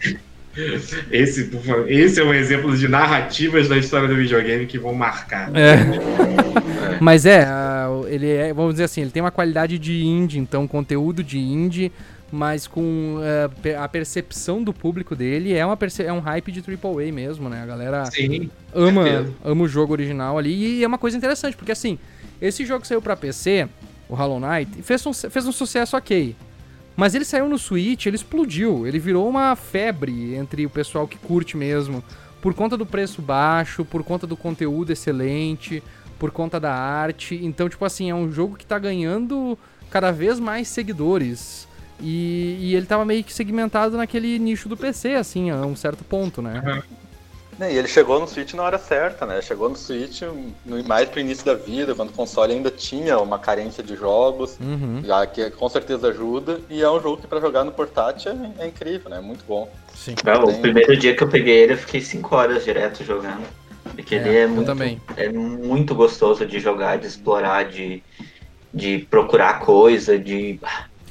Esse, 1.10 1.50
esse 1.88 2.20
é 2.20 2.24
um 2.24 2.32
exemplo 2.32 2.76
de 2.76 2.86
narrativas 2.86 3.68
da 3.68 3.76
história 3.76 4.06
do 4.06 4.14
videogame 4.14 4.66
que 4.66 4.78
vão 4.78 4.94
marcar. 4.94 5.50
É. 5.56 5.78
Mas 7.00 7.26
é, 7.26 7.44
ele 8.06 8.30
é, 8.30 8.52
vamos 8.52 8.74
dizer 8.74 8.84
assim, 8.84 9.00
ele 9.02 9.10
tem 9.10 9.20
uma 9.20 9.32
qualidade 9.32 9.76
de 9.78 10.04
indie, 10.04 10.38
então 10.38 10.68
conteúdo 10.68 11.24
de 11.24 11.38
indie, 11.38 11.90
mas 12.30 12.68
com 12.68 13.16
uh, 13.16 13.82
a 13.82 13.88
percepção 13.88 14.62
do 14.62 14.72
público 14.72 15.16
dele 15.16 15.54
é, 15.54 15.66
uma 15.66 15.76
é 15.98 16.12
um 16.12 16.20
hype 16.20 16.52
de 16.52 16.60
AAA 16.60 17.10
mesmo, 17.12 17.48
né? 17.48 17.62
A 17.62 17.66
galera 17.66 18.04
Sim, 18.06 18.48
ama, 18.72 19.26
ama 19.44 19.64
o 19.64 19.68
jogo 19.68 19.92
original 19.92 20.38
ali 20.38 20.78
e 20.78 20.84
é 20.84 20.86
uma 20.86 20.98
coisa 20.98 21.16
interessante, 21.16 21.56
porque 21.56 21.72
assim, 21.72 21.98
esse 22.40 22.64
jogo 22.64 22.86
saiu 22.86 23.02
para 23.02 23.16
PC, 23.16 23.68
o 24.08 24.14
Hollow 24.14 24.40
Knight, 24.40 24.82
fez 24.82 25.04
um, 25.06 25.12
fez 25.12 25.46
um 25.46 25.52
sucesso 25.52 25.96
ok. 25.96 26.36
Mas 26.96 27.14
ele 27.14 27.24
saiu 27.24 27.48
no 27.48 27.58
Switch, 27.58 28.06
ele 28.06 28.16
explodiu, 28.16 28.86
ele 28.86 28.98
virou 28.98 29.28
uma 29.28 29.56
febre 29.56 30.34
entre 30.34 30.64
o 30.64 30.70
pessoal 30.70 31.08
que 31.08 31.18
curte 31.18 31.56
mesmo, 31.56 32.04
por 32.40 32.54
conta 32.54 32.76
do 32.76 32.86
preço 32.86 33.20
baixo, 33.20 33.84
por 33.84 34.04
conta 34.04 34.26
do 34.26 34.36
conteúdo 34.36 34.92
excelente, 34.92 35.82
por 36.18 36.30
conta 36.30 36.60
da 36.60 36.72
arte. 36.72 37.38
Então, 37.42 37.68
tipo 37.68 37.84
assim, 37.84 38.10
é 38.10 38.14
um 38.14 38.30
jogo 38.30 38.56
que 38.56 38.66
tá 38.66 38.78
ganhando 38.78 39.58
cada 39.90 40.12
vez 40.12 40.38
mais 40.38 40.68
seguidores. 40.68 41.66
E, 42.00 42.58
e 42.60 42.74
ele 42.74 42.86
tava 42.86 43.04
meio 43.04 43.24
que 43.24 43.32
segmentado 43.32 43.96
naquele 43.96 44.38
nicho 44.38 44.68
do 44.68 44.76
PC, 44.76 45.14
assim, 45.14 45.50
a 45.50 45.64
um 45.64 45.74
certo 45.74 46.04
ponto, 46.04 46.42
né? 46.42 46.62
Uhum. 46.64 46.82
E 47.60 47.76
ele 47.76 47.88
chegou 47.88 48.18
no 48.18 48.26
Switch 48.26 48.52
na 48.54 48.62
hora 48.62 48.78
certa, 48.78 49.24
né? 49.24 49.40
Chegou 49.40 49.68
no 49.68 49.76
Switch 49.76 50.22
no, 50.64 50.84
mais 50.84 51.08
pro 51.08 51.20
início 51.20 51.44
da 51.44 51.54
vida, 51.54 51.94
quando 51.94 52.10
o 52.10 52.12
console 52.12 52.52
ainda 52.52 52.70
tinha 52.70 53.18
uma 53.18 53.38
carência 53.38 53.82
de 53.82 53.94
jogos, 53.96 54.58
uhum. 54.60 55.02
já 55.04 55.26
que 55.26 55.50
com 55.50 55.68
certeza 55.68 56.08
ajuda. 56.08 56.60
E 56.68 56.82
é 56.82 56.90
um 56.90 57.00
jogo 57.00 57.18
que 57.18 57.26
para 57.26 57.40
jogar 57.40 57.64
no 57.64 57.72
portátil 57.72 58.32
é, 58.32 58.64
é, 58.64 58.66
incrível, 58.66 59.10
né? 59.10 59.20
Muito 59.20 59.44
bom. 59.46 59.70
Sim. 59.94 60.14
Tem... 60.14 60.34
O 60.34 60.60
primeiro 60.60 60.96
dia 60.96 61.14
que 61.14 61.22
eu 61.22 61.28
peguei 61.28 61.62
ele, 61.62 61.74
eu 61.74 61.78
fiquei 61.78 62.00
5 62.00 62.34
horas 62.34 62.64
direto 62.64 63.04
jogando. 63.04 63.44
Porque 63.94 64.16
é, 64.16 64.18
ele 64.18 64.36
é 64.36 64.46
muito, 64.46 64.66
também. 64.66 65.00
é 65.16 65.28
muito 65.30 65.94
gostoso 65.94 66.44
de 66.44 66.58
jogar, 66.58 66.98
de 66.98 67.06
explorar, 67.06 67.64
de, 67.64 68.02
de 68.72 69.06
procurar 69.10 69.60
coisa, 69.60 70.18
de. 70.18 70.58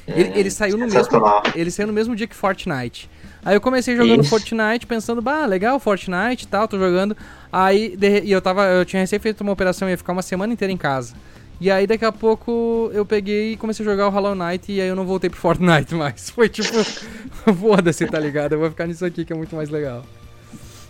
É, 0.06 0.20
ele, 0.20 0.40
ele, 0.40 0.50
saiu 0.50 0.76
no 0.76 0.86
mesmo, 0.86 1.20
ele 1.54 1.70
saiu 1.70 1.86
no 1.86 1.92
mesmo 1.92 2.14
dia 2.14 2.26
que 2.26 2.36
Fortnite. 2.36 3.08
Aí 3.44 3.54
eu 3.54 3.60
comecei 3.60 3.94
jogando 3.94 4.22
Isso. 4.22 4.30
Fortnite, 4.30 4.86
pensando, 4.86 5.20
bah, 5.20 5.44
legal, 5.44 5.78
Fortnite 5.78 6.44
e 6.44 6.48
tal, 6.48 6.66
tô 6.66 6.78
jogando. 6.78 7.16
Aí, 7.52 7.96
de, 7.96 8.20
e 8.20 8.32
eu 8.32 8.40
tava, 8.40 8.64
eu 8.66 8.84
tinha 8.84 9.00
recém 9.00 9.18
feito 9.18 9.42
uma 9.42 9.52
operação, 9.52 9.88
ia 9.88 9.98
ficar 9.98 10.12
uma 10.12 10.22
semana 10.22 10.52
inteira 10.52 10.72
em 10.72 10.76
casa. 10.76 11.14
E 11.60 11.70
aí 11.70 11.86
daqui 11.86 12.04
a 12.04 12.10
pouco 12.10 12.90
eu 12.92 13.06
peguei 13.06 13.52
e 13.52 13.56
comecei 13.56 13.86
a 13.86 13.88
jogar 13.88 14.08
o 14.08 14.10
Hollow 14.10 14.34
Knight 14.34 14.72
e 14.72 14.80
aí 14.80 14.88
eu 14.88 14.96
não 14.96 15.04
voltei 15.04 15.30
pro 15.30 15.38
Fortnite 15.40 15.94
mais. 15.94 16.30
Foi 16.30 16.48
tipo, 16.48 16.82
foda-se, 17.60 18.06
tá 18.06 18.18
ligado? 18.18 18.52
Eu 18.52 18.58
vou 18.58 18.70
ficar 18.70 18.86
nisso 18.86 19.04
aqui 19.04 19.24
que 19.24 19.32
é 19.32 19.36
muito 19.36 19.54
mais 19.54 19.68
legal. 19.68 20.04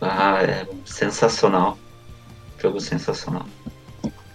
Ah, 0.00 0.42
é 0.42 0.66
sensacional. 0.84 1.78
Jogo 2.61 2.80
sensacional. 2.80 3.46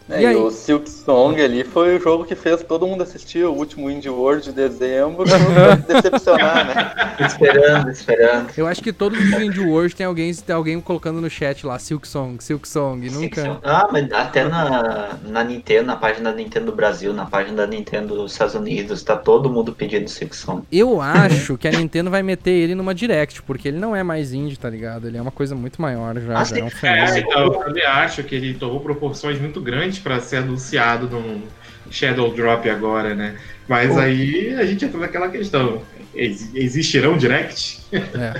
É, 0.10 0.22
e, 0.22 0.26
e 0.26 0.36
o 0.36 0.50
Silk 0.50 0.90
Song 0.90 1.40
ali 1.42 1.64
foi 1.64 1.98
o 1.98 2.02
jogo 2.02 2.26
que 2.26 2.36
fez 2.36 2.64
todo 2.64 2.88
mundo 2.88 3.04
assistir 3.04 3.46
o 3.46 3.54
último 3.54 3.90
Indie 3.90 4.10
World 4.10 4.46
de 4.46 4.52
dezembro 4.52 5.24
pra 5.24 5.38
não 5.38 5.76
decepcionar, 5.88 6.66
né? 6.66 6.92
esperando, 7.26 7.90
esperando. 7.92 8.52
Eu 8.58 8.68
acho 8.68 8.82
que 8.82 8.92
todos 8.92 9.20
os 9.20 9.34
Indie 9.40 9.60
World 9.60 9.96
tem 9.96 10.06
alguém, 10.06 10.34
tem 10.34 10.56
alguém 10.56 10.82
colocando 10.82 11.22
no 11.22 11.30
chat 11.30 11.66
lá, 11.66 11.78
Silk 11.78 12.08
Song, 12.08 12.44
Silk 12.44 12.68
Song, 12.68 13.10
nunca. 13.10 13.60
Ah, 13.64 13.88
mas 13.92 14.12
até 14.12 14.44
na, 14.44 15.18
na 15.24 15.44
Nintendo, 15.44 15.88
na 15.88 15.96
página 15.96 16.32
da 16.32 16.36
Nintendo 16.36 16.68
do 16.68 16.76
Brasil, 16.76 17.14
na 17.14 17.26
página 17.26 17.58
da 17.58 17.68
Nintendo 17.68 18.16
dos 18.16 18.32
Estados 18.32 18.56
Unidos, 18.56 19.04
tá 19.04 19.16
todo 19.16 19.50
mundo 19.50 19.74
pedindo 19.74 20.10
Silk 20.10 20.36
Song. 20.36 20.64
Eu 20.72 21.02
acho 21.02 21.58
que 21.58 21.68
a 21.68 21.72
Nintendo 21.72 22.10
vai 22.10 22.24
meter 22.24 22.52
ele 22.52 22.74
numa 22.74 22.96
Direct, 22.96 23.44
porque 23.44 23.68
ele 23.68 23.78
não 23.78 23.96
é 23.96 24.02
mais 24.02 24.34
indie, 24.34 24.58
tá 24.58 24.70
ligado? 24.70 25.08
Ele 25.08 25.18
é 25.18 25.22
uma 25.22 25.32
coisa 25.32 25.56
muito 25.56 25.82
maior 25.82 26.20
já. 26.20 26.40
Ah, 26.40 26.44
já 26.44 26.58
é, 26.58 26.64
um 26.64 26.70
é, 26.84 27.20
então, 27.20 27.44
eu 27.44 27.54
também 27.54 27.86
acho 27.86 28.24
que 28.24 28.36
ele 28.36 28.54
tomou 28.56 28.80
proporções 28.80 29.40
muito 29.40 29.62
grandes 29.62 29.99
para 30.00 30.20
ser 30.20 30.38
anunciado 30.38 31.10
num 31.10 31.44
Shadow 31.92 32.34
Drop 32.34 32.70
agora, 32.70 33.14
né? 33.14 33.38
Mas 33.68 33.96
oh. 33.96 34.00
aí 34.00 34.54
a 34.56 34.66
gente 34.66 34.86
entra 34.86 35.00
naquela 35.00 35.30
questão: 35.30 35.82
ex 36.14 36.54
existirão 36.54 37.18
direct? 37.18 37.82
É. 37.92 38.34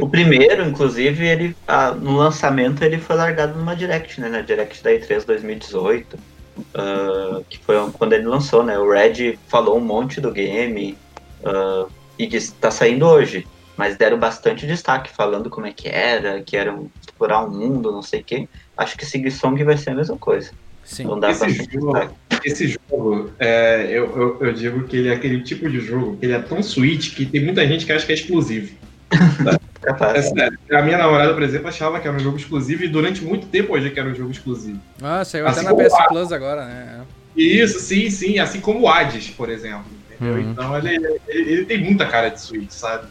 o 0.00 0.08
primeiro, 0.08 0.64
inclusive, 0.64 1.26
ele 1.26 1.56
ah, 1.66 1.92
no 1.92 2.16
lançamento 2.16 2.82
ele 2.82 2.98
foi 2.98 3.16
largado 3.16 3.58
numa 3.58 3.74
direct, 3.74 4.20
né? 4.20 4.28
Na 4.28 4.40
direct 4.40 4.82
da 4.82 4.90
E3 4.90 5.24
2018. 5.24 6.16
Uh, 6.56 7.44
que 7.50 7.58
foi 7.58 7.76
quando 7.92 8.14
ele 8.14 8.26
lançou, 8.26 8.64
né? 8.64 8.78
O 8.78 8.90
Red 8.90 9.38
falou 9.46 9.76
um 9.76 9.80
monte 9.80 10.22
do 10.22 10.32
game 10.32 10.96
uh, 11.42 11.90
e 12.18 12.26
disse 12.26 12.54
tá 12.54 12.70
saindo 12.70 13.06
hoje, 13.06 13.46
mas 13.76 13.96
deram 13.98 14.18
bastante 14.18 14.66
destaque 14.66 15.10
falando 15.10 15.50
como 15.50 15.66
é 15.66 15.72
que 15.72 15.86
era, 15.86 16.40
que 16.42 16.56
era 16.56 16.72
um, 16.72 16.88
explorar 17.00 17.44
um 17.44 17.50
mundo, 17.50 17.92
não 17.92 18.02
sei 18.02 18.20
o 18.20 18.24
quê. 18.24 18.48
Acho 18.76 18.96
que 18.96 19.06
Sig 19.06 19.30
Song 19.30 19.62
vai 19.64 19.76
ser 19.76 19.90
a 19.90 19.94
mesma 19.94 20.16
coisa. 20.16 20.50
Sim. 20.84 21.04
Não 21.04 21.18
dá 21.18 21.30
esse, 21.30 21.50
jogo, 21.50 22.10
esse 22.44 22.68
jogo, 22.68 23.32
é, 23.40 23.86
eu, 23.90 24.16
eu, 24.16 24.38
eu, 24.40 24.52
digo 24.52 24.84
que 24.84 24.96
ele 24.96 25.08
é 25.08 25.14
aquele 25.14 25.42
tipo 25.42 25.68
de 25.68 25.80
jogo 25.80 26.16
que 26.16 26.26
ele 26.26 26.34
é 26.34 26.38
tão 26.38 26.60
sweet 26.60 27.10
que 27.10 27.26
tem 27.26 27.44
muita 27.44 27.66
gente 27.66 27.84
que 27.84 27.92
acha 27.92 28.06
que 28.06 28.12
é 28.12 28.14
exclusivo. 28.14 28.72
é 30.14 30.22
sério. 30.22 30.58
A 30.70 30.82
minha 30.82 30.98
namorada, 30.98 31.34
por 31.34 31.42
exemplo, 31.42 31.68
achava 31.68 31.98
que 31.98 32.06
era 32.06 32.16
um 32.16 32.20
jogo 32.20 32.36
exclusivo 32.36 32.84
e 32.84 32.88
durante 32.88 33.24
muito 33.24 33.48
tempo 33.48 33.74
hoje 33.74 33.90
que 33.90 33.98
era 33.98 34.08
um 34.08 34.14
jogo 34.14 34.30
exclusivo. 34.30 34.80
Ah, 35.02 35.24
saiu 35.24 35.48
assim 35.48 35.66
até 35.66 35.82
na 35.82 35.88
PS 35.88 36.08
Plus 36.08 36.30
agora, 36.30 36.64
né? 36.64 37.04
Isso, 37.36 37.80
sim, 37.80 38.08
sim. 38.08 38.38
Assim 38.38 38.60
como 38.60 38.82
o 38.82 38.88
Hades, 38.88 39.28
por 39.30 39.50
exemplo. 39.50 39.86
Uhum. 40.20 40.52
Então 40.52 40.76
ele, 40.78 40.94
ele, 40.94 41.20
ele, 41.28 41.64
tem 41.66 41.78
muita 41.78 42.06
cara 42.06 42.28
de 42.30 42.40
Switch, 42.40 42.70
sabe? 42.70 43.08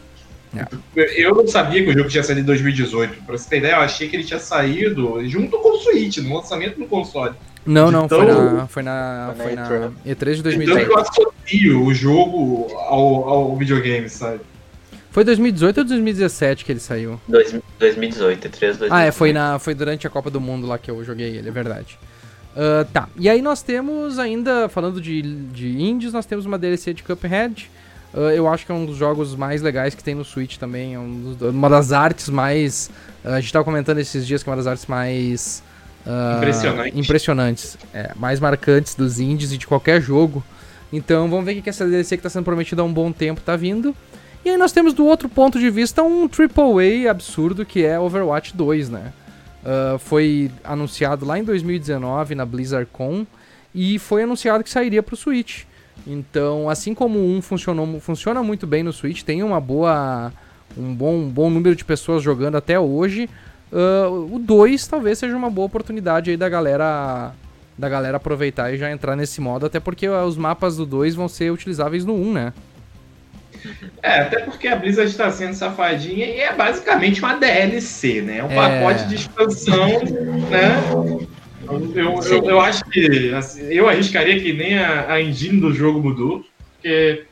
É. 0.60 0.68
Eu 1.22 1.34
não 1.34 1.46
sabia 1.46 1.82
que 1.82 1.90
o 1.90 1.92
jogo 1.92 2.08
tinha 2.08 2.22
saído 2.22 2.40
em 2.40 2.44
2018. 2.44 3.24
Pra 3.24 3.36
você 3.36 3.48
ter 3.48 3.58
ideia, 3.58 3.74
eu 3.74 3.80
achei 3.80 4.08
que 4.08 4.16
ele 4.16 4.24
tinha 4.24 4.38
saído 4.38 5.26
junto 5.28 5.58
com 5.58 5.76
o 5.76 5.78
Switch, 5.78 6.18
no 6.18 6.36
lançamento 6.36 6.78
do 6.78 6.86
console. 6.86 7.34
Não, 7.66 7.90
não, 7.90 8.04
então, 8.04 8.18
foi 8.18 8.26
na, 8.26 8.66
foi 8.68 8.82
na, 8.82 9.34
foi 9.36 9.54
na 9.54 9.90
E3 10.06 10.34
de 10.34 10.42
2018. 10.42 10.62
Então 10.62 10.76
eu 10.76 10.98
associo 10.98 11.82
o 11.84 11.92
jogo 11.92 12.72
ao, 12.74 13.28
ao 13.28 13.56
videogame, 13.56 14.08
sabe? 14.08 14.40
Foi 15.10 15.24
2018 15.24 15.78
ou 15.78 15.84
2017 15.84 16.64
que 16.64 16.72
ele 16.72 16.78
saiu? 16.78 17.20
2018, 17.26 18.48
E3 18.48 18.50
2018. 18.50 18.92
Ah, 18.92 19.04
é, 19.04 19.10
foi, 19.10 19.32
na, 19.32 19.58
foi 19.58 19.74
durante 19.74 20.06
a 20.06 20.10
Copa 20.10 20.30
do 20.30 20.40
Mundo 20.40 20.66
lá 20.66 20.78
que 20.78 20.90
eu 20.90 21.02
joguei 21.02 21.36
ele, 21.36 21.48
é 21.48 21.52
verdade. 21.52 21.98
Uh, 22.54 22.84
tá, 22.92 23.08
e 23.18 23.28
aí 23.28 23.42
nós 23.42 23.62
temos 23.62 24.18
ainda, 24.18 24.68
falando 24.68 25.00
de, 25.00 25.22
de 25.22 25.82
indies, 25.82 26.12
nós 26.12 26.24
temos 26.24 26.46
uma 26.46 26.58
DLC 26.58 26.94
de 26.94 27.02
Cuphead. 27.02 27.70
Uh, 28.14 28.30
eu 28.30 28.48
acho 28.48 28.64
que 28.64 28.72
é 28.72 28.74
um 28.74 28.86
dos 28.86 28.96
jogos 28.96 29.34
mais 29.34 29.60
legais 29.60 29.94
que 29.94 30.02
tem 30.02 30.14
no 30.14 30.24
Switch 30.24 30.56
também. 30.56 30.94
É 30.94 30.98
um 30.98 31.34
dos, 31.34 31.50
uma 31.50 31.68
das 31.68 31.92
artes 31.92 32.28
mais. 32.28 32.90
Uh, 33.24 33.30
a 33.30 33.40
gente 33.40 33.52
tava 33.52 33.64
comentando 33.64 33.98
esses 33.98 34.26
dias 34.26 34.42
que 34.42 34.48
é 34.48 34.50
uma 34.50 34.56
das 34.56 34.66
artes 34.66 34.86
mais 34.86 35.62
Uh, 36.06 36.36
Impressionante. 36.36 36.98
impressionantes, 36.98 37.78
é, 37.92 38.12
mais 38.14 38.38
marcantes 38.38 38.94
dos 38.94 39.18
indies 39.18 39.50
e 39.50 39.58
de 39.58 39.66
qualquer 39.66 40.00
jogo. 40.00 40.42
Então 40.92 41.28
vamos 41.28 41.44
ver 41.44 41.58
o 41.58 41.62
que 41.62 41.68
essa 41.68 41.84
DLC 41.84 42.16
que 42.16 42.20
está 42.20 42.30
sendo 42.30 42.44
prometida 42.44 42.80
há 42.80 42.84
um 42.84 42.92
bom 42.92 43.10
tempo 43.10 43.40
está 43.40 43.56
vindo. 43.56 43.94
E 44.44 44.50
aí 44.50 44.56
nós 44.56 44.70
temos 44.70 44.94
do 44.94 45.04
outro 45.04 45.28
ponto 45.28 45.58
de 45.58 45.68
vista 45.68 46.04
um 46.04 46.28
AAA 46.28 47.10
absurdo 47.10 47.66
que 47.66 47.84
é 47.84 47.98
Overwatch 47.98 48.56
2, 48.56 48.88
né? 48.88 49.12
Uh, 49.64 49.98
foi 49.98 50.48
anunciado 50.62 51.26
lá 51.26 51.40
em 51.40 51.42
2019 51.42 52.36
na 52.36 52.46
BlizzardCon 52.46 53.26
e 53.74 53.98
foi 53.98 54.22
anunciado 54.22 54.62
que 54.62 54.70
sairia 54.70 55.02
para 55.02 55.14
o 55.14 55.16
Switch. 55.16 55.64
Então, 56.06 56.70
assim 56.70 56.94
como 56.94 57.18
um 57.18 57.42
funcionou, 57.42 58.00
funciona 58.00 58.42
muito 58.42 58.66
bem 58.66 58.82
no 58.82 58.92
Switch, 58.92 59.22
tem 59.22 59.42
uma 59.42 59.60
boa, 59.60 60.32
um 60.76 60.94
bom, 60.94 61.14
um 61.14 61.28
bom 61.28 61.50
número 61.50 61.74
de 61.74 61.84
pessoas 61.84 62.22
jogando 62.22 62.56
até 62.56 62.78
hoje. 62.78 63.28
Uh, 63.72 64.36
o 64.36 64.38
2 64.38 64.86
talvez 64.86 65.18
seja 65.18 65.36
uma 65.36 65.50
boa 65.50 65.66
oportunidade 65.66 66.30
aí 66.30 66.36
da 66.36 66.48
galera 66.48 67.32
da 67.76 67.88
galera 67.88 68.16
aproveitar 68.16 68.72
e 68.72 68.78
já 68.78 68.90
entrar 68.90 69.16
nesse 69.16 69.38
modo, 69.40 69.66
até 69.66 69.78
porque 69.78 70.08
os 70.08 70.36
mapas 70.36 70.76
do 70.76 70.86
2 70.86 71.14
vão 71.14 71.28
ser 71.28 71.50
utilizáveis 71.50 72.06
no 72.06 72.14
1, 72.14 72.22
um, 72.22 72.32
né? 72.32 72.52
É, 74.02 74.20
até 74.20 74.40
porque 74.40 74.68
a 74.68 74.76
Blizzard 74.76 75.10
está 75.10 75.30
sendo 75.30 75.54
safadinha 75.54 76.26
e 76.26 76.40
é 76.40 76.54
basicamente 76.54 77.20
uma 77.20 77.34
DLC, 77.34 78.22
né? 78.22 78.42
Um 78.42 78.50
é... 78.50 78.54
pacote 78.54 79.08
de 79.08 79.16
expansão, 79.16 79.88
né? 80.48 81.26
Eu, 81.68 82.22
eu, 82.22 82.44
eu, 82.44 82.60
acho 82.60 82.84
que 82.84 83.32
assim, 83.34 83.62
eu 83.64 83.88
arriscaria 83.88 84.40
que 84.40 84.52
nem 84.52 84.78
a, 84.78 85.12
a 85.12 85.22
engine 85.22 85.60
do 85.60 85.72
jogo 85.72 86.00
mudou, 86.00 86.44
porque 86.72 87.24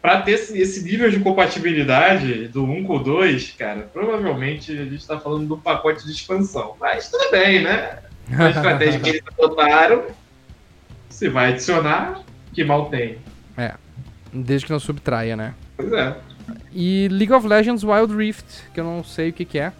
para 0.00 0.22
ter 0.22 0.32
esse, 0.32 0.82
nível 0.82 1.10
de 1.10 1.20
compatibilidade 1.20 2.48
do 2.48 2.64
1 2.64 2.84
com 2.84 2.96
o 2.96 3.04
2, 3.04 3.52
cara, 3.52 3.88
provavelmente 3.92 4.72
a 4.72 4.84
gente 4.84 4.96
está 4.96 5.20
falando 5.20 5.46
do 5.46 5.58
pacote 5.58 6.04
de 6.04 6.12
expansão. 6.12 6.74
Mas 6.80 7.10
tudo 7.10 7.30
bem, 7.30 7.62
né? 7.62 7.98
A 8.36 8.50
estratégia 8.50 9.00
que 9.00 9.08
eles 9.10 9.22
adotaram, 9.38 10.06
se 11.08 11.28
vai 11.28 11.50
adicionar, 11.52 12.22
que 12.54 12.64
mal 12.64 12.88
tem. 12.88 13.18
É, 13.56 13.74
desde 14.32 14.66
que 14.66 14.72
não 14.72 14.80
subtraia, 14.80 15.36
né? 15.36 15.54
Pois 15.76 15.92
é. 15.92 16.16
E 16.72 17.08
League 17.10 17.32
of 17.32 17.46
Legends 17.46 17.84
Wild 17.84 18.14
Rift, 18.14 18.70
que 18.72 18.80
eu 18.80 18.84
não 18.84 19.04
sei 19.04 19.30
o 19.30 19.32
que, 19.32 19.44
que 19.44 19.58
é. 19.58 19.72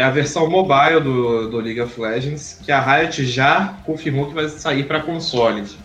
É 0.00 0.02
a 0.02 0.08
versão 0.08 0.48
mobile 0.48 0.98
do, 0.98 1.50
do 1.50 1.60
League 1.60 1.78
of 1.78 2.00
Legends, 2.00 2.58
que 2.64 2.72
a 2.72 2.80
Riot 2.80 3.22
já 3.26 3.74
confirmou 3.84 4.28
que 4.28 4.34
vai 4.34 4.48
sair 4.48 4.84
para 4.84 5.00
consoles. 5.00 5.76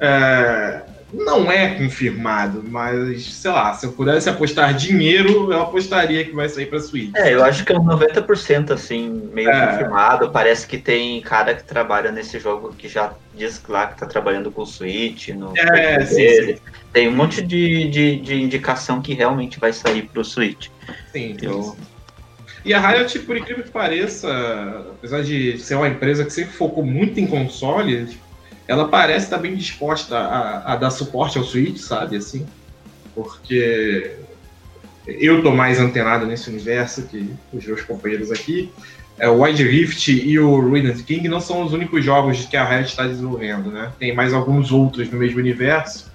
É, 0.00 0.80
não 1.12 1.52
é 1.52 1.74
confirmado, 1.74 2.64
mas 2.66 3.22
sei 3.26 3.50
lá, 3.50 3.74
se 3.74 3.84
eu 3.84 3.92
pudesse 3.92 4.30
apostar 4.30 4.72
dinheiro, 4.72 5.52
eu 5.52 5.60
apostaria 5.60 6.24
que 6.24 6.32
vai 6.32 6.48
sair 6.48 6.64
pra 6.64 6.80
Switch. 6.80 7.10
É, 7.14 7.34
eu 7.34 7.44
acho 7.44 7.62
que 7.62 7.74
é 7.74 7.78
um 7.78 7.84
90% 7.84 8.70
assim, 8.70 9.28
meio 9.34 9.50
é. 9.50 9.66
confirmado. 9.66 10.30
Parece 10.30 10.66
que 10.66 10.78
tem 10.78 11.20
cara 11.20 11.54
que 11.54 11.62
trabalha 11.62 12.10
nesse 12.10 12.38
jogo 12.38 12.72
que 12.72 12.88
já 12.88 13.12
diz 13.34 13.62
lá 13.68 13.88
que 13.88 13.98
tá 13.98 14.06
trabalhando 14.06 14.50
com 14.50 14.62
o 14.62 14.66
Switch, 14.66 15.28
no 15.28 15.52
é, 15.58 16.02
sim, 16.06 16.54
sim. 16.54 16.58
Tem 16.90 17.06
um 17.06 17.14
monte 17.14 17.42
de, 17.42 17.86
de, 17.90 18.16
de, 18.16 18.42
indicação 18.42 19.02
que 19.02 19.12
realmente 19.12 19.60
vai 19.60 19.74
sair 19.74 20.04
pro 20.04 20.24
Switch. 20.24 20.68
Sim, 21.12 21.36
eu... 21.42 21.76
E 22.64 22.72
a 22.72 22.80
Riot, 22.80 23.18
por 23.20 23.36
incrível 23.36 23.64
que 23.64 23.70
pareça, 23.70 24.28
apesar 24.90 25.22
de 25.22 25.58
ser 25.58 25.74
uma 25.74 25.88
empresa 25.88 26.24
que 26.24 26.32
sempre 26.32 26.52
focou 26.52 26.84
muito 26.84 27.18
em 27.18 27.26
consoles, 27.26 28.16
ela 28.68 28.88
parece 28.88 29.26
estar 29.26 29.38
bem 29.38 29.56
disposta 29.56 30.16
a, 30.16 30.72
a 30.72 30.76
dar 30.76 30.90
suporte 30.90 31.38
ao 31.38 31.44
Switch, 31.44 31.78
sabe, 31.78 32.16
assim, 32.16 32.46
porque 33.14 34.16
eu 35.06 35.42
tô 35.42 35.50
mais 35.50 35.80
antenado 35.80 36.24
nesse 36.24 36.48
universo 36.48 37.02
que 37.02 37.34
os 37.52 37.66
meus 37.66 37.82
companheiros 37.82 38.30
aqui. 38.30 38.70
É, 39.18 39.28
o 39.28 39.42
Wide 39.42 39.62
Rift 39.62 40.08
e 40.08 40.38
o 40.38 40.60
Ruined 40.60 41.02
King 41.02 41.28
não 41.28 41.40
são 41.40 41.62
os 41.62 41.72
únicos 41.72 42.04
jogos 42.04 42.44
que 42.46 42.56
a 42.56 42.64
Riot 42.64 42.88
está 42.88 43.06
desenvolvendo, 43.06 43.70
né? 43.70 43.92
Tem 43.98 44.14
mais 44.14 44.32
alguns 44.32 44.72
outros 44.72 45.10
no 45.10 45.18
mesmo 45.18 45.38
universo 45.38 46.10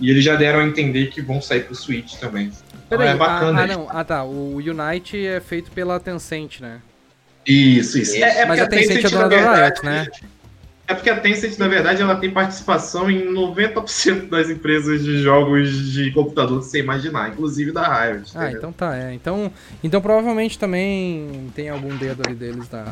e 0.00 0.10
eles 0.10 0.24
já 0.24 0.34
deram 0.34 0.60
a 0.60 0.66
entender 0.66 1.08
que 1.08 1.20
vão 1.20 1.40
sair 1.40 1.64
pro 1.64 1.74
Switch 1.74 2.14
também. 2.14 2.50
Peraí, 2.96 3.14
é 3.14 3.16
bacana. 3.16 3.60
Ah, 3.60 3.64
ah, 3.64 3.66
não. 3.66 3.86
Ah, 3.88 4.04
tá. 4.04 4.24
O 4.24 4.56
Unite 4.56 5.26
é 5.26 5.40
feito 5.40 5.70
pela 5.70 5.98
Tencent, 5.98 6.60
né? 6.60 6.80
Isso, 7.46 7.98
isso. 7.98 8.16
É, 8.16 8.40
é 8.40 8.46
Mas 8.46 8.60
a 8.60 8.66
Tencent, 8.66 9.02
Tencent 9.02 9.04
é 9.04 9.10
dona 9.10 9.28
da 9.28 9.66
Riot, 9.66 9.84
né? 9.84 10.06
É 10.86 10.94
porque 10.94 11.08
a 11.08 11.18
Tencent, 11.18 11.58
na 11.58 11.68
verdade, 11.68 12.02
ela 12.02 12.16
tem 12.16 12.30
participação 12.30 13.10
em 13.10 13.32
90% 13.32 14.28
das 14.28 14.50
empresas 14.50 15.02
de 15.02 15.22
jogos 15.22 15.70
de 15.92 16.10
computador 16.10 16.60
que 16.60 16.66
você 16.66 16.80
imaginar, 16.80 17.30
inclusive 17.30 17.72
da 17.72 17.82
Riot. 17.82 18.30
Ah, 18.34 18.50
então 18.50 18.72
tá, 18.72 18.96
é. 18.96 19.14
Então, 19.14 19.50
então 19.82 20.00
provavelmente 20.00 20.58
também 20.58 21.50
tem 21.54 21.68
algum 21.68 21.96
dedo 21.96 22.22
ali 22.26 22.34
deles 22.34 22.68
da, 22.68 22.84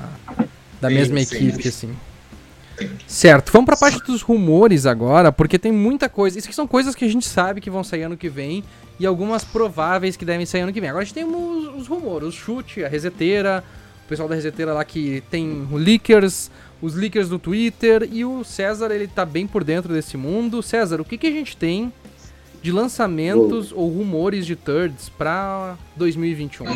da 0.81 0.89
sim, 0.89 0.95
mesma 0.95 1.21
sim, 1.21 1.37
equipe, 1.37 1.63
sim. 1.63 1.69
assim. 1.69 1.97
Certo, 3.07 3.53
vamos 3.53 3.67
pra 3.67 3.77
parte 3.77 4.03
dos 4.07 4.23
rumores 4.23 4.87
agora, 4.87 5.31
porque 5.31 5.59
tem 5.59 5.71
muita 5.71 6.09
coisa. 6.09 6.39
Isso 6.39 6.49
aqui 6.49 6.55
são 6.55 6.67
coisas 6.67 6.95
que 6.95 7.05
a 7.05 7.09
gente 7.09 7.27
sabe 7.27 7.61
que 7.61 7.69
vão 7.69 7.85
sair 7.85 8.05
ano 8.05 8.17
que 8.17 8.29
vem 8.29 8.65
e 9.01 9.07
algumas 9.07 9.43
prováveis 9.43 10.15
que 10.15 10.27
devem 10.27 10.45
sair 10.45 10.61
ano 10.61 10.75
que 10.75 10.81
vem. 10.81 10.91
Agora 10.91 11.03
a 11.03 11.05
gente 11.07 11.15
tem 11.15 11.25
os, 11.25 11.75
os 11.75 11.87
rumores, 11.89 12.29
o 12.29 12.33
chute, 12.33 12.85
a 12.85 12.89
reseteira, 12.89 13.65
o 14.05 14.09
pessoal 14.09 14.29
da 14.29 14.35
reseteira 14.35 14.75
lá 14.75 14.85
que 14.85 15.23
tem 15.31 15.67
leakers, 15.73 16.51
os 16.83 16.95
leakers 16.95 17.27
do 17.31 17.39
Twitter 17.39 18.07
e 18.13 18.27
o 18.27 18.45
César, 18.45 18.91
ele 18.93 19.09
tá 19.09 19.25
bem 19.25 19.47
por 19.47 19.65
dentro 19.65 19.95
desse 19.95 20.19
mundo. 20.19 20.63
César, 20.63 21.01
o 21.01 21.05
que, 21.05 21.17
que 21.17 21.27
a 21.27 21.31
gente 21.31 21.57
tem 21.57 21.91
de 22.61 22.71
lançamentos 22.71 23.73
ou 23.73 23.89
rumores 23.89 24.45
de 24.45 24.55
thirds 24.55 25.09
para 25.09 25.79
2021? 25.97 26.67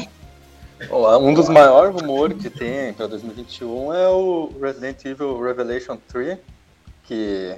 Um 1.21 1.35
dos 1.35 1.51
maiores 1.51 1.95
rumores 1.95 2.41
que 2.41 2.49
tem 2.49 2.95
para 2.95 3.07
2021 3.07 3.93
é 3.93 4.09
o 4.09 4.51
Resident 4.63 5.05
Evil 5.05 5.43
Revelation 5.43 5.99
3, 6.09 6.39
que 7.05 7.55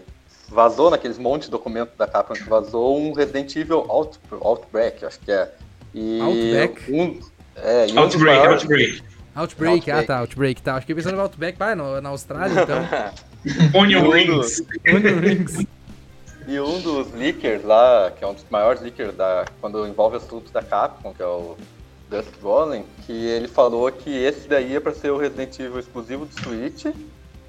vazou 0.49 0.90
naqueles 0.90 1.18
monte 1.18 1.44
de 1.44 1.51
documentos 1.51 1.97
da 1.97 2.07
Capcom 2.07 2.34
que 2.34 2.49
vazou 2.49 2.99
um 2.99 3.12
Resident 3.12 3.55
Evil 3.57 3.84
Out, 3.88 4.18
Outbreak, 4.40 5.05
acho 5.05 5.20
que 5.20 5.32
é. 5.32 5.53
E 5.94 6.20
Outback? 6.20 6.92
Um, 6.92 7.20
é, 7.57 7.86
e 7.88 7.99
Outbreak, 7.99 8.16
um 8.16 8.40
maiores... 8.42 8.62
Outbreak. 8.62 9.03
Outbreak, 9.34 9.90
ah 9.90 10.03
tá, 10.03 10.18
Outbreak, 10.18 10.62
tá. 10.62 10.76
Acho 10.76 10.86
que 10.86 10.94
pensando 10.94 11.16
no 11.16 11.22
Outback, 11.22 11.59
vai, 11.59 11.74
no, 11.74 12.01
na 12.01 12.09
Austrália, 12.09 12.62
então. 12.62 12.78
Onion 13.78 14.09
Rings. 14.11 14.62
Onion 14.88 15.20
Rings. 15.20 15.66
E 16.49 16.61
um 16.61 16.80
dos 16.80 17.12
leakers 17.12 17.64
lá, 17.64 18.12
que 18.16 18.22
é 18.22 18.26
um 18.26 18.32
dos 18.32 18.44
maiores 18.49 18.80
leakers 18.80 19.12
da, 19.16 19.44
quando 19.61 19.84
envolve 19.84 20.16
assuntos 20.16 20.53
da 20.53 20.62
Capcom, 20.62 21.12
que 21.12 21.20
é 21.20 21.26
o 21.26 21.57
Dusk 22.09 22.40
Golem, 22.40 22.84
que 23.05 23.12
ele 23.12 23.49
falou 23.49 23.90
que 23.90 24.11
esse 24.11 24.47
daí 24.47 24.76
é 24.76 24.80
para 24.80 24.94
ser 24.94 25.11
o 25.11 25.16
Resident 25.16 25.59
Evil 25.59 25.80
exclusivo 25.80 26.24
do 26.24 26.40
Switch 26.40 26.86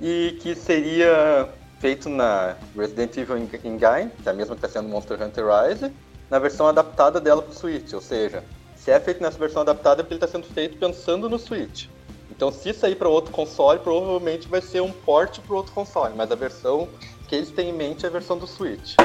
e 0.01 0.39
que 0.41 0.55
seria 0.55 1.47
feito 1.79 2.09
na 2.09 2.55
Resident 2.75 3.15
Evil 3.17 3.37
Engine, 3.37 4.09
que 4.21 4.27
é 4.27 4.31
a 4.31 4.33
mesma 4.33 4.55
que 4.55 4.65
está 4.65 4.79
sendo 4.79 4.89
Monster 4.89 5.21
Hunter 5.21 5.45
Rise, 5.45 5.91
na 6.29 6.39
versão 6.39 6.67
adaptada 6.67 7.19
dela 7.19 7.41
para 7.41 7.51
o 7.51 7.55
Switch, 7.55 7.93
ou 7.93 8.01
seja, 8.01 8.43
se 8.75 8.91
é 8.91 8.99
feito 8.99 9.21
nessa 9.21 9.37
versão 9.37 9.61
adaptada 9.61 10.01
é 10.01 10.03
porque 10.03 10.13
ele 10.13 10.23
está 10.23 10.27
sendo 10.27 10.47
feito 10.53 10.77
pensando 10.77 11.29
no 11.29 11.37
Switch. 11.37 11.87
Então, 12.29 12.51
se 12.51 12.73
sair 12.73 12.95
para 12.95 13.09
outro 13.09 13.31
console, 13.31 13.79
provavelmente 13.79 14.47
vai 14.47 14.61
ser 14.61 14.81
um 14.81 14.91
port 14.91 15.39
para 15.39 15.55
outro 15.55 15.73
console, 15.73 16.13
mas 16.15 16.31
a 16.31 16.35
versão 16.35 16.87
que 17.27 17.35
eles 17.35 17.51
têm 17.51 17.69
em 17.69 17.73
mente 17.73 18.05
é 18.05 18.09
a 18.09 18.11
versão 18.11 18.37
do 18.37 18.47
Switch. 18.47 18.95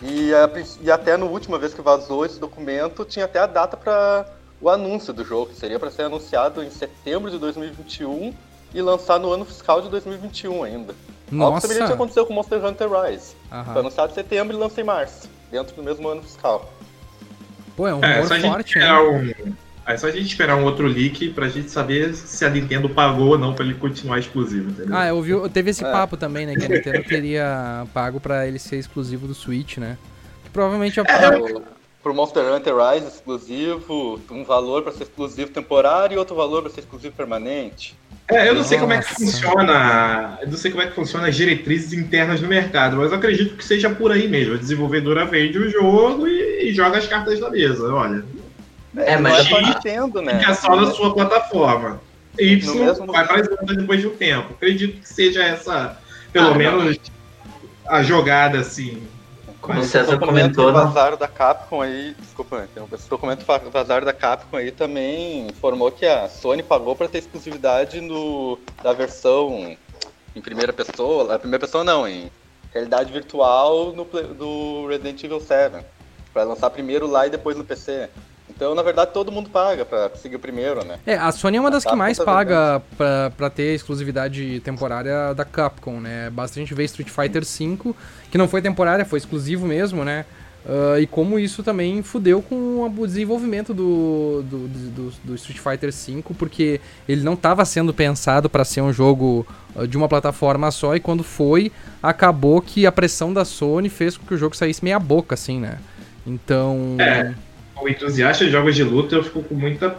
E, 0.00 0.32
a, 0.34 0.50
e 0.80 0.90
até 0.90 1.16
na 1.16 1.26
última 1.26 1.58
vez 1.58 1.74
que 1.74 1.82
vazou 1.82 2.24
esse 2.24 2.38
documento, 2.38 3.04
tinha 3.04 3.24
até 3.24 3.38
a 3.38 3.46
data 3.46 3.76
para 3.76 4.26
o 4.60 4.70
anúncio 4.70 5.12
do 5.12 5.24
jogo, 5.24 5.50
que 5.50 5.56
seria 5.56 5.78
para 5.78 5.90
ser 5.90 6.02
anunciado 6.02 6.62
em 6.62 6.70
setembro 6.70 7.30
de 7.30 7.38
2021 7.38 8.32
e 8.72 8.80
lançar 8.80 9.18
no 9.18 9.32
ano 9.32 9.44
fiscal 9.44 9.82
de 9.82 9.88
2021 9.88 10.62
ainda. 10.62 10.94
Nossa. 11.32 11.54
Algo 11.54 11.60
semelhante 11.60 11.92
aconteceu 11.92 12.26
com 12.26 12.34
Monster 12.34 12.64
Hunter 12.64 12.88
Rise. 12.88 13.34
Foi 13.48 13.80
anunciado 13.80 14.12
em 14.12 14.14
setembro 14.14 14.54
e 14.54 14.58
lançou 14.58 14.82
em 14.82 14.86
março, 14.86 15.28
dentro 15.50 15.74
do 15.74 15.82
mesmo 15.82 16.06
ano 16.08 16.22
fiscal. 16.22 16.70
Pô, 17.74 17.88
é 17.88 17.94
um 17.94 18.04
é, 18.04 18.24
só 18.26 18.38
forte, 18.38 18.78
né? 18.78 19.00
Um... 19.00 19.54
É 19.84 19.96
só 19.96 20.06
a 20.06 20.10
gente 20.10 20.26
esperar 20.26 20.56
um 20.56 20.64
outro 20.64 20.86
leak 20.86 21.30
pra 21.30 21.48
gente 21.48 21.68
saber 21.70 22.14
se 22.14 22.44
a 22.44 22.50
Nintendo 22.50 22.88
pagou 22.88 23.30
ou 23.30 23.38
não 23.38 23.52
pra 23.52 23.64
ele 23.64 23.74
continuar 23.74 24.20
exclusivo, 24.20 24.70
entendeu? 24.70 24.96
Ah, 24.96 25.08
eu 25.08 25.20
vi, 25.20 25.32
teve 25.48 25.70
esse 25.70 25.84
é. 25.84 25.90
papo 25.90 26.16
também, 26.16 26.46
né? 26.46 26.54
Que 26.54 26.66
a 26.66 26.68
Nintendo 26.68 27.02
teria 27.02 27.84
pago 27.92 28.20
pra 28.20 28.46
ele 28.46 28.60
ser 28.60 28.76
exclusivo 28.76 29.26
do 29.26 29.34
Switch, 29.34 29.78
né? 29.78 29.98
Que 30.44 30.50
provavelmente 30.50 31.00
é, 31.00 31.02
é 31.02 31.62
Pro 32.00 32.14
Monster 32.14 32.44
Hunter 32.52 32.74
Rise 32.76 33.06
exclusivo, 33.06 34.20
um 34.30 34.44
valor 34.44 34.82
pra 34.82 34.92
ser 34.92 35.04
exclusivo 35.04 35.50
temporário 35.50 36.14
e 36.14 36.18
outro 36.18 36.36
valor 36.36 36.62
pra 36.62 36.70
ser 36.70 36.80
exclusivo 36.80 37.14
permanente. 37.16 37.96
É, 38.32 38.48
eu 38.48 38.54
não 38.54 38.54
Nossa. 38.56 38.68
sei 38.68 38.78
como 38.78 38.92
é 38.92 38.98
que 38.98 39.14
funciona. 39.14 40.38
Eu 40.40 40.48
não 40.48 40.56
sei 40.56 40.70
como 40.70 40.82
é 40.82 40.86
que 40.86 40.94
funciona 40.94 41.28
as 41.28 41.36
diretrizes 41.36 41.92
internas 41.92 42.40
do 42.40 42.46
mercado, 42.46 42.96
mas 42.96 43.10
eu 43.10 43.18
acredito 43.18 43.56
que 43.56 43.64
seja 43.64 43.90
por 43.90 44.10
aí 44.10 44.28
mesmo. 44.28 44.54
A 44.54 44.58
desenvolvedora 44.58 45.24
vende 45.24 45.58
o 45.58 45.70
jogo 45.70 46.26
e, 46.26 46.68
e 46.68 46.74
joga 46.74 46.98
as 46.98 47.06
cartas 47.06 47.40
na 47.40 47.50
mesa, 47.50 47.92
olha. 47.92 48.24
É, 48.96 49.16
mas 49.16 49.48
não 49.50 49.58
é 49.58 49.62
Nintendo, 49.62 50.22
né? 50.22 50.38
Fica 50.38 50.54
só 50.54 50.76
na 50.76 50.90
sua 50.90 51.14
plataforma. 51.14 52.00
Y 52.38 52.56
mesmo... 52.74 53.06
vai 53.06 53.26
para 53.26 53.40
as 53.40 53.48
outras 53.48 53.76
depois 53.76 54.00
de 54.00 54.06
um 54.06 54.16
tempo. 54.16 54.54
Acredito 54.54 55.00
que 55.00 55.08
seja 55.08 55.42
essa, 55.42 55.98
pelo 56.32 56.52
ah, 56.52 56.54
menos, 56.54 56.98
não. 57.84 57.94
a 57.94 58.02
jogada, 58.02 58.58
assim. 58.58 59.02
Como 59.62 59.80
o 59.80 59.84
César 59.84 60.18
comentou. 60.18 60.72
Né? 60.72 60.80
vazar 60.80 61.16
da 61.16 61.28
Capcom 61.28 61.80
aí. 61.80 62.14
Desculpa, 62.18 62.68
esse 62.92 63.08
documento 63.08 63.46
vazar 63.46 64.04
da 64.04 64.12
Capcom 64.12 64.56
aí 64.56 64.72
também 64.72 65.46
informou 65.46 65.90
que 65.92 66.04
a 66.04 66.28
Sony 66.28 66.64
pagou 66.64 66.96
para 66.96 67.08
ter 67.08 67.18
exclusividade 67.18 68.00
no, 68.00 68.58
da 68.82 68.92
versão 68.92 69.76
em 70.34 70.40
primeira 70.40 70.72
pessoa. 70.72 71.32
A 71.32 71.38
primeira 71.38 71.64
pessoa 71.64 71.84
não, 71.84 72.06
em 72.08 72.30
realidade 72.72 73.12
virtual 73.12 73.92
no, 73.92 74.04
do 74.04 74.86
Resident 74.88 75.22
Evil 75.22 75.40
7. 75.40 75.76
Para 76.34 76.42
lançar 76.42 76.68
primeiro 76.70 77.06
lá 77.06 77.26
e 77.26 77.30
depois 77.30 77.56
no 77.56 77.64
PC. 77.64 78.08
Então, 78.54 78.74
na 78.74 78.82
verdade, 78.82 79.12
todo 79.12 79.32
mundo 79.32 79.48
paga 79.48 79.84
pra 79.84 80.08
conseguir 80.08 80.36
o 80.36 80.38
primeiro, 80.38 80.84
né? 80.84 80.98
É, 81.06 81.16
a 81.16 81.32
Sony 81.32 81.56
é 81.56 81.60
uma 81.60 81.70
das 81.70 81.84
que 81.84 81.94
mais 81.94 82.18
paga 82.18 82.82
pra, 82.96 83.30
pra 83.30 83.50
ter 83.50 83.74
exclusividade 83.74 84.60
temporária 84.60 85.34
da 85.34 85.44
Capcom, 85.44 86.00
né? 86.00 86.28
Basta 86.30 86.58
a 86.58 86.60
gente 86.60 86.74
ver 86.74 86.84
Street 86.84 87.08
Fighter 87.08 87.42
V, 87.44 87.94
que 88.32 88.38
não 88.38 88.48
foi 88.48 88.60
temporária, 88.60 89.04
foi 89.04 89.20
exclusivo 89.20 89.66
mesmo, 89.66 90.04
né? 90.04 90.24
Uh, 90.64 90.98
e 91.00 91.06
como 91.06 91.38
isso 91.38 91.62
também 91.62 92.02
fudeu 92.02 92.40
com 92.40 92.84
o 92.84 93.06
desenvolvimento 93.06 93.74
do, 93.74 94.42
do, 94.48 94.68
do, 94.68 95.12
do 95.24 95.34
Street 95.34 95.58
Fighter 95.58 95.92
V, 95.92 96.22
porque 96.38 96.80
ele 97.08 97.22
não 97.22 97.34
estava 97.34 97.64
sendo 97.64 97.92
pensado 97.92 98.48
para 98.48 98.64
ser 98.64 98.80
um 98.80 98.92
jogo 98.92 99.46
uh, 99.76 99.86
de 99.86 99.96
uma 99.96 100.08
plataforma 100.08 100.70
só, 100.70 100.96
e 100.96 101.00
quando 101.00 101.22
foi, 101.22 101.70
acabou 102.02 102.60
que 102.60 102.86
a 102.86 102.92
pressão 102.92 103.32
da 103.32 103.44
Sony 103.44 103.88
fez 103.88 104.16
com 104.16 104.26
que 104.26 104.34
o 104.34 104.38
jogo 104.38 104.56
saísse 104.56 104.82
meia 104.82 104.98
boca, 104.98 105.34
assim, 105.34 105.60
né? 105.60 105.78
Então. 106.26 106.96
É 106.98 107.34
como 107.82 107.88
entusiasta 107.88 108.44
de 108.44 108.50
jogos 108.52 108.76
de 108.76 108.84
luta, 108.84 109.16
eu 109.16 109.24
fico 109.24 109.42
com 109.42 109.56
muita 109.56 109.96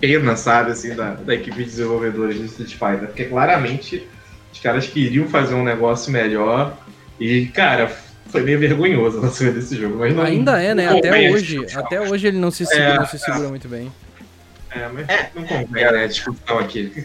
pena, 0.00 0.36
sabe, 0.36 0.70
assim, 0.70 0.94
da, 0.94 1.14
da 1.14 1.34
equipe 1.34 1.56
de 1.56 1.64
desenvolvedores 1.64 2.38
de 2.38 2.44
Street 2.44 2.70
Fighter, 2.70 3.08
porque 3.08 3.24
claramente 3.24 4.06
os 4.52 4.60
caras 4.60 4.86
queriam 4.86 5.26
fazer 5.26 5.54
um 5.54 5.64
negócio 5.64 6.12
melhor 6.12 6.76
e, 7.20 7.46
cara, 7.46 7.90
foi 8.28 8.42
meio 8.42 8.58
vergonhoso 8.58 9.18
o 9.18 9.22
lançamento 9.22 9.54
desse 9.54 9.76
jogo. 9.76 9.96
Mas 9.98 10.14
não, 10.14 10.22
Ainda 10.24 10.60
é, 10.62 10.74
né? 10.74 10.88
Até 10.88 11.30
hoje, 11.30 11.66
até 11.74 12.00
hoje 12.00 12.26
ele 12.28 12.38
não 12.38 12.50
se 12.50 12.64
segura, 12.66 12.84
é, 12.94 12.98
não 12.98 13.06
se 13.06 13.18
segura 13.18 13.46
é. 13.46 13.48
muito 13.48 13.68
bem. 13.68 13.92
É, 14.70 14.88
mas 14.92 15.08
é, 15.08 15.30
não 15.34 15.44
convém, 15.44 15.84
né, 15.84 16.04
a 16.04 16.06
discussão 16.06 16.58
aqui. 16.58 17.04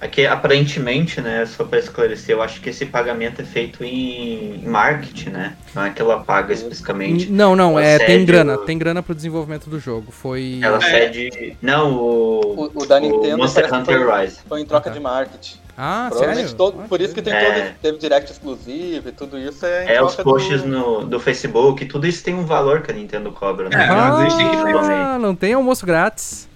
Aqui, 0.00 0.24
aparentemente, 0.26 1.20
né, 1.20 1.44
só 1.44 1.64
para 1.64 1.80
esclarecer, 1.80 2.32
eu 2.36 2.40
acho 2.40 2.60
que 2.60 2.70
esse 2.70 2.86
pagamento 2.86 3.42
é 3.42 3.44
feito 3.44 3.82
em 3.82 4.62
marketing, 4.64 5.30
né? 5.30 5.56
Não 5.74 5.84
é 5.84 5.90
que 5.90 6.00
ela 6.00 6.20
paga 6.20 6.54
especificamente. 6.54 7.28
Não, 7.28 7.56
não, 7.56 7.72
Ela 7.76 7.84
é, 7.84 7.98
tem 7.98 8.24
grana, 8.24 8.54
o- 8.54 8.58
tem 8.58 8.78
grana 8.78 9.02
pro 9.02 9.12
desenvolvimento 9.12 9.68
do 9.68 9.80
jogo. 9.80 10.12
Foi. 10.12 10.60
Ela 10.62 10.78
É. 10.78 10.80
cede. 11.10 11.56
Não, 11.60 11.94
o. 11.96 12.70
O- 12.72 12.82
o 12.82 12.86
da 12.86 13.00
Nintendo 13.00 13.38
Monster 13.38 13.74
Hunter 13.74 14.08
Rise. 14.08 14.38
Foi 14.48 14.60
em 14.60 14.64
troca 14.64 14.88
Ah, 14.88 14.92
tá. 14.92 14.96
de 14.96 15.02
marketing. 15.02 15.58
Ah, 15.80 16.10
sério? 16.12 16.52
todo- 16.54 16.80
Ah, 16.80 16.88
por 16.88 17.00
isso 17.00 17.14
que 17.14 17.22
tem 17.22 17.32
É. 17.32 17.38
todo, 17.70 17.74
teve 17.80 17.98
direct 17.98 18.32
exclusivo 18.32 19.08
e 19.08 19.12
tudo 19.12 19.38
isso 19.38 19.64
é 19.64 19.94
É, 19.94 20.02
os 20.02 20.16
posts 20.16 20.62
do... 20.62 20.68
no, 20.68 21.04
do 21.06 21.20
Facebook, 21.20 21.84
tudo 21.84 22.04
isso 22.04 22.24
tem 22.24 22.34
um 22.34 22.44
valor 22.44 22.82
que 22.82 22.90
a 22.90 22.94
Nintendo 22.94 23.30
cobra, 23.30 23.68
né? 23.68 23.84
É, 23.84 23.86
mas 23.88 24.16
a 24.16 24.24
gente 24.28 24.36
tem 24.36 24.50
que 24.50 24.56
Ah, 24.56 25.18
não 25.20 25.36
tem 25.36 25.52
almoço 25.52 25.86
grátis. 25.86 26.48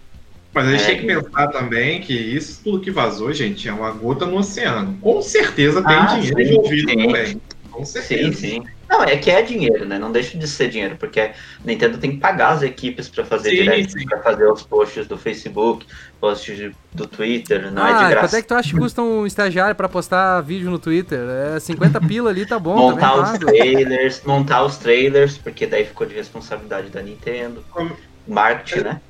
Mas 0.53 0.67
a 0.67 0.71
gente 0.73 0.83
É. 0.83 0.87
tem 0.87 0.99
que 0.99 1.07
pensar 1.07 1.47
também 1.49 2.01
que 2.01 2.13
isso 2.13 2.61
tudo 2.65 2.81
que 2.81 2.91
vazou, 2.91 3.33
gente, 3.33 3.69
é 3.69 3.73
uma 3.73 3.93
gota 3.93 4.27
no 4.27 4.39
oceano. 4.39 4.99
Com 5.01 5.23
certeza 5.23 5.81
tem 5.83 5.97
Ah, 5.97 6.07
dinheiro 6.19 6.41
envolvido 6.43 6.89
também. 6.89 7.41
Com 7.71 7.85
certeza. 7.85 8.33
Sim, 8.33 8.61
sim. 8.61 8.65
Não, 8.93 9.03
é 9.05 9.17
que 9.17 9.31
é 9.31 9.41
dinheiro, 9.41 9.87
né? 9.87 9.99
Não 9.99 10.13
deixa 10.13 10.37
de 10.37 10.47
ser 10.47 10.69
dinheiro, 10.69 10.97
porque 10.97 11.19
a 11.19 11.33
Nintendo 11.65 11.97
tem 11.97 12.11
que 12.13 12.19
pagar 12.19 12.51
as 12.51 12.63
equipes 12.63 13.09
pra 13.09 13.25
fazer 13.25 13.49
Sim, 13.51 13.57
direct, 13.57 13.93
sim. 13.93 14.05
pra 14.05 14.19
fazer 14.23 14.47
os 14.47 14.63
posts 14.63 15.07
do 15.07 15.17
Facebook, 15.17 15.87
posts 16.21 16.55
de- 16.57 16.77
do 16.93 17.07
Twitter, 17.07 17.73
não 17.73 17.87
é 17.87 17.91
ah, 17.91 17.93
de 17.95 17.99
quanto 18.01 18.11
graça. 18.11 18.39
é 18.39 18.43
que 18.43 18.49
tu 18.49 18.55
acha 18.55 18.71
que 18.71 18.79
custa 18.79 19.01
um 19.01 19.27
estagiário 19.27 19.75
pra 19.75 19.89
postar 19.89 20.41
vídeo 20.43 20.71
no 20.71 20.79
Twitter? 20.79 21.21
É 21.57 21.59
50 21.59 22.01
pila 22.03 22.29
ali, 22.29 22.45
tá 22.45 22.59
bom, 22.59 22.77
montar 22.77 23.13
tá 23.13 23.33
os 23.33 23.39
trailers, 23.39 24.23
montar 24.27 24.63
os 24.65 24.77
trailers, 24.77 25.39
porque 25.39 25.67
daí 25.67 25.87
ficou 25.87 26.07
de 26.07 26.15
responsabilidade 26.15 26.91
da 26.91 27.01
Nintendo. 27.01 27.65
Como- 27.71 27.97
Marketing, 28.29 28.85
né? 28.85 29.01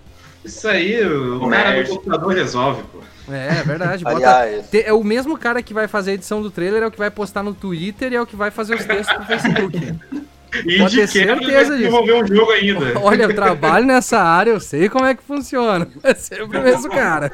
Isso 0.45 0.66
aí, 0.68 1.05
o 1.07 1.49
cara 1.49 1.82
do 1.82 1.88
computador 1.90 2.34
resolve, 2.34 2.82
pô. 2.93 2.99
É, 3.32 3.61
é 3.61 3.62
verdade. 3.62 4.03
Bota... 4.03 4.16
Aliás, 4.16 4.68
É 4.74 4.93
o 4.93 5.05
mesmo 5.05 5.38
cara 5.38 5.62
que 5.62 5.72
vai 5.72 5.86
fazer 5.86 6.11
a 6.11 6.14
edição 6.14 6.43
do 6.43 6.51
trailer, 6.51 6.82
é 6.82 6.86
o 6.86 6.90
que 6.90 6.99
vai 6.99 7.11
postar 7.11 7.43
no 7.43 7.55
Twitter 7.55 8.12
e 8.12 8.16
é 8.16 8.20
o 8.20 8.26
que 8.26 8.34
vai 8.36 8.51
fazer 8.51 8.74
os 8.74 8.84
textos 8.84 9.14
pro 9.16 9.24
Facebook. 9.26 9.95
E 10.66 10.76
Pode 10.76 10.90
de 10.90 10.97
ter 11.01 11.07
certeza 11.07 11.64
disso. 11.64 11.76
desenvolver 11.78 12.12
um 12.12 12.26
jogo 12.26 12.51
ainda. 12.53 12.93
Olha, 13.01 13.22
eu 13.22 13.34
trabalho 13.34 13.86
nessa 13.86 14.18
área, 14.18 14.51
eu 14.51 14.61
sei 14.61 14.86
como 14.86 15.07
é 15.07 15.14
que 15.14 15.22
funciona. 15.22 15.88
É 16.05 16.12
sempre 16.12 16.59
o 16.59 16.62
mesmo 16.62 16.90
cara. 16.90 17.32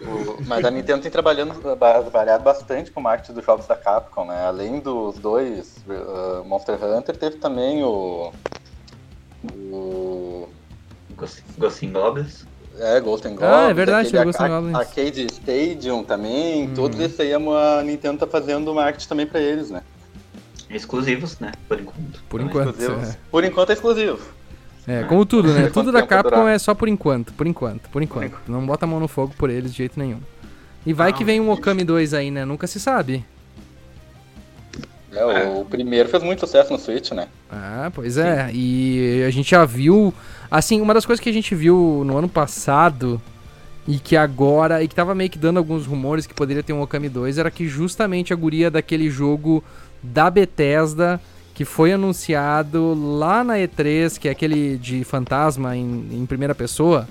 o- 0.00 0.36
mas 0.46 0.64
a 0.64 0.70
Nintendo 0.70 1.02
tem 1.02 1.10
trabalhando, 1.10 1.52
ba- 1.74 2.00
trabalhado 2.00 2.44
bastante 2.44 2.92
com 2.92 3.00
o 3.00 3.02
marketing 3.02 3.32
dos 3.32 3.44
jogos 3.44 3.66
da 3.66 3.74
Capcom, 3.74 4.24
né? 4.24 4.46
Além 4.46 4.78
dos 4.78 5.18
dois 5.18 5.78
uh, 5.88 6.44
Monster 6.44 6.78
Hunter, 6.80 7.16
teve 7.16 7.38
também 7.38 7.82
o... 7.82 8.30
o 9.72 10.48
Ghost 11.18 11.42
Ghost 11.58 11.84
in 11.86 11.92
Goblins. 11.92 12.46
é, 12.78 13.00
Ghost 13.00 13.26
and 13.26 13.30
Goblins. 13.32 13.50
Ah, 13.52 13.70
é 13.70 13.74
verdade, 13.74 14.16
and 14.16 14.20
Ar- 14.20 14.48
Goblins. 14.50 14.74
Arcade 14.76 15.26
Stadium 15.32 16.04
também, 16.04 16.68
Uhum. 16.68 16.74
tudo 16.74 17.02
isso 17.02 17.20
aí 17.20 17.32
a 17.34 17.82
Nintendo 17.82 18.18
tá 18.18 18.26
fazendo 18.26 18.72
marketing 18.74 19.08
também 19.08 19.26
pra 19.26 19.40
eles, 19.40 19.70
né? 19.70 19.82
Exclusivos, 20.70 21.38
né? 21.40 21.52
Por 21.66 21.80
enquanto. 21.80 22.22
Por 22.28 22.40
Também. 22.40 22.46
enquanto. 22.62 22.78
Exclusivos. 22.80 23.08
É. 23.14 23.18
Por 23.30 23.44
enquanto 23.44 23.70
é 23.70 23.72
exclusivo. 23.72 24.18
É, 24.86 25.02
como 25.04 25.24
tudo, 25.26 25.52
né? 25.52 25.68
Tudo 25.70 25.90
da 25.92 26.06
Capcom 26.06 26.30
durar? 26.30 26.54
é 26.54 26.58
só 26.58 26.74
por 26.74 26.88
enquanto, 26.88 27.32
por 27.34 27.46
enquanto, 27.46 27.88
por 27.90 28.02
enquanto. 28.02 28.38
Não 28.46 28.64
bota 28.66 28.84
a 28.84 28.88
mão 28.88 29.00
no 29.00 29.08
fogo 29.08 29.34
por 29.36 29.50
eles 29.50 29.70
de 29.72 29.78
jeito 29.78 29.98
nenhum. 29.98 30.20
E 30.86 30.92
vai 30.92 31.12
que 31.12 31.24
vem 31.24 31.40
um 31.40 31.50
Okami 31.50 31.84
2 31.84 32.14
aí, 32.14 32.30
né? 32.30 32.44
Nunca 32.44 32.66
se 32.66 32.78
sabe. 32.80 33.24
É, 35.12 35.48
o 35.48 35.64
primeiro 35.64 36.08
fez 36.08 36.22
muito 36.22 36.40
sucesso 36.40 36.72
no 36.72 36.78
Switch, 36.78 37.12
né? 37.12 37.28
Ah, 37.50 37.90
pois 37.94 38.18
é. 38.18 38.50
E 38.52 39.24
a 39.26 39.30
gente 39.30 39.50
já 39.50 39.64
viu. 39.64 40.12
Assim, 40.50 40.80
uma 40.80 40.94
das 40.94 41.06
coisas 41.06 41.22
que 41.22 41.28
a 41.28 41.32
gente 41.32 41.54
viu 41.54 42.02
no 42.04 42.16
ano 42.18 42.28
passado 42.28 43.20
e 43.86 43.98
que 43.98 44.16
agora. 44.16 44.82
E 44.82 44.88
que 44.88 44.94
tava 44.94 45.14
meio 45.14 45.30
que 45.30 45.38
dando 45.38 45.56
alguns 45.56 45.86
rumores 45.86 46.26
que 46.26 46.34
poderia 46.34 46.62
ter 46.62 46.72
um 46.72 46.82
Okami 46.82 47.08
2 47.08 47.38
era 47.38 47.50
que 47.50 47.66
justamente 47.66 48.32
a 48.32 48.36
guria 48.36 48.70
daquele 48.70 49.08
jogo 49.08 49.64
da 50.02 50.30
Bethesda 50.30 51.20
que 51.58 51.64
foi 51.64 51.92
anunciado 51.92 52.94
lá 53.18 53.42
na 53.42 53.54
E3, 53.54 54.16
que 54.16 54.28
é 54.28 54.30
aquele 54.30 54.78
de 54.78 55.02
fantasma 55.02 55.76
em, 55.76 56.08
em 56.12 56.24
primeira 56.24 56.54
pessoa. 56.54 57.08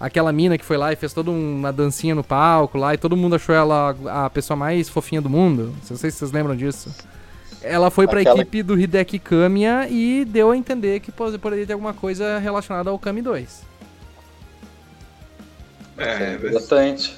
Aquela 0.00 0.32
mina 0.32 0.56
que 0.56 0.64
foi 0.64 0.78
lá 0.78 0.94
e 0.94 0.96
fez 0.96 1.12
toda 1.12 1.30
uma 1.30 1.70
dancinha 1.70 2.14
no 2.14 2.24
palco 2.24 2.78
lá 2.78 2.94
e 2.94 2.96
todo 2.96 3.14
mundo 3.14 3.36
achou 3.36 3.54
ela 3.54 3.94
a 4.24 4.30
pessoa 4.30 4.56
mais 4.56 4.88
fofinha 4.88 5.20
do 5.20 5.28
mundo. 5.28 5.74
Não 5.90 5.96
sei 5.98 6.10
se 6.10 6.16
vocês 6.16 6.32
lembram 6.32 6.56
disso. 6.56 6.90
Ela 7.62 7.90
foi 7.90 8.06
pra 8.06 8.20
Aquela- 8.20 8.40
equipe 8.40 8.62
do 8.62 8.78
Hideki 8.78 9.18
Kamiya 9.18 9.86
e 9.88 10.24
deu 10.24 10.50
a 10.50 10.56
entender 10.56 11.00
que 11.00 11.12
pode- 11.12 11.38
poderia 11.38 11.66
ter 11.66 11.72
alguma 11.74 11.94
coisa 11.94 12.38
relacionada 12.38 12.90
ao 12.90 12.98
Kami 12.98 13.22
2. 13.22 13.62
É, 15.96 16.36
Bastante. 16.38 17.16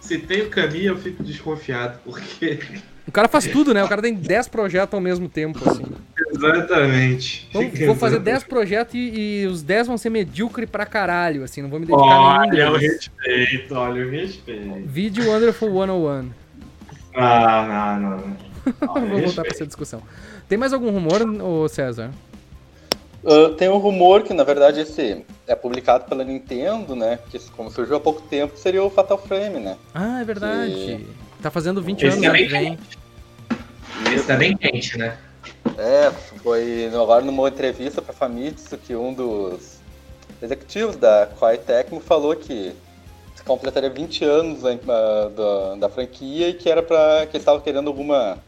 se 0.00 0.18
tem 0.18 0.42
o 0.42 0.50
caminho, 0.50 0.88
eu 0.92 0.98
fico 0.98 1.22
desconfiado, 1.22 1.98
porque. 2.04 2.58
O 3.06 3.12
cara 3.12 3.26
faz 3.28 3.46
tudo, 3.46 3.72
né? 3.72 3.82
O 3.82 3.88
cara 3.88 4.02
tem 4.02 4.12
10 4.12 4.48
projetos 4.48 4.92
ao 4.92 5.00
mesmo 5.00 5.28
tempo, 5.30 5.58
assim. 5.66 5.84
Exatamente. 6.30 7.48
Vou, 7.54 7.66
vou 7.86 7.94
fazer 7.94 8.18
10 8.18 8.44
projetos 8.44 8.94
e, 8.94 8.98
e 9.42 9.46
os 9.46 9.62
10 9.62 9.86
vão 9.86 9.96
ser 9.96 10.10
medíocre 10.10 10.66
pra 10.66 10.84
caralho, 10.84 11.42
assim. 11.42 11.62
Não 11.62 11.70
vou 11.70 11.80
me 11.80 11.86
dedicar 11.86 12.04
a 12.04 12.40
nenhum 12.42 12.52
Olha 12.66 12.70
o 12.72 12.76
respeito, 12.76 13.74
olha 13.74 14.06
o 14.06 14.10
respeito. 14.10 14.82
Vídeo 14.86 15.26
Wonderful 15.30 15.70
101. 15.70 16.30
Ah, 17.14 17.96
não, 17.98 18.10
não, 18.10 18.16
não. 18.18 18.47
Vou 18.80 18.88
voltar 18.88 19.10
pra 19.10 19.20
respeito. 19.20 19.52
essa 19.52 19.66
discussão. 19.66 20.02
Tem 20.48 20.58
mais 20.58 20.72
algum 20.72 20.90
rumor, 20.90 21.22
ô 21.42 21.68
César? 21.68 22.10
Ah, 23.24 23.54
tem 23.56 23.68
um 23.68 23.78
rumor 23.78 24.22
que, 24.22 24.32
na 24.32 24.44
verdade, 24.44 24.80
esse 24.80 25.24
é 25.46 25.54
publicado 25.54 26.04
pela 26.04 26.24
Nintendo, 26.24 26.94
né? 26.94 27.18
Que 27.30 27.38
como 27.50 27.70
surgiu 27.70 27.96
há 27.96 28.00
pouco 28.00 28.22
tempo, 28.22 28.56
seria 28.56 28.82
o 28.82 28.90
Fatal 28.90 29.18
Frame, 29.18 29.60
né? 29.60 29.76
Ah, 29.94 30.20
é 30.20 30.24
verdade. 30.24 31.06
Tá 31.42 31.50
fazendo 31.50 31.82
20 31.82 32.06
Esse 32.06 32.06
anos 32.06 32.22
é 32.22 32.26
ano 32.26 32.36
bem 32.36 32.46
que 32.46 32.52
vem. 32.52 32.78
Isso 34.14 34.26
tá 34.26 34.36
bem 34.36 34.56
quente, 34.56 34.96
né? 34.96 35.18
É, 35.76 36.10
foi 36.42 36.86
agora 36.86 37.24
numa 37.24 37.48
entrevista 37.48 38.00
pra 38.00 38.12
Famitsu 38.12 38.76
que 38.78 38.96
um 38.96 39.12
dos 39.12 39.78
executivos 40.42 40.96
da 40.96 41.28
Koei 41.38 41.58
Tecmo 41.58 42.00
falou 42.00 42.34
que 42.34 42.74
completaria 43.44 43.88
20 43.88 44.24
anos 44.24 44.60
ah, 44.64 45.30
da, 45.34 45.74
da 45.76 45.88
franquia 45.88 46.50
e 46.50 46.54
que 46.54 46.68
era 46.68 46.82
para 46.82 47.26
que 47.26 47.36
eles 47.36 47.42
estavam 47.42 47.60
querendo 47.60 47.88
alguma 47.88 48.38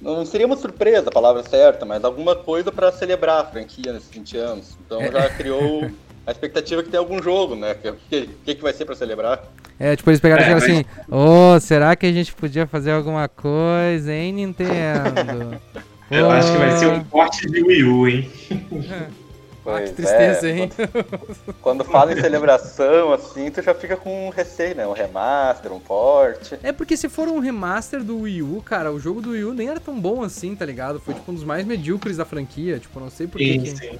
não 0.00 0.24
seria 0.24 0.46
uma 0.46 0.56
surpresa 0.56 1.08
a 1.08 1.12
palavra 1.12 1.42
certa, 1.42 1.84
mas 1.84 2.04
alguma 2.04 2.34
coisa 2.36 2.70
pra 2.72 2.90
celebrar 2.92 3.40
a 3.40 3.44
franquia 3.44 3.92
nesses 3.92 4.10
20 4.10 4.36
anos. 4.36 4.76
Então 4.86 5.00
É. 5.02 5.10
já 5.12 5.30
criou 5.30 5.90
a 6.26 6.30
expectativa 6.30 6.82
que 6.82 6.90
tem 6.90 6.98
algum 6.98 7.22
jogo, 7.22 7.54
né? 7.54 7.72
O 7.72 7.92
que, 8.08 8.28
que, 8.44 8.54
que 8.56 8.62
vai 8.62 8.72
ser 8.72 8.84
pra 8.84 8.94
celebrar? 8.94 9.42
É, 9.78 9.94
tipo, 9.96 10.10
eles 10.10 10.20
pegaram 10.20 10.42
e 10.42 10.44
É, 10.44 10.48
falaram 10.48 10.64
assim: 10.72 10.84
Ô, 11.08 11.60
será 11.60 11.94
que 11.96 12.06
a 12.06 12.12
gente 12.12 12.32
podia 12.34 12.66
fazer 12.66 12.90
alguma 12.92 13.28
coisa, 13.28 14.12
hein, 14.12 14.32
Nintendo? 14.32 15.60
Eu 16.10 16.30
acho 16.30 16.52
que 16.52 16.58
vai 16.58 16.76
ser 16.78 16.86
um 16.86 17.04
corte 17.04 17.46
de 17.50 17.62
Wii 17.62 17.84
U, 17.84 18.08
hein? 18.08 18.30
Ah, 19.68 19.72
Pois 19.78 19.90
que 19.90 19.96
tristeza, 19.96 20.48
é, 20.48 20.58
hein? 20.58 20.70
Quando, 20.70 21.54
quando 21.60 21.84
fala 21.84 22.12
em 22.12 22.20
celebração, 22.20 23.12
assim, 23.12 23.50
tu 23.50 23.60
já 23.62 23.74
fica 23.74 23.96
com 23.96 24.28
um 24.28 24.30
receio, 24.30 24.74
né? 24.74 24.86
Um 24.86 24.92
remaster, 24.92 25.72
um 25.72 25.78
port. 25.80 26.52
É 26.62 26.72
porque 26.72 26.96
se 26.96 27.08
for 27.08 27.28
um 27.28 27.38
remaster 27.38 28.02
do 28.02 28.20
Wii 28.22 28.42
U, 28.42 28.62
cara, 28.64 28.90
o 28.90 28.98
jogo 28.98 29.20
do 29.20 29.30
Wii 29.30 29.44
U 29.44 29.52
nem 29.54 29.68
era 29.68 29.78
tão 29.78 30.00
bom 30.00 30.22
assim, 30.22 30.54
tá 30.56 30.64
ligado? 30.64 30.98
Foi 31.00 31.12
tipo 31.14 31.30
um 31.30 31.34
dos 31.34 31.44
mais 31.44 31.66
medíocres 31.66 32.16
da 32.16 32.24
franquia, 32.24 32.78
tipo, 32.78 32.98
não 32.98 33.10
sei 33.10 33.26
por 33.26 33.38
que. 33.38 33.52
Sim, 33.52 33.60
que- 33.60 33.76
sim. 33.76 33.98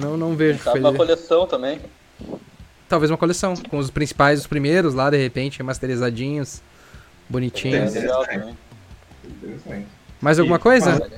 Não, 0.00 0.16
não 0.16 0.34
vejo. 0.34 0.58
Foi- 0.58 0.80
uma 0.80 0.92
coleção 0.92 1.46
também. 1.46 1.80
Talvez 2.88 3.10
uma 3.10 3.16
coleção, 3.18 3.54
com 3.70 3.78
os 3.78 3.90
principais, 3.90 4.40
os 4.40 4.46
primeiros 4.46 4.92
lá, 4.94 5.08
de 5.10 5.16
repente, 5.16 5.58
remasterizadinhos, 5.58 6.60
bonitinhos. 7.28 7.96
Entendi. 7.96 8.06
Legal. 8.06 8.54
Mais 10.20 10.38
alguma 10.38 10.56
E- 10.56 10.60
coisa? 10.60 11.10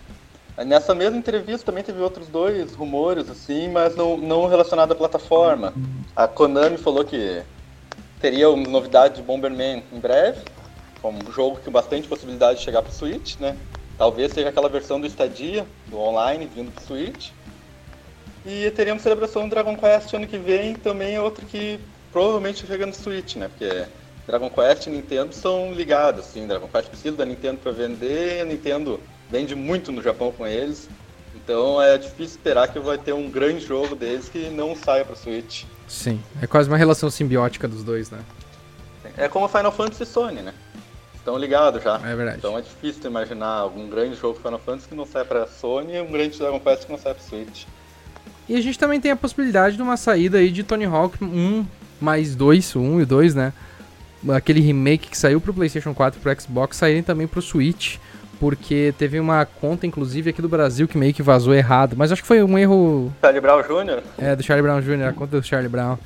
Nessa 0.67 0.95
mesma 0.95 1.17
entrevista 1.17 1.67
também 1.67 1.85
teve 1.85 2.01
outros 2.01 2.27
dois 2.27 2.75
rumores, 2.75 3.31
assim, 3.31 3.69
mas 3.69 3.95
não, 3.95 4.17
não 4.17 4.49
relacionado 4.49 4.91
à 4.91 4.95
plataforma. 4.95 5.73
A 6.17 6.27
Konami 6.27 6.77
falou 6.77 7.05
que 7.05 7.43
teria 8.21 8.51
uma 8.51 8.69
novidade 8.69 9.17
de 9.17 9.23
Bomberman 9.23 9.85
em 9.93 10.01
breve, 10.01 10.41
como 11.01 11.19
um 11.19 11.33
jogo 11.33 11.61
com 11.65 11.71
bastante 11.71 12.09
possibilidade 12.09 12.59
de 12.59 12.65
chegar 12.65 12.83
pro 12.83 12.93
Switch, 12.93 13.37
né? 13.39 13.57
Talvez 13.97 14.33
seja 14.33 14.49
aquela 14.49 14.69
versão 14.69 15.01
do 15.01 15.07
Stadia, 15.07 15.65
do 15.87 15.99
online, 15.99 16.51
vindo 16.53 16.73
pro 16.73 16.85
Switch. 16.85 17.31
E 18.45 18.71
teríamos 18.73 19.03
celebração 19.03 19.45
do 19.45 19.51
Dragon 19.51 19.77
Quest 19.77 20.15
ano 20.15 20.27
que 20.27 20.39
vem, 20.39 20.75
também 20.75 21.15
é 21.15 21.21
outro 21.21 21.47
que 21.47 21.79
provavelmente 22.13 22.67
chega 22.67 22.85
no 22.85 22.95
Switch, 22.95 23.37
né? 23.37 23.49
Porque 23.49 23.87
Dragon 24.27 24.51
Quest 24.51 24.87
e 24.87 24.91
Nintendo 24.91 25.33
são 25.33 25.73
ligados, 25.73 26.27
assim. 26.27 26.49
Dragon 26.49 26.67
Quest 26.67 26.89
precisa 26.89 27.17
da 27.17 27.25
Nintendo 27.25 27.59
para 27.59 27.71
vender, 27.71 28.41
a 28.41 28.45
Nintendo 28.45 29.01
vende 29.31 29.55
muito 29.55 29.93
no 29.93 30.03
Japão 30.03 30.33
com 30.33 30.47
eles. 30.47 30.89
Então 31.35 31.81
é 31.81 31.97
difícil 31.97 32.37
esperar 32.37 32.69
que 32.69 32.79
vai 32.79 32.99
ter 32.99 33.13
um 33.13 33.31
grande 33.31 33.65
jogo 33.65 33.95
deles 33.95 34.29
que 34.29 34.51
não 34.51 34.77
saia 34.77 35.05
para 35.05 35.17
Switch. 35.17 35.65
Sim, 35.87 36.21
é 36.43 36.47
quase 36.47 36.69
uma 36.69 36.77
relação 36.77 37.11
simbiótica 37.11 37.67
dos 37.67 37.83
dois, 37.83 38.11
né? 38.11 38.19
É 39.17 39.29
como 39.29 39.49
Final 39.49 39.73
Fantasy 39.73 40.03
e 40.03 40.07
Sony, 40.07 40.43
né? 40.43 40.53
Estão 41.15 41.39
ligados 41.39 41.83
já. 41.83 41.97
É 41.97 42.15
verdade. 42.15 42.39
Então 42.39 42.59
é 42.59 42.63
difícil 42.63 43.11
imaginar 43.11 43.49
algum 43.49 43.89
grande 43.89 44.17
jogo 44.17 44.39
Final 44.39 44.59
Fantasy 44.59 44.89
que 44.89 44.95
não 44.95 45.07
sai 45.07 45.25
para 45.25 45.47
Sony 45.47 45.95
e 45.95 46.01
um 46.01 46.11
grande 46.11 46.39
Dragon 46.39 46.61
Quest 46.61 46.85
que 46.85 46.93
não 46.93 46.99
sai 46.99 47.15
para 47.15 47.23
Switch. 47.23 47.65
E 48.49 48.55
a 48.55 48.61
gente 48.61 48.79
também 48.79 49.01
tem 49.01 49.11
a 49.11 49.17
possibilidade 49.17 49.77
de 49.77 49.83
uma 49.83 49.97
saída 49.97 50.39
aí 50.39 50.51
de 50.51 50.63
Tony 50.63 50.85
Hawk 50.85 51.23
1 51.23 51.67
mais 52.01 52.35
2, 52.35 52.77
o 52.77 52.81
1 52.81 53.01
e 53.01 53.03
o 53.03 53.07
2, 53.07 53.35
né? 53.35 53.53
aquele 54.35 54.61
remake 54.61 55.09
que 55.11 55.19
saiu 55.19 55.41
pro 55.41 55.55
PlayStation 55.55 55.95
4 55.95 56.19
e 56.19 56.23
pro 56.23 56.41
Xbox 56.41 56.77
saírem 56.77 57.03
também 57.03 57.27
pro 57.27 57.43
Switch, 57.43 57.97
porque 58.41 58.95
teve 58.99 59.19
uma 59.19 59.45
conta, 59.45 59.87
inclusive, 59.87 60.31
aqui 60.31 60.41
do 60.43 60.49
Brasil 60.49 60.87
que 60.87 60.97
meio 60.99 61.13
que 61.15 61.23
vazou 61.23 61.55
errado, 61.55 61.95
mas 61.97 62.13
acho 62.13 62.23
que 62.23 62.29
foi 62.29 62.43
um 62.43 62.59
erro. 62.59 63.13
Charlie 63.21 63.41
Brown 63.41 63.63
Jr.? 63.63 64.03
É, 64.17 64.37
do 64.37 64.43
Charlie 64.43 64.63
Brown 64.63 64.81
Jr., 64.81 65.09
a 65.09 65.13
conta 65.13 65.41
do 65.41 65.47
Charlie 65.47 65.69
Brown. 65.69 65.97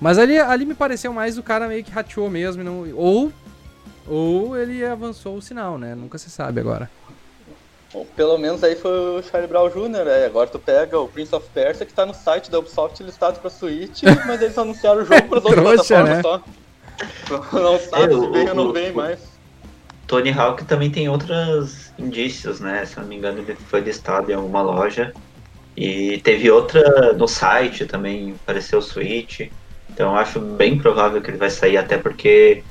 Mas 0.00 0.18
ali, 0.18 0.38
ali 0.38 0.64
me 0.66 0.74
pareceu 0.74 1.12
mais 1.12 1.38
o 1.38 1.42
cara 1.42 1.68
meio 1.68 1.82
que 1.82 1.90
rateou 1.90 2.28
mesmo, 2.28 2.62
não, 2.62 2.86
ou, 2.94 3.32
ou 4.06 4.56
ele 4.56 4.84
avançou 4.84 5.36
o 5.36 5.42
sinal, 5.42 5.78
né? 5.78 5.94
Nunca 5.94 6.18
se 6.18 6.28
sabe 6.30 6.60
agora. 6.60 6.90
Bom, 7.92 8.04
pelo 8.16 8.36
menos 8.36 8.62
aí 8.64 8.74
foi 8.74 8.90
o 8.90 9.22
Charlie 9.22 9.48
Brown 9.48 9.70
Jr., 9.70 10.04
né? 10.04 10.26
Agora 10.26 10.48
tu 10.48 10.58
pega 10.58 10.98
o 10.98 11.08
Prince 11.08 11.34
of 11.34 11.46
Persia, 11.54 11.86
que 11.86 11.94
tá 11.94 12.04
no 12.04 12.12
site 12.12 12.50
da 12.50 12.58
Ubisoft 12.58 13.02
listado 13.02 13.38
pra 13.40 13.48
Switch, 13.48 14.02
mas 14.26 14.42
eles 14.42 14.58
anunciaram 14.58 15.02
o 15.02 15.04
jogo 15.04 15.22
pras 15.28 15.44
outras 15.46 15.64
Trouxa, 15.64 15.94
plataformas 15.94 16.16
né? 16.16 16.22
só. 16.22 16.42
Não 17.60 17.78
sabe 17.78 18.14
É, 18.14 18.18
se 18.20 18.30
vem 18.30 18.48
ou 18.48 18.54
não 18.54 18.72
vem 18.72 18.90
mais. 18.92 19.20
Tony 20.06 20.30
Hawk 20.30 20.64
também 20.64 20.90
tem 20.90 21.08
outros 21.08 21.92
indícios, 21.98 22.60
né? 22.60 22.84
Se 22.84 22.98
não 22.98 23.06
me 23.06 23.16
engano, 23.16 23.40
ele 23.40 23.54
foi 23.54 23.80
listado 23.80 24.30
em 24.30 24.34
alguma 24.34 24.62
loja. 24.62 25.12
E 25.76 26.18
teve 26.18 26.50
outra 26.50 27.12
no 27.12 27.28
site 27.28 27.84
também, 27.86 28.34
apareceu 28.42 28.78
o 28.78 28.82
Switch. 28.82 29.48
Então 29.90 30.16
acho 30.16 30.40
bem 30.40 30.78
provável 30.78 31.20
que 31.20 31.30
ele 31.30 31.38
vai 31.38 31.50
sair, 31.50 31.76
até 31.76 31.98
porque 31.98 32.62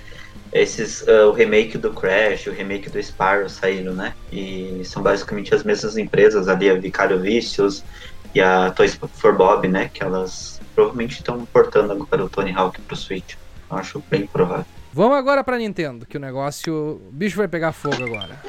esses 0.54 1.08
ah, 1.08 1.28
o 1.28 1.32
remake 1.32 1.78
do 1.78 1.92
Crash, 1.92 2.48
o 2.48 2.52
remake 2.52 2.90
do 2.90 3.00
Spyro 3.00 3.50
saíram, 3.50 3.94
né? 3.94 4.14
E 4.32 4.82
são 4.86 5.04
basicamente 5.04 5.54
as 5.54 5.64
mesmas 5.64 5.98
empresas 5.98 6.48
ali, 6.48 6.70
a 6.70 6.76
Vicário 6.76 7.20
Vicious 7.20 7.84
e 8.34 8.42
a 8.42 8.72
Toys 8.72 8.98
for 9.14 9.36
Bob, 9.36 9.68
né? 9.68 9.90
Que 9.94 10.04
elas 10.04 10.62
provavelmente 10.74 11.18
estão 11.18 11.46
portando 11.46 11.92
agora 11.92 12.24
o 12.24 12.30
Tony 12.30 12.54
Hawk 12.54 12.82
pro 12.82 12.96
Switch. 12.96 13.36
Eu 13.70 13.78
acho 13.78 14.04
bem 14.10 14.26
provável. 14.26 14.75
Vamos 14.96 15.18
agora 15.18 15.44
pra 15.44 15.58
Nintendo, 15.58 16.06
que 16.06 16.16
o 16.16 16.20
negócio. 16.22 17.02
O 17.06 17.12
bicho 17.12 17.36
vai 17.36 17.50
pegar 17.50 17.74
fogo 17.74 18.02
agora. 18.02 18.40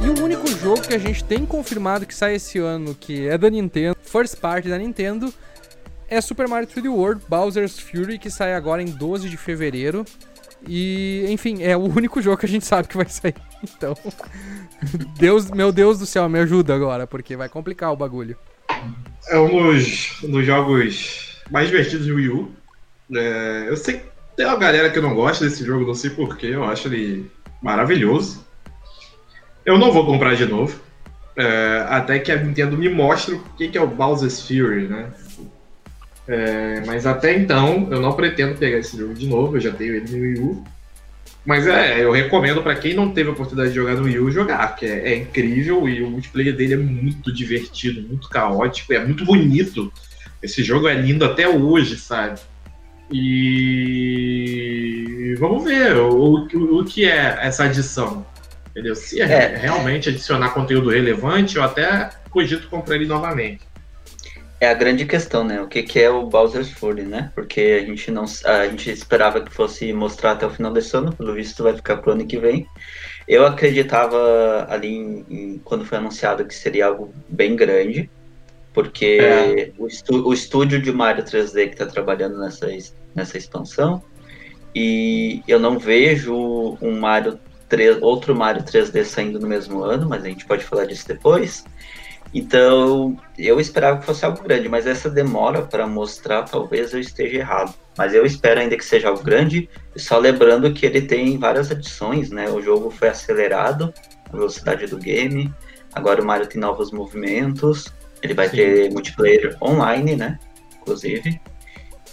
E 0.00 0.08
o 0.08 0.22
único 0.22 0.46
jogo 0.46 0.80
que 0.82 0.94
a 0.94 0.98
gente 0.98 1.24
tem 1.24 1.44
confirmado 1.44 2.06
que 2.06 2.14
sai 2.14 2.36
esse 2.36 2.60
ano, 2.60 2.94
que 2.94 3.26
é 3.26 3.36
da 3.36 3.50
Nintendo, 3.50 3.96
first 4.00 4.36
party 4.36 4.68
da 4.68 4.78
Nintendo, 4.78 5.34
é 6.08 6.20
Super 6.20 6.46
Mario 6.46 6.68
3D 6.68 6.88
World 6.88 7.24
Bowser's 7.28 7.80
Fury, 7.80 8.20
que 8.20 8.30
sai 8.30 8.54
agora 8.54 8.80
em 8.80 8.86
12 8.86 9.28
de 9.28 9.36
fevereiro. 9.36 10.04
E, 10.64 11.26
enfim, 11.28 11.60
é 11.60 11.76
o 11.76 11.80
único 11.80 12.22
jogo 12.22 12.36
que 12.36 12.46
a 12.46 12.48
gente 12.48 12.64
sabe 12.64 12.86
que 12.86 12.96
vai 12.96 13.08
sair. 13.08 13.34
Então, 13.60 13.96
Deus, 15.18 15.50
meu 15.50 15.72
Deus 15.72 15.98
do 15.98 16.06
céu, 16.06 16.28
me 16.28 16.38
ajuda 16.38 16.74
agora, 16.74 17.06
porque 17.06 17.36
vai 17.36 17.48
complicar 17.48 17.92
o 17.92 17.96
bagulho. 17.96 18.36
É 19.28 19.38
um 19.38 19.48
dos, 19.48 20.22
um 20.22 20.30
dos 20.30 20.46
jogos 20.46 21.42
mais 21.50 21.68
divertidos 21.68 22.06
do 22.06 22.14
Wii 22.14 22.28
U. 22.28 22.52
É, 23.14 23.66
eu 23.68 23.76
sei 23.76 23.98
que 23.98 24.04
tem 24.36 24.46
uma 24.46 24.56
galera 24.56 24.90
que 24.90 25.00
não 25.00 25.14
gosta 25.14 25.44
desse 25.44 25.64
jogo, 25.64 25.86
não 25.86 25.94
sei 25.94 26.10
porquê, 26.10 26.46
eu 26.48 26.64
acho 26.64 26.88
ele 26.88 27.30
maravilhoso. 27.62 28.46
Eu 29.66 29.78
não 29.78 29.92
vou 29.92 30.06
comprar 30.06 30.34
de 30.34 30.46
novo. 30.46 30.80
é, 31.38 31.86
até 31.88 32.18
que 32.18 32.32
a 32.32 32.36
Nintendo 32.36 32.76
me 32.76 32.88
mostre 32.88 33.34
o 33.34 33.40
que, 33.56 33.78
é 33.78 33.80
o 33.80 33.86
Bowser's 33.86 34.42
Fury, 34.42 34.88
né? 34.88 35.08
É, 36.26 36.82
mas 36.84 37.06
até 37.06 37.36
então, 37.36 37.88
eu 37.90 38.00
não 38.00 38.12
pretendo 38.12 38.58
pegar 38.58 38.78
esse 38.78 38.98
jogo 38.98 39.14
de 39.14 39.26
novo, 39.26 39.56
eu 39.56 39.60
já 39.60 39.72
tenho 39.72 39.94
ele 39.94 40.10
no 40.10 40.22
Wii 40.22 40.38
U. 40.40 40.64
Mas 41.48 41.66
é, 41.66 42.04
eu 42.04 42.12
recomendo 42.12 42.62
pra 42.62 42.74
quem 42.74 42.92
não 42.92 43.10
teve 43.10 43.30
a 43.30 43.32
oportunidade 43.32 43.70
de 43.70 43.76
jogar 43.76 43.94
no 43.94 44.02
Wii 44.02 44.18
U 44.18 44.30
jogar, 44.30 44.68
porque 44.68 44.84
é, 44.84 45.14
é 45.14 45.16
incrível 45.16 45.88
e 45.88 46.02
o 46.02 46.10
multiplayer 46.10 46.54
dele 46.54 46.74
é 46.74 46.76
muito 46.76 47.32
divertido, 47.32 48.06
muito 48.06 48.28
caótico, 48.28 48.92
é 48.92 49.02
muito 49.02 49.24
bonito. 49.24 49.90
Esse 50.42 50.62
jogo 50.62 50.86
é 50.86 50.92
lindo 50.92 51.24
até 51.24 51.48
hoje, 51.48 51.96
sabe? 51.96 52.38
E 53.10 54.34
vamos 55.38 55.64
ver 55.64 55.96
o, 55.96 56.10
o, 56.10 56.80
o 56.80 56.84
que 56.84 57.06
é 57.06 57.38
essa 57.40 57.64
adição. 57.64 58.26
Entendeu? 58.70 58.94
Se 58.94 59.18
é, 59.18 59.24
É. 59.24 59.56
realmente 59.56 60.10
adicionar 60.10 60.50
conteúdo 60.50 60.90
relevante, 60.90 61.56
eu 61.56 61.62
até 61.62 62.10
cogito 62.28 62.68
comprar 62.68 62.96
ele 62.96 63.06
novamente. 63.06 63.60
É 64.60 64.68
a 64.68 64.74
grande 64.74 65.06
questão, 65.06 65.44
né? 65.44 65.60
O 65.60 65.68
que, 65.68 65.82
que 65.84 66.00
é 66.00 66.10
o 66.10 66.26
Bowser's 66.26 66.70
Fury, 66.70 67.02
né? 67.02 67.30
Porque 67.34 67.78
a 67.80 67.86
gente 67.86 68.10
não 68.10 68.24
a 68.44 68.66
gente 68.66 68.90
esperava 68.90 69.40
que 69.40 69.52
fosse 69.54 69.92
mostrar 69.92 70.32
até 70.32 70.46
o 70.46 70.50
final 70.50 70.72
desse 70.72 70.96
ano, 70.96 71.14
pelo 71.14 71.32
visto 71.34 71.62
vai 71.62 71.74
ficar 71.76 71.98
pro 71.98 72.10
ano 72.12 72.26
que 72.26 72.38
vem. 72.38 72.66
Eu 73.28 73.46
acreditava 73.46 74.66
ali 74.68 74.88
em- 74.96 75.24
em- 75.30 75.58
quando 75.64 75.84
foi 75.84 75.98
anunciado 75.98 76.44
que 76.44 76.54
seria 76.54 76.86
algo 76.86 77.14
bem 77.28 77.54
grande, 77.54 78.10
porque 78.74 79.18
É. 79.20 79.70
o, 79.78 79.86
estu- 79.86 80.26
o 80.26 80.32
estúdio 80.32 80.82
de 80.82 80.90
Mario 80.90 81.24
3D 81.24 81.66
que 81.68 81.74
está 81.74 81.86
trabalhando 81.86 82.38
nessa, 82.40 82.72
es- 82.72 82.94
nessa 83.14 83.38
expansão, 83.38 84.02
e 84.74 85.40
eu 85.46 85.60
não 85.60 85.78
vejo 85.78 86.76
um 86.82 86.98
Mario 86.98 87.38
3, 87.68 87.98
outro 88.02 88.34
Mario 88.34 88.62
3D 88.64 89.04
saindo 89.04 89.38
no 89.38 89.46
mesmo 89.46 89.82
ano, 89.84 90.08
mas 90.08 90.24
a 90.24 90.28
gente 90.28 90.44
pode 90.46 90.64
falar 90.64 90.84
disso 90.86 91.06
depois. 91.06 91.64
Então, 92.32 93.16
eu 93.38 93.58
esperava 93.58 93.98
que 93.98 94.04
fosse 94.04 94.24
algo 94.24 94.42
grande, 94.42 94.68
mas 94.68 94.86
essa 94.86 95.08
demora 95.08 95.62
para 95.62 95.86
mostrar, 95.86 96.42
talvez 96.42 96.92
eu 96.92 97.00
esteja 97.00 97.38
errado. 97.38 97.74
Mas 97.96 98.14
eu 98.14 98.24
espero 98.26 98.60
ainda 98.60 98.76
que 98.76 98.84
seja 98.84 99.08
algo 99.08 99.22
grande, 99.22 99.68
só 99.96 100.18
lembrando 100.18 100.72
que 100.72 100.84
ele 100.84 101.02
tem 101.02 101.38
várias 101.38 101.70
adições, 101.70 102.30
né? 102.30 102.48
O 102.50 102.60
jogo 102.60 102.90
foi 102.90 103.08
acelerado, 103.08 103.92
a 104.28 104.36
velocidade 104.36 104.86
do 104.86 104.98
game, 104.98 105.52
agora 105.94 106.22
o 106.22 106.24
Mario 106.24 106.46
tem 106.46 106.60
novos 106.60 106.92
movimentos, 106.92 107.86
ele 108.22 108.34
vai 108.34 108.48
Sim. 108.48 108.56
ter 108.56 108.92
multiplayer 108.92 109.56
online, 109.62 110.14
né? 110.14 110.38
Inclusive. 110.80 111.40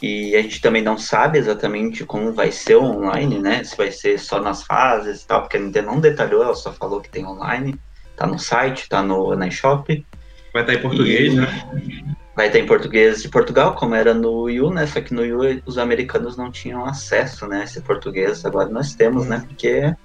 E 0.01 0.35
a 0.35 0.41
gente 0.41 0.61
também 0.61 0.81
não 0.81 0.97
sabe 0.97 1.37
exatamente 1.37 2.05
como 2.05 2.31
vai 2.31 2.51
ser 2.51 2.75
o 2.75 2.83
online, 2.83 3.39
né? 3.39 3.63
Se 3.63 3.75
vai 3.75 3.91
ser 3.91 4.19
só 4.19 4.41
nas 4.41 4.63
fases 4.63 5.21
e 5.21 5.27
tal, 5.27 5.41
porque 5.41 5.57
a 5.57 5.59
Nintendo 5.59 5.87
não 5.87 5.99
detalhou, 5.99 6.43
ela 6.43 6.55
só 6.55 6.71
falou 6.71 7.01
que 7.01 7.09
tem 7.09 7.25
online. 7.25 7.79
Tá 8.15 8.25
no 8.25 8.39
site, 8.39 8.87
tá 8.89 9.01
no, 9.03 9.35
na 9.35 9.47
eShop. 9.47 10.05
Vai 10.53 10.63
estar 10.63 10.73
em 10.73 10.81
português, 10.81 11.33
E- 11.33 11.35
né? 11.35 12.05
Vai 12.35 12.49
ter 12.49 12.59
em 12.59 12.65
português 12.65 13.21
de 13.21 13.29
Portugal, 13.29 13.75
como 13.75 13.95
era 13.95 14.13
no 14.13 14.41
Wii 14.43 14.61
U, 14.61 14.69
né? 14.69 14.85
Só 14.85 14.99
que 14.99 15.13
no 15.13 15.21
Wii 15.21 15.33
U 15.33 15.61
os 15.65 15.77
americanos 15.77 16.35
não 16.35 16.51
tinham 16.51 16.85
acesso, 16.85 17.47
né? 17.47 17.61
a 17.61 17.63
Esse 17.63 17.79
português. 17.79 18.45
Agora 18.45 18.67
nós 18.67 18.93
temos, 18.93 19.25
né? 19.25 19.43
Porque 19.47 19.67
é 19.69 19.95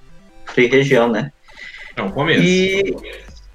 free 0.46 0.66
região, 0.68 1.10
né? 1.10 1.32
É 1.96 2.02
um 2.02 2.10
começo. 2.10 2.40
E, 2.40 2.94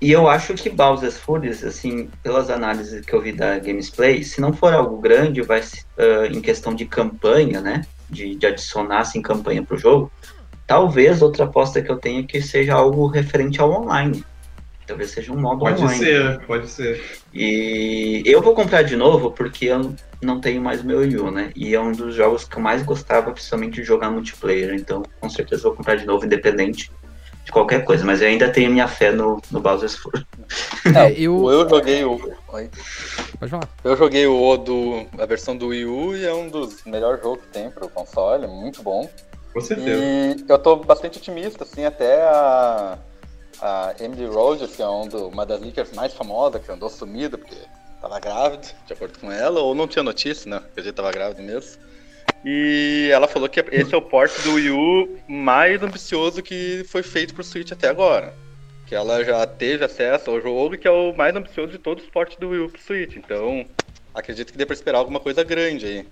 e 0.02 0.12
eu 0.12 0.28
acho 0.28 0.54
que 0.56 0.70
Bowser's 0.70 1.18
Fury, 1.18 1.50
assim, 1.50 2.10
pelas 2.22 2.50
análises 2.50 3.06
que 3.06 3.14
eu 3.14 3.22
vi 3.22 3.32
da 3.32 3.58
Gamesplay, 3.60 4.24
se 4.24 4.42
não 4.42 4.52
for 4.52 4.74
algo 4.74 5.00
grande, 5.00 5.42
vai 5.42 5.62
ah, 5.98 6.28
em 6.28 6.42
questão 6.42 6.76
de 6.76 6.86
campanha, 6.86 7.62
né? 7.62 7.86
De, 8.10 8.36
de 8.36 8.46
adicionar 8.46 9.00
assim, 9.00 9.22
campanha 9.22 9.64
pro 9.64 9.78
jogo, 9.78 10.12
talvez 10.68 11.22
outra 11.22 11.46
aposta 11.46 11.82
que 11.82 11.90
eu 11.90 11.98
tenha 11.98 12.24
que 12.24 12.42
seja 12.42 12.74
algo 12.74 13.08
referente 13.08 13.60
ao 13.62 13.72
online. 13.72 14.24
Talvez 14.88 15.10
seja 15.12 15.32
um 15.34 15.40
modo 15.40 15.60
Pode 15.60 15.82
online. 15.82 15.98
ser, 16.00 16.40
pode 16.46 16.68
ser. 16.68 17.04
E 17.34 18.22
eu 18.26 18.42
vou 18.42 18.54
comprar 18.54 18.84
de 18.84 18.96
novo 18.96 19.32
porque 19.32 19.66
eu 19.66 19.94
não 20.22 20.40
tenho 20.40 20.62
mais 20.62 20.84
meu 20.84 21.00
Wii 21.00 21.18
U, 21.18 21.32
né? 21.32 21.52
E 21.56 21.74
é 21.74 21.80
um 21.82 21.92
dos 21.92 22.14
jogos 22.14 22.44
que 22.46 22.56
eu 22.56 22.62
mais 22.62 22.84
gostava, 22.84 23.32
principalmente 23.32 23.76
de 23.76 23.84
jogar 23.84 24.12
multiplayer. 24.12 24.74
Então, 24.76 25.04
com 25.20 25.30
certeza, 25.30 25.64
vou 25.64 25.74
comprar 25.74 25.96
de 25.96 26.06
novo, 26.06 26.26
independente 26.26 26.92
de 27.44 27.52
qualquer 27.52 27.84
coisa. 27.84 28.06
Mas 28.06 28.22
eu 28.22 28.28
ainda 28.28 28.50
tenho 28.50 28.70
minha 28.72 28.88
fé 28.88 29.12
no, 29.12 29.42
no 29.52 29.60
Bowser's 29.60 29.96
Fury. 29.96 30.24
É, 30.96 31.12
eu. 31.20 31.50
Eu 31.50 31.68
joguei 31.68 32.04
o. 32.04 32.34
Oi. 32.50 32.70
Pode 33.40 33.52
falar. 33.52 33.70
Eu 33.84 33.98
joguei 33.98 34.28
o 34.28 34.40
O 34.40 34.58
do. 34.58 35.08
a 35.20 35.26
versão 35.26 35.58
do 35.58 35.68
Wii 35.70 35.86
U 35.86 36.16
e 36.16 36.26
é 36.26 36.34
um 36.34 36.48
dos 36.48 36.84
melhores 36.86 37.22
jogos 37.24 37.40
que 37.44 37.48
tem 37.48 37.72
pro 37.72 37.90
console, 37.90 38.46
muito 38.48 38.84
bom. 38.84 39.10
Com 39.52 39.62
certeza. 39.62 39.90
E 39.90 40.46
eu 40.48 40.60
tô 40.60 40.76
bastante 40.76 41.18
otimista, 41.18 41.64
assim, 41.64 41.86
até 41.86 42.22
a, 42.24 42.98
a 43.62 43.96
Emily 44.00 44.26
Rogers, 44.26 44.76
que 44.76 44.82
é 44.82 44.88
um 44.88 45.08
do- 45.08 45.28
uma 45.28 45.46
das 45.46 45.60
leakers 45.62 45.92
mais 45.94 46.14
famosas, 46.14 46.64
que 46.64 46.72
andou 46.72 46.90
sumida 46.90 47.38
porque 47.38 47.56
tava 48.02 48.20
grávida, 48.20 48.68
de 48.86 48.94
acordo 48.94 49.18
com 49.20 49.32
ela, 49.32 49.60
ou 49.62 49.74
não 49.74 49.88
tinha 49.88 50.04
notícia, 50.04 50.50
né? 50.50 50.60
Porque 50.60 50.82
a 50.82 50.84
gente 50.84 50.94
tava 50.94 51.12
grávida 51.12 51.42
mesmo. 51.42 51.82
E 52.44 53.10
ela 53.12 53.28
falou 53.28 53.50
que 53.50 53.60
esse 53.72 53.94
é 53.94 53.98
o 53.98 54.02
porte 54.02 54.40
do 54.42 54.54
Wii 54.54 54.70
U 54.70 55.18
mais 55.28 55.82
ambicioso 55.82 56.44
que 56.44 56.86
foi 56.88 57.02
feito 57.02 57.34
pro 57.34 57.44
Switch 57.44 57.72
até 57.72 57.88
agora. 57.88 58.34
Que 58.86 58.94
ela 58.94 59.24
já 59.24 59.48
teve 59.48 59.84
acesso 59.84 60.30
ao 60.30 60.40
jogo, 60.40 60.78
que 60.78 60.88
é 60.88 60.92
o 60.92 61.12
mais 61.16 61.36
ambicioso 61.36 61.72
de 61.72 61.80
todos 61.80 62.04
os 62.04 62.10
portes 62.10 62.38
do 62.38 62.50
Wii 62.50 62.62
U 62.62 62.70
pro 62.70 62.82
Switch. 62.82 63.16
Então, 63.16 63.66
acredito 64.14 64.52
que 64.52 64.58
dê 64.60 64.66
pra 64.66 64.76
esperar 64.76 65.00
alguma 65.00 65.20
coisa 65.20 65.44
grande 65.44 65.88
aí. 65.88 66.08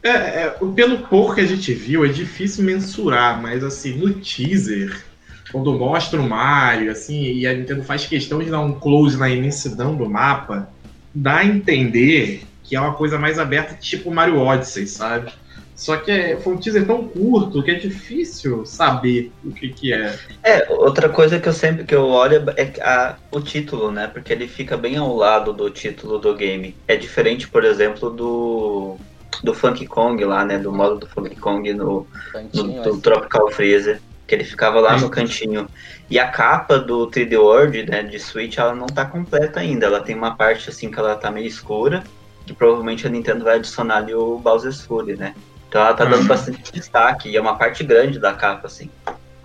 É, 0.00 0.10
é, 0.10 0.50
pelo 0.76 1.08
pouco 1.08 1.34
que 1.34 1.40
a 1.40 1.46
gente 1.46 1.74
viu, 1.74 2.04
é 2.04 2.08
difícil 2.08 2.62
mensurar, 2.62 3.42
mas 3.42 3.64
assim, 3.64 3.94
no 3.94 4.14
teaser, 4.14 5.04
quando 5.50 5.72
mostra 5.72 6.20
o 6.20 6.28
Mario, 6.28 6.90
assim, 6.90 7.20
e 7.32 7.46
a 7.46 7.54
Nintendo 7.54 7.82
faz 7.82 8.06
questão 8.06 8.38
de 8.38 8.50
dar 8.50 8.60
um 8.60 8.72
close 8.72 9.16
na 9.16 9.28
imensidão 9.28 9.94
do 9.94 10.08
mapa, 10.08 10.68
dá 11.14 11.38
a 11.38 11.44
entender 11.44 12.42
que 12.62 12.76
é 12.76 12.80
uma 12.80 12.94
coisa 12.94 13.18
mais 13.18 13.38
aberta, 13.38 13.74
tipo 13.74 14.10
Mario 14.10 14.38
Odyssey, 14.38 14.86
sabe? 14.86 15.32
Só 15.74 15.96
que 15.96 16.10
é, 16.10 16.36
foi 16.36 16.54
um 16.54 16.56
teaser 16.56 16.84
tão 16.84 17.06
curto 17.06 17.62
que 17.62 17.70
é 17.70 17.74
difícil 17.74 18.66
saber 18.66 19.30
o 19.44 19.52
que, 19.52 19.68
que 19.68 19.92
é. 19.92 20.18
É, 20.42 20.66
outra 20.72 21.08
coisa 21.08 21.38
que 21.38 21.48
eu 21.48 21.52
sempre 21.52 21.84
que 21.84 21.94
eu 21.94 22.04
olho 22.04 22.44
é 22.56 22.72
a, 22.82 23.14
o 23.30 23.40
título, 23.40 23.92
né? 23.92 24.08
Porque 24.08 24.32
ele 24.32 24.48
fica 24.48 24.76
bem 24.76 24.96
ao 24.96 25.14
lado 25.14 25.52
do 25.52 25.70
título 25.70 26.18
do 26.18 26.34
game. 26.34 26.74
É 26.88 26.96
diferente, 26.96 27.46
por 27.46 27.64
exemplo, 27.64 28.10
do 28.10 28.96
do 29.44 29.54
Funk 29.54 29.86
Kong 29.86 30.24
lá, 30.24 30.44
né? 30.44 30.58
Do 30.58 30.72
modo 30.72 30.96
do 30.96 31.06
Funk 31.06 31.36
Kong 31.36 31.72
no, 31.72 32.04
no 32.52 32.82
do 32.82 33.00
Tropical 33.00 33.48
Freezer. 33.52 34.00
Que 34.28 34.34
ele 34.36 34.44
ficava 34.44 34.78
lá 34.78 34.96
no 34.96 35.10
cantinho. 35.10 35.66
E 36.08 36.18
a 36.18 36.28
capa 36.28 36.78
do 36.78 37.10
3D 37.10 37.36
World, 37.36 37.90
né, 37.90 38.04
de 38.04 38.20
Switch, 38.20 38.58
ela 38.58 38.74
não 38.74 38.86
tá 38.86 39.04
completa 39.04 39.58
ainda. 39.58 39.86
Ela 39.86 40.00
tem 40.00 40.14
uma 40.14 40.36
parte 40.36 40.68
assim 40.68 40.88
que 40.90 40.98
ela 41.00 41.16
tá 41.16 41.30
meio 41.30 41.48
escura. 41.48 42.04
Que 42.46 42.52
provavelmente 42.52 43.06
a 43.06 43.10
Nintendo 43.10 43.44
vai 43.44 43.56
adicionar 43.56 43.96
ali 43.96 44.14
o 44.14 44.38
Bowser's 44.38 44.82
Fury, 44.82 45.16
né? 45.16 45.34
Então 45.68 45.82
ela 45.82 45.94
tá 45.94 46.04
dando 46.04 46.22
uhum. 46.22 46.26
bastante 46.26 46.72
destaque, 46.72 47.28
e 47.28 47.36
é 47.36 47.40
uma 47.40 47.56
parte 47.56 47.84
grande 47.84 48.18
da 48.18 48.32
capa, 48.32 48.66
assim. 48.66 48.90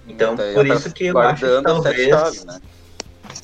Então, 0.07 0.33
então 0.35 0.53
por 0.53 0.67
isso 0.67 0.91
que 0.93 1.05
eu 1.05 1.17
acho 1.17 1.45
que 1.45 1.61
talvez. 1.63 2.09
Chave, 2.09 2.45
né? 2.45 2.59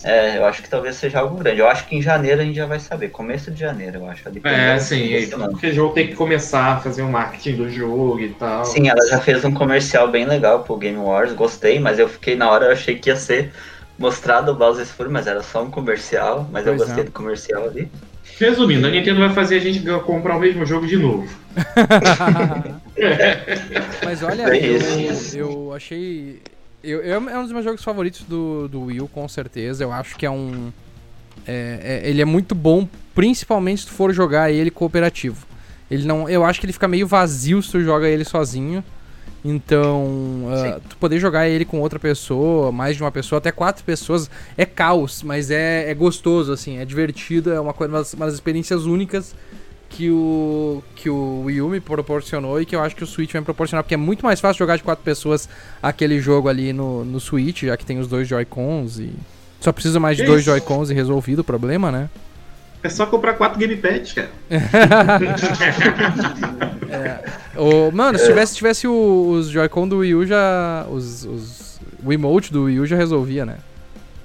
É, 0.04 0.38
eu 0.38 0.46
acho 0.46 0.62
que 0.62 0.70
talvez 0.70 0.96
seja 0.96 1.20
algo 1.20 1.38
grande. 1.38 1.60
Eu 1.60 1.68
acho 1.68 1.86
que 1.86 1.96
em 1.96 2.02
janeiro 2.02 2.42
a 2.42 2.44
gente 2.44 2.56
já 2.56 2.66
vai 2.66 2.80
saber. 2.80 3.10
Começo 3.10 3.52
de 3.52 3.60
janeiro, 3.60 4.00
eu 4.00 4.10
acho. 4.10 4.24
É, 4.44 4.80
sim. 4.80 5.10
Porque 5.50 5.68
o 5.68 5.74
jogo 5.74 5.94
tem 5.94 6.08
que 6.08 6.16
começar 6.16 6.74
a 6.74 6.80
fazer 6.80 7.02
o 7.02 7.10
marketing 7.10 7.56
do 7.56 7.70
jogo 7.70 8.20
e 8.20 8.30
tal. 8.30 8.66
Sim, 8.66 8.90
ela 8.90 9.06
já 9.08 9.20
fez 9.20 9.44
um 9.44 9.54
comercial 9.54 10.08
bem 10.08 10.26
legal 10.26 10.64
pro 10.64 10.78
Game 10.78 10.98
Wars. 10.98 11.34
Gostei, 11.34 11.80
mas 11.80 12.00
eu 12.00 12.08
fiquei 12.08 12.36
na 12.36 12.50
hora, 12.50 12.66
eu 12.68 12.72
achei 12.72 12.96
que 12.96 13.10
ia 13.10 13.16
ser 13.16 13.52
mostrado 13.98 14.52
o 14.52 14.56
Bowser's 14.56 14.92
Fury, 14.92 15.10
mas 15.10 15.28
era 15.28 15.44
só 15.44 15.64
um 15.64 15.70
comercial. 15.70 16.48
Mas 16.52 16.64
pois 16.64 16.80
eu 16.80 16.86
gostei 16.86 17.04
é. 17.04 17.06
do 17.06 17.12
comercial 17.12 17.66
ali. 17.66 17.90
Resumindo, 18.40 18.88
a 18.88 18.90
Nintendo 18.90 19.20
vai 19.20 19.34
fazer 19.34 19.58
a 19.58 19.60
gente 19.60 19.82
comprar 20.06 20.38
o 20.38 20.40
mesmo 20.40 20.66
jogo 20.66 20.88
de 20.88 20.96
novo. 20.96 21.28
Mas 24.04 24.24
olha, 24.24 24.44
eu, 24.56 24.80
eu 25.34 25.74
achei. 25.74 26.42
Eu, 26.84 27.02
eu, 27.02 27.30
é 27.30 27.38
um 27.38 27.44
dos 27.44 27.52
meus 27.52 27.66
jogos 27.66 27.84
favoritos 27.84 28.22
do, 28.24 28.68
do 28.68 28.84
Wii 28.84 29.02
U, 29.02 29.08
com 29.08 29.28
certeza. 29.28 29.84
Eu 29.84 29.92
acho 29.92 30.16
que 30.16 30.26
é 30.26 30.32
um. 30.32 30.72
É, 31.46 32.02
é, 32.04 32.10
ele 32.10 32.22
é 32.22 32.26
muito 32.26 32.54
bom, 32.56 32.88
principalmente 33.14 33.82
se 33.82 33.88
tu 33.88 33.94
for 33.94 34.14
jogar 34.14 34.52
ele 34.52 34.72
cooperativo. 34.72 35.46
Ele 35.90 36.06
não, 36.06 36.30
eu 36.30 36.46
acho 36.46 36.60
que 36.60 36.66
ele 36.66 36.74
fica 36.74 36.88
meio 36.88 37.08
vazio 37.08 37.62
se 37.62 37.72
tu 37.72 37.82
joga 37.82 38.08
ele 38.08 38.24
sozinho. 38.24 38.84
Então, 39.44 40.06
uh, 40.48 40.82
tu 40.88 40.98
poder 40.98 41.18
jogar 41.18 41.48
ele 41.48 41.64
com 41.64 41.80
outra 41.80 41.98
pessoa, 41.98 42.72
mais 42.72 42.98
de 42.98 43.04
uma 43.04 43.12
pessoa, 43.12 43.38
até 43.38 43.52
quatro 43.52 43.84
pessoas, 43.86 44.30
é 44.58 44.66
caos, 44.66 45.24
mas 45.24 45.50
é, 45.50 45.90
é 45.90 45.94
gostoso, 45.94 46.52
assim, 46.52 46.78
é 46.78 46.84
divertido, 46.84 47.52
é 47.52 47.60
uma, 47.60 47.74
coisa, 47.74 47.94
uma, 47.94 48.06
uma 48.16 48.26
das 48.26 48.36
experiências 48.36 48.86
únicas 48.86 49.34
que 49.90 50.10
o, 50.12 50.84
que 50.96 51.10
o 51.10 51.42
Wii 51.46 51.62
U 51.62 51.70
me 51.70 51.80
proporcionou 51.80 52.62
e 52.62 52.66
que 52.66 52.76
eu 52.76 52.82
acho 52.82 52.96
que 52.96 53.04
o 53.04 53.08
Switch 53.08 53.32
vai 53.32 53.42
me 53.42 53.46
proporcionar, 53.46 53.84
porque 53.84 53.96
é 53.96 53.98
muito 53.98 54.24
mais 54.24 54.40
fácil 54.40 54.60
jogar 54.60 54.78
de 54.78 54.84
quatro 54.84 55.04
pessoas 55.04 55.50
aquele 55.82 56.20
jogo 56.20 56.48
ali 56.48 56.72
no, 56.72 57.04
no 57.04 57.20
Switch, 57.20 57.64
já 57.64 57.76
que 57.76 57.86
tem 57.86 58.00
os 58.00 58.08
dois 58.08 58.28
Joy-Cons 58.28 59.00
e. 59.00 59.12
Só 59.60 59.74
precisa 59.74 60.00
mais 60.00 60.16
de 60.16 60.24
dois 60.24 60.42
Joy-Cons 60.44 60.90
e 60.90 60.94
resolvido 60.94 61.40
o 61.40 61.44
problema, 61.44 61.92
né? 61.92 62.10
É 62.82 62.88
só 62.88 63.06
comprar 63.06 63.34
quatro 63.34 63.60
gamepads, 63.60 64.14
cara. 64.14 64.30
é. 66.90 67.20
o, 67.60 67.92
mano, 67.92 68.18
se 68.18 68.26
tivesse, 68.26 68.56
tivesse 68.56 68.88
o, 68.88 69.32
os 69.32 69.50
Joy-Con 69.50 69.86
do 69.86 69.98
Wii 69.98 70.16
U 70.16 70.26
já. 70.26 70.88
Os, 70.90 71.26
os, 71.26 71.80
o 72.02 72.14
emote 72.14 72.54
do 72.54 72.64
Wii 72.64 72.80
U 72.80 72.86
já 72.86 72.96
resolvia, 72.96 73.46
né? 73.46 73.58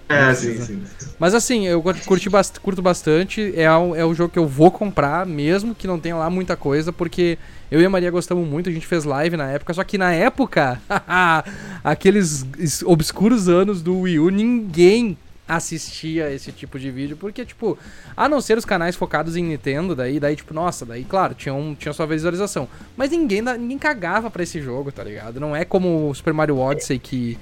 É, 0.09 0.35
sim, 0.35 0.61
sim. 0.61 0.83
Mas 1.19 1.35
assim, 1.35 1.67
eu 1.67 1.83
curti 1.83 2.29
bast 2.29 2.61
curto 2.61 2.83
bastante. 2.83 3.53
É 3.57 3.71
o, 3.75 3.95
é 3.95 4.05
o 4.05 4.15
jogo 4.15 4.33
que 4.33 4.39
eu 4.39 4.47
vou 4.47 4.71
comprar, 4.71 5.25
mesmo 5.27 5.75
que 5.75 5.87
não 5.87 5.99
tenha 5.99 6.17
lá 6.17 6.29
muita 6.29 6.57
coisa, 6.57 6.93
porque 6.93 7.39
eu 7.71 7.81
e 7.81 7.85
a 7.87 7.91
Maria 7.91 8.11
gostamos 8.11 8.47
muito, 8.47 8.69
a 8.69 8.73
gente 8.73 8.87
fez 8.87 9.05
live 9.05 9.37
na 9.37 9.51
época, 9.51 9.73
só 9.75 9.83
que 9.83 9.97
na 9.99 10.13
época, 10.13 10.81
aqueles 11.83 12.45
obscuros 12.85 13.49
anos 13.49 13.83
do 13.83 14.01
Wii 14.01 14.19
U, 14.19 14.29
ninguém 14.31 15.17
assistia 15.47 16.31
esse 16.33 16.51
tipo 16.53 16.79
de 16.79 16.91
vídeo, 16.91 17.17
porque, 17.17 17.45
tipo, 17.45 17.79
a 18.17 18.29
não 18.29 18.41
ser 18.41 18.57
os 18.57 18.65
canais 18.65 18.97
focados 18.97 19.37
em 19.37 19.45
Nintendo, 19.45 19.95
daí, 19.95 20.19
daí 20.19 20.37
tipo, 20.37 20.55
nossa, 20.55 20.87
daí, 20.87 21.05
claro, 21.05 21.35
tinha, 21.35 21.55
um, 21.55 21.75
tinha 21.75 21.93
sua 21.93 22.07
visualização. 22.07 22.69
Mas 22.97 23.11
ninguém, 23.11 23.43
ninguém 23.43 23.79
cagava 23.79 24.31
para 24.31 24.43
esse 24.43 24.61
jogo, 24.61 24.91
tá 24.91 25.05
ligado? 25.05 25.39
Não 25.39 25.55
é 25.55 25.65
como 25.65 26.11
o 26.11 26.15
Super 26.15 26.33
Mario 26.33 26.59
Odyssey 26.59 26.99
que. 26.99 27.39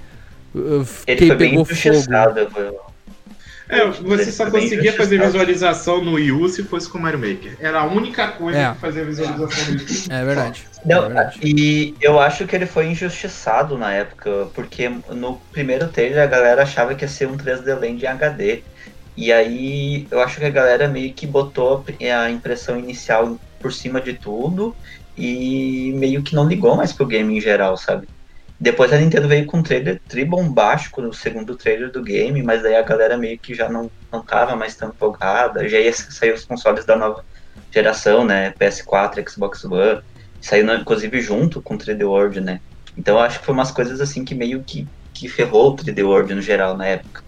Ele 0.55 1.27
foi 1.27 1.37
pegou 1.37 1.65
bem 1.65 1.65
fogo. 1.65 2.93
É, 3.69 3.87
você 3.87 4.31
só 4.31 4.51
conseguia 4.51 4.93
fazer 4.93 5.19
visualização 5.19 6.05
no 6.05 6.15
Wii 6.15 6.33
U 6.33 6.49
se 6.49 6.63
fosse 6.63 6.87
com 6.91 6.99
o 6.99 7.01
Mario 7.01 7.19
Maker. 7.19 7.57
Era 7.59 7.81
a 7.81 7.87
única 7.87 8.29
coisa 8.29 8.59
é. 8.59 8.73
que 8.73 8.79
fazia 8.79 9.03
visualização 9.03 9.65
no 9.73 9.81
Wii 9.81 9.87
U. 9.87 10.13
É 10.13 10.25
verdade. 10.25 10.65
Não, 10.85 10.99
é 10.99 11.07
verdade. 11.07 11.41
E 11.43 11.95
eu 12.01 12.21
acho 12.21 12.47
que 12.47 12.55
ele 12.55 12.67
foi 12.67 12.89
injustiçado 12.89 13.79
na 13.79 13.91
época, 13.93 14.49
porque 14.55 14.91
no 15.11 15.37
primeiro 15.53 15.89
trailer 15.89 16.23
a 16.23 16.27
galera 16.27 16.65
achava 16.65 16.95
que 16.95 17.05
ia 17.05 17.09
ser 17.09 17.29
um 17.29 17.37
3D 17.37 17.75
Land 17.75 18.05
em 18.05 18.09
HD. 18.09 18.63
E 19.17 19.33
aí 19.33 20.07
eu 20.11 20.21
acho 20.21 20.39
que 20.39 20.45
a 20.45 20.51
galera 20.51 20.87
meio 20.87 21.13
que 21.15 21.27
botou 21.27 21.83
a 22.23 22.31
impressão 22.31 22.79
inicial 22.79 23.39
por 23.59 23.73
cima 23.73 24.03
de 24.03 24.13
tudo 24.13 24.77
e 25.17 25.95
meio 25.97 26.23
que 26.23 26.35
não 26.35 26.47
ligou 26.47 26.77
mais 26.77 26.93
pro 26.93 27.07
game 27.07 27.37
em 27.37 27.41
geral, 27.41 27.77
sabe? 27.77 28.07
Depois 28.63 28.93
a 28.93 28.97
Nintendo 28.97 29.27
veio 29.27 29.45
com 29.45 29.57
um 29.57 29.63
trailer 29.63 30.01
tribombástico 30.07 31.03
no 31.03 31.13
segundo 31.13 31.57
trailer 31.57 31.91
do 31.91 32.01
game, 32.01 32.45
mas 32.45 32.63
daí 32.63 32.77
a 32.77 32.83
galera 32.83 33.17
meio 33.17 33.37
que 33.37 33.55
já 33.55 33.69
não, 33.69 33.91
não 34.11 34.23
tava 34.23 34.55
mais 34.55 34.77
tão 34.77 34.91
empolgada. 34.91 35.69
Já 35.69 35.81
ia 35.81 35.93
sair 35.93 36.33
os 36.33 36.45
consoles 36.45 36.85
da 36.85 36.95
nova 36.95 37.25
geração, 37.73 38.25
né? 38.25 38.55
PS4, 38.61 39.29
Xbox 39.29 39.65
One. 39.65 40.01
Saiu 40.41 40.73
inclusive 40.77 41.21
junto 41.21 41.61
com 41.61 41.75
o 41.75 41.77
3D 41.77 42.07
World, 42.07 42.41
né? 42.41 42.61
Então 42.97 43.19
acho 43.19 43.41
que 43.41 43.47
foi 43.47 43.53
umas 43.53 43.73
coisas 43.73 44.01
assim 44.01 44.25
que 44.25 44.33
meio 44.33 44.63
que, 44.63 44.87
que 45.13 45.29
ferrou 45.29 45.73
o 45.73 45.77
3D 45.77 46.07
World 46.07 46.33
no 46.33 46.41
geral 46.41 46.77
na 46.77 46.87
época. 46.87 47.25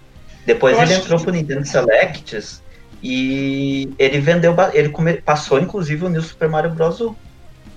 Depois 0.46 0.76
eu 0.76 0.84
ele 0.84 0.94
entrou 0.94 1.18
que... 1.18 1.24
pro 1.24 1.34
Nintendo 1.34 1.66
Selects 1.66 2.62
e 3.02 3.92
ele 3.98 4.20
vendeu, 4.20 4.54
ele 4.72 4.90
come, 4.90 5.14
passou 5.14 5.58
inclusive 5.58 6.04
o 6.04 6.08
New 6.08 6.22
Super 6.22 6.48
Mario 6.48 6.70
Bros. 6.70 7.00
U. 7.00 7.16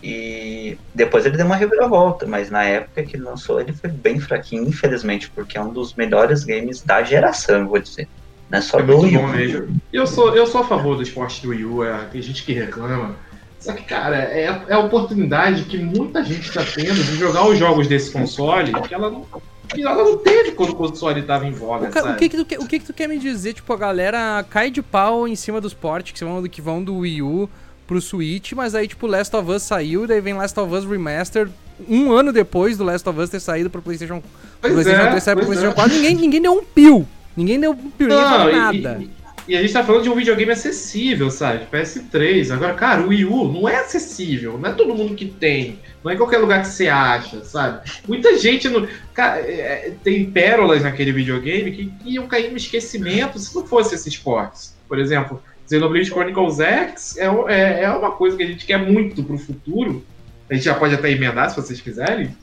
E 0.01 0.77
depois 0.93 1.25
ele 1.25 1.37
deu 1.37 1.45
uma 1.45 1.55
reviravolta, 1.55 2.25
mas 2.25 2.51
na 2.51 2.63
época 2.63 3.03
que 3.03 3.15
ele 3.15 3.23
lançou 3.23 3.59
ele 3.59 3.73
foi 3.73 3.89
bem 3.89 4.19
fraquinho, 4.19 4.67
infelizmente, 4.67 5.29
porque 5.29 5.57
é 5.57 5.61
um 5.61 5.73
dos 5.73 5.95
melhores 5.95 6.43
games 6.43 6.81
da 6.81 7.03
geração, 7.03 7.67
vou 7.67 7.79
dizer. 7.79 8.07
Não 8.49 8.59
é 8.59 8.61
só 8.61 8.79
é 8.79 8.83
do 8.83 8.99
Wii 8.99 9.17
U. 9.17 9.75
Eu 9.91 10.07
sou, 10.07 10.35
eu 10.35 10.45
sou 10.45 10.61
a 10.61 10.63
favor 10.63 10.95
do 10.95 11.03
esporte 11.03 11.41
do 11.41 11.49
Wii 11.49 11.65
U, 11.65 11.83
é, 11.83 12.05
tem 12.11 12.21
gente 12.21 12.43
que 12.43 12.53
reclama. 12.53 13.15
Só 13.59 13.73
que, 13.73 13.83
cara, 13.83 14.17
é, 14.17 14.65
é 14.67 14.73
a 14.73 14.79
oportunidade 14.79 15.63
que 15.63 15.77
muita 15.77 16.23
gente 16.23 16.47
está 16.47 16.63
tendo 16.63 17.03
de 17.03 17.17
jogar 17.17 17.47
os 17.47 17.57
jogos 17.57 17.87
desse 17.87 18.11
console 18.11 18.71
que 18.81 18.93
ela 18.93 19.09
não, 19.09 19.25
que 19.67 19.81
ela 19.81 20.03
não 20.03 20.17
teve 20.17 20.51
quando 20.51 20.69
o 20.69 20.75
console 20.75 21.21
estava 21.21 21.45
em 21.45 21.51
voga, 21.51 21.87
o, 21.87 22.11
o, 22.11 22.15
que, 22.15 22.29
que, 22.29 22.37
tu, 22.37 22.63
o 22.63 22.67
que, 22.67 22.79
que 22.79 22.85
tu 22.85 22.93
quer 22.93 23.07
me 23.07 23.17
dizer? 23.17 23.53
Tipo, 23.53 23.73
a 23.73 23.77
galera 23.77 24.45
cai 24.49 24.69
de 24.69 24.81
pau 24.81 25.27
em 25.27 25.35
cima 25.35 25.59
dos 25.59 25.73
portes 25.73 26.13
que 26.13 26.23
vão, 26.23 26.43
que 26.43 26.61
vão 26.61 26.83
do 26.83 26.99
Wii 26.99 27.21
U 27.23 27.49
pro 27.87 28.01
Switch, 28.01 28.51
mas 28.51 28.75
aí, 28.75 28.87
tipo, 28.87 29.07
Last 29.07 29.33
of 29.35 29.49
Us 29.49 29.63
saiu, 29.63 30.05
daí 30.05 30.19
vem 30.19 30.33
Last 30.33 30.59
of 30.59 30.73
Us 30.73 30.85
Remastered 30.85 31.51
um 31.87 32.11
ano 32.11 32.31
depois 32.31 32.77
do 32.77 32.83
Last 32.83 33.07
of 33.07 33.19
Us 33.19 33.29
ter 33.29 33.39
saído 33.39 33.69
pro 33.69 33.81
PlayStation, 33.81 34.21
pois 34.61 34.73
PlayStation 34.73 35.01
é, 35.01 35.09
3 35.09 35.23
sair 35.23 35.35
pro 35.35 35.45
PlayStation 35.45 35.71
é. 35.71 35.75
4. 35.75 35.93
Ninguém, 35.93 36.15
ninguém 36.15 36.41
deu 36.41 36.53
um 36.53 36.63
pio. 36.63 37.07
Ninguém 37.35 37.59
deu 37.59 37.71
um 37.71 37.91
pio, 37.91 38.07
ninguém 38.07 38.23
falou 38.23 38.51
nada. 38.51 38.99
E, 38.99 39.51
e, 39.51 39.55
a 39.55 39.61
gente 39.61 39.73
tá 39.73 39.83
falando 39.83 40.03
de 40.03 40.09
um 40.09 40.15
videogame 40.15 40.51
acessível, 40.51 41.29
sabe? 41.29 41.67
PS3. 41.71 42.51
Agora, 42.51 42.73
cara, 42.73 43.01
o 43.01 43.09
Wii 43.09 43.25
U 43.25 43.51
não 43.51 43.69
é 43.69 43.77
acessível. 43.77 44.57
Não 44.57 44.69
é 44.69 44.73
todo 44.73 44.95
mundo 44.95 45.13
que 45.13 45.25
tem. 45.25 45.79
Não 46.03 46.11
é 46.11 46.15
em 46.15 46.17
qualquer 46.17 46.39
lugar 46.39 46.61
que 46.61 46.67
você 46.67 46.87
acha, 46.87 47.43
sabe? 47.43 47.87
Muita 48.07 48.37
gente 48.37 48.67
no. 48.67 48.87
Cara, 49.13 49.39
é, 49.39 49.93
tem 50.03 50.29
pérolas 50.31 50.83
naquele 50.83 51.11
videogame 51.11 51.71
que 51.71 51.93
iam 52.05 52.27
cair 52.27 52.49
no 52.49 52.57
esquecimento 52.57 53.37
se 53.37 53.55
não 53.55 53.67
fosse 53.67 53.93
esses 53.93 54.17
portes. 54.17 54.75
Por 54.87 54.97
exemplo, 54.97 55.41
Xenoblade 55.69 56.09
Chronicles 56.09 56.59
X 56.59 57.17
é, 57.17 57.25
é, 57.25 57.83
é 57.83 57.91
uma 57.91 58.11
coisa 58.11 58.37
que 58.37 58.43
a 58.43 58.47
gente 58.47 58.65
quer 58.65 58.77
muito 58.77 59.23
pro 59.23 59.37
futuro. 59.37 60.03
A 60.49 60.53
gente 60.53 60.63
já 60.63 60.73
pode 60.73 60.95
até 60.95 61.11
emendar 61.11 61.49
se 61.49 61.57
vocês 61.57 61.81
quiserem. 61.81 62.35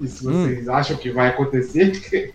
E 0.00 0.06
se 0.08 0.26
hum. 0.26 0.44
vocês 0.44 0.66
hum. 0.66 0.74
acham 0.74 0.96
que 0.96 1.10
vai 1.10 1.28
acontecer. 1.28 2.34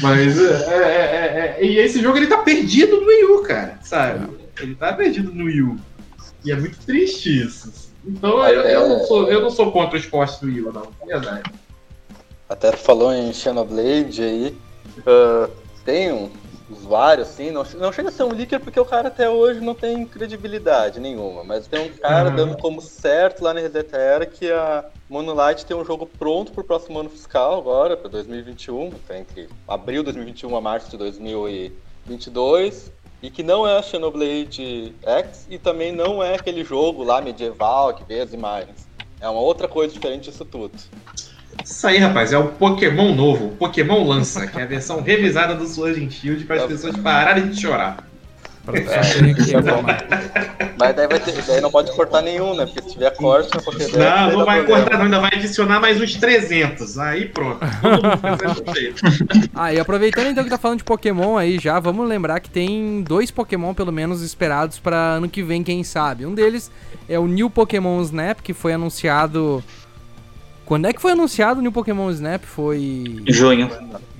Mas 0.00 0.38
é, 0.38 0.72
é, 0.72 0.78
é, 0.78 1.56
é, 1.58 1.64
e 1.64 1.78
esse 1.78 2.00
jogo 2.00 2.16
ele 2.16 2.26
tá 2.26 2.38
perdido 2.38 3.00
no 3.00 3.06
Wii 3.06 3.24
U, 3.24 3.42
cara, 3.42 3.78
sabe? 3.82 4.26
Ele 4.60 4.74
tá 4.74 4.92
perdido 4.92 5.32
no 5.32 5.44
Wii 5.44 5.62
U. 5.62 5.76
E 6.44 6.50
é 6.50 6.56
muito 6.56 6.78
triste 6.78 7.44
isso. 7.44 7.92
Então 8.04 8.42
eu, 8.48 8.62
eu, 8.62 8.88
não, 8.88 9.04
sou, 9.04 9.28
eu 9.30 9.42
não 9.42 9.50
sou 9.50 9.70
contra 9.70 9.96
o 9.96 10.00
esporte 10.00 10.40
do 10.40 10.46
Wii 10.46 10.62
U, 10.62 10.72
não, 10.72 10.88
verdade. 11.06 11.42
Até 12.48 12.72
falou 12.72 13.12
em 13.12 13.32
Xenoblade 13.32 14.22
aí. 14.22 14.56
Uh, 15.00 15.50
tem 15.84 16.10
um, 16.10 16.30
usuário, 16.72 17.22
assim, 17.22 17.50
não, 17.50 17.64
não 17.74 17.92
chega 17.92 18.08
a 18.08 18.12
ser 18.12 18.24
um 18.24 18.32
leaker 18.32 18.60
porque 18.60 18.78
o 18.78 18.84
cara 18.84 19.08
até 19.08 19.28
hoje 19.28 19.60
não 19.60 19.74
tem 19.74 20.04
credibilidade 20.06 20.98
nenhuma, 20.98 21.44
mas 21.44 21.66
tem 21.66 21.86
um 21.86 21.92
cara 21.96 22.30
uhum. 22.30 22.36
dando 22.36 22.56
como 22.56 22.80
certo 22.80 23.44
lá 23.44 23.54
na 23.54 23.60
Redetera 23.60 24.26
que 24.26 24.50
a 24.50 24.84
Monolight 25.08 25.66
tem 25.66 25.76
um 25.76 25.84
jogo 25.84 26.06
pronto 26.06 26.52
pro 26.52 26.64
próximo 26.64 26.98
ano 26.98 27.10
fiscal 27.10 27.58
agora, 27.58 27.96
para 27.96 28.08
2021, 28.08 28.90
tá 29.06 29.18
entre 29.18 29.48
abril 29.68 30.02
de 30.02 30.12
2021 30.12 30.56
a 30.56 30.60
março 30.60 30.90
de 30.90 30.96
2022, 30.96 32.92
e 33.22 33.30
que 33.30 33.42
não 33.42 33.66
é 33.66 33.78
a 33.78 33.82
Xenoblade 33.82 34.94
X 35.02 35.46
e 35.48 35.58
também 35.58 35.92
não 35.92 36.22
é 36.22 36.34
aquele 36.34 36.64
jogo 36.64 37.04
lá 37.04 37.20
medieval 37.20 37.94
que 37.94 38.02
vê 38.04 38.20
as 38.20 38.32
imagens. 38.32 38.88
É 39.20 39.28
uma 39.28 39.40
outra 39.40 39.68
coisa 39.68 39.94
diferente 39.94 40.28
disso 40.28 40.44
tudo. 40.44 40.76
Isso 41.64 41.86
aí, 41.86 41.98
rapaz, 41.98 42.32
é 42.32 42.38
o 42.38 42.48
Pokémon 42.48 43.14
novo, 43.14 43.46
o 43.46 43.56
Pokémon 43.56 44.06
Lança, 44.06 44.46
que 44.46 44.58
é 44.58 44.62
a 44.62 44.66
versão 44.66 45.02
revisada 45.02 45.54
do 45.54 45.66
Sword 45.66 46.04
and 46.04 46.10
Shield 46.10 46.44
para 46.44 46.56
as 46.56 46.66
pessoas 46.66 46.96
pararem 46.96 47.48
de 47.48 47.60
chorar. 47.60 48.12
É, 48.68 48.72
Mas 50.78 50.94
daí, 50.94 51.08
vai 51.08 51.18
ter, 51.18 51.42
daí 51.42 51.60
não 51.60 51.70
pode 51.70 51.90
cortar 51.96 52.22
nenhum, 52.22 52.54
né? 52.54 52.64
Porque 52.64 52.82
se 52.82 52.92
tiver 52.92 53.10
corte, 53.16 53.50
não 53.52 53.60
Pokédex. 53.60 53.92
Não, 53.92 54.38
não 54.38 54.44
vai 54.44 54.64
cortar, 54.64 54.98
não, 54.98 55.06
ainda 55.06 55.18
vai 55.18 55.30
adicionar 55.34 55.80
mais 55.80 56.00
uns 56.00 56.14
300. 56.14 56.96
Aí 56.98 57.26
pronto. 57.26 57.58
ah, 59.52 59.74
e 59.74 59.78
aproveitando 59.80 60.28
então 60.28 60.44
que 60.44 60.50
tá 60.50 60.58
falando 60.58 60.78
de 60.78 60.84
Pokémon 60.84 61.36
aí 61.36 61.58
já, 61.58 61.80
vamos 61.80 62.08
lembrar 62.08 62.38
que 62.38 62.48
tem 62.48 63.02
dois 63.02 63.32
Pokémon 63.32 63.74
pelo 63.74 63.90
menos 63.90 64.22
esperados 64.22 64.78
para 64.78 64.96
ano 64.96 65.28
que 65.28 65.42
vem, 65.42 65.64
quem 65.64 65.82
sabe. 65.82 66.24
Um 66.24 66.34
deles 66.34 66.70
é 67.08 67.18
o 67.18 67.26
New 67.26 67.50
Pokémon 67.50 68.00
Snap, 68.02 68.42
que 68.42 68.54
foi 68.54 68.72
anunciado. 68.72 69.62
Quando 70.64 70.86
é 70.86 70.92
que 70.92 71.00
foi 71.00 71.12
anunciado 71.12 71.60
o 71.60 71.62
New 71.62 71.72
Pokémon 71.72 72.10
Snap? 72.10 72.44
Foi. 72.44 73.22
Junho. 73.26 73.70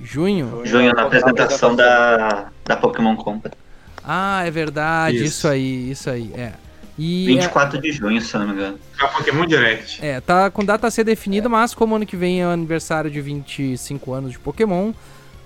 Junho? 0.03 0.61
Junho, 0.65 0.93
na 0.93 1.03
apresentação 1.03 1.75
da, 1.75 2.47
da 2.65 2.75
Pokémon 2.75 3.15
Company. 3.15 3.55
Ah, 4.03 4.43
é 4.45 4.51
verdade, 4.51 5.15
isso, 5.17 5.25
isso 5.25 5.47
aí, 5.47 5.91
isso 5.91 6.09
aí, 6.09 6.31
é. 6.35 6.53
E 6.97 7.25
24 7.25 7.77
é... 7.77 7.81
de 7.81 7.91
junho, 7.91 8.21
se 8.21 8.37
não 8.37 8.47
me 8.47 8.53
engano. 8.53 8.79
É 8.99 9.03
o 9.05 9.09
Pokémon 9.09 9.45
Direct. 9.45 10.03
É, 10.05 10.19
tá 10.19 10.51
com 10.51 10.63
data 10.63 10.87
a 10.87 10.91
ser 10.91 11.03
definida, 11.03 11.47
é. 11.47 11.49
mas 11.49 11.73
como 11.73 11.95
ano 11.95 12.05
que 12.05 12.15
vem 12.15 12.41
é 12.41 12.45
o 12.45 12.49
aniversário 12.49 13.09
de 13.09 13.19
25 13.21 14.13
anos 14.13 14.31
de 14.33 14.39
Pokémon, 14.39 14.91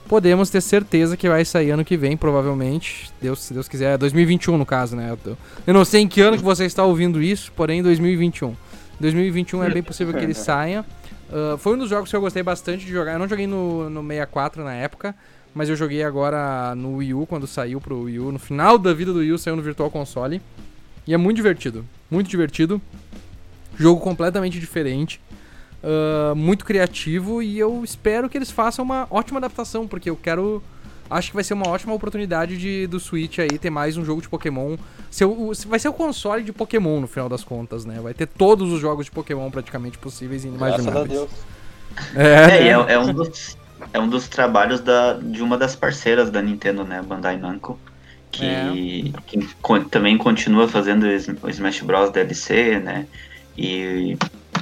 podemos 0.07 0.49
ter 0.49 0.61
certeza 0.61 1.15
que 1.15 1.29
vai 1.29 1.45
sair 1.45 1.71
ano 1.71 1.85
que 1.85 1.95
vem, 1.95 2.17
provavelmente. 2.17 3.11
Deus, 3.21 3.39
se 3.39 3.53
Deus 3.53 3.67
quiser, 3.67 3.97
2021 3.97 4.57
no 4.57 4.65
caso, 4.65 4.95
né? 4.95 5.15
Eu 5.65 5.73
não 5.73 5.85
sei 5.85 6.01
em 6.01 6.07
que 6.07 6.19
ano 6.21 6.37
que 6.37 6.43
você 6.43 6.65
está 6.65 6.83
ouvindo 6.83 7.21
isso, 7.21 7.51
porém 7.55 7.83
2021. 7.83 8.55
2021 8.99 9.63
é 9.63 9.69
bem 9.69 9.83
possível 9.83 10.13
que 10.13 10.23
ele 10.23 10.33
saia. 10.33 10.85
Uh, 11.29 11.57
foi 11.57 11.75
um 11.75 11.77
dos 11.77 11.89
jogos 11.89 12.09
que 12.09 12.15
eu 12.15 12.21
gostei 12.21 12.41
bastante 12.41 12.85
de 12.85 12.91
jogar. 12.91 13.13
Eu 13.13 13.19
não 13.19 13.27
joguei 13.27 13.47
no, 13.47 13.89
no 13.89 14.01
64 14.01 14.63
na 14.63 14.73
época, 14.73 15.15
mas 15.53 15.69
eu 15.69 15.75
joguei 15.75 16.03
agora 16.03 16.73
no 16.75 16.95
Wii 16.97 17.13
U, 17.13 17.25
quando 17.25 17.45
saiu 17.45 17.81
pro 17.81 18.03
Wii 18.03 18.19
U. 18.19 18.31
No 18.31 18.39
final 18.39 18.77
da 18.77 18.93
vida 18.93 19.13
do 19.13 19.19
Wii 19.19 19.33
U, 19.33 19.37
saiu 19.37 19.55
no 19.55 19.61
Virtual 19.61 19.91
Console. 19.91 20.41
E 21.05 21.13
é 21.13 21.17
muito 21.17 21.37
divertido. 21.37 21.85
Muito 22.09 22.29
divertido. 22.29 22.81
Jogo 23.77 24.01
completamente 24.01 24.59
diferente. 24.59 25.21
Uh, 25.83 26.35
muito 26.35 26.65
criativo. 26.65 27.41
E 27.41 27.59
eu 27.59 27.83
espero 27.83 28.29
que 28.29 28.37
eles 28.37 28.49
façam 28.51 28.83
uma 28.83 29.07
ótima 29.09 29.39
adaptação, 29.39 29.87
porque 29.87 30.09
eu 30.09 30.15
quero. 30.15 30.63
Acho 31.09 31.29
que 31.29 31.35
vai 31.35 31.43
ser 31.43 31.53
uma 31.53 31.67
ótima 31.69 31.93
oportunidade 31.93 32.57
de, 32.57 32.87
do 32.87 32.99
Switch 32.99 33.39
aí 33.39 33.57
ter 33.57 33.69
mais 33.69 33.97
um 33.97 34.03
jogo 34.05 34.21
de 34.21 34.29
Pokémon. 34.29 34.77
Ser 35.09 35.25
o, 35.25 35.51
vai 35.67 35.79
ser 35.79 35.89
o 35.89 35.93
console 35.93 36.43
de 36.43 36.51
Pokémon 36.51 36.99
no 36.99 37.07
final 37.07 37.29
das 37.29 37.43
contas, 37.43 37.85
né? 37.85 37.99
Vai 38.01 38.13
ter 38.13 38.27
todos 38.27 38.71
os 38.71 38.79
jogos 38.79 39.05
de 39.05 39.11
Pokémon 39.11 39.49
praticamente 39.49 39.97
possíveis 39.97 40.43
e 40.43 40.47
inimagináveis. 40.47 40.85
Graças 40.93 41.01
a 41.01 41.13
Deus. 41.13 41.29
É, 42.15 42.57
é, 42.57 42.67
é, 42.67 42.93
é 42.93 42.99
um 42.99 43.13
dos 43.13 43.57
é 43.93 43.99
um 43.99 44.07
dos 44.07 44.27
trabalhos 44.27 44.79
da, 44.79 45.13
de 45.13 45.41
uma 45.41 45.57
das 45.57 45.75
parceiras 45.75 46.29
da 46.29 46.41
Nintendo, 46.41 46.83
né, 46.83 47.01
Bandai 47.01 47.37
Namco, 47.37 47.79
que, 48.31 48.45
é. 48.45 48.69
que 49.25 49.47
também 49.89 50.17
continua 50.17 50.67
fazendo 50.67 51.05
o 51.05 51.49
Smash 51.49 51.81
Bros 51.81 52.11
DLC, 52.11 52.79
né, 52.79 53.07
e, 53.57 54.17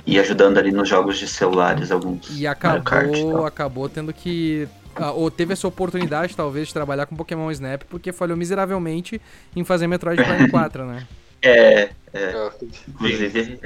e 0.05 0.19
ajudando 0.19 0.57
ali 0.57 0.71
nos 0.71 0.87
jogos 0.87 1.17
de 1.17 1.27
celulares 1.27 1.91
alguns. 1.91 2.37
E 2.37 2.45
acabou, 2.45 2.81
Kart, 2.81 3.09
acabou 3.45 3.89
tendo 3.89 4.13
que 4.13 4.67
ou 5.15 5.29
teve 5.29 5.53
essa 5.53 5.67
oportunidade, 5.67 6.35
talvez, 6.35 6.67
de 6.67 6.73
trabalhar 6.73 7.05
com 7.05 7.15
Pokémon 7.15 7.51
Snap, 7.51 7.83
porque 7.89 8.11
falhou 8.11 8.37
miseravelmente 8.37 9.21
em 9.55 9.63
fazer 9.63 9.87
Metroid 9.87 10.23
Prime 10.23 10.49
4, 10.51 10.85
né? 10.85 11.07
É, 11.41 11.89
é. 12.13 12.49
Inclusive. 12.87 13.59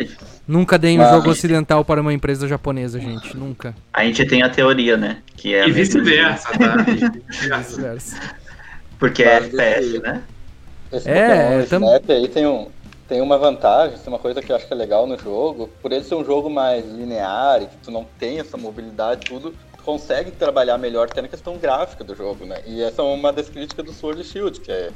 Nunca 0.48 0.78
deem 0.78 1.00
um 1.00 1.10
jogo 1.10 1.30
ocidental 1.30 1.86
para 1.86 2.02
uma 2.02 2.14
empresa 2.14 2.48
japonesa, 2.48 3.00
gente. 3.00 3.38
Nunca. 3.38 3.74
A 3.94 4.04
gente 4.04 4.26
tem 4.26 4.42
a 4.42 4.50
teoria, 4.50 4.98
né? 4.98 5.22
Que 5.38 5.54
é 5.54 5.68
e 5.68 5.72
vice-versa, 5.72 6.50
tá? 6.58 6.76
vice-versa. 7.58 8.36
Porque 8.98 9.24
é 9.24 9.38
FPS, 9.38 10.00
né? 10.00 10.24
Esse 10.92 11.10
é, 11.10 11.64
tam... 11.64 11.88
aí 11.88 12.28
tem, 12.28 12.48
um, 12.48 12.68
tem 13.08 13.22
uma 13.22 13.38
vantagem, 13.38 13.98
tem 13.98 14.08
uma 14.08 14.20
coisa 14.20 14.42
que 14.42 14.52
eu 14.52 14.56
acho 14.56 14.68
que 14.68 14.74
é 14.74 14.76
legal 14.76 15.08
no 15.08 15.18
jogo. 15.18 15.70
Por 15.82 15.92
ele 15.92 16.04
ser 16.04 16.16
um 16.16 16.26
jogo 16.26 16.50
mais 16.50 16.84
linear 16.86 17.62
e 17.62 17.68
que 17.68 17.78
tu 17.78 17.92
não 17.92 18.06
tem 18.18 18.40
essa 18.40 18.58
mobilidade 18.58 19.22
tudo, 19.26 19.52
tu 19.52 19.69
consegue 19.84 20.32
trabalhar 20.32 20.78
melhor 20.78 21.08
até 21.10 21.22
na 21.22 21.28
questão 21.28 21.58
gráfica 21.58 22.04
do 22.04 22.16
jogo, 22.16 22.46
né? 22.46 22.62
E 22.66 22.82
essa 22.82 23.02
é 23.02 23.06
uma 23.06 23.32
das 23.32 23.50
críticas 23.50 23.86
do 23.86 23.94
Sword 23.94 24.24
Shield, 24.24 24.60
que 24.60 24.72
é 24.72 24.92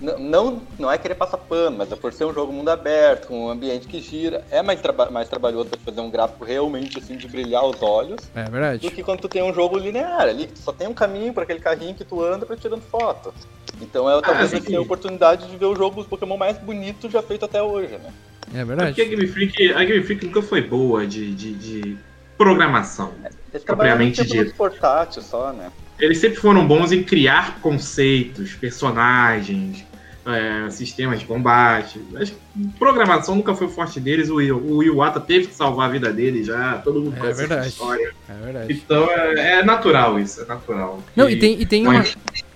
não, 0.00 0.60
não 0.78 0.90
é 0.90 0.98
querer 0.98 1.14
passar 1.14 1.38
pano, 1.38 1.78
mas 1.78 1.90
é 1.90 1.96
por 1.96 2.12
ser 2.12 2.24
um 2.24 2.34
jogo 2.34 2.52
mundo 2.52 2.68
aberto, 2.68 3.28
com 3.28 3.46
um 3.46 3.50
ambiente 3.50 3.86
que 3.86 4.00
gira, 4.00 4.44
é 4.50 4.60
mais, 4.60 4.80
traba 4.80 5.08
mais 5.08 5.28
trabalhoso 5.28 5.70
pra 5.70 5.78
fazer 5.78 6.00
um 6.00 6.10
gráfico 6.10 6.44
realmente 6.44 6.98
assim 6.98 7.16
de 7.16 7.28
brilhar 7.28 7.64
os 7.64 7.80
olhos. 7.80 8.20
É 8.34 8.44
verdade. 8.44 8.80
Do 8.80 8.90
que 8.90 9.02
quando 9.02 9.20
tu 9.20 9.28
tem 9.28 9.42
um 9.42 9.54
jogo 9.54 9.78
linear 9.78 10.22
ali, 10.22 10.46
que 10.46 10.54
tu 10.54 10.58
só 10.58 10.72
tem 10.72 10.88
um 10.88 10.94
caminho 10.94 11.32
para 11.32 11.44
aquele 11.44 11.60
carrinho 11.60 11.94
que 11.94 12.04
tu 12.04 12.22
anda 12.22 12.44
pra 12.44 12.56
tirando 12.56 12.82
foto. 12.82 13.32
Então 13.80 14.10
é 14.10 14.20
talvez 14.20 14.52
ah, 14.52 14.76
a 14.76 14.80
oportunidade 14.80 15.48
de 15.48 15.56
ver 15.56 15.66
o 15.66 15.76
jogo 15.76 15.96
dos 15.96 16.06
Pokémon 16.06 16.36
mais 16.36 16.58
bonito 16.58 17.08
já 17.08 17.22
feito 17.22 17.44
até 17.44 17.62
hoje, 17.62 17.92
né? 17.92 18.12
É 18.54 18.64
verdade. 18.64 18.90
Porque 18.90 19.02
a 19.02 19.04
Game 19.04 19.26
Freak, 19.26 19.72
a 19.72 19.84
Game 19.84 20.02
Freak 20.02 20.26
nunca 20.26 20.42
foi 20.42 20.60
boa 20.60 21.06
de, 21.06 21.34
de, 21.34 21.52
de 21.54 21.96
programação. 22.36 23.12
Eles 23.54 23.64
propriamente 23.64 24.26
dito. 24.26 24.52
portátil 24.56 25.22
só, 25.22 25.52
né? 25.52 25.70
Eles 25.96 26.18
sempre 26.18 26.40
foram 26.40 26.66
bons 26.66 26.90
em 26.90 27.04
criar 27.04 27.60
conceitos, 27.60 28.52
personagens, 28.54 29.84
é, 30.26 30.68
sistemas 30.70 31.20
de 31.20 31.26
combate. 31.26 32.00
Que 32.00 32.68
programação 32.78 33.36
nunca 33.36 33.54
foi 33.54 33.68
forte 33.68 34.00
deles. 34.00 34.28
O, 34.28 34.36
o 34.36 34.82
Iwata 34.82 35.20
teve 35.20 35.46
que 35.46 35.54
salvar 35.54 35.88
a 35.88 35.92
vida 35.92 36.12
dele 36.12 36.42
já. 36.42 36.78
Todo 36.78 37.00
mundo 37.00 37.16
é 37.16 37.20
conhece 37.20 37.38
verdade. 37.38 37.60
essa 37.60 37.68
história. 37.68 38.12
É 38.28 38.44
verdade. 38.44 38.72
Então 38.72 39.08
é, 39.08 39.58
é, 39.58 39.62
natural 39.62 40.18
isso, 40.18 40.42
é 40.42 40.46
natural. 40.46 41.00
Não, 41.14 41.30
e, 41.30 41.34
e 41.34 41.38
tem, 41.38 41.60
e 41.60 41.66
tem 41.66 41.86
uma, 41.86 42.04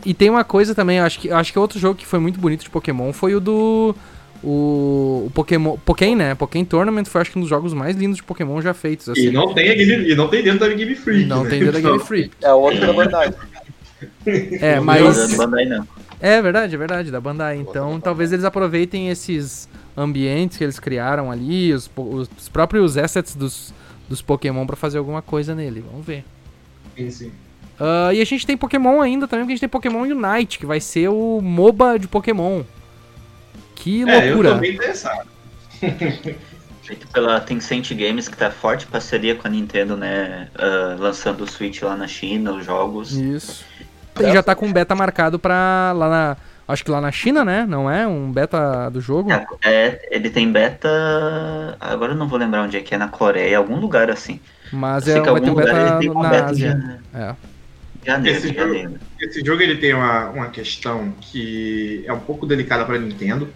e 0.04 0.14
tem 0.14 0.30
uma 0.30 0.42
coisa 0.42 0.74
também, 0.74 0.98
acho 0.98 1.20
que, 1.20 1.30
acho 1.30 1.52
que 1.52 1.58
outro 1.60 1.78
jogo 1.78 1.94
que 1.94 2.06
foi 2.06 2.18
muito 2.18 2.40
bonito 2.40 2.62
de 2.62 2.70
Pokémon 2.70 3.12
foi 3.12 3.36
o 3.36 3.40
do. 3.40 3.94
O, 4.42 5.24
o 5.26 5.30
Pokémon. 5.34 5.76
Pokémon, 5.84 6.16
né? 6.16 6.34
Pokémon 6.34 6.64
Tournament 6.64 7.04
foi 7.06 7.20
acho 7.20 7.32
que 7.32 7.38
um 7.38 7.40
dos 7.40 7.50
jogos 7.50 7.74
mais 7.74 7.96
lindos 7.96 8.18
de 8.18 8.22
Pokémon 8.22 8.60
já 8.60 8.72
feitos. 8.72 9.08
Assim. 9.08 9.28
E, 9.28 9.30
não 9.30 9.52
tem 9.52 9.76
Game, 9.76 10.10
e 10.10 10.14
não 10.14 10.28
tem 10.28 10.42
dentro 10.42 10.60
da 10.60 10.68
Game 10.68 10.94
Freak. 10.94 11.24
Não 11.24 11.44
né? 11.44 11.50
tem 11.50 11.60
dentro 11.60 11.80
da 11.80 11.80
Game 11.80 12.04
Freak. 12.04 12.30
É 12.42 12.52
outro 12.52 12.80
da 12.80 12.92
Bandai. 12.92 13.34
É, 14.60 14.78
mas. 14.78 15.34
Bandai 15.34 15.64
não. 15.64 15.84
É 16.20 16.40
verdade, 16.40 16.74
é 16.74 16.78
verdade, 16.78 17.10
da 17.10 17.20
Bandai. 17.20 17.56
Então 17.56 18.00
talvez 18.00 18.32
eles 18.32 18.44
aproveitem 18.44 19.08
esses 19.08 19.68
ambientes 19.96 20.56
que 20.56 20.62
eles 20.62 20.78
criaram 20.78 21.30
ali, 21.30 21.72
os, 21.72 21.90
os 21.96 22.48
próprios 22.48 22.96
assets 22.96 23.34
dos, 23.34 23.74
dos 24.08 24.22
Pokémon 24.22 24.66
para 24.66 24.76
fazer 24.76 24.98
alguma 24.98 25.20
coisa 25.20 25.54
nele. 25.54 25.84
Vamos 25.90 26.06
ver. 26.06 26.24
Sim, 26.96 27.10
sim. 27.10 27.32
Uh, 27.78 28.12
e 28.12 28.20
a 28.20 28.24
gente 28.24 28.46
tem 28.46 28.56
Pokémon 28.56 29.00
ainda 29.00 29.28
também, 29.28 29.44
porque 29.44 29.52
a 29.52 29.56
gente 29.56 29.60
tem 29.60 29.68
Pokémon 29.68 30.02
Unite, 30.02 30.58
que 30.58 30.66
vai 30.66 30.80
ser 30.80 31.08
o 31.08 31.40
MOBA 31.40 31.98
de 31.98 32.08
Pokémon. 32.08 32.62
Que 33.78 34.08
é, 34.08 34.26
loucura. 34.26 34.48
Eu 34.50 34.54
tô 34.54 34.60
bem 34.60 34.74
interessado. 34.74 35.28
Feito 36.82 37.06
pela 37.08 37.38
Tencent 37.40 37.92
Games, 37.92 38.28
que 38.28 38.36
tá 38.36 38.50
forte 38.50 38.86
parceria 38.86 39.34
com 39.34 39.46
a 39.46 39.50
Nintendo, 39.50 39.96
né? 39.96 40.48
Uh, 40.56 41.00
lançando 41.00 41.42
o 41.42 41.46
Switch 41.46 41.82
lá 41.82 41.94
na 41.96 42.08
China, 42.08 42.52
os 42.52 42.64
jogos. 42.64 43.12
Isso. 43.12 43.64
E 44.18 44.32
já 44.32 44.42
tá 44.42 44.54
com 44.54 44.72
beta 44.72 44.94
marcado 44.94 45.38
pra 45.38 45.92
lá 45.94 46.08
na. 46.08 46.36
Acho 46.66 46.84
que 46.84 46.90
lá 46.90 47.00
na 47.00 47.12
China, 47.12 47.44
né? 47.44 47.66
Não 47.66 47.90
é? 47.90 48.06
Um 48.06 48.32
beta 48.32 48.90
do 48.90 49.00
jogo? 49.00 49.30
É, 49.30 49.46
é 49.64 50.08
ele 50.10 50.30
tem 50.30 50.50
beta. 50.50 50.88
Agora 51.78 52.12
eu 52.12 52.16
não 52.16 52.26
vou 52.26 52.38
lembrar 52.38 52.62
onde 52.62 52.76
é 52.76 52.80
que 52.80 52.94
é, 52.94 52.98
na 52.98 53.08
Coreia, 53.08 53.58
algum 53.58 53.76
lugar 53.76 54.10
assim. 54.10 54.40
Mas 54.72 55.06
é, 55.06 55.20
vai 55.20 55.40
ter 55.40 55.50
um 55.50 55.54
beta 55.54 55.72
na 55.72 56.28
beta 56.28 56.46
Ásia. 56.46 57.00
É. 57.14 57.34
Janeiro, 58.04 58.38
esse, 58.38 58.54
jogo, 58.54 58.98
esse 59.20 59.44
jogo 59.44 59.62
ele 59.62 59.76
tem 59.76 59.92
uma, 59.92 60.30
uma 60.30 60.48
questão 60.48 61.12
que 61.20 62.02
é 62.06 62.12
um 62.12 62.20
pouco 62.20 62.46
delicada 62.46 62.84
para 62.84 62.98
Nintendo, 62.98 63.48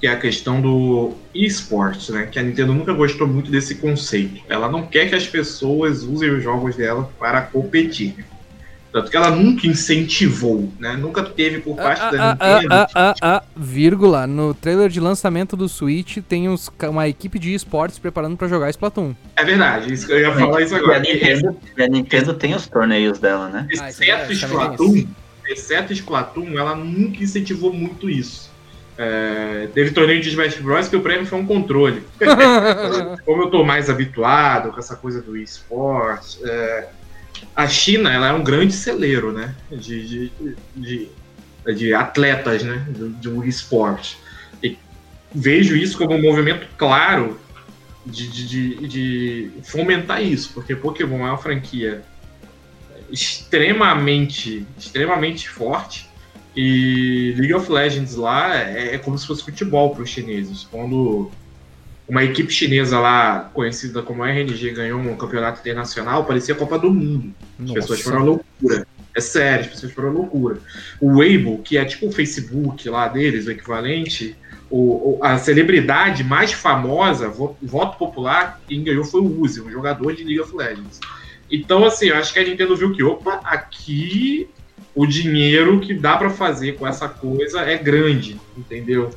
que 0.00 0.06
é 0.06 0.10
a 0.10 0.16
questão 0.16 0.60
do 0.60 1.14
esportes, 1.34 2.10
né? 2.10 2.26
Que 2.26 2.38
a 2.38 2.42
Nintendo 2.42 2.74
nunca 2.74 2.92
gostou 2.92 3.26
muito 3.26 3.50
desse 3.50 3.76
conceito. 3.76 4.42
Ela 4.48 4.70
não 4.70 4.86
quer 4.86 5.08
que 5.08 5.14
as 5.14 5.26
pessoas 5.26 6.02
usem 6.02 6.30
os 6.30 6.42
jogos 6.42 6.76
dela 6.76 7.10
para 7.18 7.40
competir. 7.42 8.24
Tanto 8.92 9.10
que 9.10 9.16
ela 9.16 9.30
nunca 9.30 9.66
incentivou, 9.66 10.72
né? 10.78 10.96
Nunca 10.96 11.22
teve 11.22 11.60
por 11.60 11.76
parte 11.76 12.00
ah, 12.02 12.10
da 12.10 12.30
ah, 12.30 12.36
ah, 12.38 12.54
Nintendo. 12.54 12.74
Ah, 12.74 12.88
ah, 12.94 13.14
ah, 13.20 13.42
vírgula. 13.54 14.26
No 14.26 14.54
trailer 14.54 14.88
de 14.88 15.00
lançamento 15.00 15.54
do 15.56 15.68
Switch 15.68 16.18
tem 16.26 16.48
os, 16.48 16.70
uma 16.88 17.06
equipe 17.06 17.38
de 17.38 17.52
esportes 17.52 17.98
preparando 17.98 18.36
para 18.36 18.48
jogar 18.48 18.70
Splatoon. 18.70 19.14
É 19.36 19.44
verdade, 19.44 19.92
isso, 19.92 20.10
eu 20.10 20.20
ia 20.20 20.32
falar 20.32 20.62
isso 20.62 20.74
agora. 20.74 21.06
E 21.06 21.10
a 21.10 21.14
Nintendo, 21.14 21.56
a 21.78 21.86
Nintendo 21.88 22.34
tem 22.34 22.54
os 22.54 22.66
torneios 22.66 23.18
dela, 23.18 23.48
né? 23.48 23.68
Exceto 23.70 24.32
Splatoon, 24.32 25.06
exceto 25.46 25.92
Splatoon, 25.92 26.58
ela 26.58 26.74
nunca 26.74 27.22
incentivou 27.22 27.72
muito 27.72 28.08
isso. 28.08 28.50
É, 28.98 29.68
teve 29.74 29.90
torneio 29.90 30.20
de 30.20 30.30
Smash 30.30 30.56
Bros. 30.56 30.88
que 30.88 30.96
o 30.96 31.00
prêmio 31.00 31.26
foi 31.26 31.38
um 31.38 31.46
controle. 31.46 32.02
Como 33.24 33.42
eu 33.42 33.50
tô 33.50 33.64
mais 33.64 33.90
habituado 33.90 34.72
com 34.72 34.78
essa 34.78 34.96
coisa 34.96 35.20
do 35.20 35.36
esporte, 35.36 36.38
é, 36.44 36.88
a 37.54 37.66
China 37.68 38.12
ela 38.12 38.28
é 38.28 38.32
um 38.32 38.42
grande 38.42 38.72
celeiro 38.72 39.32
né, 39.32 39.54
de, 39.70 40.06
de, 40.06 40.32
de, 40.74 41.08
de 41.74 41.94
atletas 41.94 42.62
né, 42.62 42.86
do, 42.88 43.08
do 43.10 43.44
esporte. 43.44 44.18
E 44.62 44.78
vejo 45.34 45.76
isso 45.76 45.98
como 45.98 46.14
um 46.14 46.22
movimento 46.22 46.66
claro 46.78 47.38
de, 48.04 48.28
de, 48.28 48.46
de, 48.46 48.88
de 48.88 49.50
fomentar 49.64 50.22
isso, 50.22 50.52
porque 50.54 50.74
Pokémon 50.74 51.26
é 51.26 51.30
uma 51.30 51.38
franquia 51.38 52.02
extremamente, 53.10 54.66
extremamente 54.78 55.48
forte. 55.48 56.08
E 56.56 57.34
League 57.36 57.54
of 57.54 57.70
Legends 57.70 58.14
lá 58.14 58.56
é, 58.56 58.94
é 58.94 58.98
como 58.98 59.18
se 59.18 59.26
fosse 59.26 59.44
futebol 59.44 59.90
para 59.94 60.02
os 60.02 60.08
chineses. 60.08 60.66
Quando 60.70 61.30
uma 62.08 62.24
equipe 62.24 62.52
chinesa 62.52 62.98
lá, 62.98 63.50
conhecida 63.52 64.00
como 64.02 64.24
RNG, 64.24 64.70
ganhou 64.70 64.98
um 65.00 65.16
campeonato 65.16 65.60
internacional, 65.60 66.24
parecia 66.24 66.54
a 66.54 66.56
Copa 66.56 66.78
do 66.78 66.90
Mundo. 66.90 67.34
As 67.58 67.66
Nossa. 67.66 67.80
pessoas 67.80 68.00
foram 68.00 68.24
loucura. 68.24 68.86
É 69.14 69.20
sério, 69.20 69.64
as 69.64 69.70
pessoas 69.72 69.92
foram 69.92 70.12
loucura. 70.12 70.58
O 71.00 71.18
Weibo, 71.18 71.58
que 71.62 71.76
é 71.76 71.84
tipo 71.84 72.06
o 72.06 72.12
Facebook 72.12 72.88
lá 72.88 73.08
deles, 73.08 73.46
o 73.46 73.50
equivalente, 73.50 74.36
o, 74.70 75.18
a 75.22 75.38
celebridade 75.38 76.22
mais 76.22 76.52
famosa, 76.52 77.28
vo- 77.28 77.56
voto 77.62 77.96
popular, 77.98 78.60
quem 78.68 78.82
ganhou 78.82 79.04
foi 79.04 79.20
o 79.20 79.40
Uzi, 79.40 79.60
um 79.60 79.70
jogador 79.70 80.14
de 80.14 80.22
League 80.22 80.40
of 80.40 80.54
Legends. 80.54 81.00
Então, 81.50 81.84
assim, 81.84 82.06
eu 82.08 82.16
acho 82.16 82.32
que 82.32 82.38
a 82.38 82.44
Nintendo 82.44 82.76
viu 82.76 82.92
que, 82.92 83.02
opa, 83.02 83.40
aqui 83.44 84.48
o 84.96 85.06
dinheiro 85.06 85.78
que 85.78 85.92
dá 85.92 86.16
pra 86.16 86.30
fazer 86.30 86.76
com 86.76 86.86
essa 86.86 87.06
coisa 87.06 87.60
é 87.60 87.76
grande, 87.76 88.40
entendeu? 88.56 89.10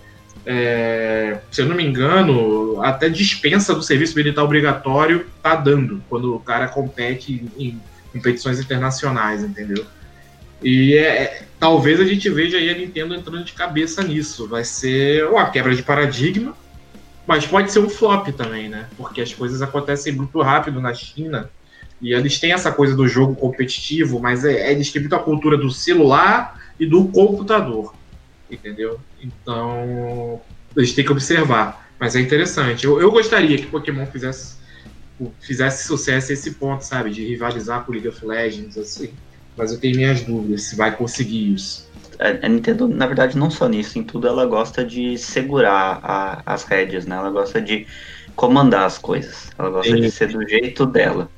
É, 0.45 1.39
se 1.49 1.61
eu 1.61 1.67
não 1.67 1.75
me 1.75 1.85
engano, 1.85 2.81
até 2.83 3.07
dispensa 3.07 3.73
do 3.73 3.81
serviço 3.81 4.13
militar 4.15 4.43
obrigatório 4.43 5.25
tá 5.41 5.55
dando 5.55 6.03
quando 6.09 6.35
o 6.35 6.39
cara 6.39 6.67
compete 6.67 7.45
em, 7.57 7.67
em 7.67 7.81
competições 8.11 8.59
internacionais, 8.59 9.41
entendeu? 9.41 9.85
E 10.61 10.95
é- 10.95 11.23
é- 11.23 11.43
talvez 11.57 12.01
a 12.01 12.05
gente 12.05 12.29
veja 12.29 12.57
aí 12.57 12.69
a 12.69 12.77
Nintendo 12.77 13.15
entrando 13.15 13.45
de 13.45 13.53
cabeça 13.53 14.03
nisso. 14.03 14.47
Vai 14.47 14.65
ser 14.65 15.25
uma 15.27 15.49
quebra 15.49 15.73
de 15.73 15.81
paradigma, 15.81 16.57
mas 17.25 17.47
pode 17.47 17.71
ser 17.71 17.79
um 17.79 17.89
flop 17.89 18.27
também, 18.29 18.67
né? 18.67 18.87
Porque 18.97 19.21
as 19.21 19.33
coisas 19.33 19.61
acontecem 19.61 20.11
muito 20.11 20.41
rápido 20.41 20.81
na 20.81 20.93
China 20.93 21.49
e 22.01 22.13
eles 22.13 22.39
têm 22.39 22.51
essa 22.53 22.71
coisa 22.71 22.95
do 22.95 23.07
jogo 23.07 23.35
competitivo, 23.35 24.19
mas 24.19 24.45
é, 24.45 24.71
eles 24.71 24.91
têm 24.91 25.01
muito 25.01 25.15
a 25.15 25.19
cultura 25.23 25.57
do 25.57 25.69
celular 25.71 26.59
e 26.79 26.85
do 26.85 27.07
computador, 27.09 27.93
entendeu? 28.49 28.99
Então 29.21 30.41
eles 30.75 30.93
têm 30.93 31.05
que 31.05 31.11
observar. 31.11 31.89
Mas 31.99 32.15
é 32.15 32.21
interessante. 32.21 32.85
Eu, 32.85 33.01
eu 33.01 33.11
gostaria 33.11 33.57
que 33.57 33.67
Pokémon 33.67 34.05
fizesse 34.05 34.57
fizesse 35.41 35.85
sucesso 35.85 36.31
a 36.31 36.33
esse 36.33 36.51
ponto, 36.51 36.81
sabe? 36.81 37.09
De 37.09 37.25
rivalizar 37.25 37.83
com 37.85 37.91
League 37.91 38.07
of 38.07 38.25
Legends, 38.25 38.77
assim. 38.77 39.13
Mas 39.57 39.71
eu 39.71 39.79
tenho 39.79 39.97
minhas 39.97 40.21
dúvidas 40.21 40.63
se 40.63 40.75
vai 40.77 40.95
conseguir 40.95 41.53
isso. 41.53 41.89
A, 42.17 42.45
a 42.45 42.49
Nintendo, 42.49 42.87
na 42.87 43.05
verdade, 43.05 43.37
não 43.37 43.51
só 43.51 43.67
nisso, 43.67 43.99
em 43.99 44.03
tudo 44.03 44.27
ela 44.27 44.45
gosta 44.45 44.85
de 44.85 45.17
segurar 45.17 45.99
a- 46.01 46.41
as 46.45 46.63
rédeas, 46.63 47.05
né? 47.05 47.17
Ela 47.17 47.29
gosta 47.31 47.61
de 47.61 47.85
comandar 48.35 48.85
as 48.85 48.97
coisas. 48.97 49.49
Ela 49.57 49.69
gosta 49.69 49.93
de 49.99 50.09
ser 50.09 50.29
do 50.29 50.47
jeito 50.47 50.85
dela. 50.85 51.29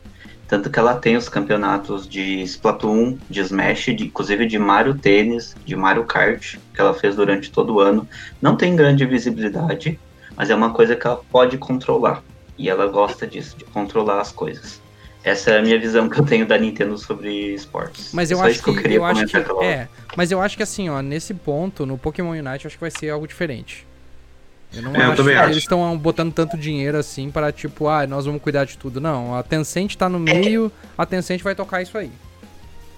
Tanto 0.52 0.70
que 0.70 0.78
ela 0.78 0.96
tem 0.96 1.16
os 1.16 1.30
campeonatos 1.30 2.06
de 2.06 2.42
Splatoon, 2.42 3.18
de 3.30 3.40
Smash, 3.40 3.86
de, 3.86 4.04
inclusive 4.04 4.46
de 4.46 4.60
Mario 4.60 4.94
Tênis, 4.96 5.56
de 5.66 5.78
Mario 5.78 6.04
Kart, 6.04 6.58
que 6.74 6.82
ela 6.82 6.94
fez 6.94 7.16
durante 7.16 7.50
todo 7.50 7.76
o 7.76 7.80
ano. 7.80 8.06
Não 8.42 8.58
tem 8.58 8.76
grande 8.76 9.06
visibilidade, 9.06 9.98
mas 10.36 10.50
é 10.50 10.54
uma 10.54 10.74
coisa 10.74 10.94
que 10.94 11.08
ela 11.08 11.22
pode 11.32 11.58
controlar. 11.58 12.22
E 12.58 12.70
ela 12.70 12.86
gosta 12.88 13.26
disso, 13.26 13.58
de 13.58 13.64
controlar 13.64 14.20
as 14.20 14.34
coisas. 14.34 14.82
Essa 15.24 15.52
é 15.52 15.60
a 15.60 15.62
minha 15.62 15.80
visão 15.80 16.10
que 16.10 16.20
eu 16.20 16.26
tenho 16.26 16.46
da 16.46 16.58
Nintendo 16.58 16.98
sobre 16.98 17.54
esportes. 17.54 18.12
Mas 18.14 18.30
eu 18.30 18.36
só 18.36 18.44
acho 18.44 18.56
isso 18.56 18.64
que, 18.66 18.70
eu 18.72 18.76
queria 18.76 18.98
eu 18.98 19.06
acho 19.06 19.26
que 19.26 19.32
comentar 19.32 19.42
aquela 19.44 19.60
hora. 19.60 19.68
é, 19.68 19.88
mas 20.18 20.32
eu 20.34 20.42
acho 20.42 20.58
que 20.58 20.64
assim, 20.64 20.90
ó, 20.90 21.02
nesse 21.02 21.34
ponto, 21.34 21.86
no 21.86 21.98
Pokémon 21.98 22.32
Unite, 22.32 22.68
acho 22.68 22.76
que 22.76 22.82
vai 22.82 22.92
ser 22.92 23.10
algo 23.10 23.26
diferente. 23.26 23.88
Eu 24.74 24.82
não 24.84 24.96
É, 24.96 25.00
eu 25.00 25.08
acho 25.08 25.16
também 25.18 25.34
que 25.36 25.40
acho. 25.42 25.50
eles 25.52 25.64
estão 25.64 25.98
botando 25.98 26.32
tanto 26.34 26.58
dinheiro 26.58 26.98
assim 26.98 27.30
para 27.30 27.52
tipo, 27.52 27.88
ah, 27.88 28.08
nós 28.08 28.26
vamos 28.26 28.42
cuidar 28.42 28.66
de 28.66 28.78
tudo. 28.78 29.02
Não, 29.02 29.36
a 29.36 29.44
Tencent 29.44 29.96
tá 29.96 30.08
no 30.08 30.20
meio, 30.20 30.72
a 30.98 31.06
Tencent 31.06 31.42
vai 31.42 31.54
tocar 31.56 31.82
isso 31.82 31.98
aí. 31.98 32.12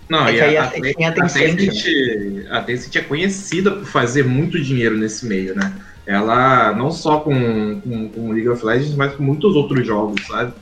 Não, 0.10 0.28
É 0.28 0.34
e 0.52 0.58
a, 0.58 0.64
a- 0.64 0.66
a, 0.66 0.70
Tencent, 0.70 1.56
Tencent, 1.58 2.48
a 2.52 2.62
Tencent 2.62 2.96
é 2.98 3.02
conhecida 3.02 3.72
por 3.72 3.86
fazer 3.86 4.24
muito 4.24 4.62
dinheiro 4.62 4.98
nesse 4.98 5.26
meio, 5.26 5.56
né? 5.56 5.74
Ela 6.06 6.74
não 6.74 6.92
só 6.92 7.20
com, 7.22 7.80
com, 7.82 8.10
com 8.10 8.32
League 8.34 8.50
of 8.50 8.64
Legends, 8.66 8.96
mas 8.96 9.16
com 9.16 9.24
muitos 9.24 9.56
outros 9.56 9.88
jogos, 9.88 10.22
sabe? 10.28 10.54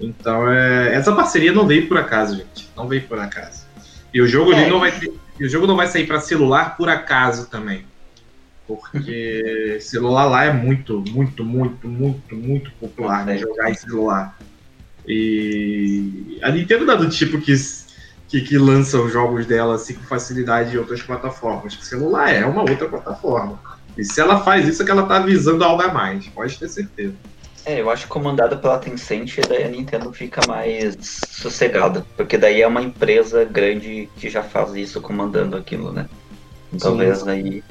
Então 0.00 0.50
é, 0.50 0.94
essa 0.94 1.12
parceria 1.14 1.52
não 1.52 1.66
veio 1.66 1.86
por 1.86 1.98
acaso, 1.98 2.36
gente. 2.36 2.68
Não 2.76 2.88
veio 2.88 3.02
por 3.02 3.18
acaso. 3.18 3.64
E 4.12 4.20
o 4.20 4.26
jogo 4.26 4.52
É. 4.52 4.56
ali 4.62 4.70
não 4.70 4.80
vai 4.80 4.90
ter, 4.90 5.12
e 5.38 5.44
o 5.44 5.48
jogo 5.48 5.66
não 5.66 5.76
vai 5.76 5.86
sair 5.86 6.06
para 6.06 6.18
celular 6.18 6.76
por 6.76 6.88
acaso 6.88 7.46
também. 7.50 7.84
Porque 8.66 9.78
celular 9.80 10.24
lá 10.24 10.44
é 10.44 10.52
muito, 10.52 11.02
muito, 11.08 11.44
muito, 11.44 11.86
muito, 11.86 12.34
muito 12.34 12.70
popular, 12.72 13.24
né? 13.24 13.38
Jogar 13.38 13.70
em 13.70 13.74
celular. 13.74 14.36
E 15.06 16.38
a 16.42 16.50
Nintendo 16.50 16.84
não 16.84 16.94
é 16.94 16.96
do 16.96 17.08
tipo 17.08 17.40
que, 17.40 17.54
que, 18.28 18.40
que 18.40 18.58
lança 18.58 19.00
os 19.00 19.12
jogos 19.12 19.46
dela 19.46 19.76
assim 19.76 19.94
com 19.94 20.02
facilidade 20.02 20.74
em 20.74 20.78
outras 20.78 21.00
plataformas. 21.00 21.74
O 21.74 21.82
celular 21.82 22.30
é 22.32 22.44
uma 22.44 22.62
outra 22.62 22.88
plataforma. 22.88 23.60
E 23.96 24.04
se 24.04 24.20
ela 24.20 24.40
faz 24.40 24.66
isso, 24.66 24.82
é 24.82 24.84
que 24.84 24.90
ela 24.90 25.06
tá 25.06 25.16
avisando 25.16 25.64
algo 25.64 25.82
a 25.82 25.92
mais, 25.92 26.26
pode 26.26 26.58
ter 26.58 26.68
certeza. 26.68 27.14
É, 27.64 27.80
eu 27.80 27.90
acho 27.90 28.04
que 28.04 28.10
comandada 28.10 28.56
pela 28.56 28.78
Tencent, 28.78 29.38
daí 29.48 29.64
a 29.64 29.68
Nintendo 29.68 30.12
fica 30.12 30.40
mais 30.46 30.96
sossegada. 31.28 32.06
Porque 32.16 32.38
daí 32.38 32.62
é 32.62 32.66
uma 32.66 32.82
empresa 32.82 33.44
grande 33.44 34.08
que 34.16 34.28
já 34.28 34.42
faz 34.42 34.74
isso 34.74 35.00
comandando 35.00 35.56
aquilo, 35.56 35.92
né? 35.92 36.08
Então, 36.72 36.92
Sim. 36.92 36.98
Talvez 36.98 37.26
aí 37.26 37.64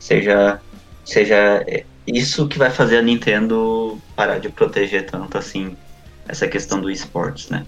seja, 0.00 0.60
seja 1.04 1.36
é, 1.68 1.84
isso 2.04 2.48
que 2.48 2.58
vai 2.58 2.70
fazer 2.70 2.98
a 2.98 3.02
Nintendo 3.02 4.00
parar 4.16 4.38
de 4.38 4.48
proteger 4.48 5.06
tanto 5.06 5.38
assim 5.38 5.76
essa 6.26 6.48
questão 6.48 6.80
do 6.80 6.90
esportes, 6.90 7.48
né? 7.50 7.64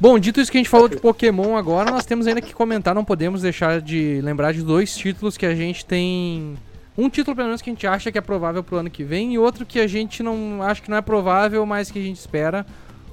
Bom, 0.00 0.18
dito 0.18 0.40
isso 0.40 0.50
que 0.50 0.58
a 0.58 0.60
gente 0.60 0.68
falou 0.68 0.88
de 0.88 0.96
Pokémon 0.96 1.56
agora, 1.56 1.90
nós 1.90 2.04
temos 2.04 2.26
ainda 2.26 2.40
que 2.40 2.52
comentar, 2.52 2.94
não 2.94 3.04
podemos 3.04 3.42
deixar 3.42 3.80
de 3.80 4.20
lembrar 4.22 4.52
de 4.52 4.62
dois 4.62 4.96
títulos 4.96 5.36
que 5.36 5.46
a 5.46 5.54
gente 5.54 5.84
tem. 5.84 6.56
Um 6.96 7.08
título, 7.08 7.34
pelo 7.34 7.48
menos, 7.48 7.62
que 7.62 7.70
a 7.70 7.72
gente 7.72 7.86
acha 7.86 8.12
que 8.12 8.18
é 8.18 8.20
provável 8.20 8.62
pro 8.62 8.76
ano 8.76 8.90
que 8.90 9.02
vem, 9.02 9.34
e 9.34 9.38
outro 9.38 9.64
que 9.64 9.80
a 9.80 9.86
gente 9.86 10.22
não 10.22 10.62
acha 10.62 10.82
que 10.82 10.90
não 10.90 10.96
é 10.96 11.02
provável, 11.02 11.64
mas 11.64 11.90
que 11.90 11.98
a 11.98 12.02
gente 12.02 12.18
espera. 12.18 12.66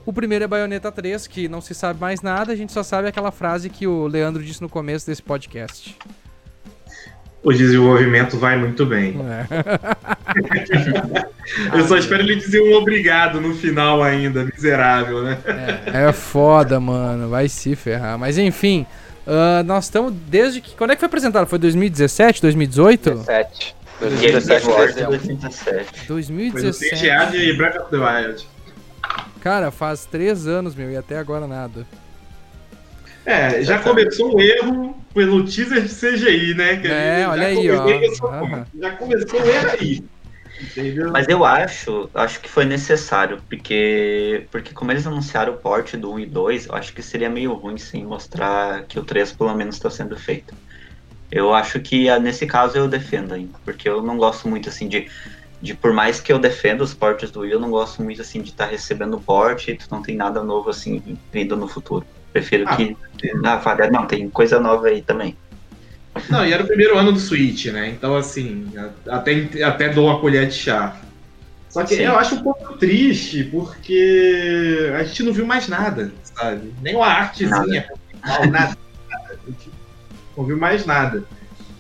O 0.06 0.12
primeiro 0.12 0.44
é 0.44 0.48
Bayonetta 0.48 0.92
3, 0.92 1.28
que 1.28 1.48
não 1.48 1.62
se 1.62 1.74
sabe 1.74 2.00
mais 2.00 2.22
nada, 2.22 2.52
a 2.52 2.56
gente 2.56 2.72
só 2.72 2.84
sabe 2.84 3.08
aquela 3.08 3.32
frase 3.32 3.70
que 3.70 3.86
o 3.86 4.08
Leandro 4.08 4.44
disse 4.44 4.62
no 4.62 4.70
começo 4.70 5.06
desse 5.06 5.22
podcast. 5.22 5.96
O 7.44 7.52
desenvolvimento 7.52 8.38
vai 8.38 8.58
muito 8.58 8.86
bem. 8.86 9.16
É, 9.20 9.46
Eu 11.78 11.88
só 11.88 11.98
espero 11.98 12.22
ele 12.22 12.36
dizer 12.36 12.62
um 12.62 12.74
obrigado 12.74 13.42
no 13.42 13.56
final 13.56 14.04
ainda, 14.04 14.46
miserável, 14.46 15.24
né? 15.24 15.38
é, 15.92 16.06
é 16.08 16.14
foda, 16.14 16.80
mano, 16.80 17.30
vai 17.30 17.50
se 17.50 17.76
ferrar. 17.76 18.18
Mas 18.18 18.38
enfim, 18.38 18.86
ah, 19.26 19.64
nós 19.64 19.86
estamos 19.86 20.14
desde 20.28 20.62
que. 20.62 20.76
Quando 20.76 20.92
é 20.92 20.96
que 20.96 21.00
foi 21.00 21.08
apresentado? 21.08 21.48
Foi 21.48 21.60
2017, 21.60 22.42
2018? 22.42 23.12
17. 23.12 23.76
Dia 24.20 24.32
2017 24.32 24.94
de 24.94 25.06
17 25.06 25.28
de 25.28 25.36
dezembro. 25.36 25.86
2017. 26.08 26.52
Foi 26.54 26.64
no 26.64 26.72
2017. 26.72 26.96
CGA 26.96 27.26
de 27.28 27.54
Breath 27.54 27.78
of 27.78 27.92
the 27.92 27.98
Wild. 27.98 28.48
Cara, 29.42 29.72
faz 29.72 30.06
três 30.06 30.48
anos, 30.48 30.76
meu, 30.76 30.90
e 30.90 30.98
até 30.98 31.18
agora 31.18 31.48
nada. 31.48 31.86
É, 33.26 33.62
já 33.62 33.80
começou 33.80 34.36
o 34.36 34.42
erro 34.42 34.96
pelo 35.14 35.44
teaser 35.44 35.84
de 35.84 35.94
CGI, 35.94 36.54
né? 36.54 36.78
que 36.78 36.88
É, 36.88 37.28
olha 37.28 37.48
aí, 37.48 37.70
ó. 37.70 38.66
Já 38.80 38.92
começou 38.92 39.42
o 39.42 39.46
erro 39.46 39.70
aí. 39.80 40.04
Entendeu? 40.62 41.12
Mas 41.12 41.28
eu 41.28 41.44
acho, 41.44 42.10
acho 42.14 42.40
que 42.40 42.50
foi 42.50 42.66
necessário, 42.66 43.42
porque, 43.50 44.48
porque 44.52 44.74
como 44.74 44.92
eles 44.92 45.08
anunciaram 45.08 45.54
o 45.54 45.58
port 45.58 45.96
do 45.96 46.14
1 46.14 46.20
e 46.20 46.26
2, 46.28 46.66
eu 46.68 46.76
acho 46.76 46.94
que 46.94 47.02
seria 47.02 47.30
meio 47.30 47.54
ruim 47.54 47.78
sem 47.78 48.06
mostrar 48.06 48.84
que 48.84 49.00
o 49.00 49.04
3 49.04 49.32
pelo 49.32 49.56
menos 49.56 49.76
está 49.76 49.90
sendo 49.90 50.16
feito. 50.16 50.54
Eu 51.32 51.54
acho 51.54 51.80
que 51.80 52.10
ah, 52.10 52.20
nesse 52.20 52.46
caso 52.46 52.78
eu 52.78 52.88
defendo 52.88 53.34
ainda, 53.34 53.58
porque 53.66 53.90
eu 53.90 54.04
não 54.04 54.18
gosto 54.18 54.48
muito 54.48 54.70
assim 54.70 54.88
de, 54.88 55.10
de 55.62 55.74
por 55.74 55.94
mais 55.94 56.20
que 56.20 56.32
eu 56.32 56.38
defenda 56.38 56.84
os 56.84 56.94
portes 56.94 57.32
do 57.32 57.40
Wii, 57.40 57.54
eu 57.54 57.60
não 57.60 57.72
gosto 57.72 58.04
muito 58.04 58.22
assim 58.22 58.42
de 58.42 58.50
estar 58.50 58.66
recebendo 58.66 59.20
port 59.20 59.68
e 59.68 59.76
tu 59.76 59.88
não 59.90 60.02
tem 60.02 60.16
nada 60.16 60.44
novo 60.44 60.70
assim 60.70 61.18
vindo 61.32 61.56
no 61.56 61.68
futuro. 61.68 62.06
Prefiro 62.32 62.64
Ah, 62.68 62.76
que 62.76 62.96
ah, 63.44 63.60
fale, 63.60 63.90
não, 63.90 64.06
tem 64.06 64.30
coisa 64.30 64.60
nova 64.60 64.88
aí 64.88 65.02
também. 65.02 65.36
Não, 66.30 66.46
e 66.46 66.52
era 66.52 66.64
o 66.64 66.68
primeiro 66.68 66.98
ano 66.98 67.12
do 67.12 67.20
Switch, 67.20 67.68
né? 67.68 67.90
Então, 67.90 68.16
assim, 68.16 68.72
até, 69.08 69.64
até 69.64 69.90
dou 69.90 70.08
uma 70.08 70.20
colher 70.20 70.48
de 70.48 70.56
chá. 70.56 71.00
Só 71.70 71.84
que 71.84 71.96
Sim. 71.96 72.04
eu 72.04 72.18
acho 72.18 72.36
um 72.36 72.44
pouco 72.44 72.78
triste, 72.78 73.46
porque 73.46 74.92
a 74.94 75.04
gente 75.04 75.24
não 75.24 75.32
viu 75.32 75.46
mais 75.46 75.70
nada, 75.70 76.12
sabe? 76.24 76.74
Nem 76.82 76.96
uma 76.96 77.08
artezinha, 77.08 77.88
não, 78.26 78.52
nada, 78.52 78.78
nada. 79.10 79.40
Não 80.36 80.44
viu 80.44 80.58
mais 80.58 80.86
nada. 80.86 81.24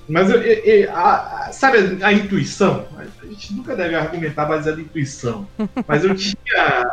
Mas, 0.09 0.29
eu, 0.29 0.41
eu- 0.41 0.63
eu- 0.63 0.91
a- 0.95 1.45
a- 1.47 1.51
sabe 1.53 1.77
a, 2.03 2.07
a 2.07 2.13
intuição? 2.13 2.85
A 3.21 3.25
gente 3.25 3.53
nunca 3.53 3.75
deve 3.75 3.95
argumentar 3.95 4.45
baseado 4.45 4.79
em 4.79 4.83
intuição. 4.83 5.47
Mas 5.87 6.03
eu 6.03 6.13
tinha. 6.15 6.35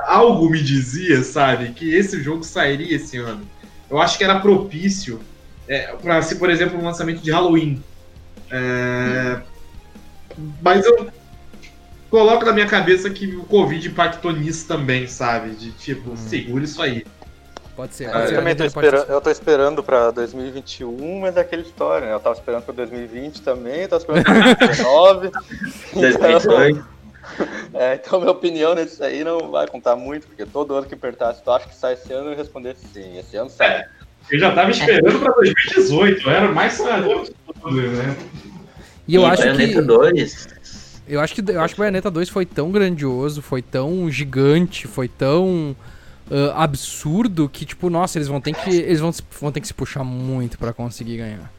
Algo 0.07 0.49
me 0.51 0.63
dizia, 0.63 1.23
sabe, 1.25 1.71
que 1.73 1.93
esse 1.95 2.23
jogo 2.23 2.45
sairia 2.45 2.95
esse 2.97 3.17
ano. 3.17 3.49
Eu 3.91 4.01
acho 4.01 4.17
que 4.19 4.25
era 4.25 4.39
propício 4.39 5.21
é, 5.67 5.95
para 5.97 6.21
se, 6.23 6.37
por 6.37 6.49
exemplo, 6.51 6.79
um 6.79 6.85
lançamento 6.85 7.21
de 7.23 7.31
Halloween. 7.31 7.83
É, 8.51 9.41
mas 10.63 10.85
eu 10.87 11.09
coloco 12.11 12.45
na 12.45 12.53
minha 12.53 12.67
cabeça 12.67 13.11
que 13.11 13.27
o 13.37 13.45
Covid 13.45 13.87
impactou 13.89 14.33
nisso 14.33 14.67
também, 14.67 15.07
sabe? 15.07 15.51
De 15.51 15.73
tipo, 15.73 16.13
Hum. 16.13 16.17
segura 16.17 16.65
isso 16.65 16.81
aí. 16.81 17.05
Pode 17.79 17.95
ser. 17.95 18.09
É, 18.09 18.11
pode 18.11 18.23
eu 18.23 18.29
ser. 18.31 18.35
também 18.35 18.57
tô 18.57 18.65
esperando, 18.65 19.09
eu 19.09 19.21
tô 19.21 19.31
esperando 19.31 19.83
pra 19.85 20.11
2021, 20.11 21.21
mas 21.21 21.37
é 21.37 21.43
aquela 21.43 21.63
história, 21.63 22.09
né? 22.09 22.13
Eu 22.13 22.19
tava 22.19 22.35
esperando 22.35 22.65
pra 22.65 22.75
2020 22.75 23.41
também, 23.41 23.83
eu 23.83 23.89
tava 23.89 24.03
esperando 24.03 24.25
pra 24.25 24.67
2019. 24.67 25.31
2018. 25.95 26.89
É, 27.75 27.95
então 27.95 28.19
minha 28.19 28.33
opinião 28.33 28.75
nisso 28.75 29.05
aí 29.05 29.23
não 29.23 29.53
vai 29.53 29.69
contar 29.69 29.95
muito, 29.95 30.27
porque 30.27 30.45
todo 30.45 30.75
ano 30.75 30.89
que 30.89 30.97
perguntasse, 30.97 31.41
tu 31.41 31.53
acha 31.53 31.69
que 31.69 31.77
sai 31.77 31.93
esse 31.93 32.13
ano, 32.13 32.33
eu 32.33 32.37
respondesse 32.37 32.85
sim. 32.93 33.17
Esse 33.17 33.37
ano 33.37 33.49
sai. 33.49 33.85
Eu 34.29 34.41
já 34.41 34.53
tava 34.53 34.73
esperando 34.73 35.21
pra 35.21 35.33
2018, 35.35 36.29
eu 36.29 36.33
era 36.33 36.51
o 36.51 36.55
mais 36.57 36.73
sonhador 36.73 37.27
de 37.27 37.31
todos, 37.31 37.93
né? 37.93 38.17
E 39.07 39.15
eu 39.15 39.25
acho 39.25 39.43
Bayonetta 39.43 39.81
que. 39.81 39.83
2, 39.83 40.49
Eu 41.07 41.21
acho 41.21 41.33
que 41.33 41.49
eu 41.49 41.61
acho 41.61 41.75
que 41.77 41.81
Bayonetta 41.81 42.11
2 42.11 42.29
foi 42.29 42.45
tão 42.45 42.73
grandioso, 42.73 43.41
foi 43.41 43.63
tão 43.63 44.11
gigante, 44.11 44.89
foi 44.89 45.07
tão 45.07 45.77
ah, 46.31 46.65
absurdo 46.65 47.49
que 47.49 47.65
tipo, 47.65 47.89
nossa, 47.91 48.19
eles 48.19 48.29
vão 48.29 48.41
ter 48.41 48.55
que 48.55 48.71
eles 48.71 49.01
vão, 49.01 49.13
vão 49.41 49.53
ter 49.53 49.61
que 49.61 49.67
se 49.67 49.75
puxar 49.75 50.05
muito 50.05 50.59
pra 50.59 50.73
conseguir 50.73 51.17
ganhar. 51.19 51.53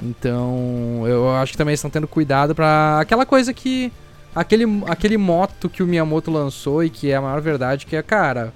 Então, 0.00 1.02
eu 1.06 1.34
acho 1.36 1.52
que 1.52 1.58
também 1.58 1.74
estão 1.74 1.90
tendo 1.90 2.06
cuidado 2.06 2.54
pra 2.54 3.00
aquela 3.00 3.26
coisa 3.26 3.52
que 3.52 3.92
aquele 4.34 4.64
aquele 4.86 5.16
moto 5.16 5.68
que 5.68 5.82
o 5.82 5.86
Miyamoto 5.86 6.30
lançou 6.30 6.84
e 6.84 6.90
que 6.90 7.10
é 7.10 7.16
a 7.16 7.20
maior 7.20 7.40
verdade, 7.40 7.84
que 7.84 7.96
é, 7.96 8.02
cara, 8.02 8.52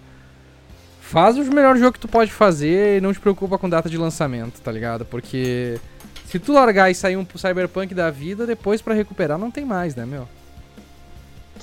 faz 1.00 1.36
o 1.36 1.44
melhor 1.44 1.76
jogo 1.76 1.92
que 1.92 2.00
tu 2.00 2.08
pode 2.08 2.30
fazer 2.30 2.98
e 2.98 3.00
não 3.00 3.12
te 3.12 3.20
preocupa 3.20 3.58
com 3.58 3.68
data 3.68 3.90
de 3.90 3.98
lançamento, 3.98 4.60
tá 4.60 4.70
ligado? 4.70 5.04
Porque 5.04 5.78
se 6.26 6.38
tu 6.38 6.52
largar 6.52 6.90
e 6.90 6.94
sair 6.94 7.16
um 7.16 7.26
Cyberpunk 7.36 7.94
da 7.94 8.10
vida, 8.10 8.46
depois 8.46 8.80
pra 8.80 8.94
recuperar 8.94 9.36
não 9.36 9.50
tem 9.50 9.64
mais, 9.64 9.94
né, 9.94 10.06
meu? 10.06 10.26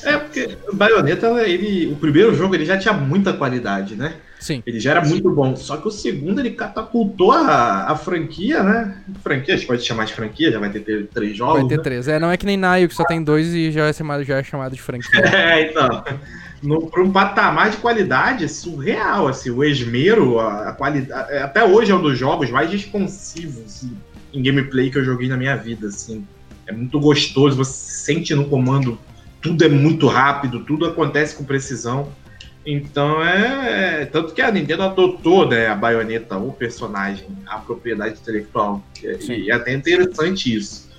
É, 0.03 0.17
porque 0.17 0.57
o 0.67 0.75
Bayonetta, 0.75 1.27
ele, 1.47 1.91
o 1.91 1.95
primeiro 1.95 2.33
jogo 2.35 2.55
ele 2.55 2.65
já 2.65 2.77
tinha 2.77 2.93
muita 2.93 3.33
qualidade, 3.33 3.95
né? 3.95 4.15
Sim. 4.39 4.63
Ele 4.65 4.79
já 4.79 4.91
era 4.91 5.01
muito 5.03 5.29
bom. 5.29 5.55
Só 5.55 5.77
que 5.77 5.87
o 5.87 5.91
segundo 5.91 6.39
ele 6.39 6.51
catapultou 6.51 7.31
a, 7.31 7.91
a 7.91 7.95
franquia, 7.95 8.63
né? 8.63 8.95
Franquia, 9.21 9.53
a 9.53 9.57
gente 9.57 9.67
pode 9.67 9.83
chamar 9.83 10.05
de 10.05 10.13
franquia, 10.13 10.51
já 10.51 10.59
vai 10.59 10.69
ter, 10.69 10.79
ter 10.79 11.07
três 11.07 11.35
jogos. 11.35 11.59
Vai 11.59 11.67
ter 11.67 11.77
né? 11.77 11.83
três. 11.83 12.07
É, 12.07 12.17
não 12.17 12.31
é 12.31 12.37
que 12.37 12.45
nem 12.45 12.55
Naio, 12.55 12.87
que 12.87 12.95
só 12.95 13.03
tem 13.03 13.21
dois 13.21 13.53
e 13.53 13.71
já 13.71 13.87
é 13.87 13.93
chamado, 13.93 14.23
já 14.23 14.37
é 14.37 14.43
chamado 14.43 14.73
de 14.73 14.81
franquia. 14.81 15.09
É, 15.29 15.69
então. 15.69 16.03
No, 16.61 16.87
pra 16.87 17.01
um 17.01 17.11
patamar 17.11 17.69
de 17.69 17.77
qualidade 17.77 18.47
surreal, 18.49 19.27
assim, 19.27 19.49
o 19.49 19.63
esmero, 19.63 20.39
a, 20.39 20.69
a 20.69 20.71
qualidade. 20.73 21.37
Até 21.37 21.63
hoje 21.63 21.91
é 21.91 21.95
um 21.95 22.01
dos 22.01 22.17
jogos 22.17 22.49
mais 22.49 22.71
responsivos 22.71 23.83
em, 23.83 23.97
em 24.33 24.43
gameplay 24.43 24.89
que 24.89 24.97
eu 24.97 25.05
joguei 25.05 25.27
na 25.27 25.37
minha 25.37 25.55
vida, 25.55 25.87
assim. 25.87 26.25
É 26.65 26.71
muito 26.71 26.99
gostoso, 26.99 27.57
você 27.57 27.71
sente 27.71 28.35
no 28.35 28.45
comando, 28.45 28.99
tudo 29.41 29.63
é 29.63 29.69
muito 29.69 30.07
rápido, 30.07 30.61
tudo 30.65 30.85
acontece 30.85 31.35
com 31.35 31.43
precisão. 31.43 32.09
Então 32.65 33.23
é. 33.23 34.05
Tanto 34.05 34.33
que 34.33 34.41
a 34.41 34.51
Nintendo 34.51 34.83
adotou 34.83 35.47
né, 35.47 35.67
a 35.67 35.75
baioneta, 35.75 36.37
o 36.37 36.51
personagem, 36.51 37.27
a 37.47 37.57
propriedade 37.57 38.19
intelectual. 38.19 38.83
E, 39.01 39.21
Sim. 39.21 39.33
e 39.33 39.49
é 39.49 39.53
até 39.53 39.73
interessante 39.73 40.53
isso. 40.55 40.89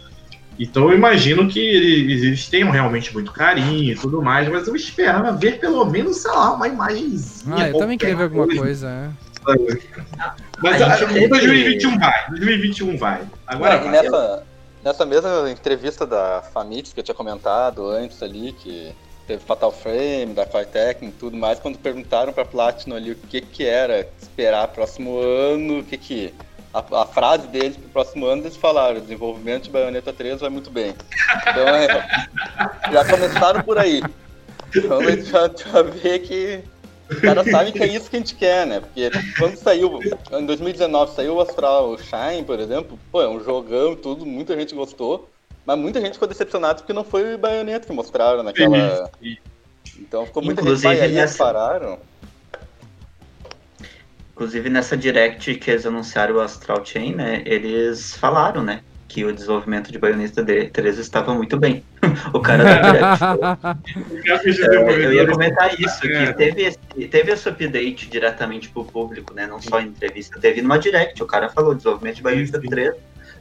Então 0.58 0.90
eu 0.90 0.94
imagino 0.96 1.48
que 1.48 1.58
eles 1.58 2.46
tenham 2.48 2.70
realmente 2.70 3.14
muito 3.14 3.32
carinho 3.32 3.92
e 3.92 3.96
tudo 3.96 4.20
mais, 4.20 4.46
mas 4.48 4.66
eu 4.68 4.76
esperava 4.76 5.32
ver 5.32 5.58
pelo 5.58 5.84
menos, 5.86 6.18
sei 6.18 6.30
lá, 6.30 6.52
uma 6.52 6.68
imagenzinha. 6.68 7.56
Ah, 7.64 7.68
eu 7.68 7.78
também 7.78 7.96
queria 7.96 8.16
ver 8.16 8.24
alguma 8.24 8.44
qualquer 8.44 8.60
coisa, 8.60 8.88
é. 8.88 9.08
Mas 10.62 10.82
A 10.82 10.92
a, 10.92 10.96
gente 10.96 11.14
teve- 11.14 11.28
2021 11.28 11.98
vai, 11.98 12.26
2021 12.28 12.96
vai. 12.98 13.22
Agora 13.46 13.76
e 13.76 13.78
vai. 13.78 13.90
nessa, 13.90 14.42
nessa 14.84 15.04
mesma 15.04 15.50
entrevista 15.50 16.06
da 16.06 16.42
Famitsu 16.52 16.94
que 16.94 17.00
eu 17.00 17.04
tinha 17.04 17.14
comentado 17.14 17.88
antes 17.88 18.22
ali, 18.22 18.52
que 18.52 18.94
teve 19.26 19.44
Fatal 19.44 19.70
Frame, 19.70 20.34
da 20.34 20.44
Crytek 20.44 21.04
e 21.04 21.10
tudo 21.12 21.36
mais, 21.36 21.58
quando 21.58 21.78
perguntaram 21.78 22.32
pra 22.32 22.44
Platinum 22.44 22.96
ali 22.96 23.12
o 23.12 23.16
que 23.16 23.40
que 23.40 23.64
era 23.64 24.08
esperar 24.20 24.68
próximo 24.68 25.18
ano, 25.20 25.80
o 25.80 25.84
que 25.84 25.96
que... 25.96 26.34
A, 26.72 27.02
a 27.02 27.06
frase 27.06 27.48
deles 27.48 27.76
pro 27.76 27.88
próximo 27.88 28.26
ano, 28.26 28.42
eles 28.42 28.56
falaram, 28.56 29.00
desenvolvimento 29.00 29.64
de 29.64 29.70
Bayonetta 29.70 30.12
3 30.12 30.40
vai 30.40 30.50
muito 30.50 30.70
bem. 30.70 30.94
Então, 31.48 31.68
é, 31.68 32.92
já 32.92 33.04
começaram 33.04 33.62
por 33.62 33.76
aí. 33.76 34.00
Então, 34.74 35.00
a 35.00 35.10
gente 35.10 35.24
já, 35.24 35.48
já 35.48 35.82
vê 35.82 36.20
que 36.20 36.62
os 37.10 37.20
caras 37.20 37.50
sabem 37.50 37.72
que 37.72 37.82
é 37.82 37.86
isso 37.86 38.08
que 38.08 38.16
a 38.16 38.18
gente 38.18 38.34
quer, 38.34 38.66
né? 38.66 38.80
Porque 38.80 39.10
quando 39.38 39.56
saiu, 39.56 39.98
em 40.32 40.46
2019, 40.46 41.14
saiu 41.14 41.34
o 41.34 41.40
Astral 41.40 41.96
Shine, 41.98 42.44
por 42.44 42.58
exemplo, 42.60 42.98
pô, 43.10 43.20
é 43.20 43.28
um 43.28 43.42
jogão 43.42 43.96
tudo, 43.96 44.24
muita 44.24 44.56
gente 44.58 44.74
gostou, 44.74 45.28
mas 45.66 45.78
muita 45.78 46.00
gente 46.00 46.14
ficou 46.14 46.28
decepcionada 46.28 46.76
porque 46.76 46.92
não 46.92 47.04
foi 47.04 47.34
o 47.34 47.38
Bayonetta 47.38 47.86
que 47.86 47.92
mostraram 47.92 48.42
naquela. 48.42 49.10
Então 49.98 50.24
ficou 50.26 50.42
muita 50.42 50.60
Inclusive, 50.62 50.88
gente, 50.88 50.98
"Pai, 50.98 51.06
aí 51.06 51.12
eles 51.12 51.16
nessa- 51.32 51.44
pararam. 51.44 51.98
Inclusive 54.32 54.70
nessa 54.70 54.96
direct 54.96 55.54
que 55.56 55.70
eles 55.70 55.84
anunciaram 55.84 56.36
o 56.36 56.40
Astral 56.40 56.84
Chain, 56.84 57.14
né? 57.14 57.42
Eles 57.44 58.14
falaram, 58.16 58.62
né? 58.62 58.82
Que 59.12 59.24
o 59.24 59.32
desenvolvimento 59.32 59.90
de 59.90 59.98
Bayonetta 59.98 60.44
3 60.44 60.98
estava 60.98 61.34
muito 61.34 61.56
bem. 61.58 61.82
o 62.32 62.38
cara 62.38 62.62
da 62.62 62.92
direct. 62.92 63.80
É, 64.24 65.04
eu 65.04 65.12
ia 65.14 65.26
comentar 65.26 65.74
isso, 65.80 66.06
É. 66.06 66.26
que 66.26 66.32
teve 66.34 66.62
esse, 66.62 66.78
teve 67.08 67.32
esse 67.32 67.48
update 67.48 68.08
diretamente 68.08 68.68
pro 68.68 68.84
público, 68.84 69.34
né? 69.34 69.48
Não 69.48 69.60
só 69.60 69.80
em 69.80 69.86
entrevista, 69.88 70.38
teve 70.38 70.62
numa 70.62 70.78
direct. 70.78 71.20
O 71.22 71.26
cara 71.26 71.48
falou, 71.48 71.74
desenvolvimento 71.74 72.16
de 72.16 72.22
Bayonetta 72.22 72.60
Sim. 72.60 72.68
3 72.68 72.94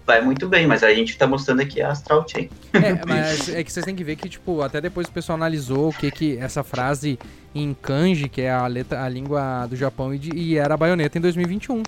vai 0.07 0.21
muito 0.21 0.47
bem, 0.49 0.65
mas 0.65 0.81
a 0.83 0.91
gente 0.91 1.15
tá 1.15 1.27
mostrando 1.27 1.61
aqui 1.61 1.79
a 1.83 1.91
Astral 1.91 2.25
Chain. 2.27 2.49
É, 2.73 2.99
mas 3.07 3.47
é 3.53 3.63
que 3.63 3.71
vocês 3.71 3.85
têm 3.85 3.95
que 3.95 4.03
ver 4.03 4.15
que, 4.15 4.27
tipo, 4.27 4.63
até 4.63 4.81
depois 4.81 5.07
o 5.07 5.11
pessoal 5.11 5.35
analisou 5.35 5.89
o 5.89 5.93
que 5.93 6.09
que 6.09 6.35
essa 6.39 6.63
frase 6.63 7.19
em 7.53 7.75
kanji, 7.79 8.27
que 8.27 8.41
é 8.41 8.49
a 8.51 8.65
letra, 8.65 9.03
a 9.03 9.07
língua 9.09 9.67
do 9.67 9.75
Japão, 9.75 10.11
e, 10.13 10.17
de- 10.17 10.35
e 10.35 10.57
era 10.57 10.73
a 10.73 10.77
baioneta 10.77 11.19
em 11.19 11.21
2021. 11.21 11.83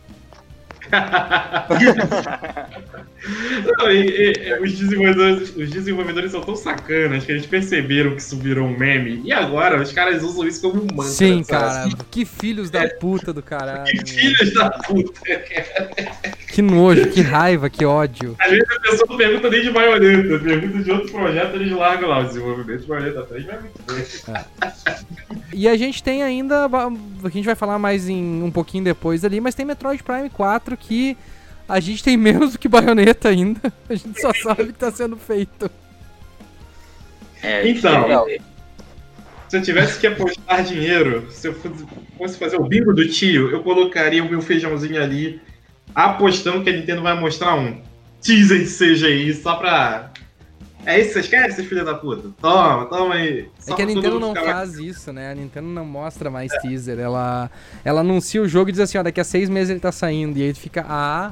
Não, 3.78 3.92
e- 3.92 4.34
e- 4.34 4.60
os, 4.62 4.74
desenvolvedores, 4.78 5.56
os 5.56 5.70
desenvolvedores 5.70 6.32
são 6.32 6.42
tão 6.42 6.56
sacanas 6.56 7.24
que 7.24 7.32
eles 7.32 7.46
perceberam 7.46 8.16
que 8.16 8.36
virou 8.36 8.68
um 8.68 8.78
meme. 8.78 9.22
E 9.24 9.32
agora 9.32 9.82
os 9.82 9.92
caras 9.92 10.24
usam 10.24 10.48
isso 10.48 10.62
como 10.62 10.82
um 10.82 10.88
mantra. 10.88 11.12
Sim, 11.12 11.44
cara. 11.44 11.88
Que 12.10 12.26
filhos 12.26 12.70
da 12.70 12.88
puta 13.00 13.32
do 13.32 13.42
caralho. 13.44 13.86
Que 13.86 14.06
filhos 14.10 14.54
da 14.54 14.70
puta. 14.72 15.22
Que 16.52 16.62
nojo, 16.62 17.08
que 17.10 17.22
raiva, 17.22 17.70
que 17.70 17.86
ódio. 17.86 18.36
Às 18.40 18.50
vezes 18.52 18.66
a 18.70 18.80
pessoa 18.82 19.06
não 19.10 19.18
pergunta 19.18 19.50
nem 19.50 19.62
de 19.62 19.72
baioneta, 19.72 20.40
pergunta 20.40 20.84
de 20.84 20.92
outro 20.92 21.12
projeto, 21.12 21.56
eles 21.56 21.72
largam 21.72 22.10
lá 22.10 22.20
o 22.20 22.24
desenvolvimento 22.26 22.82
de 22.82 22.88
baioneta 22.88 23.22
3, 23.24 23.46
vai 23.46 23.60
muito 23.60 23.82
bem. 23.88 24.04
E 25.54 25.68
a 25.68 25.78
gente 25.78 26.02
tem 26.02 26.24
ainda. 26.24 26.66
A 26.66 27.30
gente 27.30 27.46
vai 27.46 27.56
falar 27.56 27.78
mais 27.78 28.10
em 28.10 28.42
um 28.42 28.50
pouquinho 28.52 28.84
depois 28.84 29.24
ali, 29.24 29.40
mas 29.40 29.54
tem 29.54 29.66
Metroid 29.66 30.02
Prime 30.02 30.30
4 30.30 30.76
que 30.82 31.16
a 31.68 31.80
gente 31.80 32.04
tem 32.04 32.18
menos 32.18 32.54
do 32.54 32.60
que 32.60 32.68
baioneta 32.68 33.30
ainda. 33.30 33.62
A 33.90 33.96
gente 33.96 34.20
só 34.20 34.32
sabe 34.44 34.66
que 34.68 34.74
tá 34.74 34.92
sendo 34.92 35.16
feito. 35.16 35.70
É, 37.42 37.68
Então. 37.68 38.26
teve- 38.26 38.42
Se 39.48 39.58
eu 39.58 39.62
tivesse 39.62 40.00
que 40.00 40.08
apostar 40.08 40.64
dinheiro, 40.64 41.28
se 41.32 41.48
eu 41.48 41.54
fosse- 42.18 42.38
fazer 42.38 42.58
o 42.58 42.64
bingo 42.64 42.94
do 42.94 43.08
tio, 43.08 43.50
eu 43.52 43.62
colocaria 43.64 44.24
o 44.24 44.30
meu 44.30 44.42
feijãozinho 44.42 45.02
ali, 45.02 45.42
apostando 45.94 46.64
que 46.64 46.70
a 46.70 46.74
Nintendo 46.74 47.02
vai 47.02 47.20
mostrar 47.20 47.56
um 47.56 47.82
teaser 48.22 48.66
CGI 48.66 49.34
só 49.34 49.56
pra. 49.56 50.11
É 50.86 51.00
isso 51.00 51.08
que 51.10 51.14
vocês 51.14 51.28
querem, 51.28 51.52
seus 51.52 51.68
filhos 51.68 51.86
da 51.86 51.94
puta? 51.94 52.30
Toma, 52.42 52.86
toma 52.86 53.16
aí. 53.16 53.48
Só 53.60 53.74
É 53.74 53.76
que 53.76 53.82
a 53.82 53.86
Nintendo 53.86 54.20
não 54.20 54.34
faz 54.34 54.78
isso, 54.80 55.14
né? 55.14 55.32
A 55.32 55.36
Nintendo 55.36 55.68
não 55.68 55.86
mostra 55.86 56.30
mais 56.30 56.52
teaser. 56.62 57.00
Ela, 57.00 57.50
ela 57.86 58.02
anuncia 58.02 58.42
o 58.42 58.48
jogo 58.48 58.70
e 58.70 58.72
diz 58.72 58.82
assim, 58.82 58.98
ó, 58.98 59.04
daqui 59.04 59.20
a 59.20 59.24
seis 59.24 59.50
meses 59.50 59.70
ele 59.70 59.80
tá 59.80 59.92
saindo. 59.92 60.38
E 60.38 60.44
aí 60.44 60.54
tu 60.54 60.60
fica, 60.60 60.86
ah... 60.88 61.32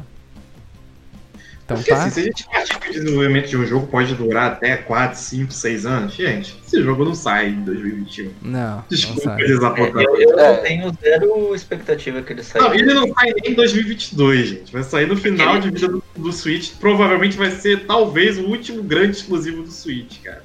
Então 1.66 1.78
Porque 1.78 1.92
tá. 1.92 2.04
assim, 2.06 2.10
se 2.10 2.20
a 2.20 2.24
gente 2.24 2.46
partir 2.48 2.80
que 2.80 2.90
o 2.90 2.94
desenvolvimento 2.94 3.48
de 3.48 3.56
um 3.58 3.64
jogo 3.64 3.86
pode 3.86 4.16
durar 4.16 4.54
até 4.54 4.76
4, 4.76 5.20
5, 5.20 5.52
6 5.54 5.86
anos, 5.86 6.14
gente, 6.16 6.60
esse 6.66 6.82
jogo 6.82 7.06
não 7.06 7.14
sai 7.14 7.50
em 7.50 7.62
2021. 7.64 8.32
Não, 8.42 8.84
Desculpa 8.90 9.22
sabe. 9.22 9.44
É, 9.44 9.46
desapontar. 9.46 10.02
eu, 10.02 10.16
eu 10.20 10.40
É. 10.40 10.58
tenho 10.62 10.92
zero 11.00 11.54
expectativa 11.54 12.24
que 12.24 12.34
ele 12.34 12.42
saia. 12.42 12.64
Não, 12.66 12.74
ele 12.74 12.92
não 12.92 13.14
sai 13.14 13.34
nem 13.44 13.52
em 13.52 13.56
2022, 13.56 14.48
gente. 14.48 14.74
Vai 14.74 14.82
sair 14.82 15.06
no 15.06 15.16
final 15.16 15.60
de 15.60 15.70
vida 15.70 15.88
do, 15.90 16.04
do 16.20 16.32
Switch. 16.32 16.74
Provavelmente 16.80 17.38
vai 17.38 17.52
ser, 17.52 17.86
talvez, 17.86 18.38
o 18.38 18.44
último 18.46 18.84
grande 18.84 19.18
exclusivo 19.18 19.64
do 19.64 19.72
Switch, 19.72 20.22
cara. 20.24 20.44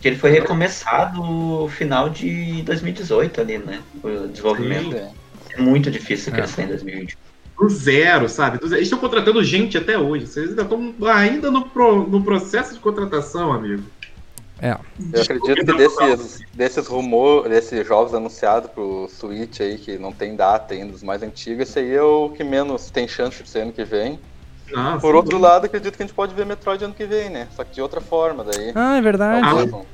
Que 0.00 0.08
ele 0.08 0.16
foi 0.16 0.30
recomeçado 0.30 1.18
no 1.22 1.68
final 1.68 2.08
de 2.10 2.62
2018 2.62 3.40
ali, 3.40 3.58
né? 3.58 3.80
O 4.02 4.26
desenvolvimento. 4.28 4.96
Sim. 4.96 5.10
É 5.54 5.60
muito 5.60 5.90
difícil 5.90 6.32
que 6.32 6.40
É. 6.40 6.42
ele 6.42 6.48
saia 6.50 6.64
em 6.64 6.68
2020. 6.70 7.16
Do 7.58 7.68
zero, 7.68 8.28
sabe? 8.28 8.58
Do 8.58 8.66
zero. 8.66 8.78
Eles 8.78 8.86
estão 8.86 8.98
contratando 8.98 9.44
gente 9.44 9.78
até 9.78 9.96
hoje. 9.96 10.26
Vocês 10.26 10.48
ainda 10.50 10.62
estão 10.62 10.94
ainda 11.08 11.50
no, 11.50 11.66
pro- 11.68 12.08
no 12.08 12.22
processo 12.24 12.74
de 12.74 12.80
contratação, 12.80 13.52
amigo. 13.52 13.84
É. 14.60 14.76
Eu 15.12 15.22
acredito 15.22 15.66
que 15.66 15.72
desses, 15.76 16.40
desses 16.54 16.86
rumores, 16.86 17.50
desses 17.50 17.86
jogos 17.86 18.14
anunciados 18.14 18.70
pro 18.70 19.08
Switch 19.08 19.60
aí, 19.60 19.76
que 19.76 19.98
não 19.98 20.12
tem 20.12 20.34
data 20.36 20.72
ainda, 20.74 20.92
dos 20.92 21.02
mais 21.02 21.22
antigos, 21.22 21.68
esse 21.68 21.78
aí 21.80 21.92
é 21.94 22.02
o 22.02 22.30
que 22.30 22.42
menos 22.44 22.88
tem 22.90 23.06
chance 23.08 23.42
de 23.42 23.48
ser 23.48 23.60
ano 23.60 23.72
que 23.72 23.84
vem. 23.84 24.18
Nossa, 24.70 25.00
Por 25.00 25.14
outro 25.14 25.38
lado, 25.38 25.66
acredito 25.66 25.96
que 25.96 26.02
a 26.02 26.06
gente 26.06 26.14
pode 26.14 26.34
ver 26.34 26.46
Metroid 26.46 26.84
ano 26.84 26.94
que 26.94 27.04
vem, 27.04 27.30
né? 27.30 27.48
Só 27.54 27.64
que 27.64 27.74
de 27.74 27.80
outra 27.80 28.00
forma, 28.00 28.44
daí. 28.44 28.72
Ah, 28.74 28.96
é 28.96 29.00
verdade. 29.00 29.40
Ah, 29.44 29.50
Talvez 29.50 29.70
não. 29.70 29.86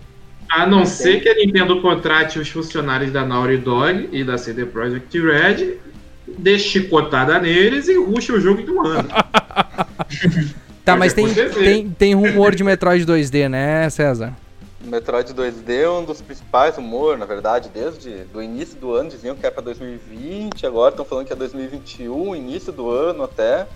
A 0.51 0.67
não 0.67 0.87
ser 0.87 1.21
que 1.21 1.29
a 1.29 1.35
Nintendo 1.35 1.81
contrate 1.83 2.39
os 2.39 2.49
funcionários 2.49 3.13
da 3.13 3.25
Naughty 3.25 3.59
Dog 3.59 4.09
e 4.13 4.25
da 4.25 4.39
CD 4.39 4.65
Projekt 4.65 5.21
Red, 5.21 5.79
dê 6.27 6.59
chicotada 6.59 7.39
neles 7.39 7.89
e 7.89 7.99
ruxe 7.99 8.33
o 8.33 8.41
jogo 8.41 8.61
em 8.61 8.71
um 8.71 8.87
ano. 8.87 9.09
Tá, 10.89 10.97
mas 10.97 11.13
tem, 11.13 11.27
tem, 11.35 11.91
tem 11.91 12.15
rumor 12.15 12.55
de 12.55 12.65
Metroid 12.65 13.05
2D, 13.05 13.47
né, 13.47 13.91
César? 13.91 14.35
Metroid 14.83 15.35
2D 15.35 15.83
é 15.83 15.91
um 15.91 16.03
dos 16.03 16.23
principais 16.23 16.77
rumores, 16.77 17.21
na 17.21 17.27
verdade, 17.27 17.69
desde 17.69 18.25
o 18.33 18.41
início 18.41 18.75
do 18.79 18.95
ano 18.95 19.11
diziam 19.11 19.37
que 19.37 19.45
era 19.45 19.55
para 19.55 19.65
2020, 19.65 20.67
agora 20.67 20.91
estão 20.91 21.05
falando 21.05 21.27
que 21.27 21.33
é 21.35 21.37
2021, 21.37 22.35
início 22.35 22.73
do 22.73 22.91
ano 22.91 23.25
até. 23.25 23.67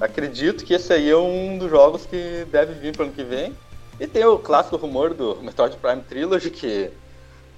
Acredito 0.00 0.64
que 0.64 0.74
esse 0.74 0.92
aí 0.92 1.10
é 1.10 1.16
um 1.16 1.56
dos 1.56 1.70
jogos 1.70 2.04
que 2.04 2.46
deve 2.50 2.74
vir 2.74 2.92
para 2.92 3.02
o 3.02 3.06
ano 3.06 3.14
que 3.14 3.24
vem. 3.24 3.54
E 3.98 4.06
tem 4.06 4.24
o 4.24 4.38
clássico 4.38 4.76
rumor 4.76 5.14
do 5.14 5.36
Metroid 5.42 5.76
Prime 5.76 6.02
Trilogy, 6.02 6.50
que 6.50 6.90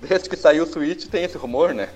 desde 0.00 0.28
que 0.28 0.36
saiu 0.36 0.62
o 0.62 0.66
Switch 0.66 1.06
tem 1.06 1.24
esse 1.24 1.36
rumor, 1.36 1.74
né? 1.74 1.88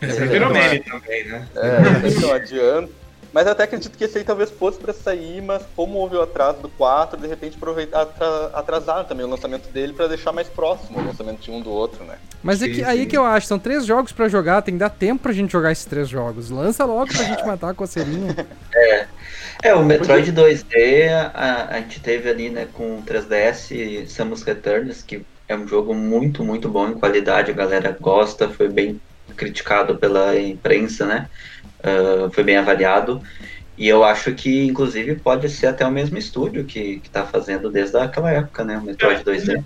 É, 0.00 0.06
virou 0.06 0.50
meme 0.50 0.78
também, 0.80 1.24
né? 1.24 1.48
É, 1.56 2.08
então 2.08 2.32
adianta. 2.32 2.92
Mas 3.32 3.46
até 3.46 3.64
acredito 3.64 3.96
que 3.96 4.04
esse 4.04 4.18
aí 4.18 4.24
talvez 4.24 4.50
fosse 4.50 4.78
para 4.78 4.92
sair, 4.92 5.42
mas 5.42 5.62
como 5.76 5.98
houve 5.98 6.16
o 6.16 6.22
atraso 6.22 6.60
do 6.60 6.68
4, 6.68 7.20
de 7.20 7.26
repente 7.26 7.56
aproveitar 7.56 8.08
atrasar 8.54 9.04
também 9.04 9.26
o 9.26 9.28
lançamento 9.28 9.70
dele 9.70 9.92
para 9.92 10.08
deixar 10.08 10.32
mais 10.32 10.48
próximo 10.48 10.98
o 10.98 11.04
lançamento 11.04 11.40
de 11.40 11.50
um 11.50 11.60
do 11.60 11.70
outro, 11.70 12.04
né? 12.04 12.16
Mas 12.42 12.62
é 12.62 12.68
que, 12.68 12.82
aí 12.82 13.06
que 13.06 13.16
eu 13.16 13.24
acho, 13.24 13.46
são 13.46 13.58
três 13.58 13.84
jogos 13.84 14.12
para 14.12 14.28
jogar, 14.28 14.62
tem 14.62 14.74
que 14.74 14.80
dar 14.80 14.90
tempo 14.90 15.22
pra 15.22 15.32
gente 15.32 15.52
jogar 15.52 15.72
esses 15.72 15.84
três 15.84 16.08
jogos. 16.08 16.50
Lança 16.50 16.84
logo 16.84 17.12
pra 17.12 17.24
gente 17.24 17.44
matar 17.46 17.70
a 17.70 17.74
coceirinha. 17.74 18.34
É. 18.74 19.06
É, 19.62 19.74
o 19.74 19.84
Metroid 19.84 20.32
2D 20.32 21.08
a, 21.34 21.68
a 21.70 21.80
gente 21.80 22.00
teve 22.00 22.30
ali, 22.30 22.48
né, 22.48 22.68
com 22.72 23.02
3DS 23.02 24.06
Samus 24.06 24.42
Returns, 24.42 25.02
que 25.02 25.24
é 25.48 25.56
um 25.56 25.66
jogo 25.66 25.94
muito, 25.94 26.44
muito 26.44 26.68
bom 26.68 26.88
em 26.88 26.94
qualidade, 26.94 27.50
a 27.50 27.54
galera 27.54 27.96
gosta, 27.98 28.48
foi 28.48 28.68
bem 28.68 29.00
criticado 29.36 29.96
pela 29.96 30.38
imprensa, 30.38 31.06
né? 31.06 31.28
Uh, 31.80 32.30
foi 32.30 32.44
bem 32.44 32.56
avaliado. 32.56 33.22
E 33.76 33.86
eu 33.86 34.02
acho 34.02 34.34
que, 34.34 34.66
inclusive, 34.66 35.14
pode 35.14 35.48
ser 35.48 35.68
até 35.68 35.86
o 35.86 35.90
mesmo 35.90 36.18
estúdio 36.18 36.64
que, 36.64 36.98
que 36.98 37.08
tá 37.08 37.24
fazendo 37.24 37.70
desde 37.70 37.96
aquela 37.96 38.32
época, 38.32 38.64
né? 38.64 38.76
O 38.76 38.82
Metroid 38.82 39.22
2D. 39.22 39.62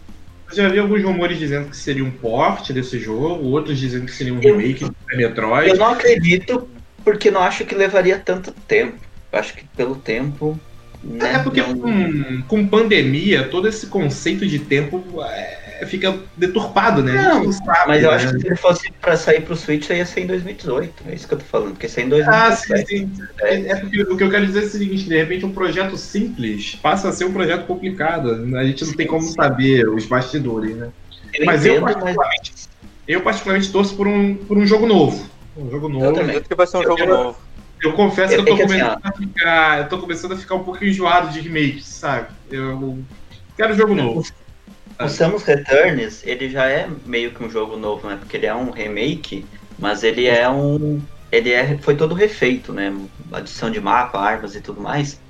Eu 0.50 0.56
já 0.56 0.68
vi 0.68 0.78
alguns 0.78 1.02
rumores 1.02 1.38
dizendo 1.38 1.70
que 1.70 1.76
seria 1.76 2.04
um 2.04 2.10
port 2.10 2.70
desse 2.72 2.98
jogo, 2.98 3.42
outros 3.46 3.78
dizendo 3.78 4.04
que 4.04 4.12
seria 4.12 4.34
um 4.34 4.38
remake 4.38 4.84
do 4.84 4.94
Metroid. 5.14 5.70
Eu 5.70 5.76
não 5.76 5.86
acredito, 5.86 6.68
porque 7.02 7.30
não 7.30 7.40
acho 7.40 7.64
que 7.64 7.74
levaria 7.74 8.18
tanto 8.18 8.52
tempo. 8.52 8.98
Eu 9.32 9.38
acho 9.38 9.54
que 9.54 9.64
pelo 9.74 9.96
tempo. 9.96 10.60
Né, 11.02 11.36
é 11.36 11.38
porque 11.38 11.62
não... 11.62 11.78
com, 11.78 12.42
com 12.42 12.66
pandemia, 12.68 13.48
todo 13.48 13.66
esse 13.66 13.86
conceito 13.86 14.46
de 14.46 14.58
tempo 14.58 15.02
é, 15.24 15.61
fica 15.86 16.18
deturpado, 16.36 17.02
né? 17.02 17.12
Não, 17.12 17.44
não 17.44 17.52
sabe, 17.52 17.88
mas 17.88 18.02
eu 18.02 18.10
né? 18.10 18.16
acho 18.16 18.32
que 18.32 18.40
se 18.40 18.46
ele 18.46 18.56
fosse 18.56 18.92
pra 19.00 19.16
sair 19.16 19.42
pro 19.42 19.56
Switch, 19.56 19.88
ia 19.90 20.06
ser 20.06 20.20
em 20.20 20.26
2018. 20.26 21.04
É 21.08 21.14
isso 21.14 21.28
que 21.28 21.34
eu 21.34 21.38
tô 21.38 21.44
falando, 21.44 21.72
porque 21.72 21.88
sair 21.88 22.04
em 22.04 22.08
2018. 22.08 22.52
Ah, 22.52 22.56
sim, 22.56 22.86
sim. 22.86 23.12
É, 23.40 23.70
é 23.70 23.76
porque 23.76 24.02
o 24.02 24.16
que 24.16 24.24
eu 24.24 24.30
quero 24.30 24.46
dizer 24.46 24.62
é 24.62 24.66
o 24.66 24.68
seguinte: 24.68 25.04
de 25.04 25.16
repente, 25.16 25.46
um 25.46 25.52
projeto 25.52 25.96
simples 25.96 26.76
passa 26.76 27.08
a 27.08 27.12
ser 27.12 27.24
um 27.24 27.32
projeto 27.32 27.66
complicado. 27.66 28.30
A 28.56 28.64
gente 28.64 28.84
não 28.84 28.94
tem 28.94 29.06
como 29.06 29.22
saber 29.22 29.88
os 29.88 30.06
bastidores, 30.06 30.76
né? 30.76 30.90
Eu 31.34 31.46
mas, 31.46 31.64
entendo, 31.64 31.76
eu, 31.76 31.82
particularmente, 31.82 32.52
mas 32.52 32.68
eu, 33.08 33.20
particularmente, 33.20 33.72
torço 33.72 33.96
por 33.96 34.06
um, 34.06 34.34
por 34.34 34.58
um 34.58 34.66
jogo 34.66 34.86
novo. 34.86 35.26
Um 35.56 35.70
jogo 35.70 35.88
novo. 35.88 36.04
Eu 36.04 36.12
também. 36.12 36.40
que 36.40 36.54
vai 36.54 36.66
ser 36.66 36.76
um 36.78 36.80
eu 36.80 36.88
jogo 36.88 36.96
quero... 36.96 37.16
novo 37.16 37.52
eu 37.82 37.92
confesso 37.94 38.34
que 38.34 38.40
eu 38.40 38.44
tô, 38.44 38.56
que 38.56 38.62
começando 38.62 38.90
assim, 38.90 39.00
a 39.02 39.12
ficar, 39.12 39.78
eu 39.80 39.88
tô 39.88 39.98
começando 39.98 40.32
a 40.32 40.36
ficar 40.36 40.54
um 40.54 40.62
pouco 40.62 40.84
enjoado 40.84 41.30
de 41.30 41.40
remakes, 41.40 41.84
sabe? 41.84 42.28
Eu 42.50 43.02
quero 43.56 43.74
jogo 43.74 43.94
novo. 43.94 44.24
O 45.00 45.08
Samus 45.08 45.42
Returns, 45.42 46.22
ele 46.24 46.48
já 46.48 46.66
é 46.66 46.88
meio 47.06 47.32
que 47.32 47.42
um 47.42 47.50
jogo 47.50 47.76
novo, 47.76 48.08
né? 48.08 48.16
Porque 48.16 48.36
ele 48.36 48.46
é 48.46 48.54
um 48.54 48.70
remake, 48.70 49.44
mas 49.78 50.02
ele 50.02 50.26
é 50.26 50.48
um. 50.48 51.00
Ele 51.30 51.50
é, 51.50 51.78
foi 51.78 51.96
todo 51.96 52.14
refeito, 52.14 52.72
né? 52.72 52.94
Adição 53.32 53.70
de 53.70 53.80
mapa, 53.80 54.18
armas 54.18 54.54
e 54.54 54.60
tudo 54.60 54.80
mais. 54.80 55.20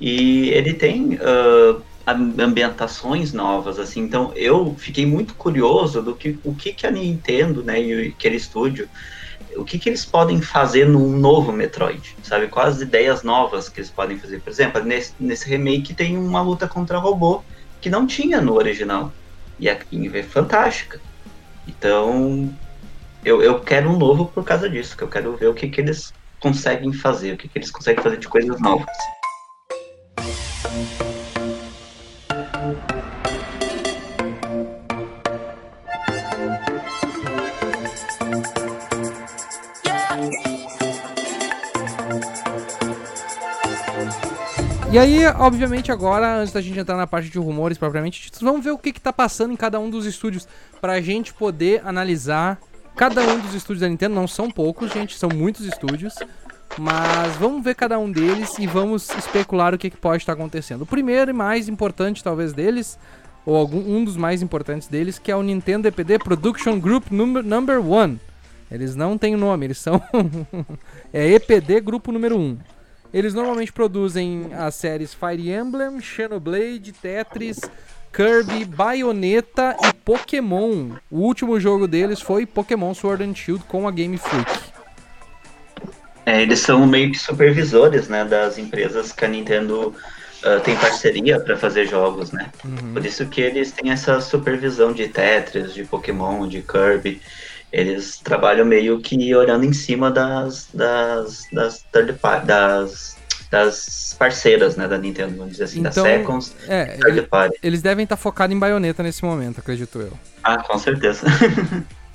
E 0.00 0.48
ele 0.50 0.74
tem 0.74 1.14
uh, 1.14 1.82
ambientações 2.06 3.32
novas, 3.32 3.78
assim. 3.78 4.00
Então 4.00 4.32
eu 4.34 4.74
fiquei 4.78 5.06
muito 5.06 5.34
curioso 5.34 6.02
do 6.02 6.14
que 6.14 6.38
o 6.42 6.54
que, 6.54 6.72
que 6.72 6.86
a 6.86 6.90
Nintendo, 6.90 7.62
né, 7.62 7.80
e 7.80 8.08
aquele 8.08 8.36
estúdio 8.36 8.88
o 9.56 9.64
que, 9.64 9.78
que 9.78 9.88
eles 9.88 10.04
podem 10.04 10.40
fazer 10.40 10.88
num 10.88 11.16
novo 11.16 11.52
Metroid, 11.52 12.16
sabe? 12.22 12.48
Quais 12.48 12.76
as 12.76 12.80
ideias 12.80 13.22
novas 13.22 13.68
que 13.68 13.80
eles 13.80 13.90
podem 13.90 14.18
fazer. 14.18 14.40
Por 14.40 14.50
exemplo, 14.50 14.82
nesse, 14.82 15.12
nesse 15.20 15.48
remake 15.48 15.94
tem 15.94 16.16
uma 16.16 16.40
luta 16.40 16.66
contra 16.66 16.98
robô 16.98 17.42
que 17.82 17.90
não 17.90 18.06
tinha 18.06 18.40
no 18.40 18.54
original. 18.54 19.12
E 19.58 19.68
é, 19.68 19.78
é 20.14 20.22
fantástica. 20.22 21.00
Então, 21.68 22.50
eu, 23.24 23.42
eu 23.42 23.60
quero 23.60 23.90
um 23.90 23.98
novo 23.98 24.26
por 24.26 24.44
causa 24.44 24.70
disso, 24.70 24.96
que 24.96 25.02
eu 25.02 25.08
quero 25.08 25.36
ver 25.36 25.48
o 25.48 25.54
que, 25.54 25.68
que 25.68 25.80
eles 25.80 26.12
conseguem 26.40 26.92
fazer, 26.92 27.34
o 27.34 27.36
que, 27.36 27.48
que 27.48 27.58
eles 27.58 27.70
conseguem 27.70 28.02
fazer 28.02 28.16
de 28.16 28.28
coisas 28.28 28.58
novas. 28.60 28.86
E 44.92 44.98
aí, 44.98 45.24
obviamente, 45.38 45.90
agora, 45.90 46.36
antes 46.36 46.52
da 46.52 46.60
gente 46.60 46.78
entrar 46.78 46.98
na 46.98 47.06
parte 47.06 47.30
de 47.30 47.38
rumores 47.38 47.78
propriamente 47.78 48.30
vamos 48.42 48.62
ver 48.62 48.72
o 48.72 48.78
que, 48.78 48.92
que 48.92 49.00
tá 49.00 49.10
passando 49.10 49.50
em 49.50 49.56
cada 49.56 49.80
um 49.80 49.88
dos 49.88 50.04
estúdios 50.04 50.46
pra 50.82 51.00
gente 51.00 51.32
poder 51.32 51.80
analisar 51.82 52.60
cada 52.94 53.22
um 53.22 53.38
dos 53.38 53.54
estúdios 53.54 53.80
da 53.80 53.88
Nintendo. 53.88 54.14
Não 54.14 54.28
são 54.28 54.50
poucos, 54.50 54.92
gente, 54.92 55.16
são 55.16 55.30
muitos 55.30 55.64
estúdios. 55.64 56.14
Mas 56.78 57.34
vamos 57.36 57.64
ver 57.64 57.74
cada 57.74 57.98
um 57.98 58.12
deles 58.12 58.58
e 58.58 58.66
vamos 58.66 59.08
especular 59.16 59.72
o 59.72 59.78
que, 59.78 59.88
que 59.88 59.96
pode 59.96 60.24
estar 60.24 60.34
acontecendo. 60.34 60.82
O 60.82 60.86
primeiro 60.86 61.30
e 61.30 61.34
mais 61.34 61.70
importante, 61.70 62.22
talvez, 62.22 62.52
deles, 62.52 62.98
ou 63.46 63.56
algum, 63.56 63.78
um 63.78 64.04
dos 64.04 64.18
mais 64.18 64.42
importantes 64.42 64.88
deles, 64.88 65.18
que 65.18 65.32
é 65.32 65.36
o 65.36 65.42
Nintendo 65.42 65.88
EPD 65.88 66.18
Production 66.18 66.78
Group 66.78 67.10
Number, 67.10 67.42
number 67.42 67.80
One. 67.82 68.20
Eles 68.70 68.94
não 68.94 69.16
têm 69.16 69.36
nome, 69.36 69.68
eles 69.68 69.78
são. 69.78 70.02
é 71.14 71.30
EPD 71.30 71.80
Grupo 71.80 72.12
Número 72.12 72.36
1. 72.36 72.40
Um. 72.40 72.58
Eles 73.12 73.34
normalmente 73.34 73.72
produzem 73.72 74.50
as 74.56 74.74
séries 74.74 75.12
Fire 75.12 75.50
Emblem, 75.50 76.00
Xenoblade, 76.00 76.92
Tetris, 76.92 77.60
Kirby, 78.12 78.64
Bayonetta 78.64 79.76
e 79.82 79.92
Pokémon. 79.92 80.92
O 81.10 81.20
último 81.20 81.60
jogo 81.60 81.86
deles 81.86 82.20
foi 82.20 82.46
Pokémon 82.46 82.94
Sword 82.94 83.24
and 83.24 83.34
Shield 83.34 83.64
com 83.64 83.86
a 83.86 83.90
Game 83.90 84.16
Freak. 84.16 84.72
É, 86.24 86.40
eles 86.40 86.60
são 86.60 86.86
meio 86.86 87.10
que 87.10 87.18
supervisores, 87.18 88.08
né, 88.08 88.24
das 88.24 88.56
empresas 88.56 89.12
que 89.12 89.24
a 89.24 89.28
Nintendo 89.28 89.88
uh, 89.88 90.60
tem 90.62 90.76
parceria 90.76 91.40
para 91.40 91.56
fazer 91.56 91.86
jogos, 91.86 92.30
né? 92.30 92.50
Uhum. 92.64 92.92
Por 92.92 93.04
isso 93.04 93.26
que 93.26 93.40
eles 93.40 93.72
têm 93.72 93.90
essa 93.90 94.20
supervisão 94.20 94.92
de 94.92 95.08
Tetris, 95.08 95.74
de 95.74 95.84
Pokémon, 95.84 96.46
de 96.46 96.62
Kirby 96.62 97.20
eles 97.72 98.18
trabalham 98.18 98.66
meio 98.66 99.00
que 99.00 99.34
olhando 99.34 99.64
em 99.64 99.72
cima 99.72 100.10
das 100.10 100.68
das 100.74 101.46
das 101.50 101.84
third 101.90 102.18
das, 102.44 103.16
das 103.50 104.14
parceiras 104.18 104.76
né, 104.76 104.86
da 104.86 104.98
Nintendo, 104.98 105.36
vamos 105.36 105.52
dizer 105.52 105.64
assim, 105.64 105.80
então, 105.80 105.90
das 105.90 106.12
seconds, 106.12 106.54
é, 106.68 106.96
third 106.98 107.22
party. 107.22 107.58
Eles 107.62 107.80
devem 107.80 108.04
estar 108.04 108.16
focados 108.16 108.54
em 108.54 108.58
baioneta 108.58 109.02
nesse 109.02 109.24
momento, 109.24 109.60
acredito 109.60 109.98
eu. 109.98 110.12
Ah, 110.44 110.58
com 110.58 110.78
certeza. 110.78 111.26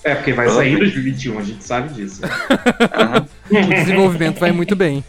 É, 0.04 0.14
porque 0.14 0.32
vai 0.32 0.48
sair 0.48 0.76
em 0.76 0.78
2021, 0.78 1.40
a 1.40 1.42
gente 1.42 1.64
sabe 1.64 1.94
disso. 1.96 2.22
uhum. 2.22 3.60
o 3.66 3.68
desenvolvimento 3.68 4.40
vai 4.40 4.52
muito 4.52 4.74
bem. 4.76 5.04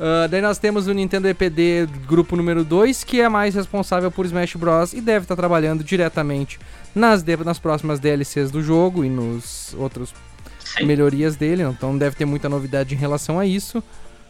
Uh, 0.00 0.26
daí 0.28 0.40
nós 0.40 0.58
temos 0.58 0.88
o 0.88 0.92
Nintendo 0.92 1.28
EPD 1.28 1.86
grupo 2.08 2.34
número 2.34 2.64
2, 2.64 3.04
que 3.04 3.20
é 3.20 3.28
mais 3.28 3.54
responsável 3.54 4.10
por 4.10 4.26
Smash 4.26 4.56
Bros. 4.56 4.92
e 4.92 5.00
deve 5.00 5.24
estar 5.24 5.36
trabalhando 5.36 5.84
diretamente 5.84 6.58
nas, 6.94 7.24
nas 7.44 7.58
próximas 7.58 8.00
DLCs 8.00 8.50
do 8.50 8.62
jogo 8.62 9.04
e 9.04 9.08
nos 9.08 9.74
outros 9.78 10.14
Sim. 10.60 10.84
melhorias 10.84 11.36
dele, 11.36 11.62
então 11.62 11.96
deve 11.96 12.16
ter 12.16 12.24
muita 12.24 12.48
novidade 12.48 12.94
em 12.94 12.98
relação 12.98 13.38
a 13.38 13.46
isso. 13.46 13.82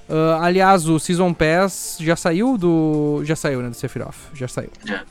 Uh, 0.09 0.41
aliás, 0.41 0.89
o 0.89 0.99
Season 0.99 1.33
Pass 1.33 1.97
já 2.01 2.17
saiu 2.17 2.59
do. 2.59 3.23
Já 3.25 3.37
saiu, 3.37 3.63
né? 3.63 3.71
Do 3.71 3.77
Sephiroth. 3.77 4.17
Já 4.35 4.49
saiu. 4.49 4.71
Já. 4.85 5.05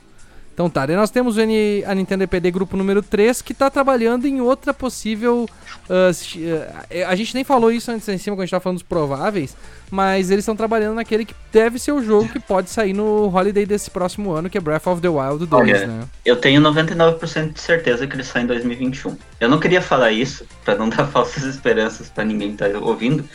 Então 0.54 0.70
tá, 0.70 0.86
daí 0.86 0.96
nós 0.96 1.10
temos 1.10 1.38
o 1.38 1.42
N, 1.42 1.84
a 1.86 1.96
Nintendo 1.96 2.24
EPD 2.24 2.52
Grupo 2.52 2.76
número 2.76 3.02
3 3.02 3.42
que 3.42 3.54
tá 3.54 3.70
trabalhando 3.70 4.28
em 4.28 4.42
outra 4.42 4.74
possível. 4.74 5.48
Uh, 5.90 7.08
a 7.08 7.16
gente 7.16 7.34
nem 7.34 7.44
falou 7.44 7.72
isso 7.72 7.90
antes 7.90 8.08
em 8.10 8.18
cima 8.18 8.36
quando 8.36 8.42
a 8.42 8.46
gente 8.46 8.52
tava 8.52 8.62
falando 8.62 8.78
dos 8.78 8.88
prováveis, 8.88 9.56
mas 9.90 10.30
eles 10.30 10.44
estão 10.44 10.56
trabalhando 10.56 10.96
naquele 10.96 11.26
que 11.26 11.34
deve 11.52 11.80
ser 11.80 11.94
o 11.94 12.04
jogo 12.04 12.30
que 12.30 12.40
pode 12.40 12.70
sair 12.70 12.94
no 12.94 13.34
Holiday 13.34 13.66
desse 13.66 13.90
próximo 13.90 14.32
ano, 14.32 14.50
que 14.50 14.58
é 14.58 14.62
Breath 14.62 14.88
of 14.88 15.02
the 15.02 15.10
Wild 15.10 15.46
2, 15.46 15.52
Olha, 15.52 15.88
né? 15.88 16.04
Eu 16.26 16.36
tenho 16.36 16.62
99% 16.62 17.54
de 17.54 17.60
certeza 17.60 18.06
que 18.06 18.16
ele 18.16 18.24
sai 18.24 18.44
em 18.44 18.48
2021. 18.48 19.18
Eu 19.40 19.50
não 19.50 19.60
queria 19.60 19.82
falar 19.82 20.12
isso, 20.12 20.46
para 20.66 20.76
não 20.76 20.88
dar 20.90 21.08
falsas 21.08 21.44
esperanças 21.44 22.10
para 22.10 22.26
ninguém 22.26 22.52
que 22.52 22.58
tá 22.58 22.68
ouvindo, 22.80 23.28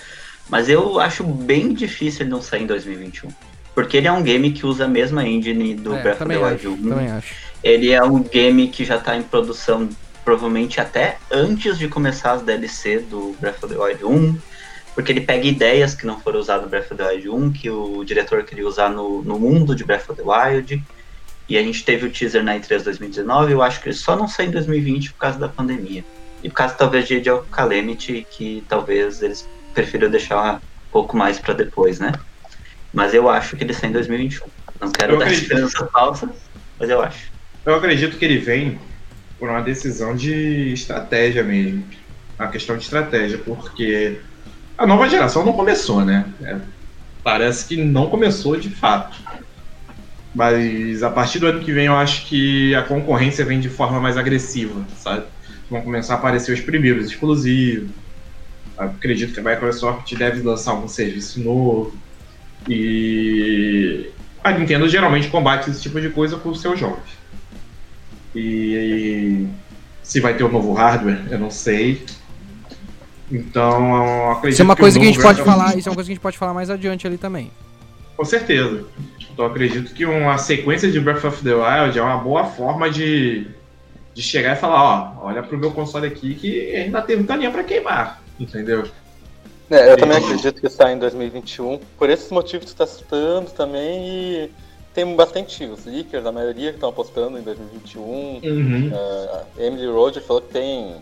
mas 0.48 0.68
eu 0.68 1.00
acho 1.00 1.24
bem 1.24 1.72
difícil 1.72 2.22
ele 2.22 2.30
não 2.30 2.42
sair 2.42 2.62
em 2.62 2.66
2021. 2.66 3.30
Porque 3.76 3.98
ele 3.98 4.08
é 4.08 4.12
um 4.12 4.22
game 4.22 4.52
que 4.52 4.64
usa 4.64 4.86
a 4.86 4.88
mesma 4.88 5.22
engine 5.22 5.74
do 5.74 5.94
É, 5.94 6.02
Breath 6.02 6.22
of 6.22 6.30
the 6.30 6.38
Wild 6.38 6.54
acho, 6.54 6.70
1. 6.70 6.88
também 6.88 7.10
acho. 7.10 7.34
Ele 7.62 7.92
é 7.92 8.02
um 8.02 8.22
game 8.22 8.68
que 8.68 8.86
já 8.86 8.98
tá 8.98 9.14
em 9.14 9.22
produção 9.22 9.86
provavelmente 10.24 10.80
até 10.80 11.18
antes 11.30 11.78
de 11.78 11.86
começar 11.86 12.32
as 12.32 12.42
DLC 12.42 13.00
do 13.00 13.36
Breath 13.38 13.62
of 13.62 13.74
the 13.74 13.78
Wild 13.78 14.02
1, 14.02 14.38
porque 14.94 15.12
ele 15.12 15.20
pega 15.20 15.46
ideias 15.46 15.94
que 15.94 16.06
não 16.06 16.18
foram 16.18 16.40
usadas 16.40 16.64
no 16.64 16.70
Breath 16.70 16.90
of 16.90 16.96
the 16.96 17.06
Wild 17.06 17.28
1, 17.28 17.52
que 17.52 17.68
o 17.68 18.02
diretor 18.02 18.42
queria 18.44 18.66
usar 18.66 18.88
no, 18.88 19.22
no 19.22 19.38
mundo 19.38 19.74
de 19.76 19.84
Breath 19.84 20.08
of 20.08 20.20
the 20.20 20.26
Wild, 20.26 20.82
e 21.46 21.58
a 21.58 21.62
gente 21.62 21.84
teve 21.84 22.06
o 22.06 22.10
teaser 22.10 22.42
na 22.42 22.58
E3 22.58 22.82
2019, 22.82 23.52
eu 23.52 23.62
acho 23.62 23.82
que 23.82 23.88
ele 23.88 23.94
só 23.94 24.16
não 24.16 24.26
saiu 24.26 24.48
em 24.48 24.52
2020 24.52 25.12
por 25.12 25.18
causa 25.18 25.38
da 25.38 25.48
pandemia. 25.50 26.02
E 26.42 26.48
por 26.48 26.56
causa 26.56 26.72
talvez 26.72 27.06
de 27.06 27.20
Calamity, 27.52 28.26
que 28.30 28.64
talvez 28.66 29.22
eles 29.22 29.46
prefiram 29.74 30.08
deixar 30.08 30.54
um 30.54 30.60
pouco 30.90 31.14
mais 31.14 31.38
pra 31.38 31.52
depois, 31.52 32.00
né? 32.00 32.12
Mas 32.92 33.12
eu 33.14 33.28
acho 33.28 33.56
que 33.56 33.64
ele 33.64 33.74
sai 33.74 33.90
em 33.90 33.92
2021. 33.92 34.46
Não 34.80 34.90
quero 34.90 35.14
Eu 35.14 35.18
dar 35.18 35.24
acredito. 35.26 35.44
esperança 35.44 35.86
falsa, 35.92 36.28
mas 36.78 36.88
eu 36.90 37.00
acho. 37.02 37.30
Eu 37.64 37.74
acredito 37.74 38.16
que 38.16 38.24
ele 38.24 38.38
vem 38.38 38.78
por 39.38 39.48
uma 39.48 39.60
decisão 39.60 40.14
de 40.14 40.72
estratégia 40.72 41.42
mesmo. 41.42 41.84
Uma 42.38 42.48
questão 42.48 42.76
de 42.76 42.84
estratégia, 42.84 43.38
porque 43.38 44.18
a 44.76 44.86
nova 44.86 45.08
geração 45.08 45.44
não 45.44 45.52
começou, 45.52 46.04
né? 46.04 46.26
É, 46.42 46.56
parece 47.24 47.66
que 47.66 47.76
não 47.82 48.08
começou 48.08 48.56
de 48.56 48.70
fato. 48.70 49.16
Mas 50.34 51.02
a 51.02 51.08
partir 51.10 51.38
do 51.38 51.46
ano 51.46 51.60
que 51.60 51.72
vem 51.72 51.86
eu 51.86 51.96
acho 51.96 52.26
que 52.26 52.74
a 52.74 52.82
concorrência 52.82 53.44
vem 53.44 53.58
de 53.58 53.70
forma 53.70 53.98
mais 54.00 54.18
agressiva, 54.18 54.84
sabe? 54.98 55.24
Vão 55.70 55.80
começar 55.80 56.14
a 56.14 56.16
aparecer 56.18 56.52
os 56.52 56.60
primeiros 56.60 57.06
exclusivos. 57.06 57.88
Acredito 58.76 59.32
que 59.32 59.40
a 59.40 59.42
Microsoft 59.42 60.14
deve 60.14 60.42
lançar 60.42 60.72
algum 60.72 60.86
serviço 60.88 61.40
novo. 61.40 61.96
E 62.68 64.10
a 64.42 64.52
Nintendo 64.52 64.88
geralmente 64.88 65.28
combate 65.28 65.70
esse 65.70 65.82
tipo 65.82 66.00
de 66.00 66.10
coisa 66.10 66.36
com 66.36 66.50
os 66.50 66.60
seus 66.60 66.78
jogos. 66.78 67.10
E 68.34 69.46
se 70.02 70.20
vai 70.20 70.34
ter 70.34 70.44
um 70.44 70.50
novo 70.50 70.72
hardware, 70.72 71.20
eu 71.30 71.38
não 71.38 71.50
sei. 71.50 72.04
Então, 73.30 74.30
acredito 74.30 74.52
Isso 74.54 74.62
é 74.62 74.64
uma 74.64 74.76
que 74.76 74.80
o 74.80 74.84
coisa 74.84 74.98
que 74.98 75.04
a 75.04 75.08
gente 75.08 75.20
pode 75.22 75.42
falar, 75.42 75.76
isso 75.76 75.88
é 75.88 75.90
uma 75.90 75.96
coisa 75.96 76.08
que 76.08 76.12
a 76.12 76.14
gente 76.14 76.22
pode 76.22 76.38
falar 76.38 76.54
mais 76.54 76.70
adiante 76.70 77.06
ali 77.06 77.18
também. 77.18 77.50
Com 78.16 78.24
certeza. 78.24 78.84
Então, 79.32 79.46
acredito 79.46 79.92
que 79.92 80.06
uma 80.06 80.38
sequência 80.38 80.90
de 80.90 81.00
Breath 81.00 81.24
of 81.24 81.42
the 81.42 81.54
Wild 81.54 81.98
é 81.98 82.02
uma 82.02 82.18
boa 82.18 82.44
forma 82.44 82.88
de, 82.88 83.46
de 84.14 84.22
chegar 84.22 84.56
e 84.56 84.60
falar: 84.60 84.82
ó, 84.82 85.26
olha 85.26 85.42
pro 85.42 85.58
meu 85.58 85.72
console 85.72 86.06
aqui 86.06 86.34
que 86.34 86.74
ainda 86.74 87.02
tem 87.02 87.16
muita 87.16 87.36
linha 87.36 87.50
pra 87.50 87.64
queimar. 87.64 88.22
Entendeu? 88.38 88.84
É, 89.70 89.92
eu 89.92 89.96
também 89.96 90.18
acredito 90.18 90.60
que 90.60 90.68
sai 90.68 90.92
em 90.94 90.98
2021, 90.98 91.78
por 91.98 92.08
esses 92.08 92.30
motivos 92.30 92.66
que 92.66 92.76
você 92.76 92.84
está 92.84 92.86
citando 92.86 93.50
também, 93.50 94.08
e 94.08 94.50
tem 94.94 95.14
bastante 95.16 95.64
os 95.64 95.84
leakers, 95.84 96.24
a 96.24 96.32
maioria 96.32 96.70
que 96.70 96.76
estão 96.76 96.88
apostando 96.88 97.38
em 97.38 97.42
2021. 97.42 98.02
Uhum. 98.02 98.92
A 98.94 99.62
Emily 99.62 99.86
Roger 99.88 100.22
falou 100.22 100.40
que 100.40 100.52
tem, 100.52 100.96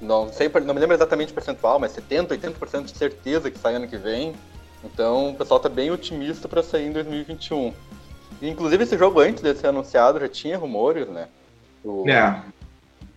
não 0.00 0.32
sei, 0.32 0.48
não 0.64 0.74
me 0.74 0.80
lembro 0.80 0.94
exatamente 0.94 1.32
o 1.32 1.34
percentual, 1.34 1.78
mas 1.78 1.92
70, 1.92 2.36
80% 2.36 2.84
de 2.84 2.96
certeza 2.96 3.50
que 3.50 3.58
sai 3.58 3.74
ano 3.74 3.88
que 3.88 3.96
vem. 3.96 4.34
Então 4.84 5.30
o 5.30 5.34
pessoal 5.34 5.58
tá 5.58 5.68
bem 5.68 5.90
otimista 5.90 6.48
para 6.48 6.62
sair 6.62 6.86
em 6.86 6.92
2021. 6.92 7.74
E, 8.40 8.48
inclusive 8.48 8.84
esse 8.84 8.96
jogo 8.96 9.20
antes 9.20 9.42
de 9.42 9.52
ser 9.54 9.66
anunciado 9.66 10.20
já 10.20 10.28
tinha 10.28 10.56
rumores, 10.56 11.08
né? 11.08 11.26
O, 11.84 12.08
É. 12.08 12.42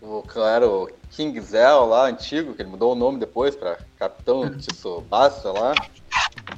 o 0.02 0.24
claro, 0.24 0.90
King 1.12 1.40
Zell 1.40 1.86
lá, 1.86 2.08
antigo, 2.08 2.54
que 2.54 2.62
ele 2.62 2.70
mudou 2.70 2.94
o 2.94 2.96
nome 2.96 3.20
depois 3.20 3.56
pra 3.56 3.78
Capitão 4.00 4.50
Tsubasa 4.58 5.52
lá. 5.52 5.76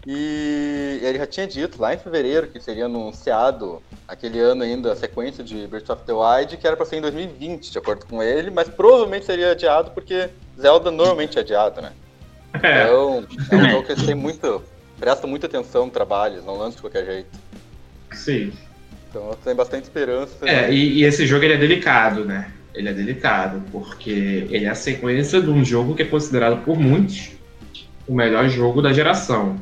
E 0.07 0.99
ele 1.01 1.17
já 1.17 1.27
tinha 1.27 1.47
dito 1.47 1.81
lá 1.81 1.93
em 1.93 1.97
fevereiro 1.97 2.47
que 2.47 2.59
seria 2.59 2.85
anunciado 2.85 3.81
aquele 4.07 4.39
ano 4.39 4.63
ainda 4.63 4.93
a 4.93 4.95
sequência 4.95 5.43
de 5.43 5.67
Breath 5.67 5.89
of 5.89 6.03
the 6.03 6.13
Wild, 6.13 6.57
que 6.57 6.65
era 6.65 6.77
pra 6.77 6.85
ser 6.85 6.97
em 6.97 7.01
2020, 7.01 7.71
de 7.71 7.77
acordo 7.77 8.05
com 8.05 8.23
ele, 8.23 8.49
mas 8.49 8.69
provavelmente 8.69 9.25
seria 9.25 9.51
adiado 9.51 9.91
porque 9.91 10.29
Zelda 10.59 10.89
normalmente 10.89 11.37
é 11.37 11.41
adiado, 11.41 11.81
né? 11.81 11.91
É. 12.61 12.83
Então, 12.83 13.25
é 13.51 13.55
um 13.55 13.69
jogo 13.69 13.83
que 13.85 13.91
eles 13.91 14.05
têm 14.05 14.15
muito. 14.15 14.63
prestam 14.99 15.29
muita 15.29 15.47
atenção 15.47 15.85
no 15.85 15.91
trabalho, 15.91 16.35
eles 16.35 16.45
não 16.45 16.57
lançam 16.57 16.75
de 16.75 16.81
qualquer 16.81 17.05
jeito. 17.05 17.39
Sim. 18.13 18.53
Então 19.09 19.29
eu 19.29 19.35
tenho 19.43 19.55
bastante 19.55 19.83
esperança. 19.83 20.33
É, 20.47 20.71
e, 20.71 20.99
e 20.99 21.03
esse 21.03 21.25
jogo 21.25 21.43
ele 21.43 21.53
é 21.53 21.57
delicado, 21.57 22.25
né? 22.25 22.51
Ele 22.73 22.89
é 22.89 22.93
delicado, 22.93 23.61
porque 23.71 24.47
ele 24.49 24.65
é 24.65 24.69
a 24.69 24.75
sequência 24.75 25.41
de 25.41 25.49
um 25.49 25.63
jogo 25.63 25.95
que 25.95 26.01
é 26.01 26.05
considerado 26.05 26.63
por 26.63 26.77
muitos 26.77 27.31
o 28.07 28.13
melhor 28.13 28.49
jogo 28.49 28.81
da 28.81 28.91
geração. 28.91 29.57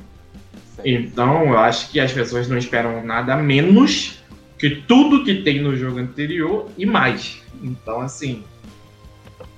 Então, 0.83 1.49
eu 1.49 1.57
acho 1.57 1.91
que 1.91 1.99
as 1.99 2.11
pessoas 2.11 2.47
não 2.47 2.57
esperam 2.57 3.03
nada 3.05 3.35
menos 3.35 4.19
que 4.57 4.69
tudo 4.69 5.23
que 5.23 5.41
tem 5.41 5.61
no 5.61 5.75
jogo 5.75 5.99
anterior 5.99 6.69
e 6.77 6.85
mais. 6.85 7.41
Então, 7.61 8.01
assim, 8.01 8.43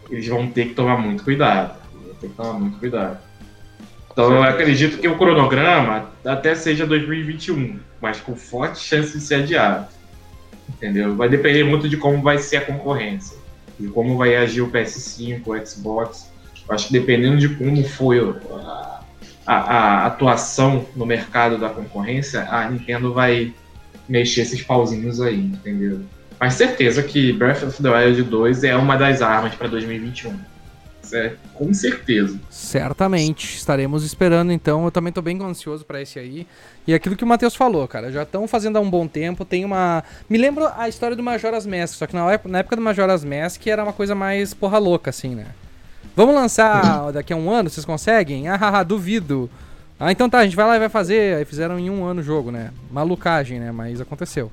eles 0.09 0.27
vão 0.27 0.47
ter 0.47 0.69
que 0.69 0.73
tomar 0.73 0.97
muito 0.97 1.23
cuidado. 1.23 1.77
Vão 1.93 2.15
ter 2.15 2.27
que 2.27 2.33
tomar 2.33 2.53
muito 2.53 2.77
cuidado. 2.79 3.19
Então, 4.11 4.31
eu 4.31 4.43
acredito 4.43 4.99
que 4.99 5.07
o 5.07 5.17
cronograma 5.17 6.11
até 6.23 6.53
seja 6.55 6.85
2021, 6.85 7.79
mas 8.01 8.19
com 8.19 8.35
forte 8.35 8.79
chance 8.79 9.17
de 9.17 9.23
ser 9.23 9.35
adiado. 9.35 9.87
Entendeu? 10.69 11.15
Vai 11.15 11.27
depender 11.29 11.63
muito 11.63 11.89
de 11.89 11.97
como 11.97 12.21
vai 12.21 12.37
ser 12.37 12.57
a 12.57 12.61
concorrência, 12.61 13.37
de 13.79 13.87
como 13.87 14.17
vai 14.17 14.35
agir 14.35 14.61
o 14.61 14.69
PS5, 14.69 15.41
o 15.45 15.65
Xbox. 15.65 16.31
Eu 16.67 16.75
acho 16.75 16.87
que 16.87 16.93
dependendo 16.93 17.37
de 17.37 17.49
como 17.49 17.83
foi 17.83 18.19
a, 18.65 19.01
a, 19.45 19.55
a 19.55 20.05
atuação 20.07 20.85
no 20.95 21.05
mercado 21.05 21.57
da 21.57 21.69
concorrência, 21.69 22.47
a 22.49 22.69
Nintendo 22.69 23.13
vai 23.13 23.53
mexer 24.07 24.41
esses 24.41 24.61
pauzinhos 24.61 25.21
aí, 25.21 25.39
entendeu? 25.39 26.01
Mas 26.39 26.55
certeza 26.55 27.01
que 27.03 27.31
Breath 27.31 27.63
of 27.63 27.81
the 27.81 27.89
Wild 27.89 28.23
2 28.23 28.63
é 28.63 28.75
uma 28.75 28.97
das 28.97 29.21
armas 29.21 29.55
para 29.55 29.67
2021. 29.67 30.37
É 31.13 31.35
com 31.53 31.73
certeza. 31.73 32.39
Certamente. 32.49 33.55
Estaremos 33.55 34.03
esperando, 34.03 34.51
então. 34.51 34.85
Eu 34.85 34.91
também 34.91 35.13
tô 35.13 35.21
bem 35.21 35.41
ansioso 35.41 35.85
pra 35.85 36.01
esse 36.01 36.19
aí. 36.19 36.47
E 36.87 36.93
aquilo 36.93 37.15
que 37.15 37.23
o 37.23 37.27
Matheus 37.27 37.55
falou, 37.55 37.87
cara. 37.87 38.11
Já 38.11 38.23
estão 38.23 38.47
fazendo 38.47 38.77
há 38.77 38.79
um 38.79 38.89
bom 38.89 39.07
tempo. 39.07 39.45
Tem 39.45 39.63
uma. 39.63 40.03
Me 40.29 40.37
lembro 40.37 40.67
a 40.75 40.89
história 40.89 41.15
do 41.15 41.23
Majora's 41.23 41.65
Mask. 41.65 41.95
Só 41.95 42.07
que 42.07 42.15
na 42.15 42.31
época, 42.31 42.49
na 42.49 42.59
época 42.59 42.75
do 42.75 42.81
Majora's 42.81 43.23
Mask 43.23 43.65
era 43.67 43.83
uma 43.83 43.93
coisa 43.93 44.15
mais 44.15 44.53
porra 44.53 44.77
louca, 44.77 45.09
assim, 45.09 45.35
né? 45.35 45.47
Vamos 46.15 46.35
lançar 46.35 47.11
daqui 47.13 47.33
a 47.33 47.35
um 47.35 47.49
ano? 47.49 47.69
Vocês 47.69 47.85
conseguem? 47.85 48.47
Ah, 48.47 48.55
haha, 48.55 48.83
duvido. 48.83 49.49
Ah, 49.99 50.11
então 50.11 50.29
tá, 50.29 50.39
a 50.39 50.43
gente 50.43 50.55
vai 50.55 50.65
lá 50.65 50.75
e 50.75 50.79
vai 50.79 50.89
fazer. 50.89 51.37
Aí 51.37 51.45
fizeram 51.45 51.79
em 51.79 51.89
um 51.89 52.05
ano 52.05 52.21
o 52.21 52.23
jogo, 52.23 52.51
né? 52.51 52.71
Malucagem, 52.91 53.59
né? 53.59 53.71
Mas 53.71 54.01
aconteceu. 54.01 54.51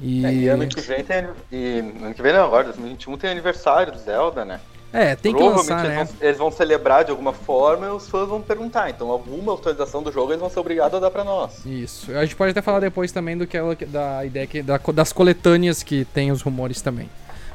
E. 0.00 0.24
É, 0.24 0.32
e 0.32 0.48
ano 0.48 0.66
que 0.66 0.80
vem 0.80 1.04
tem. 1.04 1.26
E 1.50 1.78
ano 2.02 2.14
que 2.14 2.22
vem 2.22 2.32
não, 2.32 2.44
agora, 2.44 2.64
2021 2.64 3.18
tem 3.18 3.30
aniversário 3.30 3.92
do 3.92 3.98
Zelda, 3.98 4.44
né? 4.44 4.60
É, 4.92 5.14
tem 5.14 5.34
que 5.34 5.42
lançar, 5.42 5.84
eles, 5.84 5.96
né? 5.96 6.04
vão, 6.04 6.14
eles 6.20 6.38
vão 6.38 6.50
celebrar 6.50 7.04
de 7.04 7.10
alguma 7.10 7.32
forma 7.32 7.86
e 7.86 7.90
os 7.90 8.08
fãs 8.08 8.28
vão 8.28 8.40
perguntar. 8.40 8.90
Então, 8.90 9.10
alguma 9.10 9.54
atualização 9.54 10.02
do 10.02 10.10
jogo 10.10 10.32
eles 10.32 10.40
vão 10.40 10.50
ser 10.50 10.58
obrigados 10.58 10.96
a 10.96 11.00
dar 11.00 11.10
pra 11.10 11.22
nós. 11.22 11.64
Isso. 11.64 12.10
A 12.16 12.24
gente 12.24 12.34
pode 12.34 12.50
até 12.50 12.60
falar 12.60 12.80
depois 12.80 13.12
também 13.12 13.38
do 13.38 13.46
que 13.46 13.56
ela, 13.56 13.76
da 13.86 14.24
ideia 14.24 14.46
que, 14.46 14.62
da, 14.62 14.80
das 14.92 15.12
coletâneas 15.12 15.82
que 15.82 16.04
tem 16.06 16.32
os 16.32 16.42
rumores 16.42 16.80
também. 16.82 17.08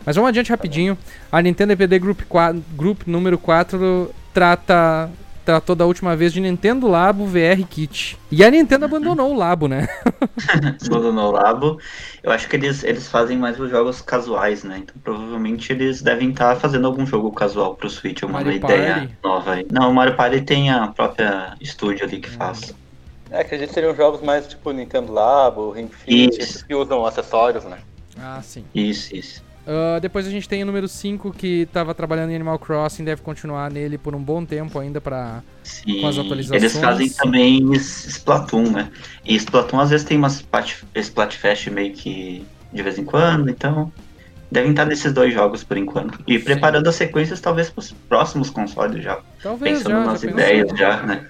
Mas 0.05 0.15
vamos 0.15 0.29
adiante 0.29 0.49
rapidinho. 0.49 0.97
A 1.31 1.41
Nintendo 1.41 1.73
EPD 1.73 1.99
Group, 1.99 2.21
4, 2.29 2.63
Group 2.75 3.01
número 3.05 3.37
4 3.37 4.13
trata 4.33 5.09
tratou 5.45 5.75
da 5.75 5.85
última 5.85 6.15
vez 6.15 6.33
de 6.33 6.41
Nintendo 6.41 6.87
Labo 6.87 7.25
VR 7.27 7.63
Kit. 7.69 8.17
E 8.31 8.43
a 8.43 8.49
Nintendo 8.49 8.85
abandonou 8.85 9.31
o 9.31 9.37
Labo, 9.37 9.67
né? 9.67 9.87
Tudo 10.83 11.13
no 11.13 11.31
Labo. 11.31 11.79
Eu 12.23 12.31
acho 12.31 12.49
que 12.49 12.55
eles, 12.55 12.83
eles 12.83 13.07
fazem 13.07 13.37
mais 13.37 13.59
os 13.59 13.69
jogos 13.69 14.01
casuais, 14.01 14.63
né? 14.63 14.79
Então 14.79 14.95
provavelmente 15.03 15.71
eles 15.71 16.01
devem 16.01 16.31
estar 16.31 16.55
fazendo 16.55 16.87
algum 16.87 17.05
jogo 17.05 17.31
casual 17.31 17.75
pro 17.75 17.89
Switch, 17.89 18.23
alguma 18.23 18.41
Mario 18.41 18.57
ideia 18.57 18.93
Party? 18.95 19.17
nova 19.23 19.51
aí. 19.53 19.67
Não, 19.71 19.91
o 19.91 19.93
Mario 19.93 20.15
Party 20.15 20.41
tem 20.41 20.71
a 20.71 20.87
própria 20.87 21.53
estúdio 21.61 22.05
ali 22.05 22.19
que 22.19 22.29
faz. 22.29 22.73
É, 23.29 23.41
acredito 23.41 23.69
que 23.69 23.73
seriam 23.73 23.95
jogos 23.95 24.21
mais 24.21 24.47
tipo 24.47 24.71
Nintendo 24.71 25.13
Labo, 25.13 25.71
Ring 25.71 25.89
Fit, 25.89 26.65
que 26.65 26.75
usam 26.75 27.05
acessórios, 27.05 27.63
né? 27.65 27.77
Ah, 28.17 28.39
sim. 28.41 28.63
Isso, 28.73 29.15
isso. 29.15 29.43
Ah, 29.67 29.97
depois 29.99 30.27
a 30.27 30.29
gente 30.29 30.47
tem 30.47 30.61
o 30.61 30.65
número 30.65 30.87
5 30.87 31.31
que 31.33 31.67
tava 31.73 31.93
trabalhando 31.95 32.29
em 32.31 32.35
Animal 32.35 32.59
Crossing, 32.59 33.03
deve 33.03 33.21
continuar 33.21 33.71
nele 33.71 33.97
por 33.97 34.13
um 34.13 34.21
bom 34.21 34.45
tempo 34.45 34.77
ainda. 34.79 35.01
Sim. 35.63 36.01
Com 36.01 36.07
as 36.07 36.17
atualizações. 36.17 36.61
Eles 36.61 36.77
fazem 36.77 37.09
também 37.09 37.73
Splatoon, 37.73 38.69
né? 38.71 38.91
E 39.25 39.35
Splatoon 39.35 39.79
às 39.79 39.89
vezes 39.89 40.05
tem 40.05 40.17
umas 40.17 40.33
Splat- 40.35 40.83
Splatfest 40.95 41.67
meio 41.69 41.93
que 41.93 42.45
de 42.71 42.83
vez 42.83 42.97
em 42.99 43.05
quando, 43.05 43.49
então 43.49 43.91
devem 44.51 44.71
estar 44.71 44.85
nesses 44.85 45.11
dois 45.11 45.33
jogos 45.33 45.63
por 45.63 45.77
enquanto. 45.77 46.19
E 46.27 46.37
preparando 46.37 46.87
as 46.87 46.95
sequências 46.95 47.39
talvez 47.41 47.69
pros 47.69 47.91
próximos 48.07 48.49
consoles 48.49 49.03
já. 49.03 49.19
Talvez 49.41 49.79
Pensando 49.79 49.91
já, 49.93 49.99
já 50.03 50.11
nas 50.11 50.21
pensou. 50.21 50.39
ideias 50.39 50.79
já, 50.79 51.01
né? 51.03 51.27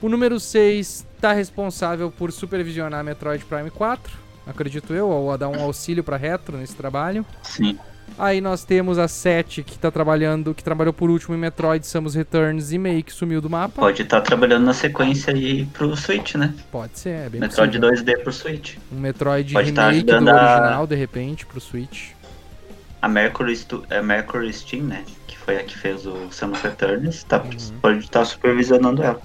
O 0.00 0.08
número 0.08 0.38
6 0.38 1.04
tá 1.20 1.32
responsável 1.32 2.08
por 2.12 2.30
supervisionar 2.30 3.02
Metroid 3.02 3.44
Prime 3.44 3.68
4, 3.70 4.16
acredito 4.48 4.92
eu, 4.94 5.08
ou 5.08 5.30
a 5.32 5.36
dar 5.36 5.48
um 5.48 5.60
auxílio 5.62 6.02
pra 6.02 6.16
Retro 6.16 6.56
nesse 6.56 6.74
trabalho. 6.74 7.24
Sim. 7.42 7.78
Aí 8.18 8.40
nós 8.40 8.64
temos 8.64 8.98
a 8.98 9.06
7 9.06 9.62
que 9.62 9.78
tá 9.78 9.90
trabalhando, 9.90 10.54
que 10.54 10.64
trabalhou 10.64 10.94
por 10.94 11.10
último 11.10 11.34
em 11.34 11.38
Metroid 11.38 11.86
Samus 11.86 12.14
Returns 12.14 12.72
e 12.72 12.78
meio 12.78 13.02
que 13.04 13.12
sumiu 13.12 13.40
do 13.40 13.50
mapa. 13.50 13.82
Pode 13.82 14.00
estar 14.02 14.22
trabalhando 14.22 14.64
na 14.64 14.72
sequência 14.72 15.32
aí 15.32 15.66
pro 15.66 15.94
Switch, 15.94 16.34
né? 16.34 16.54
Pode 16.72 16.98
ser, 16.98 17.10
é 17.10 17.28
bem 17.28 17.40
Metroid 17.40 17.78
possível. 17.78 18.16
2D 18.16 18.22
pro 18.22 18.32
Switch. 18.32 18.76
Um 18.90 18.98
Metroid 18.98 19.52
Pode 19.52 19.72
tá 19.72 19.88
remake 19.90 20.06
do 20.06 20.12
ajudando 20.16 20.28
a- 20.36 20.56
original, 20.60 20.86
de 20.86 20.94
repente, 20.96 21.44
pro 21.46 21.60
Switch. 21.60 22.10
A 23.00 23.08
Mercury, 23.08 23.54
Stu- 23.54 23.84
é 23.90 24.00
Mercury 24.02 24.52
Steam, 24.52 24.84
né? 24.84 25.04
Que 25.26 25.36
foi 25.38 25.58
a 25.58 25.62
que 25.62 25.76
fez 25.76 26.04
o 26.06 26.28
Samus 26.32 26.60
Returns, 26.62 27.22
tá, 27.24 27.36
Uhum. 27.42 27.50
pode 27.80 27.98
estar 28.00 28.24
supervisionando 28.24 29.02
ela. 29.02 29.20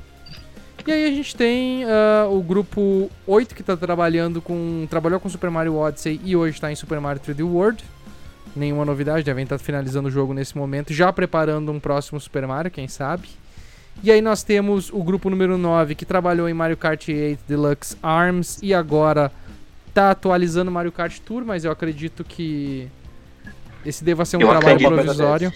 E 0.86 0.92
aí 0.92 1.06
a 1.06 1.12
gente 1.12 1.36
tem 1.36 1.86
ah, 1.86 2.28
o 2.30 2.42
grupo 2.42 3.10
8 3.26 3.56
que 3.56 3.64
tá 3.64 3.76
trabalhando 3.78 4.42
com. 4.42 4.86
Trabalhou 4.90 5.20
com 5.20 5.30
Super 5.30 5.50
Mario 5.50 5.76
Odyssey 5.76 6.20
e 6.24 6.36
hoje 6.36 6.60
tá 6.60 6.72
em 6.72 6.76
Super 6.76 7.00
Mario 7.00 7.22
3D 7.22 7.44
World. 7.46 7.84
Nenhuma 8.56 8.86
novidade, 8.86 9.24
devem 9.24 9.44
estar 9.44 9.58
finalizando 9.58 10.10
o 10.10 10.12
jogo 10.12 10.34
nesse 10.34 10.56
momento, 10.58 10.94
já 10.94 11.12
preparando 11.12 11.72
um 11.72 11.80
próximo 11.80 12.20
Super 12.20 12.46
Mario, 12.46 12.70
quem 12.70 12.88
sabe. 12.88 13.28
E 14.04 14.12
aí 14.12 14.22
nós 14.22 14.44
temos 14.44 14.92
o 14.92 15.02
grupo 15.04 15.30
número 15.30 15.58
9 15.58 15.96
que 15.96 16.06
trabalhou 16.06 16.48
em 16.50 16.54
Mario 16.54 16.76
Kart 16.78 17.08
8 17.08 17.40
Deluxe 17.48 17.96
Arms 18.04 18.60
e 18.62 18.74
agora 18.74 19.32
tá 19.94 20.12
atualizando 20.12 20.70
Mario 20.70 20.92
Kart 20.92 21.18
Tour, 21.20 21.44
mas 21.46 21.64
eu 21.64 21.72
acredito 21.72 22.24
que 22.24 22.88
esse 23.86 24.04
deva 24.04 24.26
ser 24.26 24.38
um 24.38 24.42
Eu 24.42 24.50
trabalho 24.50 24.76
acredito- 24.76 24.94
provisório. 24.94 25.54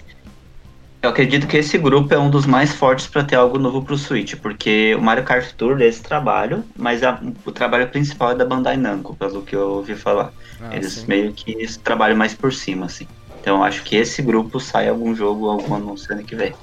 Eu 1.08 1.12
acredito 1.12 1.48
que 1.48 1.56
esse 1.56 1.78
grupo 1.78 2.14
é 2.14 2.18
um 2.20 2.30
dos 2.30 2.46
mais 2.46 2.74
fortes 2.74 3.08
pra 3.08 3.24
ter 3.24 3.38
algo 3.38 3.58
novo 3.58 3.82
pro 3.82 3.98
Switch, 3.98 4.36
porque 4.36 4.94
o 4.94 5.02
Mario 5.02 5.24
Kart 5.24 5.54
Tour 5.54 5.82
é 5.82 5.86
esse 5.86 6.02
trabalho, 6.04 6.66
mas 6.76 7.02
a- 7.02 7.18
o 7.46 7.52
trabalho 7.54 7.88
principal 7.88 8.32
é 8.32 8.36
da 8.36 8.44
Bandai 8.44 8.76
Namco, 8.76 9.16
pelo 9.16 9.42
que 9.42 9.56
eu 9.56 9.70
ouvi 9.76 9.96
falar. 9.96 10.34
Ah, 10.62 10.76
Eles 10.76 10.92
sim. 10.92 11.06
meio 11.08 11.32
que 11.32 11.66
trabalham 11.80 12.18
mais 12.18 12.34
por 12.34 12.52
cima, 12.54 12.88
assim. 12.88 13.08
Então 13.40 13.56
eu 13.60 13.64
acho 13.64 13.84
que 13.84 13.96
esse 13.96 14.22
grupo 14.22 14.60
sai 14.60 14.90
algum 14.90 15.16
jogo, 15.16 15.48
algum 15.50 15.76
anúncio 15.76 16.12
ano 16.14 16.26
que 16.26 16.36
vem. 16.36 16.54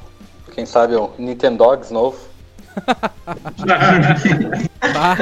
Quem 0.54 0.66
sabe 0.66 0.94
o 0.94 1.10
Nintendogs 1.18 1.90
novo. 1.90 2.18
Bah, 4.92 5.16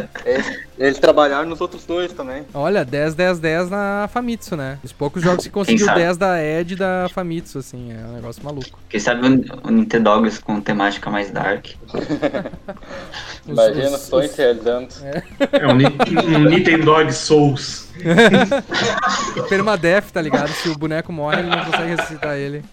Eles, 0.82 0.98
trabalharam 0.98 1.48
nos 1.48 1.60
outros 1.60 1.84
dois 1.86 2.12
também. 2.12 2.44
olha, 2.52 2.84
10, 2.84 3.14
10, 3.14 3.38
10 3.38 3.70
na 3.70 4.08
Famitsu, 4.12 4.56
né? 4.56 4.78
Os 4.82 4.92
poucos 4.92 5.22
jogos 5.22 5.44
que 5.44 5.50
conseguiu 5.50 5.86
sabe? 5.86 6.00
10 6.00 6.16
da 6.16 6.42
Ed 6.42 6.74
da 6.76 7.06
Famitsu, 7.14 7.58
assim, 7.58 7.92
é 7.92 8.04
um 8.04 8.14
negócio 8.14 8.42
maluco. 8.44 8.78
Quem 8.88 8.98
sabe 8.98 9.26
o, 9.26 9.68
o 9.68 9.70
Nintendogs 9.70 10.38
com 10.40 10.60
temática 10.60 11.08
mais 11.10 11.30
dark. 11.30 11.66
Imagina 13.46 13.90
os- 13.96 14.00
sonhos 14.02 14.34
realizando. 14.36 14.88
É 15.52 15.66
um, 15.66 15.74
Ni- 15.76 16.36
um 16.36 16.44
Nintendog 16.50 17.12
Souls. 17.12 17.88
Permadeath, 19.48 20.10
tá 20.12 20.20
ligado? 20.22 20.48
Se 20.48 20.68
o 20.68 20.76
boneco 20.78 21.12
morre, 21.12 21.40
ele 21.40 21.50
não 21.50 21.64
consegue 21.64 21.90
ressuscitar 21.90 22.36
ele. 22.36 22.64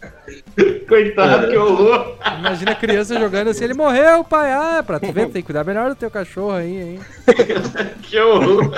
Coitado, 0.87 1.49
que 1.49 1.57
horror. 1.57 2.15
Imagina 2.39 2.71
a 2.71 2.75
criança 2.75 3.19
jogando 3.19 3.49
assim, 3.49 3.63
ele 3.65 3.73
morreu, 3.73 4.23
pai. 4.23 4.51
Ah, 4.51 4.77
é 4.79 4.81
pra 4.81 4.99
tu 4.99 5.11
ver, 5.11 5.25
tem 5.27 5.41
que 5.41 5.43
cuidar 5.43 5.63
melhor 5.63 5.89
do 5.89 5.95
teu 5.95 6.09
cachorro 6.09 6.51
aí, 6.51 6.77
hein? 6.77 6.99
Que 8.01 8.19
horror. 8.19 8.71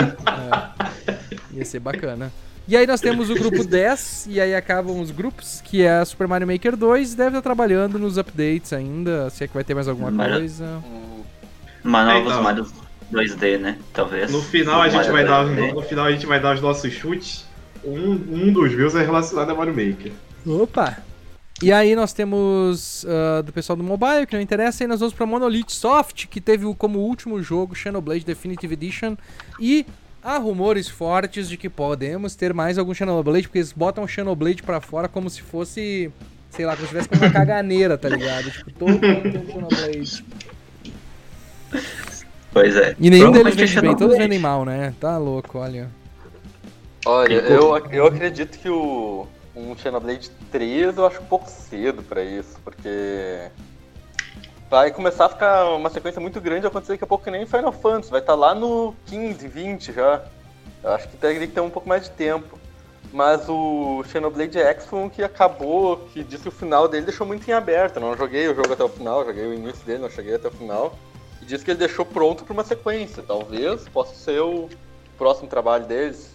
Ia 1.53 1.65
ser 1.65 1.79
bacana. 1.79 2.31
E 2.67 2.77
aí 2.77 2.85
nós 2.87 3.01
temos 3.01 3.29
o 3.29 3.33
grupo 3.33 3.63
10, 3.63 4.27
e 4.29 4.39
aí 4.39 4.55
acabam 4.55 4.99
os 5.01 5.11
grupos, 5.11 5.61
que 5.65 5.81
é 5.83 6.05
Super 6.05 6.27
Mario 6.27 6.47
Maker 6.47 6.77
2, 6.77 7.15
deve 7.15 7.29
estar 7.29 7.41
trabalhando 7.41 7.97
nos 7.97 8.17
updates 8.17 8.71
ainda, 8.71 9.29
se 9.29 9.43
é 9.43 9.47
que 9.47 9.53
vai 9.53 9.63
ter 9.63 9.73
mais 9.73 9.87
alguma 9.87 10.11
coisa. 10.11 10.81
É, 11.83 11.87
novos 12.13 12.31
então. 12.31 12.43
Mario 12.43 12.67
2D, 13.11 13.57
né? 13.57 13.77
Talvez. 13.91 14.31
No 14.31 14.41
final 14.41 14.81
a 14.81 14.87
gente 14.87 15.09
Mario 15.09 15.11
vai 15.11 15.25
dar, 15.25 15.45
2D. 15.45 15.73
no 15.73 15.81
final 15.81 16.05
a 16.05 16.11
gente 16.11 16.25
vai 16.25 16.39
dar 16.39 16.55
os 16.55 16.61
nossos 16.61 16.93
chutes. 16.93 17.45
Um, 17.83 18.11
um 18.11 18.53
dos 18.53 18.73
meus 18.73 18.95
é 18.95 19.03
relacionado 19.03 19.49
a 19.49 19.55
Mario 19.55 19.73
Maker. 19.73 20.11
Opa! 20.45 20.97
E 21.61 21.71
aí 21.71 21.95
nós 21.95 22.11
temos 22.11 23.05
ah, 23.07 23.41
do 23.41 23.53
pessoal 23.53 23.75
do 23.77 23.83
mobile, 23.83 24.25
que 24.25 24.33
não 24.33 24.41
interessa, 24.41 24.83
e 24.83 24.87
nós 24.87 24.99
vamos 24.99 25.13
pra 25.13 25.25
Monolith 25.25 25.69
Soft, 25.69 26.27
que 26.27 26.41
teve 26.41 26.65
como 26.75 26.99
último 26.99 27.41
jogo 27.41 27.75
Xenoblade 27.75 28.25
Definitive 28.25 28.73
Edition, 28.73 29.15
e 29.59 29.85
há 30.23 30.37
rumores 30.37 30.87
fortes 30.87 31.47
de 31.47 31.57
que 31.57 31.69
podemos 31.69 32.35
ter 32.35 32.53
mais 32.53 32.77
algum 32.77 32.93
Xenoblade, 32.93 33.43
porque 33.47 33.59
eles 33.59 33.71
botam 33.71 34.03
o 34.03 34.07
Xenoblade 34.07 34.63
pra 34.63 34.81
fora 34.81 35.07
como 35.07 35.29
se 35.29 35.41
fosse, 35.41 36.11
sei 36.49 36.65
lá, 36.65 36.75
como 36.75 36.87
se 36.87 36.89
tivesse 36.89 37.09
com 37.09 37.17
uma 37.17 37.29
caganeira, 37.31 37.95
tá 37.97 38.09
ligado? 38.09 38.49
Tipo, 38.49 38.71
todo 38.71 38.91
mundo 38.91 39.31
tem 39.31 39.41
um 39.41 39.47
Xenoblade. 39.47 40.25
Pois 42.51 42.75
é. 42.75 42.95
E 42.99 43.09
nenhum 43.09 43.31
deles 43.31 43.55
vende 43.55 43.81
bem, 43.81 43.95
todos 43.95 44.17
vendem 44.17 44.39
mal, 44.39 44.65
né? 44.65 44.93
Tá 44.99 45.17
louco, 45.17 45.59
olha. 45.59 45.89
Olha, 47.05 47.33
eu, 47.33 47.77
eu 47.91 48.05
acredito 48.05 48.59
que 48.59 48.69
o 48.69 49.25
um 49.55 49.75
Xenoblade 49.75 50.29
3 50.51 50.97
eu 50.97 51.05
acho 51.05 51.21
um 51.21 51.25
pouco 51.25 51.49
cedo 51.49 52.01
pra 52.03 52.23
isso, 52.23 52.57
porque 52.63 53.49
vai 54.69 54.91
começar 54.91 55.25
a 55.25 55.29
ficar 55.29 55.65
uma 55.75 55.89
sequência 55.89 56.21
muito 56.21 56.39
grande, 56.39 56.65
acontecer 56.65 56.93
daqui 56.93 57.03
a 57.03 57.07
pouco 57.07 57.23
que 57.23 57.31
nem 57.31 57.45
Final 57.45 57.71
Fantasy, 57.71 58.09
vai 58.09 58.21
estar 58.21 58.35
lá 58.35 58.55
no 58.55 58.95
15, 59.07 59.47
20 59.47 59.93
já. 59.93 60.23
Eu 60.83 60.91
acho 60.91 61.07
que 61.09 61.17
teria 61.17 61.45
que 61.45 61.53
ter 61.53 61.61
um 61.61 61.69
pouco 61.69 61.87
mais 61.87 62.03
de 62.03 62.11
tempo. 62.11 62.57
Mas 63.13 63.49
o 63.49 64.03
Xenoblade 64.05 64.57
X 64.57 64.85
foi 64.85 64.99
um 64.99 65.09
que 65.09 65.21
acabou, 65.21 65.97
que 66.13 66.23
disse 66.23 66.43
que 66.43 66.49
o 66.49 66.51
final 66.51 66.87
dele 66.87 67.05
deixou 67.05 67.27
muito 67.27 67.47
em 67.49 67.53
aberto. 67.53 67.97
Eu 67.97 68.01
não 68.01 68.15
joguei 68.15 68.47
o 68.47 68.55
jogo 68.55 68.71
até 68.71 68.83
o 68.83 68.89
final, 68.89 69.25
joguei 69.25 69.45
o 69.45 69.53
início 69.53 69.85
dele, 69.85 69.99
não 69.99 70.09
cheguei 70.09 70.35
até 70.35 70.47
o 70.47 70.51
final. 70.51 70.97
E 71.41 71.45
disse 71.45 71.65
que 71.65 71.71
ele 71.71 71.79
deixou 71.79 72.05
pronto 72.05 72.45
pra 72.45 72.53
uma 72.53 72.63
sequência. 72.63 73.21
Talvez 73.21 73.87
possa 73.89 74.15
ser 74.15 74.39
o 74.39 74.69
próximo 75.17 75.49
trabalho 75.49 75.85
deles. 75.85 76.33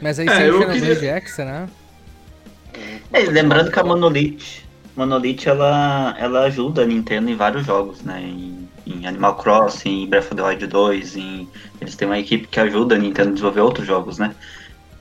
Mas 0.00 0.18
aí 0.18 0.28
É, 0.28 0.34
sem 0.36 0.44
o 0.44 0.46
eu 0.46 0.52
Xenoblade 0.60 0.80
queria- 0.94 1.10
X, 1.16 1.38
né? 1.38 1.68
É, 3.12 3.20
lembrando 3.20 3.70
que 3.70 3.78
a 3.78 3.84
Monolith, 3.84 4.62
Monolith 4.96 5.46
ela, 5.48 6.14
ela 6.18 6.40
ajuda 6.44 6.82
a 6.82 6.86
Nintendo 6.86 7.30
em 7.30 7.36
vários 7.36 7.64
jogos, 7.64 8.02
né? 8.02 8.20
Em, 8.22 8.68
em 8.86 9.06
Animal 9.06 9.36
Crossing, 9.36 10.02
em 10.04 10.06
Breath 10.08 10.26
of 10.26 10.34
the 10.34 10.42
Wild 10.42 10.66
2, 10.66 11.16
em, 11.16 11.48
eles 11.80 11.96
têm 11.96 12.06
uma 12.08 12.18
equipe 12.18 12.46
que 12.46 12.60
ajuda 12.60 12.94
a 12.94 12.98
Nintendo 12.98 13.30
a 13.30 13.32
desenvolver 13.32 13.60
outros 13.60 13.86
jogos, 13.86 14.18
né? 14.18 14.34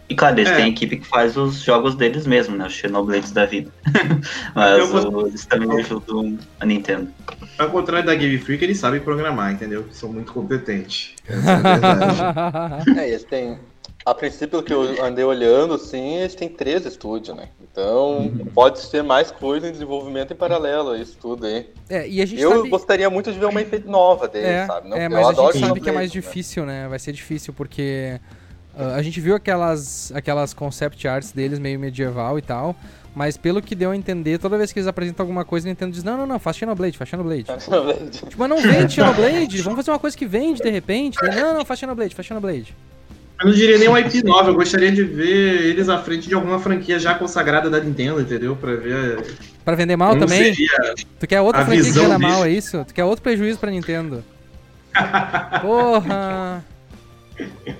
E 0.07 0.15
claro, 0.15 0.37
eles 0.39 0.49
É. 0.51 0.55
têm 0.55 0.65
a 0.65 0.67
equipe 0.69 0.97
que 0.97 1.07
faz 1.07 1.35
os 1.35 1.61
jogos 1.63 1.95
deles 1.95 2.27
mesmo, 2.27 2.55
né? 2.55 2.67
Os 2.67 2.73
Xenoblades 2.73 3.31
da 3.31 3.45
vida. 3.45 3.71
Mas 4.55 4.93
o- 4.93 5.27
eles 5.27 5.45
também 5.47 5.79
ajudam 5.79 6.37
a 6.59 6.65
Nintendo. 6.65 7.09
Ao 7.57 7.69
contrário 7.71 8.05
da 8.05 8.13
Game 8.15 8.37
Freak, 8.37 8.63
eles 8.63 8.77
sabem 8.77 8.99
programar, 9.01 9.51
entendeu? 9.51 9.85
São 9.91 10.13
muito 10.13 10.31
competentes. 10.31 11.13
Essa 11.27 11.49
é 11.49 11.53
a 11.53 11.57
verdade. 11.57 12.89
É, 12.99 13.09
eles 13.09 13.23
têm. 13.23 13.57
A 14.05 14.13
princípio, 14.13 14.61
que 14.61 14.73
eu 14.73 15.03
andei 15.03 15.23
olhando, 15.25 15.73
assim, 15.73 16.15
eles 16.17 16.35
têm 16.35 16.47
três 16.47 16.85
estúdios, 16.85 17.35
né? 17.35 17.49
Então, 17.59 18.31
pode 18.53 18.79
ser 18.79 19.03
mais 19.03 19.31
coisa 19.31 19.67
em 19.67 19.71
desenvolvimento 19.71 20.31
em 20.31 20.35
paralelo 20.35 20.91
a 20.91 20.97
isso 20.97 21.17
tudo 21.19 21.45
aí. 21.45 21.69
É, 21.89 22.07
e 22.07 22.21
a 22.21 22.25
gente 22.25 22.41
Eu 22.41 22.57
sabe... 22.57 22.69
gostaria 22.69 23.09
muito 23.09 23.31
de 23.31 23.39
ver 23.39 23.45
uma 23.45 23.61
IP 23.61 23.79
nova 23.79 24.27
deles, 24.27 24.47
É, 24.47 24.65
sabe? 24.65 24.89
Não, 24.89 24.97
é 24.97 25.07
eu 25.07 25.09
mas 25.09 25.39
a 25.39 25.51
gente 25.51 25.59
sabe 25.59 25.79
que 25.79 25.89
é 25.89 25.93
mais 25.93 26.09
né? 26.09 26.13
difícil, 26.13 26.65
né? 26.65 26.87
Vai 26.87 26.99
ser 26.99 27.11
difícil 27.11 27.53
porque 27.53 28.19
ah, 28.77 28.95
a 28.95 29.01
gente 29.01 29.19
viu 29.21 29.35
aquelas, 29.35 30.11
aquelas 30.13 30.53
concept 30.53 31.07
arts 31.07 31.31
deles 31.31 31.59
meio 31.59 31.79
medieval 31.79 32.37
e 32.37 32.41
tal, 32.41 32.75
mas 33.15 33.37
pelo 33.37 33.61
que 33.61 33.73
deu 33.73 33.91
a 33.91 33.95
entender, 33.95 34.37
toda 34.37 34.57
vez 34.57 34.73
que 34.73 34.79
eles 34.79 34.87
apresentam 34.87 35.23
alguma 35.23 35.45
coisa, 35.45 35.67
a 35.67 35.69
Nintendo 35.69 35.93
diz: 35.93 36.03
não, 36.03 36.17
não, 36.17 36.25
não, 36.27 36.37
faz 36.37 36.57
Xenoblade, 36.57 36.97
faz 36.97 37.09
Xenoblade. 37.09 37.45
Xenoblade. 37.59 38.09
tipo, 38.09 38.35
mas 38.37 38.49
não 38.49 38.61
vende 38.61 38.93
Xenoblade, 38.93 39.61
vamos 39.61 39.77
fazer 39.77 39.91
uma 39.91 39.99
coisa 39.99 40.17
que 40.17 40.25
vende 40.25 40.61
de 40.61 40.69
repente. 40.69 41.17
Não, 41.23 41.53
não, 41.53 41.65
faz 41.65 41.79
Xenoblade, 41.79 42.13
faz 42.13 42.27
Xenoblade. 42.27 42.75
Eu 43.39 43.47
não 43.47 43.53
diria 43.53 43.77
nem 43.77 43.87
uma 43.87 43.99
IP 43.99 44.23
nova, 44.23 44.49
eu 44.49 44.55
gostaria 44.55 44.91
de 44.91 45.03
ver 45.03 45.65
eles 45.65 45.89
à 45.89 45.97
frente 45.97 46.27
de 46.27 46.33
alguma 46.33 46.59
franquia 46.59 46.97
já 46.97 47.13
consagrada 47.15 47.69
da 47.69 47.79
Nintendo, 47.79 48.21
entendeu? 48.21 48.55
Pra 48.55 48.75
ver 48.75 49.23
Pra 49.63 49.75
vender 49.75 49.95
mal 49.95 50.09
como 50.09 50.21
também? 50.21 50.55
Tu 51.19 51.27
quer 51.27 51.41
outra 51.41 51.65
franquia 51.65 51.83
que 51.83 51.91
venda 51.91 52.19
mal, 52.19 52.45
é 52.45 52.49
isso? 52.49 52.85
Tu 52.87 52.93
quer 52.93 53.03
outro 53.03 53.23
prejuízo 53.23 53.59
pra 53.59 53.71
Nintendo? 53.71 54.23
Porra! 55.61 56.63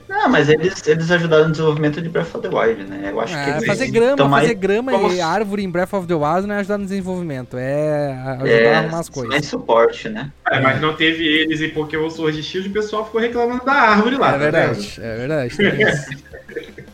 Ah, 0.10 0.28
mas 0.28 0.50
eles, 0.50 0.86
eles 0.88 1.12
ajudaram 1.12 1.46
no 1.46 1.52
desenvolvimento 1.52 2.02
de 2.02 2.10
Breath 2.10 2.36
of 2.36 2.48
the 2.48 2.54
Wild, 2.54 2.84
né? 2.84 3.10
Eu 3.12 3.20
acho 3.22 3.34
que 3.34 3.40
É, 3.40 3.50
eles 3.52 3.66
fazer 3.66 3.88
grama, 3.88 4.16
tão 4.18 4.28
mais- 4.30 4.44
fazer 4.46 4.56
grama 4.56 4.92
como 4.92 5.12
e 5.12 5.22
árvore 5.22 5.64
em 5.64 5.70
Breath 5.70 5.94
of 5.94 6.08
the 6.08 6.14
Wild 6.14 6.48
não 6.48 6.56
é 6.56 6.60
ajudar 6.60 6.78
no 6.78 6.84
desenvolvimento, 6.86 7.58
é 7.58 8.14
ajudar 8.34 8.50
é, 8.50 8.74
a 8.76 8.80
arrumar 8.80 9.00
as 9.00 9.10
coisas. 9.10 9.30
mais 9.32 9.46
suporte, 9.46 10.10
né? 10.10 10.32
É, 10.52 10.60
mas 10.60 10.82
não 10.82 10.96
teve 10.96 11.24
eles 11.26 11.62
em 11.62 11.70
Pokémon 11.70 12.10
Sword 12.10 12.40
e 12.40 12.44
Shield, 12.44 12.70
o 12.70 12.74
pessoal 12.74 13.06
ficou 13.06 13.20
reclamando 13.22 13.64
da 13.66 13.74
árvore 13.74 14.16
lá, 14.18 14.30
É 14.30 14.32
tá 14.32 14.38
verdade, 14.38 15.00
é 15.02 15.16
verdade. 15.16 15.56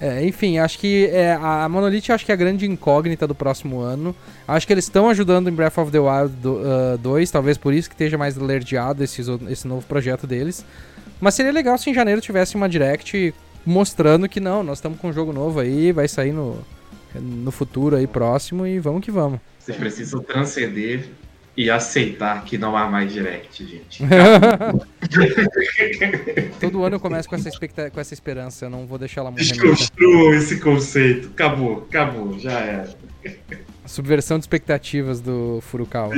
É, 0.00 0.24
enfim, 0.26 0.58
acho 0.58 0.80
que 0.80 1.06
é, 1.12 1.32
a 1.40 1.68
Monolith 1.68 2.10
acho 2.10 2.26
que 2.26 2.32
é 2.32 2.34
a 2.34 2.36
grande 2.36 2.66
incógnita 2.66 3.24
do 3.24 3.36
próximo 3.36 3.78
ano. 3.80 4.12
Acho 4.48 4.66
que 4.66 4.72
eles 4.72 4.84
estão 4.84 5.08
ajudando 5.08 5.48
em 5.48 5.52
Breath 5.52 5.78
of 5.78 5.92
the 5.92 6.00
Wild 6.00 6.34
2, 7.00 7.30
talvez 7.30 7.56
por 7.56 7.72
isso 7.72 7.88
que 7.88 7.94
esteja 7.94 8.18
mais 8.18 8.36
alerdeado 8.36 9.04
esse, 9.04 9.22
esse 9.48 9.68
novo 9.68 9.86
projeto 9.86 10.26
deles. 10.26 10.64
Mas 11.22 11.34
seria 11.34 11.52
legal 11.52 11.78
se 11.78 11.88
em 11.88 11.94
janeiro 11.94 12.20
tivesse 12.20 12.56
uma 12.56 12.68
direct 12.68 13.32
mostrando 13.64 14.28
que 14.28 14.40
não, 14.40 14.64
nós 14.64 14.78
estamos 14.78 14.98
com 14.98 15.08
um 15.08 15.12
jogo 15.12 15.32
novo 15.32 15.60
aí, 15.60 15.92
vai 15.92 16.08
sair 16.08 16.32
no, 16.32 16.58
no 17.14 17.52
futuro 17.52 17.94
aí 17.94 18.08
próximo 18.08 18.66
e 18.66 18.80
vamos 18.80 19.04
que 19.04 19.12
vamos. 19.12 19.38
Vocês 19.56 19.76
precisam 19.76 20.20
transcender 20.20 21.04
e 21.56 21.70
aceitar 21.70 22.42
que 22.42 22.58
não 22.58 22.76
há 22.76 22.90
mais 22.90 23.12
direct, 23.12 23.64
gente. 23.64 24.02
Todo 26.58 26.82
ano 26.82 26.96
eu 26.96 27.00
começo 27.00 27.28
com 27.28 27.36
essa, 27.36 27.48
expecta... 27.48 27.88
com 27.88 28.00
essa 28.00 28.12
esperança, 28.12 28.64
eu 28.64 28.70
não 28.70 28.84
vou 28.84 28.98
deixar 28.98 29.20
ela 29.20 29.30
morrer. 29.30 29.44
Desconstruam 29.44 30.34
esse 30.34 30.58
conceito. 30.58 31.28
Acabou, 31.28 31.86
acabou, 31.88 32.36
já 32.36 32.58
era. 32.58 32.92
Subversão 33.86 34.40
de 34.40 34.42
expectativas 34.42 35.20
do 35.20 35.60
Furukawa. 35.60 36.12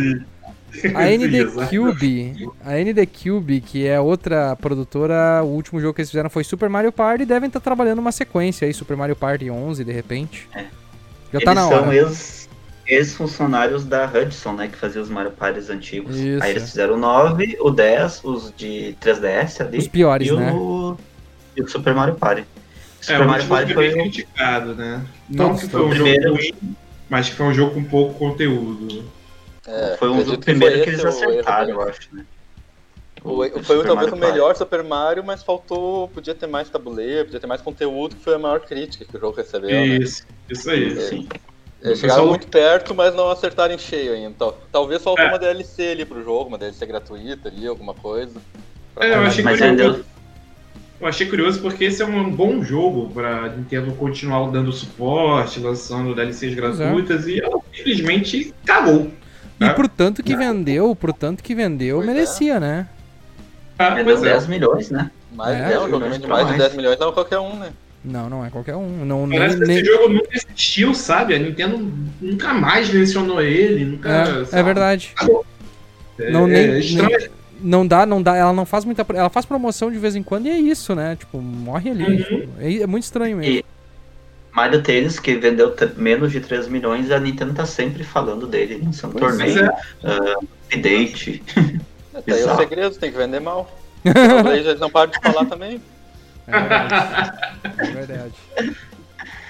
A 0.95 1.05
ND. 1.11 1.45
Cube, 1.69 2.49
a 2.65 2.73
ND 2.79 3.07
Cube, 3.07 3.61
que 3.61 3.87
é 3.87 4.01
outra 4.01 4.57
produtora, 4.57 5.43
o 5.43 5.47
último 5.49 5.81
jogo 5.81 5.95
que 5.95 6.01
eles 6.01 6.11
fizeram 6.11 6.29
foi 6.31 6.45
Super 6.45 6.69
Mario 6.69 6.93
Party 6.93 7.23
e 7.23 7.27
devem 7.27 7.47
estar 7.49 7.61
trabalhando 7.61 7.99
uma 7.99 8.13
sequência 8.13 8.67
aí, 8.67 8.75
Super 8.75 8.97
Mario 8.97 9.17
Party 9.17 9.51
11, 9.51 9.85
de 9.85 9.93
repente. 9.93 10.49
É. 10.55 10.65
Já 11.33 11.41
tá 11.41 11.53
eles 11.53 11.55
na 11.55 11.69
são 11.69 11.83
hora. 11.89 11.97
ex- 11.97 12.49
ex-funcionários 12.87 13.85
da 13.85 14.05
Hudson, 14.07 14.53
né? 14.53 14.69
Que 14.69 14.77
fazia 14.77 15.01
os 15.03 15.09
Mario 15.09 15.33
Parties 15.33 15.71
antigos. 15.71 16.17
Isso. 16.17 16.43
Aí 16.43 16.51
eles 16.51 16.65
fizeram 16.71 16.95
o 16.95 16.99
9, 16.99 17.57
o 17.61 17.71
10, 17.71 18.21
os 18.25 18.53
de 18.57 18.95
3DS 19.01 19.61
ali. 19.67 19.79
Os 19.79 19.89
piores, 19.89 20.29
e, 20.29 20.33
né? 20.33 20.53
o, 20.53 20.97
e 21.57 21.63
o 21.63 21.69
Super 21.69 21.95
Mario 21.95 22.15
Party. 22.15 22.43
É, 22.43 22.47
Super 23.01 23.23
o 23.23 23.27
Mario 23.29 23.47
Party 23.49 23.75
foi 23.75 23.91
foi 23.91 23.95
bem 23.95 24.11
criticado, 24.11 24.75
né? 24.75 25.03
Não 25.29 25.49
Nossa, 25.51 25.65
que 25.67 25.73
foi 25.73 25.85
um 25.85 25.91
primeiro- 25.91 26.23
jogo 26.23 26.37
ruim, 26.37 26.77
mas 27.09 27.29
que 27.29 27.35
foi 27.37 27.47
um 27.47 27.55
jogo 27.55 27.75
com 27.75 27.85
pouco 27.85 28.15
conteúdo. 28.19 29.05
É, 29.67 29.97
foi 29.99 30.09
um 30.11 30.13
acredito 30.21 30.37
do 30.41 30.45
que 30.45 30.51
eles 30.91 31.05
o 31.05 31.09
acertaram, 31.09 31.71
eu 31.71 31.81
acho, 31.83 32.09
né? 32.15 32.25
O- 33.23 33.37
Foi 33.39 33.49
Super 33.49 33.65
talvez 33.65 33.87
Mario 33.87 34.07
o 34.15 34.19
Party. 34.19 34.33
melhor 34.33 34.57
Super 34.57 34.83
Mario, 34.83 35.25
mas 35.25 35.43
faltou. 35.43 36.09
Podia 36.09 36.35
ter 36.35 36.47
mais 36.47 36.69
tabuleiro, 36.69 37.25
podia 37.25 37.41
ter 37.41 37.47
mais 37.47 37.63
conteúdo, 37.63 38.17
que 38.17 38.23
foi 38.23 38.35
a 38.35 38.39
maior 38.39 38.61
crítica 38.61 39.05
que 39.07 39.17
o 39.17 39.21
jogo 39.21 39.37
recebeu. 39.37 39.71
Né? 39.71 39.87
Isso, 39.97 40.27
isso 40.51 40.71
aí. 40.71 40.91
Sim. 41.01 41.29
Eles 41.83 41.99
O 41.99 42.01
chegaram 42.01 42.21
pessoal- 42.21 42.27
muito 42.29 42.47
perto, 42.49 42.95
mas 42.95 43.15
não 43.15 43.31
acertaram 43.31 43.75
em 43.75 43.79
cheio 43.79 44.13
ainda. 44.13 44.35
Tal- 44.39 44.59
Talvez 44.71 45.03
faltou 45.03 45.25
É. 45.25 45.29
uma 45.29 45.39
DLC 45.39 45.89
ali 45.93 46.05
pro 46.05 46.23
jogo, 46.23 46.49
uma 46.49 46.59
DLC 46.59 46.85
gratuita 46.85 47.49
ali, 47.49 47.67
alguma 47.67 47.95
coisa. 47.95 48.39
É, 48.99 49.15
eu 49.15 49.21
achei 49.23 49.43
Mas 49.43 49.59
curioso. 49.59 50.05
Eu 51.01 51.07
achei 51.09 51.27
curioso 51.27 51.61
porque 51.61 51.85
esse 51.85 52.03
é 52.03 52.07
um 52.07 52.31
bom 52.31 52.63
jogo 52.63 53.11
pra 53.13 53.49
Nintendo 53.49 53.93
continuar 53.95 54.51
dando 54.51 54.71
suporte, 54.73 55.61
lançando 55.61 56.15
DLCs 56.15 56.53
é. 56.53 56.55
gratuitas 56.55 57.27
e 57.27 57.41
ela 57.41 57.59
simplesmente 57.75 58.55
cagou. 58.67 59.11
E 59.61 59.65
É. 59.65 59.71
por 59.73 59.89
tanto 59.89 60.23
que 60.23 60.37
vendeu, 60.37 60.95
por 60.97 61.13
tanto 61.13 61.43
que 61.43 61.55
vendeu, 61.55 61.97
Pois 61.99 62.09
é. 62.09 62.13
merecia, 62.13 62.61
né? 62.61 62.87
Ah, 63.79 63.91
Vendeu 63.91 64.05
pois 64.17 64.23
é. 64.23 64.33
10 64.33 64.47
milhões, 64.47 64.91
né? 64.91 65.11
Mas 65.35 65.57
É, 65.57 65.73
é, 65.75 65.79
um 65.81 65.85
jogo 65.85 65.97
milhões 65.99 66.15
de 66.21 66.27
pra 66.27 66.29
mais 66.37 66.47
de 66.47 66.51
mais. 66.53 66.63
10 66.63 66.75
milhões, 66.77 66.99
não 66.99 67.09
é 67.09 67.13
qualquer 67.13 67.39
um, 67.39 67.57
né? 67.57 67.69
Não, 68.05 68.29
não 68.31 68.45
é 68.45 68.51
qualquer 68.51 68.77
um. 68.77 69.05
Não, 69.05 69.27
nem, 69.27 69.39
Parece 69.39 69.59
que 69.59 69.65
nem- 69.67 69.79
esse 69.79 69.87
jogo 69.87 70.09
nunca 70.11 70.29
existiu, 70.33 70.95
sabe? 70.95 71.35
A 71.35 71.39
Nintendo 71.39 71.93
nunca 72.21 72.53
mais 72.55 72.93
mencionou 72.93 73.41
ele, 73.41 73.85
nunca. 73.85 74.09
É, 74.53 74.59
é 74.61 74.63
verdade. 74.63 75.13
É, 76.19 76.31
Não, 76.31 76.47
nem- 76.47 76.57
é 76.71 76.79
estranho. 76.79 77.31
Não 77.61 77.87
dá, 77.87 78.05
não 78.05 78.23
dá, 78.23 78.37
ela 78.37 78.53
não 78.53 78.67
faz 78.67 78.85
muita. 78.85 79.07
Ela 79.15 79.31
faz 79.31 79.47
promoção 79.47 79.91
de 79.91 79.97
vez 79.99 80.15
em 80.15 80.23
quando 80.23 80.47
e 80.47 80.51
é 80.51 80.59
isso, 80.59 80.95
né? 80.95 81.17
Tipo, 81.19 81.41
morre 81.41 81.91
ali. 81.91 82.05
Uhum. 82.05 82.17
tipo, 82.17 82.49
é, 82.61 82.75
é 82.83 82.87
muito 82.87 83.05
estranho 83.05 83.39
mesmo. 83.39 83.53
E- 83.55 83.65
Mario 84.55 84.83
Tênis, 84.83 85.19
que 85.19 85.35
vendeu 85.35 85.75
menos 85.97 86.31
de 86.31 86.41
3 86.41 86.69
milhões, 86.69 87.11
a 87.11 87.19
Nintendo 87.19 87.55
tá 87.55 87.67
sempre 87.67 88.05
falando 88.05 88.47
dele, 88.47 88.81
lançando 88.85 89.13
Pois 89.19 89.37
torneio, 89.37 89.65
é. 89.65 89.77
ah, 90.05 90.39
update. 90.67 91.43
É, 92.15 92.21
tá 92.21 92.33
aí 92.37 92.45
o 92.45 92.57
segredo, 92.57 92.95
tem 92.95 93.11
que 93.11 93.19
vender 93.19 93.41
mal. 93.41 93.77
Eles 94.55 94.79
não 94.79 94.89
param 94.89 95.11
de 95.11 95.19
falar 95.21 95.47
também. 95.47 95.83
É 96.47 96.61
verdade. 96.61 97.33
É 97.65 97.85
verdade. 97.91 98.35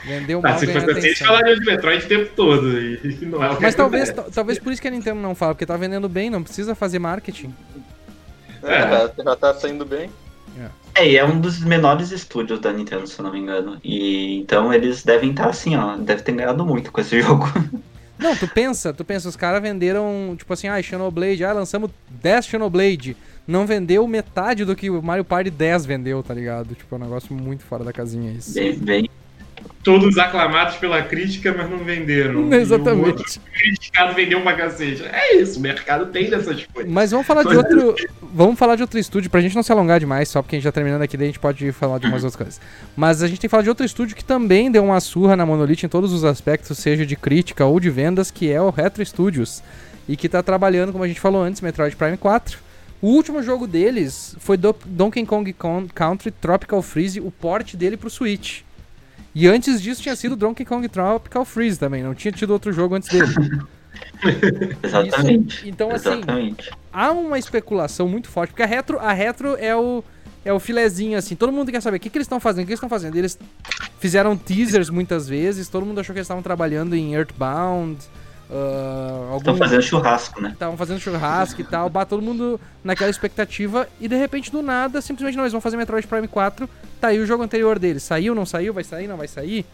Vendeu 0.06 0.40
mal, 0.40 0.54
Ah, 0.54 0.58
se 0.58 0.66
fosse 0.68 0.90
assim, 0.90 1.06
eles 1.08 1.18
falariam 1.18 1.58
de 1.58 1.66
Metroid 1.66 2.04
o 2.06 2.08
tempo 2.08 2.30
todo. 2.34 2.78
E 2.78 3.18
não 3.26 3.44
é 3.44 3.50
o 3.50 3.56
que 3.56 3.62
Mas 3.62 3.74
talvez, 3.74 4.14
talvez 4.34 4.58
por 4.58 4.72
isso 4.72 4.80
que 4.80 4.88
a 4.88 4.90
Nintendo 4.90 5.20
não 5.20 5.34
fala, 5.34 5.54
porque 5.54 5.66
tá 5.66 5.76
vendendo 5.76 6.08
bem, 6.08 6.30
não 6.30 6.42
precisa 6.42 6.74
fazer 6.74 6.98
marketing. 6.98 7.54
É, 8.62 8.74
É. 8.76 8.80
Já, 8.80 9.10
já 9.24 9.36
tá 9.36 9.52
saindo 9.52 9.84
bem. 9.84 10.08
É, 10.94 11.08
e 11.08 11.16
é 11.16 11.24
um 11.24 11.40
dos 11.40 11.58
menores 11.60 12.10
estúdios 12.12 12.60
da 12.60 12.72
Nintendo, 12.72 13.06
se 13.06 13.18
eu 13.18 13.24
não 13.24 13.32
me 13.32 13.40
engano. 13.40 13.78
E 13.82 14.38
então 14.38 14.72
eles 14.72 15.02
devem 15.02 15.30
estar 15.30 15.48
assim, 15.48 15.76
ó, 15.76 15.96
deve 15.96 16.22
ter 16.22 16.32
ganhado 16.32 16.64
muito 16.64 16.92
com 16.92 17.00
esse 17.00 17.20
jogo. 17.22 17.46
Não, 18.18 18.36
tu 18.36 18.46
pensa, 18.46 18.92
tu 18.92 19.04
pensa, 19.04 19.28
os 19.28 19.36
caras 19.36 19.60
venderam, 19.60 20.34
tipo 20.38 20.52
assim, 20.52 20.68
ah, 20.68 20.80
Xenoblade, 20.80 21.44
ah, 21.44 21.52
lançamos 21.52 21.90
10 22.22 22.46
Xenoblade. 22.46 23.16
Não 23.46 23.66
vendeu 23.66 24.06
metade 24.06 24.64
do 24.64 24.74
que 24.74 24.88
o 24.88 25.02
Mario 25.02 25.24
Party 25.24 25.50
10 25.50 25.84
vendeu, 25.84 26.22
tá 26.22 26.32
ligado? 26.32 26.74
Tipo, 26.74 26.94
é 26.94 26.98
um 26.98 27.02
negócio 27.02 27.34
muito 27.34 27.64
fora 27.64 27.84
da 27.84 27.92
casinha 27.92 28.32
isso. 28.32 28.54
Bem, 28.54 28.78
bem. 28.78 29.10
Todos 29.82 30.16
aclamados 30.16 30.76
pela 30.76 31.02
crítica, 31.02 31.54
mas 31.56 31.68
não 31.68 31.78
venderam. 31.78 32.32
E 32.32 32.36
o 32.36 32.42
outro 32.44 32.58
Exatamente. 32.58 33.40
criticado 33.52 34.14
vendeu 34.14 34.38
uma 34.38 34.54
cacete. 34.54 35.04
É 35.04 35.36
isso, 35.36 35.58
o 35.58 35.62
mercado 35.62 36.06
tem 36.06 36.30
dessas 36.30 36.64
coisas. 36.64 36.90
Mas 36.90 37.10
vamos 37.10 37.26
falar 37.26 37.42
de 37.42 37.56
outro. 37.56 37.94
Vamos 38.22 38.58
falar 38.58 38.76
de 38.76 38.82
outro 38.82 38.98
estúdio, 38.98 39.30
pra 39.30 39.40
gente 39.40 39.54
não 39.54 39.62
se 39.62 39.70
alongar 39.70 40.00
demais, 40.00 40.28
só 40.28 40.40
porque 40.40 40.56
a 40.56 40.58
gente 40.58 40.64
tá 40.64 40.72
terminando 40.72 41.02
aqui, 41.02 41.16
daí 41.16 41.26
a 41.26 41.30
gente 41.30 41.38
pode 41.38 41.70
falar 41.72 41.98
de 41.98 42.06
umas 42.06 42.24
outras 42.24 42.36
coisas. 42.36 42.60
Mas 42.96 43.22
a 43.22 43.28
gente 43.28 43.40
tem 43.40 43.48
que 43.48 43.50
falar 43.50 43.62
de 43.62 43.68
outro 43.68 43.84
estúdio 43.84 44.16
que 44.16 44.24
também 44.24 44.70
deu 44.70 44.82
uma 44.82 45.00
surra 45.00 45.36
na 45.36 45.44
Monolith 45.44 45.84
em 45.84 45.88
todos 45.88 46.12
os 46.12 46.24
aspectos, 46.24 46.78
seja 46.78 47.04
de 47.04 47.14
crítica 47.14 47.64
ou 47.66 47.78
de 47.78 47.90
vendas, 47.90 48.30
que 48.30 48.50
é 48.50 48.60
o 48.60 48.70
Retro 48.70 49.04
Studios. 49.04 49.62
E 50.08 50.16
que 50.16 50.28
tá 50.28 50.42
trabalhando, 50.42 50.92
como 50.92 51.04
a 51.04 51.08
gente 51.08 51.20
falou 51.20 51.42
antes, 51.42 51.60
Metroid 51.60 51.94
Prime 51.94 52.16
4. 52.16 52.58
O 53.00 53.08
último 53.08 53.42
jogo 53.42 53.66
deles 53.66 54.34
foi 54.38 54.56
do 54.56 54.74
Donkey 54.86 55.26
Kong 55.26 55.54
Country 55.94 56.30
Tropical 56.30 56.80
Freeze, 56.80 57.20
o 57.20 57.30
porte 57.30 57.76
dele 57.76 57.98
pro 57.98 58.08
Switch. 58.08 58.62
E 59.34 59.48
antes 59.48 59.82
disso 59.82 60.00
tinha 60.02 60.14
sido 60.14 60.36
Donkey 60.36 60.64
Kong 60.64 60.88
Tropical 60.88 61.44
Freeze 61.44 61.78
também, 61.78 62.02
não 62.02 62.14
tinha 62.14 62.30
tido 62.30 62.50
outro 62.52 62.72
jogo 62.72 62.94
antes 62.94 63.08
dele. 63.08 63.26
Exatamente. 64.82 65.56
Isso- 65.56 65.68
então, 65.68 65.90
assim, 65.90 66.08
Exatamente. 66.10 66.70
há 66.92 67.10
uma 67.12 67.38
especulação 67.38 68.08
muito 68.08 68.28
forte, 68.28 68.50
porque 68.50 68.62
a 68.62 68.66
retro, 68.66 68.98
a 68.98 69.12
retro 69.12 69.56
é 69.58 69.74
o 69.74 70.02
é 70.44 70.52
o 70.52 70.60
filezinho 70.60 71.16
assim, 71.16 71.34
todo 71.34 71.50
mundo 71.50 71.72
quer 71.72 71.80
saber 71.80 71.96
o 71.96 72.00
que, 72.00 72.10
que 72.10 72.18
eles 72.18 72.26
estão 72.26 72.38
fazendo, 72.38 72.64
o 72.64 72.66
que 72.66 72.72
eles 72.72 72.76
estão 72.78 72.88
fazendo. 72.88 73.16
Eles 73.16 73.38
fizeram 73.98 74.36
teasers 74.36 74.90
muitas 74.90 75.26
vezes, 75.26 75.68
todo 75.70 75.86
mundo 75.86 76.00
achou 76.00 76.12
que 76.12 76.18
eles 76.18 76.26
estavam 76.26 76.42
trabalhando 76.42 76.94
em 76.94 77.14
Earthbound, 77.14 77.96
ah, 78.54 79.36
Estão 79.36 79.56
fazendo 79.56 79.82
churrasco, 79.82 80.40
né? 80.40 80.50
estavam 80.50 80.76
fazendo 80.76 81.00
churrasco 81.00 81.60
e 81.60 81.64
tal, 81.64 81.90
bate 81.90 82.10
todo 82.10 82.22
mundo 82.22 82.60
naquela 82.84 83.10
expectativa 83.10 83.88
e 84.00 84.06
de 84.06 84.14
repente 84.14 84.50
do 84.52 84.62
nada, 84.62 85.00
simplesmente 85.00 85.36
não, 85.36 85.42
eles 85.42 85.52
vão 85.52 85.60
fazer 85.60 85.76
Metroid 85.76 86.06
Prime 86.06 86.28
4, 86.28 86.68
tá 87.00 87.08
aí 87.08 87.18
o 87.18 87.26
jogo 87.26 87.42
anterior 87.42 87.78
deles, 87.78 88.04
saiu, 88.04 88.34
não 88.34 88.46
saiu, 88.46 88.72
vai 88.72 88.84
sair, 88.84 89.08
não 89.08 89.16
vai 89.16 89.26
sair. 89.26 89.66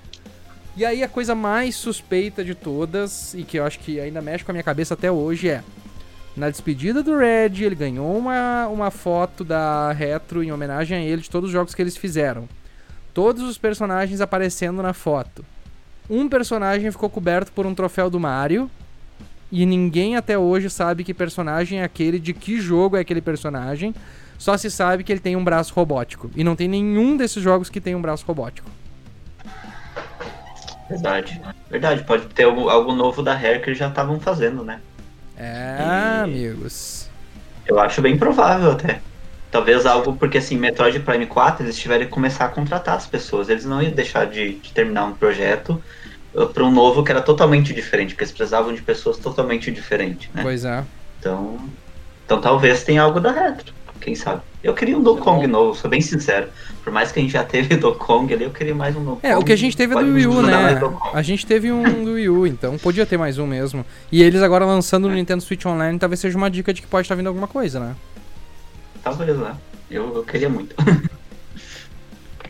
E 0.76 0.84
aí 0.84 1.02
a 1.02 1.08
coisa 1.08 1.34
mais 1.34 1.74
suspeita 1.76 2.42
de 2.42 2.54
todas, 2.54 3.34
e 3.34 3.42
que 3.42 3.58
eu 3.58 3.66
acho 3.66 3.78
que 3.80 4.00
ainda 4.00 4.22
mexe 4.22 4.44
com 4.44 4.50
a 4.50 4.54
minha 4.54 4.62
cabeça 4.62 4.94
até 4.94 5.10
hoje, 5.10 5.48
é 5.50 5.62
na 6.36 6.48
despedida 6.48 7.02
do 7.02 7.18
Red, 7.18 7.62
ele 7.62 7.74
ganhou 7.74 8.16
uma, 8.16 8.66
uma 8.68 8.90
foto 8.90 9.44
da 9.44 9.92
Retro 9.92 10.42
em 10.42 10.52
homenagem 10.52 10.96
a 10.96 11.00
ele 11.02 11.20
de 11.20 11.28
todos 11.28 11.48
os 11.48 11.52
jogos 11.52 11.74
que 11.74 11.82
eles 11.82 11.96
fizeram. 11.96 12.48
Todos 13.12 13.42
os 13.42 13.58
personagens 13.58 14.20
aparecendo 14.20 14.80
na 14.80 14.92
foto. 14.92 15.44
Um 16.10 16.28
personagem 16.28 16.90
ficou 16.90 17.08
coberto 17.08 17.52
por 17.52 17.64
um 17.64 17.72
troféu 17.72 18.10
do 18.10 18.18
Mario, 18.18 18.68
e 19.52 19.64
ninguém 19.64 20.16
até 20.16 20.36
hoje 20.36 20.68
sabe 20.68 21.04
que 21.04 21.14
personagem 21.14 21.80
é 21.80 21.84
aquele, 21.84 22.18
de 22.18 22.32
que 22.34 22.60
jogo 22.60 22.96
é 22.96 23.00
aquele 23.00 23.20
personagem. 23.20 23.94
Só 24.36 24.56
se 24.56 24.68
sabe 24.70 25.04
que 25.04 25.12
ele 25.12 25.20
tem 25.20 25.36
um 25.36 25.44
braço 25.44 25.72
robótico. 25.72 26.28
E 26.34 26.42
não 26.42 26.56
tem 26.56 26.66
nenhum 26.66 27.16
desses 27.16 27.40
jogos 27.40 27.70
que 27.70 27.80
tem 27.80 27.94
um 27.94 28.02
braço 28.02 28.24
robótico. 28.26 28.68
Verdade. 30.88 31.40
Verdade, 31.70 32.02
pode 32.02 32.26
ter 32.26 32.42
algo, 32.42 32.68
algo 32.68 32.92
novo 32.92 33.22
da 33.22 33.34
Rare 33.34 33.60
que 33.60 33.68
eles 33.68 33.78
já 33.78 33.88
estavam 33.88 34.18
fazendo, 34.18 34.64
né? 34.64 34.80
É, 35.36 35.78
E- 35.80 36.22
amigos. 36.24 37.08
Eu 37.64 37.78
acho 37.78 38.02
bem 38.02 38.18
provável 38.18 38.72
até. 38.72 39.00
Talvez 39.50 39.86
algo, 39.86 40.16
porque 40.16 40.38
assim, 40.38 40.56
Metroid 40.56 40.98
Prime 41.00 41.26
4, 41.26 41.64
eles 41.64 41.76
tiveram 41.78 42.04
que 42.04 42.10
começar 42.10 42.46
a 42.46 42.48
contratar 42.48 42.96
as 42.96 43.06
pessoas. 43.06 43.48
Eles 43.48 43.64
não 43.64 43.80
iam 43.80 43.92
deixar 43.92 44.26
de, 44.26 44.54
de 44.54 44.72
terminar 44.72 45.04
um 45.04 45.12
projeto 45.12 45.80
para 46.52 46.64
um 46.64 46.70
novo 46.70 47.02
que 47.02 47.10
era 47.10 47.20
totalmente 47.20 47.72
diferente, 47.74 48.10
porque 48.14 48.24
eles 48.24 48.32
precisavam 48.32 48.72
de 48.72 48.82
pessoas 48.82 49.18
totalmente 49.18 49.70
diferentes, 49.70 50.28
né? 50.34 50.42
Pois 50.42 50.64
é. 50.64 50.84
Então, 51.18 51.58
então 52.24 52.40
talvez 52.40 52.84
tenha 52.84 53.02
algo 53.02 53.20
da 53.20 53.32
Retro, 53.32 53.72
quem 54.00 54.14
sabe. 54.14 54.42
Eu 54.62 54.74
queria 54.74 54.96
um 54.96 55.02
Donkey 55.02 55.22
É 55.22 55.24
Kong 55.24 55.46
bom. 55.46 55.52
novo, 55.52 55.74
sou 55.78 55.90
bem 55.90 56.00
sincero. 56.00 56.48
Por 56.84 56.92
mais 56.92 57.10
que 57.10 57.18
a 57.18 57.22
gente 57.22 57.32
já 57.32 57.42
teve 57.44 57.76
Donkey 57.78 57.98
Kong 57.98 58.32
ali, 58.32 58.44
eu 58.44 58.50
queria 58.50 58.74
mais 58.74 58.94
um 58.94 59.04
Donkey 59.04 59.26
É, 59.26 59.36
o 59.36 59.42
que 59.42 59.52
a 59.52 59.56
gente 59.56 59.76
teve 59.76 59.94
é 59.94 59.98
do 60.04 60.12
Wii 60.12 60.26
U, 60.26 60.42
né? 60.42 60.78
Kong. 60.78 60.96
A 61.12 61.22
gente 61.22 61.46
teve 61.46 61.72
um 61.72 62.04
do 62.04 62.12
Wii 62.12 62.28
U, 62.28 62.46
então 62.46 62.78
podia 62.78 63.04
ter 63.04 63.16
mais 63.16 63.38
um 63.38 63.46
mesmo. 63.46 63.84
E 64.12 64.22
eles 64.22 64.42
agora 64.42 64.64
lançando 64.64 65.08
no 65.08 65.14
Nintendo 65.14 65.42
Switch 65.42 65.64
Online 65.66 65.98
talvez 65.98 66.20
seja 66.20 66.36
uma 66.36 66.50
dica 66.50 66.72
de 66.72 66.80
que 66.82 66.86
pode 66.86 67.06
estar 67.06 67.14
vindo 67.14 67.26
alguma 67.26 67.48
coisa, 67.48 67.80
né? 67.80 67.96
Talvez, 69.02 69.36
né? 69.36 69.54
Eu, 69.90 70.14
eu 70.14 70.22
queria 70.22 70.48
muito. 70.48 70.74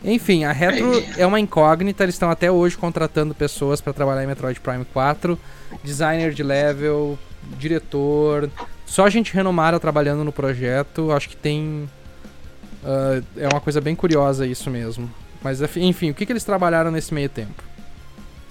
Enfim, 0.03 0.43
a 0.43 0.51
Retro 0.51 0.91
é 1.17 1.25
uma 1.25 1.39
incógnita, 1.39 2.03
eles 2.03 2.15
estão 2.15 2.31
até 2.31 2.51
hoje 2.51 2.75
contratando 2.77 3.35
pessoas 3.35 3.79
pra 3.79 3.93
trabalhar 3.93 4.23
em 4.23 4.27
Metroid 4.27 4.59
Prime 4.59 4.85
4, 4.85 5.37
designer 5.83 6.33
de 6.33 6.41
level, 6.41 7.19
diretor, 7.57 8.49
só 8.85 9.07
gente 9.09 9.33
renomada 9.33 9.79
trabalhando 9.79 10.23
no 10.23 10.31
projeto, 10.31 11.11
acho 11.11 11.29
que 11.29 11.37
tem 11.37 11.87
ah, 12.83 13.21
é 13.37 13.47
uma 13.47 13.61
coisa 13.61 13.79
bem 13.79 13.95
curiosa 13.95 14.45
isso 14.45 14.69
mesmo. 14.69 15.11
Mas 15.41 15.61
enfim, 15.77 16.11
o 16.11 16.13
que, 16.13 16.25
que 16.25 16.31
eles 16.31 16.43
trabalharam 16.43 16.91
nesse 16.91 17.13
meio 17.13 17.29
tempo? 17.29 17.63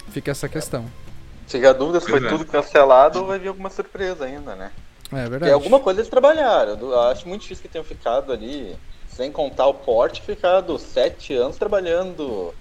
Fica 0.09 0.31
essa 0.31 0.49
questão. 0.49 0.85
Fica 1.47 1.69
a 1.69 1.73
dúvida 1.73 1.99
se 1.99 2.09
foi 2.09 2.25
é. 2.25 2.29
tudo 2.29 2.45
cancelado 2.45 3.19
ou 3.19 3.27
vai 3.27 3.39
vir 3.39 3.49
alguma 3.49 3.69
surpresa 3.69 4.25
ainda, 4.25 4.55
né? 4.55 4.71
É 5.11 5.15
Porque 5.15 5.29
verdade. 5.29 5.51
alguma 5.51 5.79
coisa 5.79 5.99
eles 5.99 6.09
trabalharam. 6.09 6.77
Eu 6.79 6.99
acho 7.01 7.27
muito 7.27 7.41
difícil 7.41 7.61
que 7.61 7.69
tenham 7.69 7.83
ficado 7.83 8.31
ali, 8.31 8.75
sem 9.15 9.31
contar 9.31 9.67
o 9.67 9.73
porte, 9.73 10.21
ficado 10.21 10.77
sete 10.77 11.33
anos 11.33 11.57
trabalhando 11.57 12.53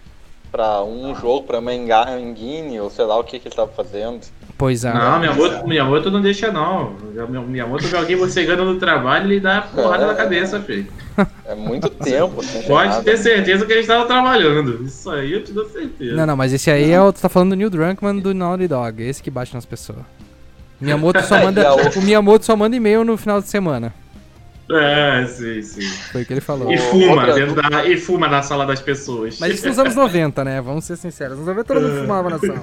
pra 0.50 0.82
um 0.82 1.14
jogo, 1.14 1.46
pra 1.46 1.60
engine, 2.18 2.80
ou 2.80 2.90
sei 2.90 3.04
lá 3.04 3.18
o 3.18 3.24
que, 3.24 3.38
que 3.38 3.46
eles 3.46 3.52
estavam 3.52 3.72
fazendo. 3.72 4.20
Pois 4.58 4.84
é. 4.84 4.92
Não, 4.92 5.18
Miyamoto, 5.20 5.66
Miyamoto 5.66 6.10
não 6.10 6.20
deixa 6.20 6.52
não. 6.52 6.94
Miyamoto 7.48 7.86
vê 7.86 7.96
alguém 7.96 8.16
você 8.16 8.44
ganhando 8.44 8.64
no 8.66 8.78
trabalho 8.78 9.26
e 9.26 9.28
lhe 9.28 9.40
dá 9.40 9.62
porrada 9.62 10.06
na 10.06 10.14
cabeça, 10.14 10.60
filho. 10.60 10.86
É 11.46 11.54
muito 11.54 11.88
tempo. 11.88 12.42
Pode 12.66 13.02
ter 13.02 13.16
certeza 13.16 13.64
que 13.64 13.72
eles 13.72 13.84
estavam 13.84 14.06
trabalhando. 14.06 14.84
Isso 14.84 15.08
aí 15.10 15.32
eu 15.32 15.42
te 15.42 15.52
dou 15.52 15.66
certeza. 15.68 16.14
Não, 16.14 16.26
não, 16.26 16.36
mas 16.36 16.52
esse 16.52 16.70
aí 16.70 16.90
é 16.90 17.00
o. 17.00 17.12
Tu 17.12 17.20
tá 17.20 17.28
falando 17.28 17.50
do 17.50 17.56
Neil 17.56 17.70
Drunkmann 17.70 18.18
do 18.18 18.34
Naughty 18.34 18.68
Dog. 18.68 19.02
Esse 19.02 19.22
que 19.22 19.30
bate 19.30 19.54
nas 19.54 19.64
pessoas. 19.64 20.00
Miyamoto 20.80 21.22
só 21.22 21.40
manda, 21.42 21.66
a 21.66 21.74
o 21.74 22.02
Miyamoto 22.02 22.44
só 22.44 22.56
manda 22.56 22.76
e-mail 22.76 23.04
no 23.04 23.16
final 23.16 23.40
de 23.40 23.48
semana. 23.48 23.94
É, 24.72 25.26
sim, 25.26 25.62
sim. 25.62 25.88
Foi 26.12 26.22
o 26.22 26.26
que 26.26 26.32
ele 26.32 26.40
falou. 26.40 26.70
E 26.72 26.78
fuma, 26.78 27.12
outra- 27.26 27.34
dentro 27.34 27.54
da, 27.70 27.84
e 27.86 27.96
fuma 27.96 28.28
na 28.28 28.42
sala 28.42 28.64
das 28.66 28.80
pessoas. 28.80 29.38
Mas 29.40 29.54
isso 29.54 29.68
nos 29.68 29.78
anos 29.78 29.94
90, 29.94 30.44
né? 30.44 30.60
Vamos 30.60 30.84
ser 30.84 30.96
sinceros. 30.96 31.38
Nos 31.38 31.46
90 31.46 31.64
todo 31.74 31.80
mundo 31.82 32.00
fumava 32.02 32.30
na 32.30 32.38
sala. 32.38 32.62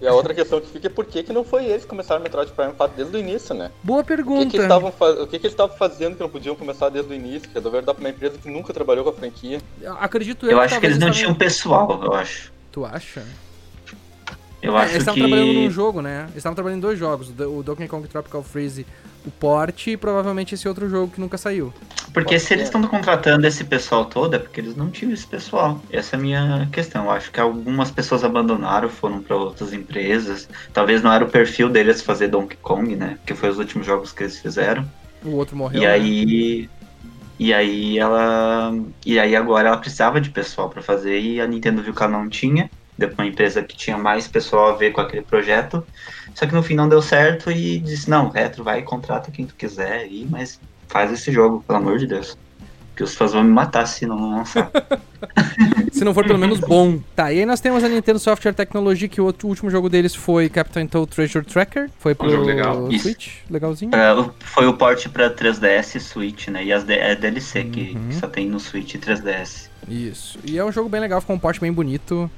E 0.00 0.06
a 0.06 0.12
outra 0.12 0.32
questão 0.32 0.60
que 0.60 0.68
fica 0.70 0.86
é 0.86 0.90
por 0.90 1.04
que, 1.06 1.24
que 1.24 1.32
não 1.32 1.42
foi 1.42 1.64
eles 1.64 1.82
que 1.82 1.88
começaram 1.88 2.20
o 2.20 2.22
Metroid 2.22 2.52
Prime 2.52 2.72
4 2.72 2.96
desde 2.96 3.16
o 3.16 3.18
início, 3.18 3.52
né? 3.54 3.70
Boa 3.82 4.00
O 4.00 4.04
que, 4.04 4.08
que 4.10 4.16
pergunta. 4.16 4.44
eles 4.56 4.62
estavam 4.62 4.92
fa- 4.92 5.10
o 5.10 5.26
que, 5.26 5.38
que 5.38 5.46
eles 5.46 5.52
estavam 5.52 5.76
fazendo 5.76 6.14
que 6.14 6.22
não 6.22 6.28
podiam 6.30 6.54
começar 6.54 6.88
desde 6.88 7.10
o 7.10 7.14
início? 7.14 7.48
Que 7.48 7.54
resolveram 7.54 7.84
dar 7.84 7.94
pra 7.94 8.00
uma 8.04 8.10
empresa 8.10 8.38
que 8.38 8.48
nunca 8.48 8.72
trabalhou 8.72 9.02
com 9.04 9.10
a 9.10 9.14
franquia. 9.14 9.60
Acredito 9.98 10.46
eu. 10.46 10.52
Eu 10.52 10.60
acho 10.60 10.78
que 10.78 10.86
eles 10.86 10.98
não 10.98 11.10
tinham 11.10 11.34
pessoal, 11.34 12.00
eu 12.04 12.14
acho. 12.14 12.52
Tu 12.70 12.84
acha? 12.84 13.24
Eu 14.62 14.76
É, 14.76 14.82
acho 14.82 14.92
eles 14.92 14.98
estavam 15.02 15.14
que. 15.20 15.20
trabalhando 15.28 15.52
num 15.54 15.70
jogo, 15.70 16.00
né? 16.02 16.22
Eles 16.26 16.36
estavam 16.36 16.54
trabalhando 16.54 16.78
em 16.78 16.82
dois 16.82 16.98
jogos. 16.98 17.28
O 17.30 17.62
Donkey 17.64 17.88
Kong 17.88 18.06
Tropical 18.08 18.42
Freeze, 18.42 18.86
o 19.28 19.30
port 19.30 19.86
e 19.86 19.96
provavelmente 19.96 20.54
esse 20.54 20.68
outro 20.68 20.88
jogo 20.88 21.12
que 21.12 21.20
nunca 21.20 21.38
saiu. 21.38 21.72
Porque 22.12 22.34
Pode 22.34 22.40
se 22.40 22.54
eles 22.54 22.68
ser. 22.68 22.76
estão 22.76 22.82
contratando 22.82 23.46
esse 23.46 23.64
pessoal 23.64 24.04
todo, 24.06 24.34
é 24.34 24.38
porque 24.38 24.60
eles 24.60 24.74
não 24.74 24.90
tinham 24.90 25.12
esse 25.12 25.26
pessoal. 25.26 25.80
Essa 25.90 26.16
é 26.16 26.18
a 26.18 26.22
minha 26.22 26.68
questão. 26.72 27.04
Eu 27.04 27.10
acho 27.10 27.30
que 27.30 27.38
algumas 27.38 27.90
pessoas 27.90 28.24
abandonaram, 28.24 28.88
foram 28.88 29.22
para 29.22 29.36
outras 29.36 29.72
empresas. 29.72 30.48
Talvez 30.72 31.02
não 31.02 31.12
era 31.12 31.24
o 31.24 31.28
perfil 31.28 31.68
deles 31.68 32.02
fazer 32.02 32.28
Donkey 32.28 32.56
Kong, 32.60 32.96
né? 32.96 33.16
Porque 33.18 33.34
foi 33.34 33.50
os 33.50 33.58
últimos 33.58 33.86
jogos 33.86 34.12
que 34.12 34.24
eles 34.24 34.38
fizeram. 34.38 34.84
O 35.24 35.30
outro 35.36 35.56
morreu. 35.56 35.82
e 35.82 35.84
né? 35.84 35.90
aí. 35.90 36.70
E 37.38 37.54
aí 37.54 37.98
ela. 37.98 38.74
E 39.06 39.18
aí 39.18 39.36
agora 39.36 39.68
ela 39.68 39.76
precisava 39.76 40.20
de 40.20 40.30
pessoal 40.30 40.68
para 40.68 40.82
fazer 40.82 41.20
e 41.20 41.40
a 41.40 41.46
Nintendo 41.46 41.82
viu 41.82 41.94
que 41.94 42.02
ela 42.02 42.12
não 42.12 42.28
tinha. 42.28 42.68
Deu 42.98 43.08
pra 43.10 43.24
uma 43.24 43.30
empresa 43.30 43.62
que 43.62 43.76
tinha 43.76 43.96
mais 43.96 44.26
pessoal 44.26 44.70
a 44.74 44.76
ver 44.76 44.90
com 44.90 45.00
aquele 45.00 45.22
projeto. 45.22 45.86
Só 46.34 46.46
que 46.46 46.52
no 46.54 46.62
fim 46.62 46.74
não 46.74 46.88
deu 46.88 47.00
certo 47.00 47.50
e 47.50 47.78
disse, 47.78 48.10
não, 48.10 48.28
Retro, 48.28 48.64
vai, 48.64 48.82
contrata 48.82 49.30
quem 49.30 49.46
tu 49.46 49.54
quiser 49.54 49.92
aí, 50.00 50.26
mas 50.28 50.60
faz 50.88 51.12
esse 51.12 51.30
jogo, 51.30 51.62
pelo 51.66 51.78
amor 51.78 51.98
de 51.98 52.06
Deus. 52.08 52.36
Que 52.96 53.04
os 53.04 53.14
fãs 53.14 53.32
vão 53.32 53.44
me 53.44 53.50
matar 53.52 53.86
se 53.86 54.04
não 54.06 54.36
lançar. 54.38 54.68
Se 55.92 56.04
não 56.04 56.14
for 56.14 56.24
pelo 56.24 56.38
menos 56.38 56.60
bom. 56.60 57.00
Tá, 57.16 57.32
e 57.32 57.40
aí 57.40 57.46
nós 57.46 57.60
temos 57.60 57.82
a 57.82 57.88
Nintendo 57.88 58.18
Software 58.20 58.52
Technology, 58.52 59.08
que 59.08 59.20
o, 59.20 59.24
outro, 59.24 59.48
o 59.48 59.50
último 59.50 59.68
jogo 59.68 59.88
deles 59.88 60.14
foi 60.14 60.48
Captain 60.48 60.86
Toad 60.86 61.10
Treasure 61.10 61.44
Tracker. 61.44 61.90
Foi 61.98 62.14
pro 62.14 62.30
jogo 62.30 62.44
legal. 62.44 62.88
Isso. 62.90 63.04
Switch. 63.04 63.38
Legalzinho. 63.50 63.90
É, 63.94 64.30
foi 64.40 64.66
o 64.68 64.74
port 64.74 65.08
pra 65.08 65.28
3DS 65.28 65.96
e 65.96 66.00
Switch, 66.00 66.48
né? 66.48 66.64
E 66.64 66.72
as 66.72 66.84
D- 66.84 66.94
é 66.94 67.16
DLC 67.16 67.64
que, 67.64 67.94
Uhum. 67.96 68.08
que 68.10 68.14
só 68.16 68.28
tem 68.28 68.46
no 68.48 68.60
Switch 68.60 68.94
e 68.94 68.98
3DS. 68.98 69.68
Isso. 69.88 70.38
E 70.44 70.56
é 70.58 70.64
um 70.64 70.70
jogo 70.70 70.88
bem 70.88 71.00
legal, 71.00 71.20
ficou 71.20 71.34
um 71.34 71.38
porte 71.38 71.60
bem 71.60 71.72
bonito. 71.72 72.30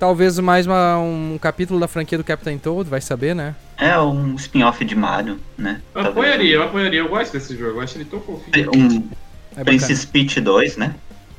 Talvez 0.00 0.38
mais 0.38 0.66
uma- 0.66 0.98
um 0.98 1.36
capítulo 1.38 1.78
da 1.78 1.86
franquia 1.86 2.16
do 2.16 2.24
Captain 2.24 2.56
Toad, 2.56 2.88
vai 2.88 3.02
saber, 3.02 3.34
né? 3.34 3.54
É 3.76 3.98
um 4.00 4.34
spin-off 4.36 4.82
de 4.82 4.96
Mario, 4.96 5.38
né? 5.58 5.82
Eu 5.94 6.02
Talvez 6.02 6.10
apoiaria, 6.16 6.54
eu 6.56 6.62
apoiaria. 6.62 7.00
Eu 7.00 7.08
gosto 7.10 7.34
desse 7.34 7.54
jogo, 7.54 7.72
eu 7.76 7.80
acho 7.82 7.98
ele 7.98 8.06
tão 8.06 8.18
fofinho. 8.18 8.70
Um 8.74 9.10
É 9.54 9.62
Princess 9.62 10.06
Peach 10.06 10.40
2, 10.40 10.78
né? 10.78 10.94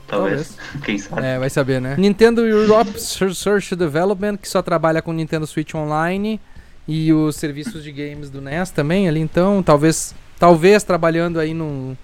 Talvez. 0.08 0.56
Quem 0.86 0.96
sabe. 1.00 1.26
É, 1.26 1.40
vai 1.40 1.50
saber, 1.50 1.82
né? 1.82 1.96
Nintendo 1.98 2.46
Europe 2.46 2.92
Research 2.92 3.76
Development, 3.76 4.38
que 4.38 4.48
só 4.48 4.62
trabalha 4.62 5.02
com 5.02 5.12
Nintendo 5.12 5.48
Switch 5.48 5.74
Online 5.74 6.40
e 6.88 7.12
os 7.12 7.38
serviços 7.38 7.84
de 7.84 7.92
games 7.92 8.30
do 8.30 8.42
NES 8.42 8.70
também 8.70 9.10
ali, 9.10 9.20
então, 9.22 9.64
talvez 9.64 10.14
talvez 10.38 10.84
trabalhando 10.84 11.40
aí 11.40 11.54
num, 11.56 11.98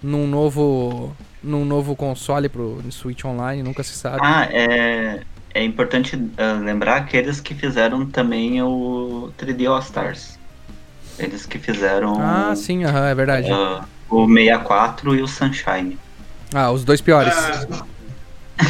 num 0.00 0.28
novo 0.28 1.12
num 1.42 1.64
novo 1.64 1.96
console 1.96 2.48
pro 2.48 2.80
Switch 2.90 3.24
Online, 3.24 3.62
nunca 3.64 3.82
se 3.82 3.92
sabe. 3.96 4.18
Ah, 4.22 4.44
é, 4.50 5.20
é 5.54 5.62
importante 5.64 6.20
ah, 6.36 6.60
lembrar 6.60 6.96
aqueles 6.96 7.40
que 7.40 7.54
fizeram 7.54 8.04
também 8.06 8.60
o 8.62 9.32
3D 9.38 9.70
All 9.70 9.78
Stars. 9.78 10.38
Eles 11.18 11.46
que 11.46 11.58
fizeram 11.58 12.16
Ah, 12.20 12.54
sim, 12.56 12.84
aham, 12.84 13.06
é 13.06 13.14
verdade. 13.14 13.48
ah, 13.52 13.84
o 14.10 14.26
64 14.26 15.14
e 15.14 15.22
o 15.22 15.28
Sunshine. 15.28 15.96
Ah, 16.52 16.70
os 16.72 16.84
dois 16.84 17.00
piores. 17.00 17.32
Ah, 17.32 17.84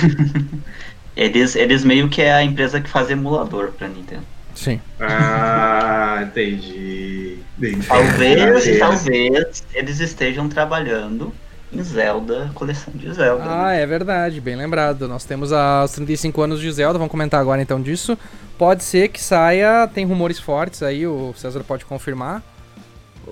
Eles, 1.17 1.55
eles 1.55 1.85
meio 1.85 2.09
que 2.09 2.21
é 2.21 2.33
a 2.33 2.43
empresa 2.43 2.81
que 2.81 2.89
faz 2.91 3.09
emulador 3.09 3.71
pra 3.73 3.87
Nintendo. 3.87 4.25
Sim. 4.55 4.81
ah, 5.01 6.21
entendi. 6.23 7.39
entendi. 7.59 7.87
Talvez, 7.87 8.79
talvez 8.79 9.65
eles 9.73 10.01
estejam 10.01 10.49
trabalhando 10.49 11.33
em 11.75 11.83
Zelda, 11.83 12.51
coleção 12.55 12.93
de 12.95 13.13
Zelda. 13.13 13.45
Ah, 13.47 13.73
é 13.73 13.85
verdade, 13.87 14.41
bem 14.41 14.57
lembrado. 14.57 15.09
Nós 15.09 15.25
temos 15.25 15.53
a- 15.53 15.83
os 15.85 15.93
35 15.93 16.41
anos 16.43 16.61
de 16.61 16.71
Zelda, 16.73 16.99
vamos 16.99 17.11
comentar 17.11 17.41
agora 17.41 17.61
então 17.61 17.81
disso. 17.81 18.17
Pode 18.57 18.85
ser 18.85 19.09
que 19.09 19.21
saia, 19.21 19.89
tem 19.93 20.05
rumores 20.05 20.39
fortes 20.39 20.83
aí, 20.83 21.07
o 21.07 21.35
César 21.37 21.65
pode 21.65 21.85
confirmar. 21.85 22.43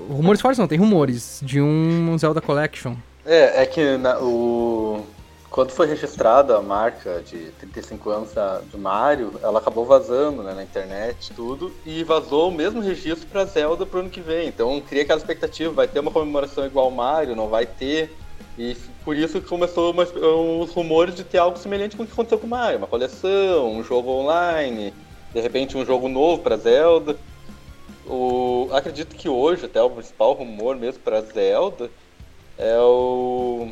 Rumores 0.09 0.40
fortes 0.40 0.59
não, 0.59 0.66
tem 0.66 0.78
rumores 0.78 1.40
de 1.43 1.60
um 1.60 2.16
Zelda 2.19 2.40
Collection. 2.40 2.94
É, 3.24 3.62
é 3.62 3.66
que 3.66 3.97
na- 3.98 4.19
o... 4.19 5.05
quando 5.51 5.70
foi 5.70 5.86
registrada 5.86 6.56
a 6.56 6.62
marca 6.62 7.23
de 7.24 7.36
35 7.60 8.10
anos 8.10 8.32
da, 8.32 8.60
do 8.73 8.78
Mario, 8.78 9.35
ela 9.43 9.59
acabou 9.60 9.85
vazando 9.85 10.43
né, 10.43 10.55
na 10.55 10.62
internet 10.62 11.31
tudo, 11.36 11.70
e 11.86 12.02
vazou 12.02 12.48
o 12.48 12.52
mesmo 12.55 12.81
registro 12.81 13.28
pra 13.31 13.44
Zelda 13.44 13.85
pro 13.86 14.01
ano 14.01 14.09
que 14.10 14.20
vem. 14.20 14.48
Então 14.48 14.81
cria 14.89 15.02
aquela 15.02 15.19
expectativa, 15.20 15.70
vai 15.73 15.86
ter 15.86 16.01
uma 16.01 16.10
comemoração 16.10 16.64
igual 16.66 16.86
ao 16.86 16.90
Mario, 16.90 17.36
não 17.36 17.48
vai 17.48 17.66
ter. 17.66 18.16
E 18.59 18.77
por 19.05 19.16
isso 19.16 19.40
que 19.40 19.48
começou 19.48 19.93
uma- 19.93 20.05
os 20.05 20.70
rumores 20.73 21.14
de 21.14 21.24
ter 21.24 21.39
algo 21.39 21.59
semelhante 21.59 21.97
com 21.97 22.02
o 22.02 22.06
que 22.06 22.12
aconteceu 22.12 22.39
com 22.39 22.47
o 22.47 22.51
Mario, 22.51 22.78
uma 22.78 22.86
coleção, 22.86 23.73
um 23.73 23.82
jogo 23.82 24.10
online, 24.10 24.93
de 25.32 25.40
repente 25.40 25.77
um 25.77 25.85
jogo 25.86 26.09
novo 26.09 26.43
pra 26.43 26.56
Zelda. 26.56 27.16
O, 28.06 28.69
acredito 28.73 29.14
que 29.14 29.28
hoje 29.28 29.64
até 29.66 29.81
o 29.82 29.89
principal 29.90 30.32
rumor 30.35 30.77
mesmo 30.77 31.01
pra 31.01 31.20
Zelda 31.20 31.90
é 32.59 32.78
o 32.78 33.69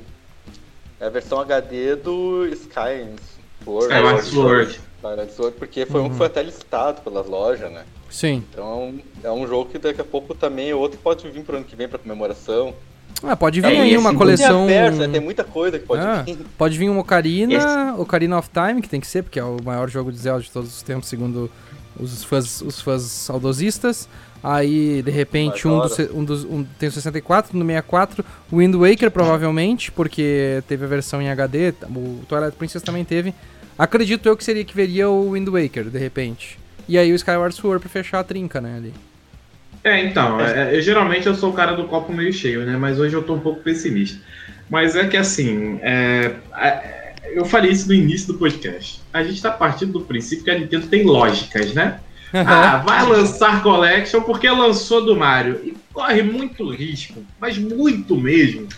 é 1.00 1.06
a 1.06 1.10
versão 1.10 1.40
HD 1.40 1.96
do 1.96 2.46
Sky 2.46 3.08
Sword. 3.64 3.92
Skyward 3.92 4.22
Sword. 4.24 4.80
Skyward 4.96 5.32
Sword, 5.32 5.56
porque 5.58 5.84
foi 5.86 6.00
um 6.00 6.04
Uhum. 6.04 6.10
que 6.10 6.16
foi 6.16 6.26
até 6.26 6.42
listado 6.42 7.00
pelas 7.02 7.26
lojas, 7.26 7.70
né? 7.72 7.84
Sim. 8.10 8.44
Então 8.52 8.64
é 8.64 8.74
um, 8.76 9.00
é 9.24 9.32
um 9.32 9.46
jogo 9.46 9.70
que 9.70 9.78
daqui 9.78 10.00
a 10.00 10.04
pouco 10.04 10.34
também 10.34 10.70
é 10.70 10.74
outro 10.74 10.98
que 10.98 11.02
pode 11.02 11.28
vir 11.28 11.42
pro 11.42 11.56
ano 11.56 11.64
que 11.64 11.74
vem 11.76 11.88
pra 11.88 11.98
comemoração. 11.98 12.74
Ah, 13.22 13.36
pode 13.36 13.60
vir 13.60 13.66
É, 13.72 13.80
aí 13.80 13.96
uma 13.96 14.14
coleção. 14.14 14.64
Aberto, 14.64 14.96
né? 14.96 15.08
Tem 15.08 15.20
muita 15.20 15.44
coisa 15.44 15.78
que 15.78 15.86
pode 15.86 16.02
Ah, 16.02 16.22
vir. 16.22 16.38
pode 16.56 16.78
vir 16.78 16.88
um 16.88 16.98
Ocarina, 16.98 17.94
Ocarina 17.98 18.38
of 18.38 18.48
Time, 18.50 18.80
que 18.80 18.88
tem 18.88 19.00
que 19.00 19.06
ser, 19.06 19.22
porque 19.22 19.38
é 19.38 19.44
o 19.44 19.58
maior 19.64 19.88
jogo 19.90 20.10
de 20.10 20.18
Zelda 20.18 20.42
de 20.42 20.50
todos 20.50 20.74
os 20.74 20.82
tempos, 20.82 21.08
segundo 21.08 21.50
os 21.98 22.24
fãs, 22.24 22.62
os 22.62 22.80
fãs 22.80 23.02
saudosistas. 23.02 24.08
Aí, 24.42 25.02
de 25.02 25.10
repente, 25.10 25.68
um, 25.68 25.80
dos, 25.80 25.98
um 26.14 26.24
dos. 26.24 26.44
Um, 26.44 26.64
tem 26.78 26.88
o 26.88 26.92
64, 26.92 27.54
no 27.58 27.62
64, 27.64 28.24
o 28.50 28.56
Wind 28.56 28.74
Waker, 28.74 29.10
provavelmente, 29.10 29.92
porque 29.92 30.62
teve 30.66 30.84
a 30.84 30.88
versão 30.88 31.20
em 31.20 31.28
HD, 31.28 31.74
o 31.94 32.20
Twilight 32.26 32.56
Princess 32.56 32.82
também 32.82 33.04
teve. 33.04 33.34
Acredito 33.78 34.26
eu 34.26 34.36
que 34.36 34.42
seria 34.44 34.64
que 34.64 34.74
veria 34.74 35.10
o 35.10 35.32
Wind 35.32 35.46
Waker, 35.48 35.84
de 35.90 35.98
repente. 35.98 36.58
E 36.88 36.96
aí 36.96 37.12
o 37.12 37.14
Skyward 37.16 37.54
Sword 37.54 37.80
pra 37.80 37.90
fechar 37.90 38.20
a 38.20 38.24
trinca, 38.24 38.60
né, 38.62 38.76
ali. 38.78 38.94
É, 39.82 40.04
então, 40.04 40.40
é, 40.40 40.76
eu, 40.76 40.82
geralmente 40.82 41.26
eu 41.26 41.34
sou 41.34 41.50
o 41.50 41.54
cara 41.54 41.72
do 41.72 41.84
copo 41.84 42.12
meio 42.12 42.32
cheio, 42.32 42.64
né? 42.64 42.76
Mas 42.76 42.98
hoje 42.98 43.14
eu 43.14 43.22
tô 43.22 43.34
um 43.34 43.40
pouco 43.40 43.60
pessimista. 43.60 44.20
Mas 44.68 44.94
é 44.94 45.06
que 45.06 45.16
assim, 45.16 45.78
é, 45.82 46.32
é, 46.56 47.14
eu 47.32 47.44
falei 47.44 47.72
isso 47.72 47.88
no 47.88 47.94
início 47.94 48.32
do 48.32 48.38
podcast. 48.38 49.00
A 49.12 49.22
gente 49.22 49.40
tá 49.40 49.50
partindo 49.50 49.92
do 49.92 50.00
princípio 50.02 50.44
que 50.44 50.50
a 50.50 50.58
Nintendo 50.58 50.86
tem 50.86 51.04
lógicas, 51.04 51.74
né? 51.74 51.98
Ah, 52.32 52.76
vai 52.86 53.04
lançar 53.06 53.62
Collection 53.62 54.20
porque 54.22 54.48
lançou 54.48 55.04
do 55.04 55.16
Mario. 55.16 55.60
E 55.64 55.74
corre 55.92 56.22
muito 56.22 56.70
risco, 56.70 57.24
mas 57.40 57.58
muito 57.58 58.16
mesmo, 58.16 58.68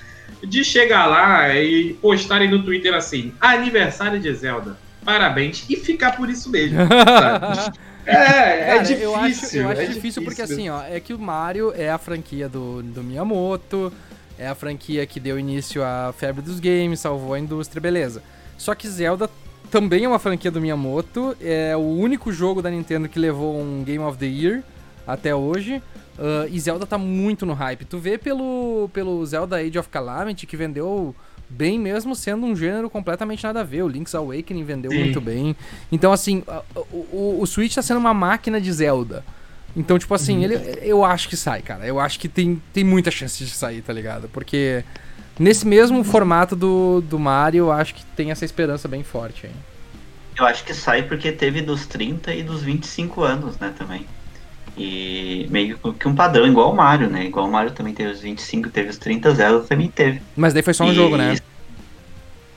de 0.42 0.64
chegar 0.64 1.06
lá 1.06 1.54
e 1.54 1.92
postarem 1.94 2.50
no 2.50 2.62
Twitter 2.62 2.94
assim: 2.94 3.32
aniversário 3.40 4.18
de 4.18 4.32
Zelda. 4.32 4.78
Parabéns. 5.04 5.64
E 5.68 5.76
ficar 5.76 6.16
por 6.16 6.30
isso 6.30 6.48
mesmo. 6.50 6.78
sabe? 6.88 7.78
É, 8.06 8.12
é 8.12 8.66
Cara, 8.66 8.82
difícil. 8.82 9.02
Eu 9.02 9.16
acho, 9.16 9.56
eu 9.56 9.68
acho 9.68 9.80
é 9.80 9.86
difícil, 9.86 10.24
porque 10.24 10.42
mesmo. 10.42 10.54
assim, 10.54 10.68
ó, 10.68 10.82
é 10.82 11.00
que 11.00 11.14
o 11.14 11.18
Mario 11.18 11.72
é 11.76 11.90
a 11.90 11.98
franquia 11.98 12.48
do, 12.48 12.82
do 12.82 13.02
Miyamoto, 13.02 13.92
é 14.38 14.48
a 14.48 14.54
franquia 14.54 15.06
que 15.06 15.20
deu 15.20 15.38
início 15.38 15.82
à 15.84 16.12
febre 16.16 16.42
dos 16.42 16.58
games, 16.58 17.00
salvou 17.00 17.34
a 17.34 17.38
indústria, 17.38 17.80
beleza. 17.80 18.22
Só 18.58 18.74
que 18.74 18.88
Zelda 18.88 19.28
também 19.70 20.04
é 20.04 20.08
uma 20.08 20.18
franquia 20.18 20.50
do 20.50 20.60
Miyamoto, 20.60 21.36
é 21.40 21.76
o 21.76 21.80
único 21.80 22.32
jogo 22.32 22.60
da 22.60 22.70
Nintendo 22.70 23.08
que 23.08 23.18
levou 23.18 23.58
um 23.58 23.82
Game 23.82 24.04
of 24.04 24.18
the 24.18 24.26
Year 24.26 24.62
até 25.06 25.34
hoje. 25.34 25.82
Uh, 26.18 26.46
e 26.50 26.60
Zelda 26.60 26.86
tá 26.86 26.98
muito 26.98 27.46
no 27.46 27.54
hype. 27.54 27.84
Tu 27.86 27.98
vê 27.98 28.18
pelo, 28.18 28.90
pelo 28.92 29.24
Zelda 29.24 29.56
Age 29.56 29.78
of 29.78 29.88
Calamity 29.88 30.46
que 30.46 30.56
vendeu 30.56 31.14
bem 31.52 31.78
mesmo 31.78 32.14
sendo 32.14 32.46
um 32.46 32.56
gênero 32.56 32.88
completamente 32.88 33.44
nada 33.44 33.60
a 33.60 33.64
ver. 33.64 33.82
O 33.82 33.88
Link's 33.88 34.14
Awakening 34.14 34.64
vendeu 34.64 34.90
Sim. 34.90 34.98
muito 34.98 35.20
bem. 35.20 35.54
Então, 35.90 36.12
assim, 36.12 36.42
o, 36.74 36.96
o, 36.96 37.38
o 37.40 37.46
Switch 37.46 37.74
tá 37.74 37.82
sendo 37.82 37.98
uma 37.98 38.14
máquina 38.14 38.60
de 38.60 38.72
Zelda. 38.72 39.24
Então, 39.76 39.98
tipo 39.98 40.14
assim, 40.14 40.44
ele, 40.44 40.54
eu 40.82 41.04
acho 41.04 41.28
que 41.28 41.36
sai, 41.36 41.62
cara. 41.62 41.86
Eu 41.86 41.98
acho 41.98 42.18
que 42.18 42.28
tem, 42.28 42.60
tem 42.72 42.84
muita 42.84 43.10
chance 43.10 43.42
de 43.42 43.50
sair, 43.50 43.80
tá 43.80 43.92
ligado? 43.92 44.28
Porque 44.28 44.84
nesse 45.38 45.66
mesmo 45.66 46.04
formato 46.04 46.54
do, 46.54 47.00
do 47.00 47.18
Mario, 47.18 47.64
eu 47.64 47.72
acho 47.72 47.94
que 47.94 48.04
tem 48.16 48.30
essa 48.30 48.44
esperança 48.44 48.86
bem 48.86 49.02
forte 49.02 49.46
aí. 49.46 49.52
Eu 50.38 50.46
acho 50.46 50.64
que 50.64 50.74
sai 50.74 51.02
porque 51.02 51.32
teve 51.32 51.60
dos 51.62 51.86
30 51.86 52.34
e 52.34 52.42
dos 52.42 52.62
25 52.62 53.22
anos, 53.22 53.58
né, 53.58 53.72
também. 53.76 54.06
E 54.76 55.46
meio 55.50 55.78
que 55.98 56.08
um 56.08 56.14
padrão, 56.14 56.46
igual 56.46 56.72
o 56.72 56.76
Mario, 56.76 57.08
né? 57.08 57.26
Igual 57.26 57.46
o 57.46 57.52
Mario 57.52 57.72
também 57.72 57.92
teve 57.92 58.10
os 58.10 58.20
25, 58.20 58.70
teve 58.70 58.88
os 58.88 58.96
30, 58.98 59.34
Zelda 59.34 59.66
também 59.66 59.88
teve. 59.88 60.22
Mas 60.36 60.54
daí 60.54 60.62
foi 60.62 60.72
só 60.74 60.84
um 60.84 60.92
E- 60.92 60.94
jogo, 60.94 61.16
né? 61.16 61.36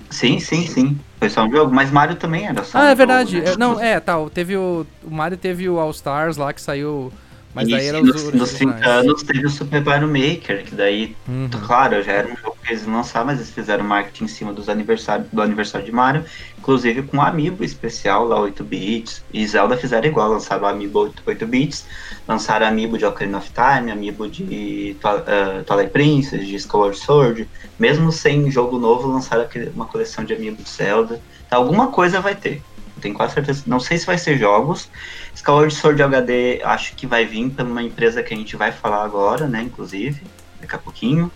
Sim, 0.10 0.40
sim, 0.40 0.66
sim. 0.68 0.98
Foi 1.20 1.30
só 1.30 1.44
um 1.44 1.52
jogo, 1.52 1.74
mas 1.74 1.92
Mario 1.92 2.16
também 2.16 2.46
era 2.48 2.64
só 2.64 2.78
um 2.78 2.82
Ah, 2.82 2.86
é 2.86 2.88
jogo, 2.90 2.98
verdade. 2.98 3.42
né? 3.42 3.50
É, 3.52 3.58
Não, 3.58 3.80
é, 3.80 4.00
tal. 4.00 4.30
Teve 4.30 4.56
o. 4.56 4.86
O 5.04 5.12
Mario 5.12 5.38
teve 5.38 5.68
o 5.68 5.80
All 5.80 5.92
Stars 5.92 6.38
lá 6.38 6.54
que 6.54 6.62
saiu. 6.62 7.12
Mas 7.56 7.70
daí 7.70 7.80
Isso, 7.80 7.90
era 7.90 7.98
e 8.00 8.02
os 8.02 8.08
nos, 8.10 8.34
nos 8.34 8.54
30 8.54 8.74
originais. 8.74 9.00
anos 9.00 9.24
teve 9.24 9.46
o 9.46 9.50
Super 9.50 9.84
Mario 9.84 10.08
Maker, 10.10 10.66
que 10.66 10.76
daí, 10.76 11.16
Uhum. 11.28 11.50
claro, 11.66 12.04
já 12.04 12.12
era 12.12 12.28
um 12.28 12.36
jogo 12.36 12.58
que 12.62 12.72
eles 12.74 12.86
não 12.86 12.96
lançaram, 12.98 13.28
mas 13.28 13.38
eles 13.40 13.50
fizeram 13.52 13.84
marketing 13.86 14.26
em 14.26 14.28
cima 14.28 14.52
dos 14.52 14.68
aniversário, 14.68 15.26
do 15.32 15.42
aniversário 15.42 15.86
de 15.86 15.92
Mario, 15.92 16.26
inclusive 16.60 17.04
com 17.04 17.18
um 17.18 17.22
amiibo 17.22 17.64
especial 17.64 18.28
lá, 18.28 18.40
8 18.42 18.64
bits, 18.64 19.24
e 19.34 19.48
Zelda 19.48 19.78
fizeram 19.78 20.06
igual, 20.08 20.30
lançaram 20.30 20.64
o 20.64 20.68
amiibo 20.68 21.00
8, 21.00 21.24
8 21.26 21.48
bits, 21.48 21.86
lançaram 22.28 22.68
amiibo 22.68 22.98
de 22.98 23.06
Ocarina 23.06 23.38
of 23.38 23.50
Time, 23.52 23.92
amiibo 23.92 24.28
de 24.28 24.98
eh, 25.28 25.64
Twilight 25.66 25.92
Princess, 25.92 26.46
de 26.46 26.56
Skyward 26.56 26.98
Sword, 26.98 27.48
mesmo 27.80 28.12
sem 28.12 28.52
jogo 28.52 28.78
novo, 28.78 29.08
lançaram 29.08 29.48
uma 29.74 29.86
coleção 29.86 30.26
de 30.26 30.34
amiibo 30.34 30.62
de 30.62 30.70
Zelda, 30.70 31.22
Então, 31.48 31.60
alguma 31.60 31.88
coisa 31.88 32.20
vai 32.20 32.36
ter. 32.36 32.62
Tenho 33.06 33.14
quase 33.14 33.36
certeza. 33.36 33.62
Não 33.68 33.80
sei 33.80 34.00
se 34.00 34.06
vai 34.08 34.18
ser 34.18 34.36
jogos. 34.36 34.90
Skyward 35.36 35.72
Sword 35.72 36.02
HD 36.02 36.60
acho 36.64 36.96
que 36.96 37.06
vai 37.06 37.24
vir 37.24 37.52
por 37.52 37.64
uma 37.64 37.84
empresa 37.84 38.24
que 38.24 38.34
a 38.34 38.38
gente 38.38 38.56
vai 38.56 38.72
falar 38.72 39.04
agora, 39.04 39.46
né? 39.48 39.62
Inclusive, 39.62 40.24
daqui 40.60 40.74
a 40.74 40.80
pouquinho. 40.80 41.32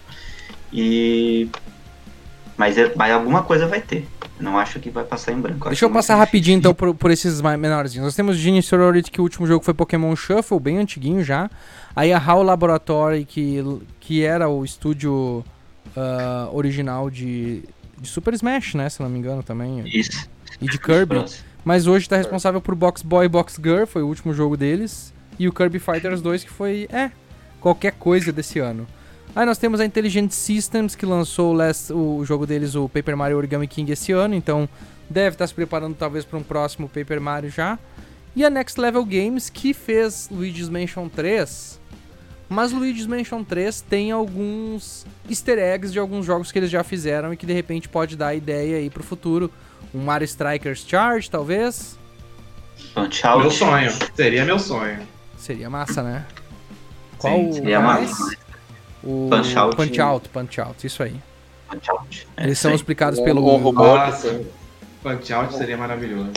E. 0.74 1.48
Mas, 2.58 2.76
é- 2.76 2.92
mas 2.96 3.14
alguma 3.14 3.44
coisa 3.44 3.68
vai 3.68 3.82
ter. 3.82 4.08
Não 4.40 4.58
acho 4.58 4.80
que 4.80 4.90
vai 4.90 5.04
passar 5.04 5.32
em 5.32 5.40
branco. 5.40 5.68
Deixa 5.68 5.86
eu 5.86 5.92
passar 5.92 6.16
rapidinho 6.16 6.58
então 6.58 6.74
por, 6.74 6.96
por 6.96 7.12
esses 7.12 7.40
menorzinhos. 7.40 8.04
Nós 8.04 8.16
temos 8.16 8.36
Genie 8.36 8.64
Sorority, 8.64 9.12
que 9.12 9.22
o 9.22 9.24
último 9.24 9.46
jogo 9.46 9.64
foi 9.64 9.76
Pokémon 9.76 10.16
Shuffle, 10.16 10.60
bem 10.60 10.80
antiguinho 10.80 11.24
já. 11.24 11.52
Aí 11.96 12.12
a 12.12 12.18
HAL 12.18 12.42
Laboratory, 12.42 13.26
que, 13.26 13.64
que 14.00 14.24
era 14.24 14.50
o 14.50 14.66
estúdio 14.66 15.46
ah, 15.96 16.50
original 16.52 17.12
de, 17.12 17.64
de 18.00 18.08
Super 18.08 18.34
Smash, 18.34 18.74
né? 18.74 18.90
Se 18.90 19.04
não 19.04 19.10
me 19.10 19.20
engano 19.20 19.44
também. 19.44 19.84
Isso. 19.86 20.28
E 20.60 20.66
de 20.66 20.80
Kirby. 20.80 21.24
Mas 21.64 21.88
hoje 21.88 22.08
tá 22.08 22.18
responsável 22.18 22.62
por 22.62 22.74
Box 22.76 23.02
Boy 23.02 23.26
e 23.26 23.30
Box 23.30 23.56
Girl, 23.62 23.86
foi 23.86 24.02
o 24.02 24.08
último 24.08 24.34
jogo 24.34 24.56
deles. 24.58 25.14
E 25.38 25.48
o 25.48 25.54
Kirby 25.54 25.80
Fighters 25.80 26.22
2, 26.22 26.44
que 26.44 26.50
foi, 26.50 26.88
é, 26.92 27.12
qualquer 27.60 27.94
coisa 27.94 28.32
desse 28.32 28.60
ano. 28.60 28.88
Aí 29.36 29.46
nós 29.46 29.58
temos 29.58 29.80
a 29.80 29.86
Intelligent 29.86 30.32
Systems, 30.32 30.96
que 30.96 31.06
lançou 31.06 31.52
o, 31.52 31.54
last- 31.54 31.94
o 31.94 32.26
jogo 32.26 32.46
deles, 32.48 32.76
o 32.76 32.90
Paper 32.90 33.16
Mario 33.16 33.38
Origami 33.38 33.68
King, 33.68 33.92
esse 33.92 34.12
ano. 34.12 34.34
Então 34.36 34.68
deve 35.10 35.36
estar 35.36 35.48
se 35.48 35.54
preparando 35.54 35.96
talvez 35.96 36.26
para 36.26 36.38
um 36.40 36.44
próximo 36.44 36.90
Paper 36.90 37.22
Mario 37.22 37.50
já. 37.50 37.78
E 38.36 38.44
a 38.44 38.50
Next 38.50 38.80
Level 38.80 39.04
Games, 39.06 39.50
que 39.50 39.74
fez 39.74 40.30
Luigi's 40.32 40.70
Mansion 40.70 41.08
3. 41.08 41.80
Mas 42.50 42.72
Luigi's 42.72 43.06
Mansion 43.06 43.44
3 43.44 43.82
tem 43.82 44.12
alguns 44.12 45.06
easter 45.30 45.60
eggs 45.60 45.92
de 45.94 46.00
alguns 46.00 46.26
jogos 46.26 46.52
que 46.52 46.58
eles 46.58 46.70
já 46.72 46.84
fizeram 46.84 47.32
e 47.32 47.38
que 47.38 47.46
de 47.46 47.54
repente 47.54 47.88
pode 47.88 48.16
dar 48.18 48.34
ideia 48.34 48.78
aí 48.78 48.90
pro 48.90 49.04
futuro. 49.04 49.52
Um 49.94 50.00
Mario 50.04 50.26
Strikers 50.26 50.86
Charge, 50.88 51.30
talvez. 51.30 51.98
Punch 52.94 53.26
Out. 53.26 53.42
Meu 53.42 53.52
sonho. 53.52 53.92
Seria 54.16 54.46
meu 54.46 54.60
sonho. 54.60 55.00
Seria 55.38 55.70
massa, 55.70 56.04
né? 56.04 56.26
Sim, 56.32 57.18
Qual 57.20 57.54
Seria 57.54 57.80
mais? 57.80 58.10
massa. 58.12 58.38
O 59.04 59.28
Punch 59.30 59.58
Out. 59.58 59.76
Punch 59.76 60.02
Out, 60.02 60.30
Punch 60.30 60.62
Out, 60.62 60.88
isso 60.88 61.02
aí. 61.04 61.16
Punch 61.70 61.90
Out. 61.92 62.28
É 62.38 62.44
Eles 62.44 62.60
são 62.60 62.74
explicados 62.74 63.20
Um- 63.20 63.24
pelo. 63.24 63.42
um 63.42 63.58
rumor 63.58 63.98
Nossa. 63.98 64.30
tem, 64.30 64.48
Punch 65.02 65.34
Out 65.34 65.54
seria 65.56 65.78
maravilhoso. 65.78 66.32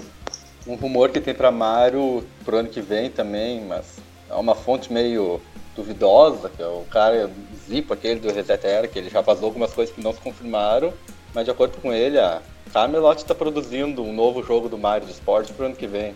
um 0.66 0.74
rumor 0.76 1.10
que 1.10 1.20
tem 1.20 1.34
pra 1.34 1.50
Mario 1.50 2.24
pro 2.44 2.58
ano 2.58 2.68
que 2.68 2.80
vem 2.80 3.10
também, 3.10 3.64
mas 3.64 3.96
é 4.30 4.34
uma 4.34 4.54
fonte 4.54 4.92
meio 4.92 5.40
duvidosa, 5.74 6.48
que 6.48 6.62
é 6.62 6.66
o 6.66 6.84
cara 6.90 7.28
Zipo, 7.66 7.92
aquele 7.94 8.20
do 8.20 8.32
Reset 8.32 8.64
Era, 8.66 8.86
que 8.86 8.98
ele 8.98 9.10
já 9.10 9.20
vazou 9.20 9.46
algumas 9.46 9.72
coisas 9.72 9.92
que 9.94 10.00
não 10.02 10.12
se 10.12 10.20
confirmaram, 10.20 10.92
mas 11.34 11.44
de 11.44 11.50
acordo 11.50 11.78
com 11.78 11.92
ele, 11.92 12.18
a 12.18 12.40
Camelot 12.72 13.18
está 13.20 13.34
produzindo 13.34 14.02
um 14.02 14.12
novo 14.12 14.42
jogo 14.42 14.68
do 14.68 14.78
Mario 14.78 15.06
de 15.06 15.12
esporte 15.12 15.52
pro 15.52 15.66
ano 15.66 15.74
que 15.76 15.86
vem. 15.86 16.14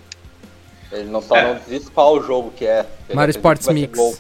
Ele 0.90 1.10
não 1.10 1.20
só 1.20 1.36
É. 1.36 1.52
não 1.54 1.60
diz 1.68 1.88
qual 1.88 2.22
jogo 2.22 2.50
que 2.56 2.64
é. 2.66 2.86
Ele 3.08 3.16
Mario 3.16 3.30
Sports 3.32 3.66
que 3.66 3.74
Mix. 3.74 3.98
Golf. 3.98 4.18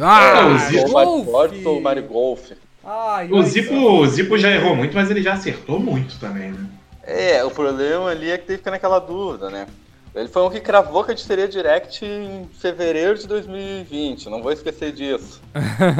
Ah, 0.00 0.46
o 0.46 0.52
Ou 0.52 0.58
Zipo- 0.58 0.92
Mario 0.92 1.18
Sports 1.24 1.66
ou 1.66 1.80
Mario 1.80 2.02
Golf. 2.04 2.50
Ai, 2.84 3.28
O 3.30 3.42
Zipo, 3.42 3.74
o 3.74 4.06
Zipo 4.06 4.38
já 4.38 4.50
errou 4.50 4.74
muito, 4.74 4.94
mas 4.94 5.10
ele 5.10 5.20
já 5.22 5.34
acertou 5.34 5.78
muito 5.78 6.18
também, 6.18 6.50
né? 6.52 6.66
É, 7.02 7.44
o 7.44 7.50
problema 7.50 8.08
ali 8.08 8.30
é 8.30 8.38
que 8.38 8.46
fica 8.56 8.70
naquela 8.70 8.98
dúvida, 9.00 9.50
né? 9.50 9.66
Ele 10.12 10.26
foi 10.26 10.42
um 10.42 10.50
que 10.50 10.58
cravou 10.58 11.04
que 11.04 11.12
a 11.12 11.14
gente 11.14 11.26
teria 11.26 11.46
Direct 11.46 12.04
em 12.04 12.48
fevereiro 12.60 13.16
de 13.16 13.28
2020, 13.28 14.28
não 14.28 14.42
vou 14.42 14.50
esquecer 14.50 14.90
disso. 14.92 15.40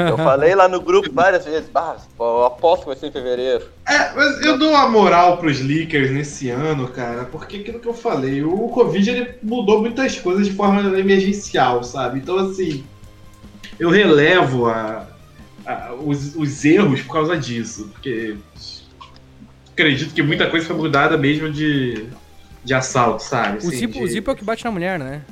Eu 0.08 0.18
falei 0.18 0.52
lá 0.54 0.66
no 0.66 0.80
grupo 0.80 1.12
várias 1.12 1.44
vezes, 1.44 1.68
bah, 1.70 1.96
eu 2.18 2.44
aposto 2.44 2.82
que 2.82 2.88
vai 2.88 2.96
ser 2.96 3.06
em 3.06 3.12
fevereiro. 3.12 3.66
É, 3.88 4.12
mas 4.14 4.42
eu 4.42 4.58
dou 4.58 4.70
uma 4.70 4.88
moral 4.88 5.36
pros 5.38 5.60
leakers 5.60 6.10
nesse 6.10 6.50
ano, 6.50 6.88
cara, 6.88 7.24
porque 7.26 7.58
aquilo 7.58 7.78
que 7.78 7.86
eu 7.86 7.94
falei, 7.94 8.42
o 8.42 8.68
Covid 8.68 9.08
ele 9.10 9.34
mudou 9.44 9.80
muitas 9.80 10.18
coisas 10.18 10.44
de 10.44 10.54
forma 10.54 10.98
emergencial, 10.98 11.84
sabe? 11.84 12.18
Então, 12.18 12.36
assim, 12.36 12.84
eu 13.78 13.90
relevo 13.90 14.66
a, 14.66 15.06
a- 15.64 15.94
os, 15.94 16.34
os 16.34 16.64
erros 16.64 17.00
por 17.02 17.12
causa 17.12 17.36
disso, 17.36 17.88
porque 17.92 18.36
acredito 19.72 20.12
que 20.14 20.22
muita 20.22 20.50
coisa 20.50 20.66
foi 20.66 20.76
mudada 20.76 21.16
mesmo 21.16 21.50
de, 21.50 22.06
de 22.64 22.74
assalto, 22.74 23.22
sabe? 23.22 23.54
O 23.56 23.68
Assim, 23.68 23.70
Zipo, 23.76 23.92
de- 23.94 24.04
o 24.04 24.06
Zipo 24.08 24.30
é 24.30 24.34
o 24.34 24.36
que 24.36 24.44
bate 24.44 24.64
na 24.64 24.70
mulher, 24.70 24.98
né? 24.98 25.22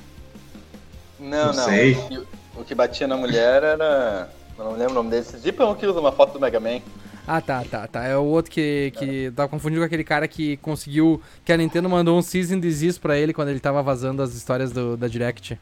Não, 1.18 1.28
Não 1.48 1.52
não. 1.54 1.64
sei. 1.64 1.92
O, 1.94 2.08
que, 2.08 2.18
o 2.60 2.64
que 2.64 2.74
batia 2.74 3.06
na 3.06 3.16
mulher 3.16 3.62
era. 3.62 4.30
Eu 4.58 4.64
não 4.64 4.72
lembro 4.72 4.92
o 4.92 4.94
nome 4.94 5.10
dele. 5.10 5.22
Esse 5.22 5.36
Zip 5.38 5.60
é 5.60 5.64
um 5.64 5.74
que 5.74 5.86
usa 5.86 6.00
uma 6.00 6.12
foto 6.12 6.32
do 6.34 6.40
Mega 6.40 6.58
Man. 6.60 6.80
Ah, 7.26 7.40
tá, 7.40 7.62
tá, 7.70 7.86
tá. 7.86 8.04
É 8.04 8.16
o 8.16 8.24
outro 8.24 8.50
que, 8.50 8.92
que 8.98 9.30
tava 9.36 9.48
confundindo 9.48 9.80
com 9.82 9.86
aquele 9.86 10.02
cara 10.04 10.26
que 10.26 10.56
conseguiu. 10.58 11.20
Que 11.44 11.52
a 11.52 11.56
Nintendo 11.56 11.88
mandou 11.88 12.18
um 12.18 12.22
Season 12.22 12.58
Desist 12.58 13.00
pra 13.00 13.18
ele 13.18 13.32
quando 13.34 13.48
ele 13.48 13.60
tava 13.60 13.82
vazando 13.82 14.22
as 14.22 14.32
histórias 14.34 14.72
do, 14.72 14.96
da 14.96 15.06
Direct. 15.08 15.58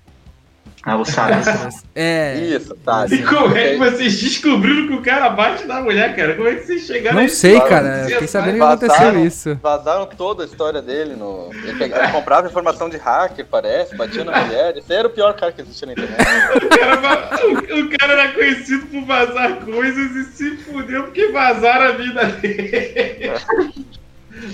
Ah, 0.88 0.96
o 0.96 1.04
Sabe. 1.04 1.32
É. 1.96 2.36
Isso, 2.38 2.76
tá. 2.84 3.06
E 3.10 3.18
como 3.24 3.56
é 3.56 3.70
que 3.70 3.76
vocês 3.78 4.20
descobriram 4.20 4.86
que 4.86 4.92
o 4.94 5.02
cara 5.02 5.30
bate 5.30 5.64
na 5.66 5.80
mulher, 5.80 6.14
cara? 6.14 6.34
Como 6.36 6.46
é 6.46 6.54
que 6.54 6.64
vocês 6.64 6.82
chegaram 6.82 7.20
Não 7.20 7.28
sei, 7.28 7.60
cara. 7.60 8.02
Fiquei 8.04 8.28
sabe? 8.28 8.28
sabendo 8.28 8.56
que 8.58 8.62
aconteceu 8.62 9.24
isso. 9.26 9.58
Vazaram 9.60 10.06
toda 10.06 10.44
a 10.44 10.46
história 10.46 10.80
dele 10.80 11.16
no. 11.16 11.50
Ele, 11.64 11.76
pegava, 11.76 12.04
ele 12.04 12.12
comprava 12.12 12.46
informação 12.48 12.88
de 12.88 12.98
hacker, 12.98 13.46
parece, 13.46 13.96
batia 13.96 14.22
na 14.24 14.40
mulher. 14.44 14.76
Esse 14.76 14.92
era 14.92 15.08
o 15.08 15.10
pior 15.10 15.34
cara 15.34 15.50
que 15.50 15.60
existia 15.62 15.86
na 15.86 15.92
internet. 15.94 16.16
O 16.56 16.68
cara, 16.78 17.40
o- 17.46 17.80
o 17.80 17.98
cara 17.98 18.12
era 18.12 18.32
conhecido 18.32 18.86
por 18.86 19.04
vazar 19.06 19.56
coisas 19.64 20.10
e 20.14 20.24
se 20.36 20.56
fudeu 20.58 21.04
porque 21.04 21.28
vazaram 21.32 21.86
a 21.86 21.92
vida 21.92 22.24
dele. 22.26 23.32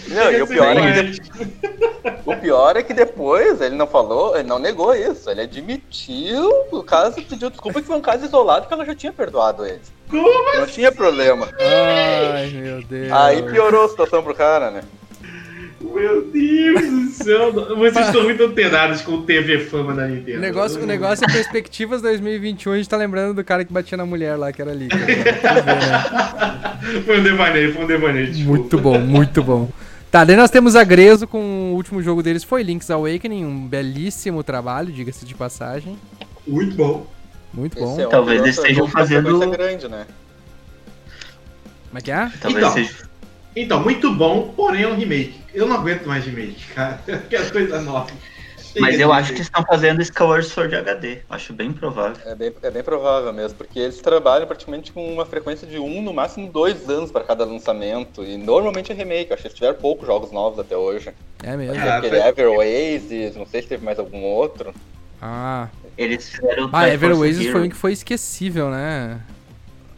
Não, 0.08 0.30
e 0.32 0.42
o 0.42 0.46
pior, 0.46 0.76
é 0.76 1.02
que, 1.02 1.10
de- 1.10 1.20
o 2.24 2.36
pior 2.36 2.76
é 2.76 2.82
que 2.82 2.94
depois 2.94 3.60
ele 3.60 3.74
não 3.74 3.86
falou, 3.86 4.36
ele 4.36 4.48
não 4.48 4.58
negou 4.58 4.94
isso. 4.94 5.28
Ele 5.30 5.42
admitiu 5.42 6.50
o 6.70 6.82
caso, 6.82 7.16
pediu 7.22 7.50
desculpa 7.50 7.80
que 7.80 7.86
foi 7.86 7.96
um 7.96 8.00
caso 8.00 8.24
isolado 8.24 8.66
que 8.66 8.72
ela 8.74 8.84
já 8.84 8.94
tinha 8.94 9.12
perdoado 9.12 9.66
ele. 9.66 9.80
Como 10.08 10.56
Não 10.56 10.66
tinha 10.66 10.92
problema. 10.92 11.48
Ai, 11.58 12.48
meu 12.50 12.82
Deus. 12.82 13.10
Aí 13.12 13.42
piorou 13.42 13.86
a 13.86 13.88
situação 13.88 14.22
pro 14.22 14.34
cara, 14.34 14.70
né? 14.70 14.82
Meu 15.94 16.22
Deus 16.24 16.80
do 16.80 17.10
céu. 17.10 17.52
Vocês 17.52 18.06
estão 18.06 18.24
muito 18.24 18.42
antenados 18.42 19.02
com 19.02 19.12
o 19.12 19.22
TV 19.22 19.60
Fama 19.60 19.94
da 19.94 20.06
Nintendo. 20.08 20.38
O 20.38 20.40
negócio, 20.40 20.82
o 20.82 20.86
negócio 20.86 21.24
é 21.28 21.32
perspectivas 21.32 22.00
2021, 22.02 22.72
a 22.72 22.76
gente 22.76 22.88
tá 22.88 22.96
lembrando 22.96 23.34
do 23.34 23.44
cara 23.44 23.64
que 23.64 23.72
batia 23.72 23.96
na 23.96 24.06
mulher 24.06 24.36
lá, 24.36 24.52
que 24.52 24.60
era 24.62 24.70
ali. 24.70 24.88
Foi 27.06 27.20
um 27.20 27.22
devaneio, 27.22 27.72
foi 27.72 27.84
um 27.84 27.86
devaneio. 27.86 28.26
desculpa. 28.32 28.58
Muito 28.58 28.78
bom, 28.78 28.98
muito 28.98 29.42
bom. 29.42 29.68
Tá, 30.10 30.24
daí 30.24 30.36
nós 30.36 30.50
temos 30.50 30.76
a 30.76 30.84
Grezo 30.84 31.26
com 31.26 31.72
o 31.72 31.74
último 31.74 32.02
jogo 32.02 32.22
deles 32.22 32.44
foi 32.44 32.62
Link's 32.62 32.90
Awakening, 32.90 33.44
um 33.46 33.66
belíssimo 33.66 34.42
trabalho, 34.42 34.92
diga-se 34.92 35.24
de 35.24 35.34
passagem. 35.34 35.96
Muito 36.46 36.76
bom. 36.76 37.06
Muito 37.54 37.78
bom. 37.78 37.98
É 38.00 38.06
Talvez 38.06 38.42
eles 38.42 38.56
estejam 38.56 38.86
fazendo- 38.88 39.50
grande, 39.50 39.88
né? 39.88 40.06
Como 41.88 41.98
é 41.98 42.02
que 42.02 42.10
é? 42.10 42.30
Talvez 42.40 42.64
Então. 42.64 42.72
seja. 42.72 43.11
Então, 43.54 43.82
muito 43.82 44.12
bom, 44.14 44.52
porém 44.56 44.82
é 44.82 44.88
um 44.88 44.94
remake. 44.94 45.40
Eu 45.52 45.66
não 45.66 45.76
aguento 45.76 46.06
mais 46.06 46.24
remake, 46.24 46.64
cara. 46.74 47.00
Eu 47.06 47.20
quero 47.28 47.52
coisa 47.52 47.80
nova. 47.80 48.10
Mas 48.80 48.98
eu 48.98 49.12
acho 49.12 49.34
que 49.34 49.42
estão 49.42 49.62
fazendo 49.64 50.00
Skyward 50.00 50.46
Sword 50.46 50.74
HD. 50.74 51.18
Acho 51.28 51.52
bem 51.52 51.72
provável. 51.72 52.16
É 52.24 52.34
bem, 52.34 52.52
é 52.62 52.70
bem 52.70 52.82
provável 52.82 53.32
mesmo, 53.32 53.58
porque 53.58 53.78
eles 53.78 53.98
trabalham 53.98 54.46
praticamente 54.46 54.92
com 54.92 55.12
uma 55.12 55.26
frequência 55.26 55.66
de 55.66 55.78
um, 55.78 56.00
no 56.00 56.12
máximo 56.14 56.50
dois 56.50 56.88
anos 56.88 57.10
para 57.10 57.22
cada 57.22 57.44
lançamento. 57.44 58.24
E 58.24 58.36
normalmente 58.36 58.90
é 58.90 58.94
remake, 58.94 59.32
acho 59.32 59.42
que 59.42 59.48
eles 59.48 59.58
tiveram 59.58 59.76
poucos 59.76 60.06
jogos 60.06 60.32
novos 60.32 60.58
até 60.58 60.76
hoje. 60.76 61.12
É 61.42 61.56
mesmo. 61.56 61.76
É. 61.76 61.90
Aquele 61.90 62.16
Ever 62.16 62.48
Oasis, 62.48 63.36
não 63.36 63.46
sei 63.46 63.62
se 63.62 63.68
teve 63.68 63.84
mais 63.84 63.98
algum 63.98 64.22
outro. 64.22 64.74
Ah, 65.20 65.68
Eles 65.96 66.30
fizeram 66.30 66.68
ah 66.72 66.88
Ever 66.88 67.16
Oasis 67.16 67.48
foi 67.48 67.62
um 67.62 67.68
que 67.68 67.76
foi 67.76 67.92
esquecível, 67.92 68.70
né? 68.70 69.20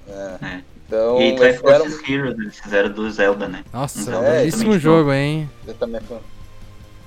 É. 0.09 0.61
Então, 0.95 1.21
E 1.21 1.25
eles 1.25 1.57
fizeram. 1.57 1.81
Triforce 1.85 2.13
Heroes, 2.13 2.39
eles 2.39 2.59
fizeram 2.61 2.91
do 2.91 3.11
Zelda, 3.11 3.49
né? 3.49 3.65
Nossa, 3.73 4.01
Então, 4.01 4.25
é, 4.25 4.39
belíssimo 4.39 4.79
jogo, 4.79 5.13
hein? 5.13 5.51
Ele 5.65 5.75
também 5.75 6.01
foi 6.01 6.19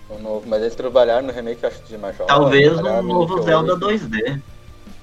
foi 0.07 0.21
novo, 0.21 0.47
mas 0.47 0.61
eles 0.61 0.75
trabalharam 0.75 1.27
no 1.27 1.33
remake, 1.33 1.65
acho 1.65 1.81
que 1.81 1.89
de 1.89 1.97
Major. 1.97 2.25
Talvez 2.27 2.77
um 2.77 2.81
no 2.81 3.01
novo 3.03 3.41
Zelda 3.43 3.73
Awakening. 3.73 3.97
2D. 3.99 4.41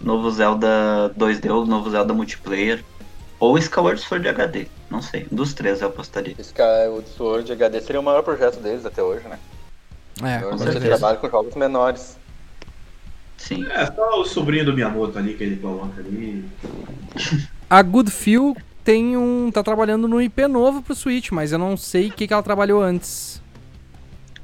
Novo 0.01 0.31
Zelda 0.31 1.13
2D 1.19 1.51
ou 1.51 1.67
novo 1.67 1.91
Zelda 1.91 2.13
multiplayer. 2.15 2.83
Ou 3.39 3.59
Skyward 3.59 4.01
Sword 4.01 4.27
HD. 4.29 4.67
Não 4.91 5.03
sei. 5.03 5.27
Um 5.31 5.37
dos 5.37 5.53
três 5.53 5.83
eu 5.83 5.89
apostaria. 5.89 6.35
O 6.39 7.03
Sword 7.17 7.53
HD 7.53 7.81
seria 7.83 8.01
o 8.01 8.03
maior 8.03 8.23
projeto 8.23 8.61
deles 8.61 8.87
até 8.87 9.03
hoje, 9.03 9.27
né? 9.29 9.39
É, 10.23 10.39
Hoje 10.39 10.41
com 10.45 10.49
eles 10.51 10.61
certeza. 10.63 10.87
trabalham 10.87 11.21
com 11.21 11.29
jogos 11.29 11.55
menores. 11.55 12.17
Sim. 13.37 13.67
É, 13.71 13.85
só 13.87 14.21
o 14.21 14.25
sobrinho 14.25 14.65
do 14.65 14.73
Miyamoto 14.73 15.19
ali 15.19 15.35
que 15.35 15.45
ele 15.45 15.57
coloca 15.57 16.01
ali. 16.01 16.45
A 17.69 17.83
Good 17.83 18.11
Feel 18.11 18.57
tem 18.85 19.17
um. 19.17 19.51
tá 19.51 19.63
trabalhando 19.63 20.07
no 20.07 20.21
IP 20.21 20.47
novo 20.47 20.83
pro 20.83 20.95
Switch, 20.95 21.31
mas 21.33 21.51
eu 21.51 21.59
não 21.59 21.77
sei 21.77 22.09
o 22.09 22.13
que, 22.13 22.27
que 22.27 22.33
ela 22.33 22.43
trabalhou 22.43 22.83
antes. 22.83 23.43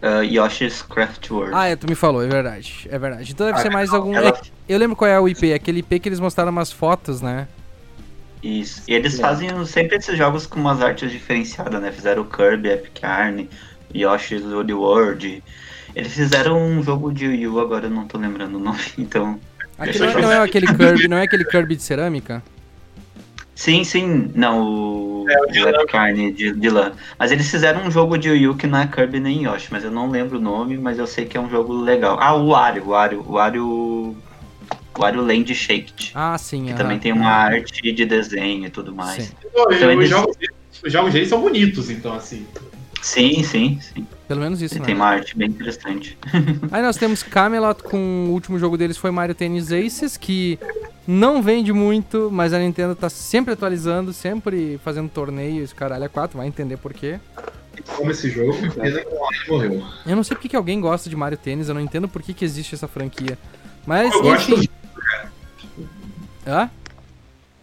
Uh, 0.03 0.25
Yoshi's 0.25 0.81
Craft 0.81 1.31
World. 1.31 1.53
Ah, 1.55 1.67
é, 1.69 1.77
tu 1.77 1.87
me 1.87 1.95
falou, 1.95 2.23
é 2.25 2.27
verdade. 2.27 2.89
É 2.91 2.99
verdade. 2.99 3.33
Então 3.33 3.47
deve 3.47 3.59
Ah, 3.59 3.63
ser 3.63 3.71
mais 3.71 3.93
algum. 3.93 4.15
ela- 4.17 4.31
é, 4.31 4.41
eu 4.67 4.79
lembro 4.79 4.97
qual 4.97 5.11
é 5.11 5.21
o 5.21 5.29
IP, 5.29 5.53
aquele 5.53 5.81
IP 5.81 6.01
que 6.01 6.09
eles 6.09 6.19
mostraram 6.19 6.51
umas 6.51 6.73
fotos, 6.73 7.21
né? 7.21 7.47
Isso. 8.43 8.83
E 8.89 8.95
eles 8.95 9.15
Sim. 9.15 9.21
fazem 9.21 9.67
sempre 9.67 9.99
esses 9.99 10.17
jogos 10.17 10.47
com 10.47 10.59
umas 10.59 10.81
artes 10.81 11.11
diferenciadas, 11.13 11.81
né? 11.83 11.93
Fizeram 11.93 12.23
o 12.23 12.25
Kirby, 12.25 12.71
Epic 12.71 13.03
Yarn, 13.03 13.47
Yoshi's 13.95 14.43
Woody 14.43 14.73
World. 14.73 15.45
Eles 15.95 16.15
fizeram 16.15 16.59
um 16.59 16.83
jogo 16.83 17.13
de 17.13 17.27
Wii 17.27 17.49
U, 17.49 17.61
agora 17.61 17.87
eu 17.87 17.91
não 17.91 18.07
tô 18.07 18.17
lembrando 18.17 18.57
o 18.57 18.61
nome, 18.61 18.81
então. 18.97 19.39
Aquele 19.79 19.99
Deixa 19.99 20.19
eu 20.19 20.23
não, 20.23 20.33
é 20.33 20.39
aquele 20.39 20.67
Kirby, 20.67 21.09
não 21.09 21.17
é 21.19 21.23
aquele 21.25 21.45
Kirby 21.45 21.77
de 21.77 21.83
cerâmica? 21.83 22.43
Sim, 23.55 23.85
sim. 23.85 24.31
Não, 24.35 24.63
o, 24.63 25.27
É, 25.31 25.43
o 25.43 25.47
de 25.47 25.61
de, 26.33 26.53
de 26.53 26.71
lã. 26.71 26.93
Mas 27.19 27.31
eles 27.31 27.51
fizeram 27.51 27.85
um 27.87 27.91
jogo 27.91 28.17
de 28.17 28.31
não 28.67 28.79
é 28.79 28.87
Kirby 28.87 29.21
nem 29.21 29.45
Yoshi, 29.45 29.69
mas 29.71 29.85
eu 29.85 29.91
não 29.91 30.11
lembro 30.11 30.39
o 30.39 30.41
nome, 30.41 30.79
mas 30.79 30.99
eu 30.99 31.07
sei 31.07 31.25
que 31.27 31.37
é 31.37 31.41
um 31.41 31.51
jogo 31.51 31.73
legal. 31.75 32.19
Ah, 32.21 32.35
o 32.35 32.49
Wario, 32.49 32.85
o 32.85 32.89
Wario, 32.91 33.21
o 33.27 33.33
Wario. 33.33 34.17
O 34.97 35.03
Wario 35.03 35.23
Land 35.23 35.55
Shaked. 35.55 36.11
Ah, 36.15 36.37
sim. 36.37 36.67
Que 36.67 36.75
também 36.75 36.99
tem 36.99 37.13
uma 37.13 37.31
arte 37.31 37.93
de 37.93 38.05
desenho 38.05 38.67
e 38.67 38.71
tudo 38.71 38.95
mais. 38.95 39.25
Sim. 39.25 39.33
Então 39.47 39.67
os, 39.69 39.81
eles- 39.81 40.09
jogos, 40.09 40.37
deles- 40.37 40.55
os 40.85 40.93
jogos 40.93 41.13
deles 41.13 41.29
são 41.29 41.41
bonitos, 41.41 41.89
então, 41.91 42.13
assim. 42.15 42.47
Sim, 43.01 43.43
sim, 43.43 43.79
sim. 43.81 44.07
Pelo 44.29 44.41
menos 44.41 44.61
isso, 44.61 44.77
E 44.77 44.79
né? 44.79 44.85
tem 44.87 44.95
uma 44.95 45.07
arte 45.07 45.37
bem 45.37 45.49
interessante. 45.49 46.19
Aí 46.71 46.83
nós 46.83 46.97
temos 46.97 47.23
Camelot 47.23 47.83
com 47.83 48.27
o 48.29 48.33
último 48.33 48.59
jogo 48.59 48.77
deles 48.77 48.97
foi 48.97 49.11
Mario 49.11 49.35
Tennis 49.35 49.73
Aces, 49.73 50.17
que 50.17 50.59
não 51.07 51.43
vende 51.43 51.73
muito, 51.73 52.29
mas 52.31 52.53
a 52.53 52.59
Nintendo 52.59 52.95
tá 52.95 53.09
sempre 53.09 53.55
atualizando, 53.55 54.13
sempre 54.13 54.79
fazendo 54.85 55.09
torneios, 55.09 55.73
caralho, 55.73 56.05
a 56.05 56.09
4, 56.09 56.37
vai 56.39 56.47
entender 56.47 56.77
por 56.77 56.93
quê. 56.93 57.19
Como 57.97 58.11
esse 58.11 58.29
jogo, 58.29 58.59
Mario 58.77 59.07
morreu. 59.49 59.83
Eu 60.07 60.17
não 60.17 60.23
sei 60.23 60.37
porque 60.37 60.49
que 60.49 60.57
alguém 60.57 60.81
gosta 60.81 61.09
de 61.09 61.17
Mario 61.17 61.39
Tennis, 61.39 61.69
eu 61.69 61.75
não 61.75 61.81
entendo 61.81 62.09
por 62.09 62.23
que, 62.23 62.35
que 62.35 62.45
existe 62.45 62.75
essa 62.75 62.87
franquia. 62.87 63.39
Mas, 63.87 64.13
Eu 64.13 64.23
gosto, 64.23 64.53
enfim. 64.53 64.69
Hã? 66.47 66.71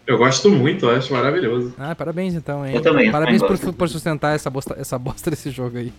eu 0.08 0.18
gosto 0.18 0.50
muito, 0.50 0.86
eu 0.86 0.96
acho 0.96 1.14
maravilhoso. 1.14 1.76
Ah, 1.78 1.94
parabéns 1.94 2.34
então, 2.34 2.66
hein? 2.66 2.74
Eu 2.76 2.82
também, 2.82 3.08
eu 3.08 3.12
Parabéns 3.12 3.42
também 3.42 3.58
por, 3.58 3.74
por 3.74 3.90
sustentar 3.90 4.34
essa 4.34 4.50
bosta, 4.50 4.76
essa 4.80 4.98
bosta 4.98 5.30
desse 5.30 5.52
jogo 5.52 5.78
aí. 5.78 5.94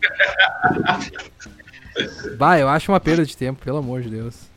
Vai, 2.39 2.63
eu 2.63 2.69
acho 2.69 2.91
uma 2.91 2.99
perda 2.99 3.25
de 3.25 3.37
tempo, 3.37 3.63
pelo 3.63 3.77
amor 3.79 4.01
de 4.01 4.09
Deus. 4.09 4.48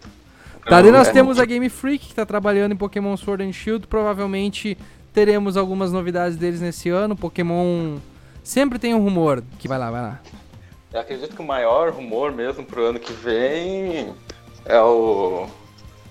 Tá, 0.65 0.81
daí 0.81 0.91
nós 0.91 1.07
é. 1.07 1.11
temos 1.11 1.39
a 1.39 1.45
Game 1.45 1.67
Freak, 1.69 2.07
que 2.07 2.13
tá 2.13 2.25
trabalhando 2.25 2.73
em 2.73 2.77
Pokémon 2.77 3.15
Sword 3.17 3.43
and 3.43 3.51
Shield. 3.51 3.87
Provavelmente 3.87 4.77
teremos 5.13 5.57
algumas 5.57 5.91
novidades 5.91 6.37
deles 6.37 6.61
nesse 6.61 6.89
ano. 6.89 7.15
Pokémon 7.15 7.97
sempre 8.43 8.77
tem 8.77 8.93
um 8.93 9.03
rumor. 9.03 9.43
Que 9.57 9.67
vai 9.67 9.79
lá, 9.79 9.89
vai 9.89 10.01
lá. 10.01 10.19
Eu 10.93 10.99
acredito 10.99 11.35
que 11.35 11.41
o 11.41 11.45
maior 11.45 11.91
rumor 11.91 12.31
mesmo 12.31 12.63
pro 12.63 12.85
ano 12.85 12.99
que 12.99 13.13
vem 13.13 14.13
é 14.65 14.79
o 14.79 15.47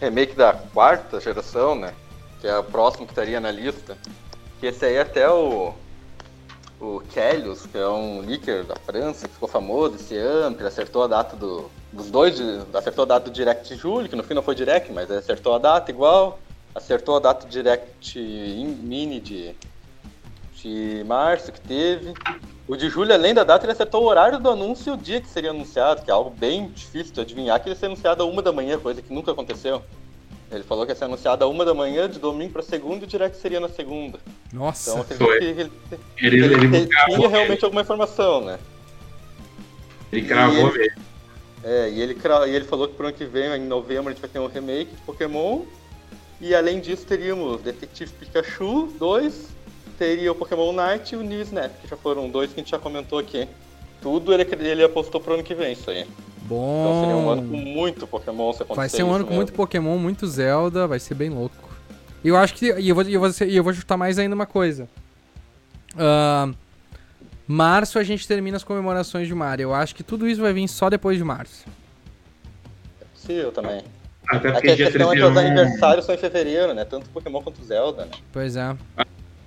remake 0.00 0.34
da 0.34 0.52
quarta 0.52 1.20
geração, 1.20 1.74
né? 1.74 1.94
Que 2.40 2.48
é 2.48 2.58
o 2.58 2.64
próximo 2.64 3.06
que 3.06 3.12
estaria 3.12 3.38
na 3.40 3.50
lista. 3.50 3.96
Que 4.58 4.66
esse 4.66 4.84
aí 4.84 4.98
até 4.98 5.28
o. 5.30 5.72
O 6.80 7.00
Kellius, 7.12 7.66
que 7.66 7.76
é 7.76 7.86
um 7.86 8.22
leaker 8.22 8.64
da 8.64 8.74
França, 8.74 9.28
que 9.28 9.34
ficou 9.34 9.46
famoso 9.46 9.96
esse 9.96 10.16
ano, 10.16 10.56
que 10.56 10.62
acertou 10.62 11.04
a 11.04 11.06
data 11.06 11.36
do, 11.36 11.70
dos 11.92 12.10
dois, 12.10 12.40
acertou 12.74 13.02
a 13.02 13.06
data 13.06 13.30
do 13.30 13.32
Direct 13.32 13.68
de 13.74 13.80
julho, 13.80 14.08
que 14.08 14.16
no 14.16 14.22
fim 14.22 14.34
não 14.34 14.42
foi 14.42 14.54
Direct, 14.54 14.92
mas 14.92 15.10
acertou 15.10 15.54
a 15.54 15.58
data 15.58 15.90
igual, 15.90 16.38
acertou 16.74 17.16
a 17.16 17.20
data 17.20 17.46
do 17.46 17.50
Direct 17.50 18.18
in- 18.18 18.78
Mini 18.82 19.20
de, 19.20 19.54
de 20.54 21.02
março 21.06 21.50
que 21.52 21.60
teve. 21.60 22.14
O 22.68 22.76
de 22.76 22.88
julho, 22.88 23.12
além 23.12 23.34
da 23.34 23.42
data, 23.42 23.64
ele 23.64 23.72
acertou 23.72 24.04
o 24.04 24.06
horário 24.06 24.38
do 24.38 24.48
anúncio 24.48 24.92
e 24.92 24.94
o 24.94 24.96
dia 24.96 25.20
que 25.20 25.28
seria 25.28 25.50
anunciado, 25.50 26.02
que 26.02 26.10
é 26.10 26.14
algo 26.14 26.30
bem 26.30 26.68
difícil 26.68 27.12
de 27.12 27.20
adivinhar, 27.20 27.58
que 27.58 27.68
ele 27.68 27.74
ia 27.74 27.78
ser 27.80 27.86
anunciado 27.86 28.22
a 28.22 28.26
uma 28.26 28.40
da 28.40 28.52
manhã, 28.52 28.78
coisa 28.78 29.02
que 29.02 29.12
nunca 29.12 29.32
aconteceu. 29.32 29.82
Ele 30.52 30.62
falou 30.64 30.84
que 30.84 30.92
ia 30.92 30.96
ser 30.96 31.04
anunciado 31.04 31.44
a 31.44 31.48
uma 31.48 31.64
da 31.64 31.74
manhã, 31.74 32.08
de 32.08 32.18
domingo 32.20 32.52
para 32.52 32.62
segunda, 32.62 33.04
e 33.04 33.04
o 33.04 33.06
direct 33.08 33.36
seria 33.38 33.58
na 33.60 33.68
segunda. 33.68 34.18
Então, 34.48 34.60
Nossa. 34.66 35.00
acredito 35.00 35.18
Foi. 35.24 35.38
que 35.38 35.44
ele, 35.44 35.72
Ele, 36.18 36.44
ele, 36.44 36.54
ele, 36.76 36.86
tinha 36.86 37.28
realmente 37.28 37.64
alguma 37.64 37.82
informação, 37.82 38.40
né? 38.40 38.58
ele 40.12 40.26
cravou 40.26 40.70
E 40.74 40.78
mesmo. 40.78 41.09
É, 41.62 41.90
e 41.90 42.00
ele, 42.00 42.16
e 42.48 42.54
ele 42.54 42.64
falou 42.64 42.88
que 42.88 42.94
pro 42.94 43.06
ano 43.06 43.16
que 43.16 43.24
vem, 43.24 43.54
em 43.56 43.66
novembro, 43.66 44.08
a 44.08 44.12
gente 44.12 44.20
vai 44.20 44.30
ter 44.30 44.38
um 44.38 44.46
remake 44.46 44.94
de 44.94 45.02
Pokémon. 45.02 45.62
E 46.40 46.54
além 46.54 46.80
disso, 46.80 47.04
teríamos 47.04 47.60
Detective 47.60 48.10
Pikachu 48.12 48.88
2, 48.98 49.48
teria 49.98 50.32
o 50.32 50.34
Pokémon 50.34 50.72
Night 50.72 51.14
e 51.14 51.18
o 51.18 51.22
New 51.22 51.42
Snap, 51.42 51.70
que 51.82 51.88
já 51.88 51.96
foram 51.96 52.30
dois 52.30 52.50
que 52.50 52.60
a 52.60 52.62
gente 52.62 52.70
já 52.70 52.78
comentou 52.78 53.18
aqui. 53.18 53.46
Tudo 54.00 54.32
ele, 54.32 54.46
ele 54.66 54.82
apostou 54.82 55.20
pro 55.20 55.34
ano 55.34 55.42
que 55.42 55.54
vem, 55.54 55.72
isso 55.72 55.90
aí. 55.90 56.06
Então 56.46 57.00
seria 57.00 57.16
um 57.16 57.28
ano 57.28 57.42
com 57.42 57.48
Bom. 57.48 57.70
muito 57.70 58.06
Pokémon 58.06 58.52
se 58.52 58.64
Vai 58.64 58.88
ser 58.88 59.04
um 59.04 59.12
ano 59.12 59.24
com 59.24 59.30
mesmo. 59.30 59.36
muito 59.36 59.52
Pokémon, 59.52 59.98
muito 59.98 60.26
Zelda. 60.26 60.86
Vai 60.86 60.98
ser 60.98 61.14
bem 61.14 61.30
louco. 61.30 61.54
E 62.24 62.28
eu 62.28 62.36
acho 62.36 62.54
que. 62.54 62.72
E 62.72 62.88
eu 62.88 62.94
vou, 62.94 63.04
eu 63.04 63.20
vou, 63.20 63.30
eu 63.46 63.62
vou 63.62 63.72
chutar 63.72 63.96
mais 63.96 64.18
ainda 64.18 64.34
uma 64.34 64.46
coisa. 64.46 64.88
Ahn, 65.96 66.54
março 67.50 67.98
a 67.98 68.04
gente 68.04 68.26
termina 68.28 68.56
as 68.56 68.62
comemorações 68.62 69.26
de 69.26 69.34
Mario. 69.34 69.64
Eu 69.64 69.74
acho 69.74 69.94
que 69.94 70.04
tudo 70.04 70.28
isso 70.28 70.40
vai 70.40 70.52
vir 70.52 70.68
só 70.68 70.88
depois 70.88 71.18
de 71.18 71.24
março. 71.24 71.64
Sim, 73.14 73.34
eu 73.34 73.50
também. 73.50 73.82
Até 74.28 74.48
É 74.48 74.52
que 74.52 74.52
porque 74.52 74.70
a 74.70 74.76
dia 74.76 74.86
questão 74.86 75.12
é 75.12 75.16
que 75.16 75.22
os 75.22 75.32
31. 75.32 75.58
aniversários 75.58 76.06
são 76.06 76.14
em 76.14 76.18
fevereiro, 76.18 76.72
né? 76.74 76.84
Tanto 76.84 77.10
Pokémon 77.10 77.42
quanto 77.42 77.64
Zelda, 77.64 78.04
né? 78.04 78.12
Pois 78.32 78.54
é. 78.54 78.76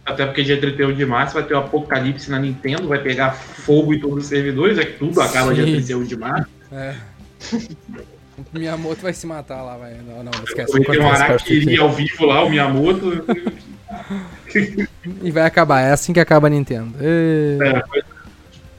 Até 0.05 0.25
porque 0.25 0.43
dia 0.43 0.59
31 0.59 0.93
de 0.93 1.05
março 1.05 1.33
vai 1.33 1.43
ter 1.43 1.53
o 1.53 1.59
apocalipse 1.59 2.29
na 2.29 2.39
Nintendo, 2.39 2.89
vai 2.89 3.01
pegar 3.01 3.31
fogo 3.31 3.93
em 3.93 3.99
todos 3.99 4.23
os 4.23 4.25
servidores, 4.25 4.77
é 4.77 4.83
que 4.83 4.99
tudo 4.99 5.21
acaba 5.21 5.53
dia 5.53 5.63
Sim. 5.63 5.71
31 5.71 6.03
de 6.03 6.17
março. 6.17 6.49
É. 6.73 6.95
O 8.37 8.57
Miyamoto 8.59 9.01
vai 9.01 9.13
se 9.13 9.25
matar 9.25 9.61
lá, 9.61 9.77
vai. 9.77 9.93
Não, 9.93 10.23
não, 10.23 10.31
esquece. 10.43 10.73
Vai 10.73 10.81
ter 10.81 10.99
um 10.99 11.07
Araquiri 11.09 11.73
aqui. 11.73 11.79
ao 11.79 11.89
vivo 11.89 12.25
lá, 12.25 12.43
o 12.43 12.49
Miyamoto. 12.49 13.23
E 15.21 15.31
vai 15.31 15.43
acabar. 15.43 15.81
É 15.81 15.91
assim 15.91 16.13
que 16.13 16.19
acaba 16.19 16.47
a 16.47 16.49
Nintendo. 16.49 16.95
Ê. 17.01 17.57
É, 17.61 17.87
foi- 17.87 18.03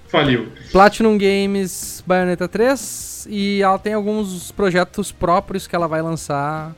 Faliu. 0.08 0.52
Platinum 0.70 1.18
Games 1.18 2.02
Bayonetta 2.06 2.46
3 2.46 3.26
e 3.28 3.60
ela 3.62 3.78
tem 3.78 3.94
alguns 3.94 4.52
projetos 4.52 5.10
próprios 5.10 5.66
que 5.66 5.74
ela 5.74 5.88
vai 5.88 6.00
lançar 6.02 6.72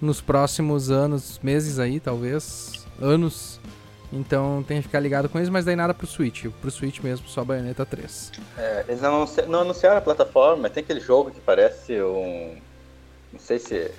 nos 0.00 0.20
próximos 0.22 0.90
anos, 0.90 1.38
meses 1.42 1.78
aí, 1.78 2.00
talvez, 2.00 2.86
anos. 3.00 3.60
Então 4.10 4.64
tem 4.66 4.78
que 4.78 4.84
ficar 4.84 5.00
ligado 5.00 5.28
com 5.28 5.38
isso, 5.38 5.52
mas 5.52 5.66
daí 5.66 5.76
nada 5.76 5.92
pro 5.92 6.06
Switch. 6.06 6.46
Pro 6.62 6.70
Switch 6.70 7.00
mesmo, 7.00 7.28
só 7.28 7.44
Bayonetta 7.44 7.84
3. 7.84 8.32
É, 8.56 8.84
eles 8.88 9.02
não, 9.02 9.26
não 9.48 9.60
anunciaram 9.60 9.98
a 9.98 10.00
plataforma, 10.00 10.62
mas 10.62 10.72
tem 10.72 10.82
aquele 10.82 11.00
jogo 11.00 11.30
que 11.30 11.40
parece 11.40 12.00
um. 12.00 12.56
Não 13.32 13.38
sei 13.40 13.58
se. 13.58 13.90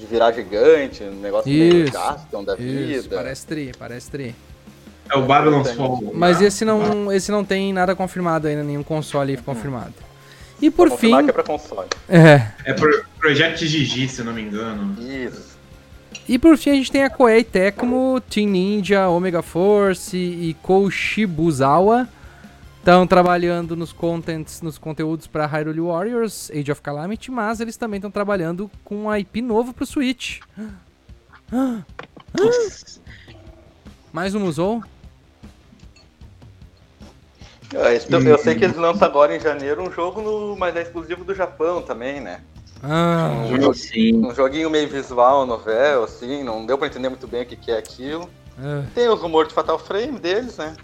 De 0.00 0.06
virar 0.06 0.32
gigante, 0.32 1.04
um 1.04 1.20
negócio 1.20 1.50
meio 1.50 1.84
Isso, 1.84 1.92
Gaston 1.92 2.42
da 2.42 2.54
Isso, 2.56 3.02
vida. 3.02 3.16
parece 3.16 3.46
tri, 3.46 3.72
parece 3.78 4.10
tri. 4.10 4.34
É 5.12 5.18
o 5.18 5.22
Babylon's 5.26 5.70
Fall. 5.72 6.00
Mas 6.14 6.40
esse 6.40 6.64
não, 6.64 7.12
esse 7.12 7.30
não 7.30 7.44
tem 7.44 7.70
nada 7.70 7.94
confirmado 7.94 8.48
ainda, 8.48 8.62
nenhum 8.64 8.82
console 8.82 9.36
confirmado. 9.36 9.92
E 10.62 10.70
por 10.70 10.90
fim, 10.96 11.22
que 11.24 11.28
é 11.30 11.32
pra 11.32 11.42
console. 11.42 11.88
é, 12.08 12.46
É 12.64 12.72
pro 12.72 13.04
Project 13.18 13.66
Gigi, 13.66 14.08
se 14.08 14.20
eu 14.20 14.24
não 14.24 14.32
me 14.32 14.40
engano. 14.40 14.96
Isso. 15.02 15.58
E 16.26 16.38
por 16.38 16.56
fim 16.56 16.70
a 16.70 16.74
gente 16.74 16.90
tem 16.90 17.02
a 17.04 17.10
Koei 17.10 17.44
Tecmo, 17.44 18.22
Team 18.30 18.48
Ninja, 18.50 19.06
Omega 19.08 19.42
Force 19.42 20.16
e 20.16 20.56
Koushibuzawa 20.62 22.08
Estão 22.80 23.06
trabalhando 23.06 23.76
nos 23.76 23.92
contents, 23.92 24.62
nos 24.62 24.78
conteúdos 24.78 25.26
para 25.26 25.44
Hyrule 25.46 25.80
Warriors, 25.82 26.50
Age 26.50 26.72
of 26.72 26.80
Calamity, 26.80 27.30
mas 27.30 27.60
eles 27.60 27.76
também 27.76 27.98
estão 27.98 28.10
trabalhando 28.10 28.70
com 28.82 29.04
um 29.04 29.14
IP 29.14 29.42
novo 29.42 29.74
pro 29.74 29.84
Switch. 29.84 30.40
Mais 34.12 34.34
um 34.34 34.40
Musou? 34.40 34.82
Eu, 37.72 37.82
eu 37.82 38.38
sei 38.38 38.54
que 38.56 38.64
eles 38.64 38.76
lançam 38.76 39.06
agora 39.06 39.36
em 39.36 39.40
janeiro 39.40 39.82
um 39.86 39.92
jogo, 39.92 40.20
no, 40.22 40.56
mas 40.56 40.74
é 40.74 40.82
exclusivo 40.82 41.22
do 41.22 41.34
Japão 41.34 41.82
também, 41.82 42.18
né? 42.20 42.40
Ah, 42.82 43.30
Um, 43.46 43.58
jo- 43.58 43.72
um 44.26 44.34
joguinho 44.34 44.70
meio 44.70 44.88
visual, 44.88 45.44
novel, 45.46 46.02
assim, 46.04 46.42
não 46.42 46.64
deu 46.64 46.78
pra 46.78 46.86
entender 46.88 47.10
muito 47.10 47.28
bem 47.28 47.42
o 47.42 47.46
que, 47.46 47.54
que 47.56 47.70
é 47.70 47.76
aquilo. 47.78 48.28
ah, 48.58 48.82
Tem 48.94 49.06
os 49.08 49.20
rumores 49.20 49.50
de 49.50 49.54
Fatal 49.54 49.78
Frame 49.78 50.18
deles, 50.18 50.56
né? 50.56 50.74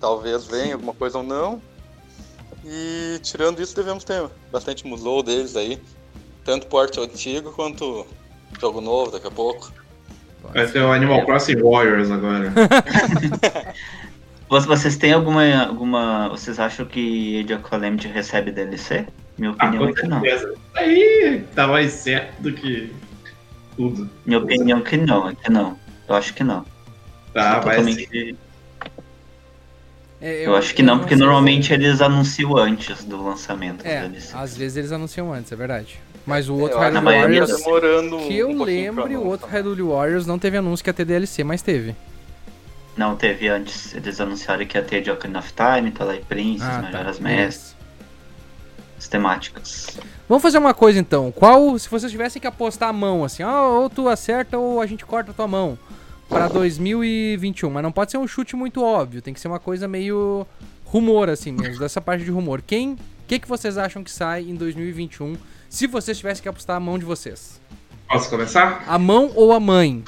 Talvez 0.00 0.46
venha 0.46 0.74
alguma 0.74 0.94
coisa 0.94 1.18
ou 1.18 1.24
não. 1.24 1.60
E 2.64 3.18
tirando 3.22 3.60
isso, 3.60 3.74
devemos 3.76 4.02
ter 4.04 4.24
bastante 4.50 4.86
musou 4.86 5.22
deles 5.22 5.56
aí. 5.56 5.80
Tanto 6.44 6.66
porte 6.66 6.98
antigo 6.98 7.52
quanto 7.52 8.06
jogo 8.60 8.80
novo 8.80 9.10
daqui 9.10 9.26
a 9.26 9.30
pouco. 9.30 9.72
Vai 10.42 10.66
ter 10.66 10.80
o 10.80 10.90
Animal 10.90 11.24
Crossing 11.26 11.60
Warriors 11.60 12.10
agora. 12.10 12.50
Vo- 14.48 14.60
Vocês 14.60 14.96
têm 14.96 15.12
alguma, 15.12 15.64
alguma. 15.66 16.28
Vocês 16.30 16.58
acham 16.58 16.86
que 16.86 17.40
Age 17.44 17.54
of 17.54 17.62
Calamity 17.64 18.08
recebe 18.08 18.50
DLC? 18.50 19.06
Minha 19.38 19.54
Ah, 19.58 19.66
opinião 19.66 19.84
com 19.84 19.88
é 19.90 19.92
que 20.02 20.06
não. 20.08 20.20
certeza. 20.20 20.54
Aí 20.74 21.44
tá 21.54 21.66
mais 21.66 21.92
certo 21.92 22.40
do 22.42 22.52
que 22.52 22.92
tudo. 23.76 24.10
Minha 24.26 24.38
opinião 24.38 24.78
é 24.78 24.82
que 24.82 24.96
não, 24.96 25.28
é 25.28 25.34
que 25.34 25.50
não. 25.50 25.78
Eu 26.08 26.14
acho 26.14 26.34
que 26.34 26.42
não. 26.42 26.64
Tá, 27.32 27.60
vai 27.60 27.76
totalmente- 27.76 28.08
ser. 28.08 28.36
É, 30.20 30.46
Eu, 30.46 30.54
acho 30.56 30.74
que 30.74 30.82
não, 30.82 30.98
porque 30.98 31.14
sei. 31.16 31.24
normalmente 31.24 31.72
eles 31.72 32.00
anunciam 32.00 32.56
antes 32.56 33.04
do 33.04 33.22
lançamento 33.22 33.86
É, 33.86 34.02
deles. 34.02 34.34
às 34.34 34.56
vezes 34.56 34.76
eles 34.76 34.92
anunciam 34.92 35.32
antes, 35.32 35.50
é 35.52 35.56
verdade. 35.56 35.98
Mas 36.26 36.48
o 36.48 36.54
outro 36.54 36.76
Eu 36.78 36.82
acho 36.82 36.92
Hyrule 36.98 37.20
Warriors, 37.20 37.50
tá 37.50 37.56
demorando 37.56 38.18
que 38.18 38.36
eu 38.36 38.48
um 38.50 38.62
lembre, 38.62 39.16
o 39.16 39.24
outro. 39.26 39.46
Hyrule 39.48 39.82
Warriors 39.82 40.26
não 40.26 40.38
teve 40.38 40.56
anúncio 40.58 40.84
que 40.84 40.90
ia 40.90 40.94
ter 40.94 41.04
DLC, 41.04 41.42
mas 41.42 41.62
teve. 41.62 41.96
Não, 42.96 43.16
teve 43.16 43.48
antes. 43.48 43.94
Eles 43.94 44.20
anunciaram 44.20 44.66
que 44.66 44.76
ia 44.76 44.82
ter 44.84 45.00
de 45.00 45.10
Ocarina 45.10 45.38
of 45.38 45.52
Time, 45.54 45.90
Twilight 45.90 46.24
Princess, 46.26 46.68
Ah, 46.68 46.82
tá. 46.82 46.82
Majora's 46.82 47.18
Mask, 47.18 47.22
beleza. 47.38 47.74
as 48.98 49.08
temáticas. 49.08 49.96
Vamos 50.28 50.42
fazer 50.42 50.58
uma 50.58 50.74
coisa 50.74 50.98
então. 50.98 51.32
Qual, 51.32 51.78
se 51.78 51.88
vocês 51.88 52.12
tivessem 52.12 52.40
que 52.40 52.46
apostar 52.46 52.90
a 52.90 52.92
mão, 52.92 53.24
assim, 53.24 53.42
ó, 53.42 53.80
ou 53.80 53.88
tu 53.88 54.08
acerta 54.08 54.58
ou 54.58 54.80
a 54.80 54.86
gente 54.86 55.06
corta 55.06 55.30
a 55.30 55.34
tua 55.34 55.48
mão 55.48 55.78
pra 56.30 56.46
2021, 56.46 57.68
mas 57.68 57.82
não 57.82 57.90
pode 57.90 58.12
ser 58.12 58.18
um 58.18 58.26
chute 58.26 58.54
muito 58.54 58.82
óbvio, 58.82 59.20
tem 59.20 59.34
que 59.34 59.40
ser 59.40 59.48
uma 59.48 59.58
coisa 59.58 59.88
meio 59.88 60.46
rumor 60.84 61.28
assim 61.28 61.50
mesmo, 61.50 61.80
dessa 61.80 62.00
parte 62.00 62.24
de 62.24 62.30
rumor. 62.30 62.62
Quem, 62.62 62.96
que 63.26 63.40
que 63.40 63.48
vocês 63.48 63.76
acham 63.76 64.04
que 64.04 64.10
sai 64.10 64.42
em 64.42 64.54
2021 64.54 65.36
se 65.68 65.86
vocês 65.88 66.16
tivessem 66.16 66.42
que 66.42 66.48
apostar 66.48 66.76
a 66.76 66.80
mão 66.80 66.98
de 66.98 67.04
vocês? 67.04 67.60
Posso 68.08 68.30
começar? 68.30 68.84
A 68.86 68.98
mão 68.98 69.32
ou 69.34 69.52
a 69.52 69.60
mãe? 69.60 70.04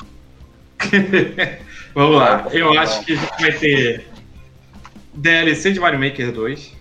Vamos 1.95 2.17
lá. 2.17 2.47
Eu 2.53 2.79
acho 2.79 3.05
que 3.05 3.13
a 3.13 3.17
gente 3.17 3.41
vai 3.41 3.53
ter 3.53 4.07
DLC 5.15 5.73
de 5.73 5.81
Mario 5.81 6.01
Maker 6.01 6.33
2. 6.33 6.73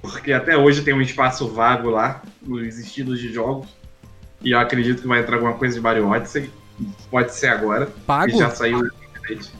Porque 0.00 0.32
até 0.32 0.56
hoje 0.56 0.82
tem 0.82 0.94
um 0.94 1.02
espaço 1.02 1.48
vago 1.48 1.90
lá 1.90 2.22
nos 2.42 2.78
estilos 2.78 3.20
de 3.20 3.32
jogos. 3.32 3.68
E 4.40 4.52
eu 4.52 4.58
acredito 4.58 5.02
que 5.02 5.08
vai 5.08 5.20
entrar 5.20 5.36
alguma 5.36 5.54
coisa 5.54 5.74
de 5.74 5.80
Mario 5.80 6.08
Odyssey. 6.08 6.50
Pode 7.10 7.34
ser 7.34 7.48
agora. 7.48 7.86
Pago? 8.06 8.38
Já 8.38 8.50
saiu 8.50 8.78
o 8.78 8.82
último 8.82 9.02
update. 9.16 9.50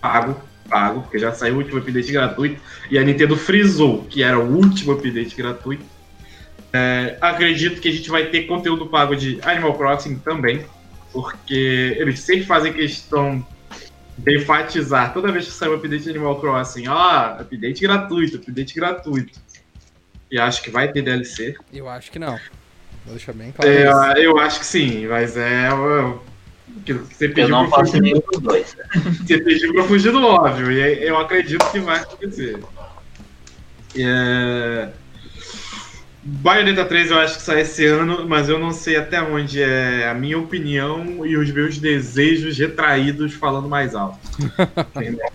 Pago, 0.00 0.40
pago, 0.68 1.02
porque 1.02 1.18
já 1.18 1.32
saiu 1.32 1.54
o 1.54 1.58
último 1.58 1.78
update 1.78 2.12
gratuito. 2.12 2.60
E 2.90 2.98
a 2.98 3.04
Nintendo 3.04 3.36
frisou 3.36 4.04
que 4.04 4.22
era 4.22 4.38
o 4.38 4.56
último 4.56 4.92
update 4.92 5.36
gratuito. 5.36 5.84
É, 6.72 7.18
acredito 7.20 7.80
que 7.80 7.88
a 7.88 7.92
gente 7.92 8.08
vai 8.08 8.26
ter 8.26 8.44
conteúdo 8.44 8.86
pago 8.86 9.14
de 9.14 9.38
Animal 9.42 9.74
Crossing 9.74 10.18
também. 10.18 10.64
Porque 11.12 11.96
eles 11.98 12.20
sempre 12.20 12.44
fazem 12.44 12.72
questão 12.72 13.46
de 14.16 14.38
enfatizar 14.38 15.12
toda 15.12 15.30
vez 15.30 15.46
que 15.46 15.52
sai 15.52 15.68
um 15.68 15.74
update 15.74 16.04
de 16.04 16.10
Animal 16.10 16.40
Crossing. 16.40 16.86
Ah, 16.86 17.38
update 17.40 17.82
gratuito, 17.82 18.36
update 18.36 18.74
gratuito. 18.74 19.38
E 20.30 20.38
acho 20.38 20.62
que 20.62 20.70
vai 20.70 20.90
ter 20.90 21.02
DLC. 21.02 21.54
Eu 21.70 21.88
acho 21.88 22.10
que 22.10 22.18
não. 22.18 22.38
Vou 23.04 23.14
deixar 23.14 23.32
bem 23.32 23.52
claro. 23.52 23.70
isso. 23.70 24.20
É, 24.20 24.26
eu 24.26 24.38
acho 24.38 24.60
que 24.60 24.66
sim, 24.66 25.06
mas 25.06 25.36
é. 25.36 25.68
que 26.84 26.92
Você 26.92 27.26
Eu 27.26 27.34
pediu 27.34 27.48
não 27.48 27.68
pra 27.68 27.78
faço 27.78 27.92
fugir, 27.92 28.02
nenhum 28.02 28.22
dos 28.32 28.40
dois. 28.40 28.76
você 29.26 29.38
pediu 29.38 29.74
pra 29.74 29.84
fugir 29.84 30.12
do 30.12 30.24
óbvio, 30.24 30.72
e 30.72 30.82
aí 30.82 31.02
eu 31.06 31.18
acredito 31.18 31.70
que 31.70 31.80
vai 31.80 32.00
acontecer. 32.00 32.60
É... 33.96 34.88
Bayonetta 36.24 36.84
3 36.84 37.10
eu 37.10 37.18
acho 37.18 37.36
que 37.36 37.42
sai 37.42 37.62
esse 37.62 37.84
ano, 37.84 38.28
mas 38.28 38.48
eu 38.48 38.56
não 38.56 38.72
sei 38.72 38.96
até 38.96 39.20
onde 39.20 39.60
é 39.60 40.08
a 40.08 40.14
minha 40.14 40.38
opinião 40.38 41.26
e 41.26 41.36
os 41.36 41.50
meus 41.50 41.78
desejos 41.78 42.56
retraídos 42.56 43.34
falando 43.34 43.68
mais 43.68 43.94
alto. 43.94 44.20
Entendeu? 44.94 45.28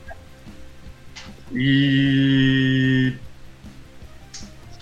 E. 1.52 3.14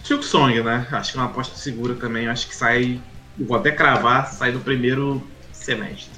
Silk 0.06 0.24
Song, 0.24 0.62
né? 0.62 0.88
Acho 0.92 1.12
que 1.14 1.18
é 1.18 1.22
uma 1.22 1.30
aposta 1.30 1.56
segura 1.58 1.96
também. 1.96 2.28
Acho 2.28 2.48
que 2.48 2.56
sai. 2.56 3.02
Vou 3.38 3.58
até 3.58 3.72
cravar, 3.72 4.32
sai 4.32 4.52
no 4.52 4.60
primeiro 4.60 5.22
semestre. 5.52 6.12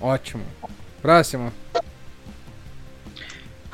Ótimo. 0.00 0.44
Próximo. 1.00 1.52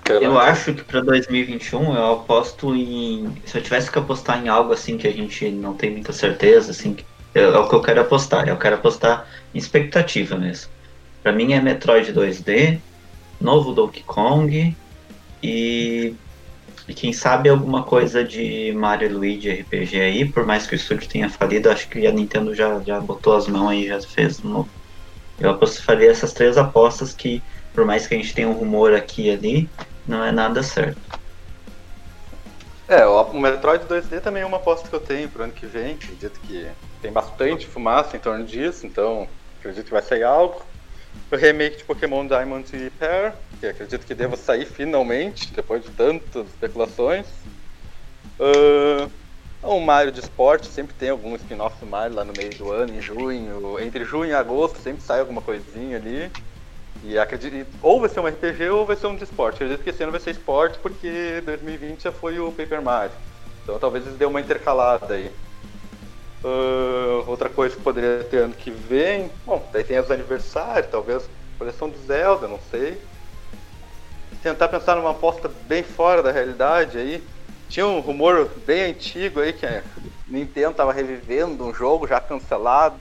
Eu 0.09 0.39
acho 0.41 0.75
que 0.75 0.83
pra 0.83 1.01
2021 1.01 1.95
eu 1.95 2.13
aposto 2.15 2.75
em. 2.75 3.33
Se 3.45 3.59
eu 3.59 3.63
tivesse 3.63 3.91
que 3.91 3.99
apostar 3.99 4.45
em 4.45 4.49
algo 4.49 4.73
assim 4.73 4.97
que 4.97 5.07
a 5.07 5.13
gente 5.13 5.49
não 5.51 5.75
tem 5.75 5.91
muita 5.91 6.13
certeza, 6.13 6.71
assim, 6.73 6.95
que- 6.95 7.05
é, 7.35 7.43
é 7.43 7.59
o 7.59 7.69
que 7.69 7.75
eu 7.75 7.81
quero 7.83 8.01
apostar. 8.01 8.49
Eu 8.49 8.57
quero 8.57 8.75
apostar 8.77 9.27
em 9.55 9.59
expectativa 9.59 10.37
mesmo. 10.37 10.71
Pra 11.23 11.33
mim 11.33 11.53
é 11.53 11.61
Metroid 11.61 12.13
2D, 12.13 12.79
novo 13.41 13.73
Donkey 13.73 14.03
Kong 14.03 14.77
e. 15.43 16.15
E 16.89 16.95
quem 16.95 17.13
sabe 17.13 17.49
alguma 17.49 17.85
coisa 17.85 18.25
de 18.25 18.73
Mario 18.73 19.13
Luigi 19.13 19.51
RPG 19.51 20.01
aí, 20.01 20.33
por 20.33 20.45
mais 20.47 20.67
que 20.67 20.75
o 20.75 20.77
estúdio 20.77 21.09
tenha 21.09 21.29
falido, 21.29 21.71
acho 21.71 21.89
que 21.89 22.07
a 22.07 22.13
Nintendo 22.13 22.55
já, 22.55 22.81
já 22.81 23.01
botou 23.01 23.37
as 23.37 23.47
mãos 23.47 23.71
aí 23.71 23.87
já 23.87 24.01
fez 24.01 24.45
um 24.45 24.49
novo. 24.49 24.71
Eu 25.39 25.59
faria 25.69 26.11
essas 26.11 26.33
três 26.33 26.59
apostas 26.59 27.15
que, 27.15 27.43
por 27.73 27.85
mais 27.85 28.07
que 28.07 28.15
a 28.15 28.19
gente 28.19 28.35
tenha 28.35 28.49
um 28.49 28.53
rumor 28.53 28.93
aqui 28.95 29.29
e 29.29 29.31
ali, 29.31 29.71
não 30.07 30.23
é 30.23 30.31
nada 30.31 30.63
certo. 30.63 31.01
É, 32.89 33.07
o 33.07 33.33
Metroid 33.33 33.85
2D 33.87 34.21
também 34.21 34.43
é 34.43 34.47
uma 34.47 34.57
aposta 34.57 34.89
que 34.89 34.95
eu 34.95 35.01
tenho 35.01 35.29
pro 35.29 35.45
ano 35.45 35.53
que 35.53 35.65
vem. 35.65 35.95
Acredito 35.95 36.41
que 36.41 36.67
tem 37.01 37.13
bastante 37.13 37.67
fumaça 37.67 38.17
em 38.17 38.21
torno 38.21 38.45
disso, 38.45 38.85
então 38.85 39.29
acredito 39.59 39.85
que 39.85 39.93
vai 39.93 40.03
sair 40.03 40.25
algo. 40.25 40.70
O 41.31 41.37
remake 41.37 41.79
de 41.79 41.85
Pokémon 41.85 42.27
Diamond 42.27 42.77
e 42.77 42.91
Pearl, 42.91 43.35
que 43.61 43.67
acredito 43.67 44.05
que 44.05 44.15
deva 44.15 44.37
sair 44.37 44.67
finalmente, 44.67 45.53
depois 45.53 45.83
de 45.83 45.91
tantas 45.91 46.47
especulações. 46.47 47.27
Ah, 48.39 49.09
o 49.63 49.79
Mario 49.79 50.11
de 50.11 50.21
esporte, 50.21 50.67
sempre 50.67 50.95
tem 50.95 51.11
algum 51.11 51.37
spin-off 51.37 51.79
do 51.79 51.87
Mario 51.87 52.17
lá 52.17 52.25
no 52.25 52.33
meio 52.33 52.55
do 52.55 52.71
ano, 52.73 52.95
em 52.95 53.01
junho. 53.01 53.79
Entre 53.81 54.05
junho 54.05 54.31
e 54.31 54.35
agosto 54.35 54.79
sempre 54.79 55.03
sai 55.03 55.21
alguma 55.21 55.43
coisinha 55.43 55.99
ali. 55.99 56.31
E 57.05 57.19
acredito, 57.19 57.67
ou 57.83 58.01
vai 58.01 58.09
ser 58.09 58.21
um 58.21 58.27
RPG 58.27 58.69
ou 58.71 58.85
vai 58.85 58.97
ser 58.97 59.07
um 59.07 59.17
de 59.17 59.25
esporte. 59.25 59.57
Acredito 59.57 59.83
que 59.83 59.91
esse 59.91 60.03
ano 60.03 60.13
vai 60.13 60.21
ser 60.21 60.31
esporte 60.31 60.79
porque 60.79 61.43
2020 61.45 62.03
já 62.03 62.13
foi 62.13 62.41
o 62.41 62.51
Paper 62.51 62.83
Mario. 62.83 63.13
Então 63.63 63.79
talvez 63.79 64.07
eles 64.07 64.19
dêem 64.19 64.29
uma 64.29 64.41
intercalada 64.41 65.15
aí. 65.15 65.31
Ah, 66.45 67.25
outra 67.27 67.49
coisa 67.49 67.77
que 67.77 67.83
poderia 67.83 68.25
ter 68.25 68.39
ano 68.39 68.55
que 68.55 68.71
vem. 68.71 69.31
Bom, 69.45 69.67
daí 69.73 69.85
tem 69.85 69.99
os 69.99 70.11
aniversários, 70.11 70.91
talvez 70.91 71.29
coleção 71.59 71.91
do 71.91 71.99
Zelda, 71.99 72.49
não 72.49 72.59
sei. 72.71 73.01
Tentar 74.43 74.69
pensar 74.69 74.97
numa 74.97 75.11
aposta 75.11 75.51
bem 75.67 75.83
fora 75.83 76.23
da 76.23 76.33
realidade 76.33 76.97
aí. 76.97 77.23
Tinha 77.69 77.87
um 77.87 78.01
rumor 78.01 78.51
bem 78.67 78.91
antigo 78.91 79.41
aí 79.41 79.53
que 79.53 79.67
a 79.67 79.83
Nintendo 80.27 80.75
tava 80.75 80.93
revivendo 80.93 81.65
um 81.65 81.75
jogo 81.75 82.07
já 82.07 82.21
cancelado. 82.21 82.99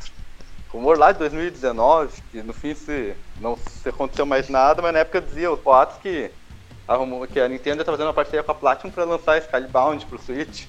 Rumor 0.67 0.99
lá 0.99 1.11
de 1.11 1.19
2019, 1.19 2.21
que 2.29 2.43
no 2.43 2.53
fim 2.53 2.75
se 2.75 3.15
não 3.39 3.57
se 3.57 3.89
aconteceu 3.89 4.25
mais 4.25 4.49
nada, 4.49 4.81
mas 4.81 4.93
na 4.93 4.99
época 4.99 5.21
dizia 5.21 5.51
os 5.51 5.59
boatos 5.59 5.97
que 5.97 6.29
a, 6.87 7.27
que 7.27 7.39
a 7.39 7.47
Nintendo 7.47 7.83
tá 7.83 7.91
fazendo 7.91 8.07
uma 8.07 8.13
parceria 8.13 8.43
com 8.43 8.51
a 8.51 8.55
Platinum 8.55 8.91
pra 8.91 9.05
lançar 9.05 9.39
Skybound 9.39 10.05
pro 10.05 10.21
Switch. 10.21 10.65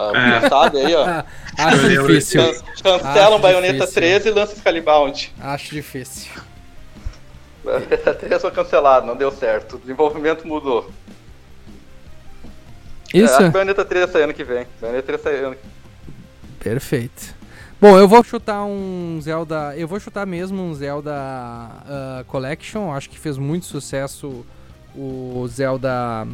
Ah, 0.00 0.12
É. 0.44 0.48
sabe 0.48 0.78
aí, 0.78 0.94
ó. 0.94 1.24
Acho 1.58 1.88
difícil. 1.88 2.40
Can- 2.82 2.98
Cancelam 3.00 3.32
Acho 3.34 3.38
Bayonetta 3.40 3.72
difícil. 3.86 3.94
13 3.94 4.28
e 4.28 4.30
lança 4.30 4.54
Skybound. 4.54 5.32
Acho 5.40 5.74
difícil. 5.74 6.30
Bayonetta 7.64 8.14
13 8.14 8.40
foi 8.40 8.50
cancelado, 8.52 9.06
não 9.06 9.16
deu 9.16 9.30
certo. 9.32 9.76
O 9.76 9.78
desenvolvimento 9.78 10.46
mudou. 10.46 10.90
É, 13.12 13.18
Isso? 13.18 13.34
acho 13.34 13.44
que 13.46 13.50
Bayonetta 13.50 13.84
3 13.84 14.10
sai 14.10 14.22
ano 14.22 14.34
que 14.34 14.44
vem. 14.44 14.66
Bayonetta 14.80 15.06
3 15.06 15.20
sai 15.20 15.44
ano 15.44 15.56
que 15.56 15.62
Perfeito. 16.62 17.34
Bom, 17.80 17.96
eu 17.96 18.08
vou 18.08 18.22
chutar 18.24 18.64
um 18.64 19.18
Zelda. 19.22 19.74
Eu 19.76 19.86
vou 19.86 20.00
chutar 20.00 20.26
mesmo 20.26 20.60
um 20.62 20.74
Zelda 20.74 21.14
ah, 21.14 22.24
Collection. 22.26 22.92
Acho 22.92 23.08
que 23.08 23.18
fez 23.18 23.38
muito 23.38 23.66
sucesso 23.66 24.44
o 24.96 25.46
Zelda 25.48 26.26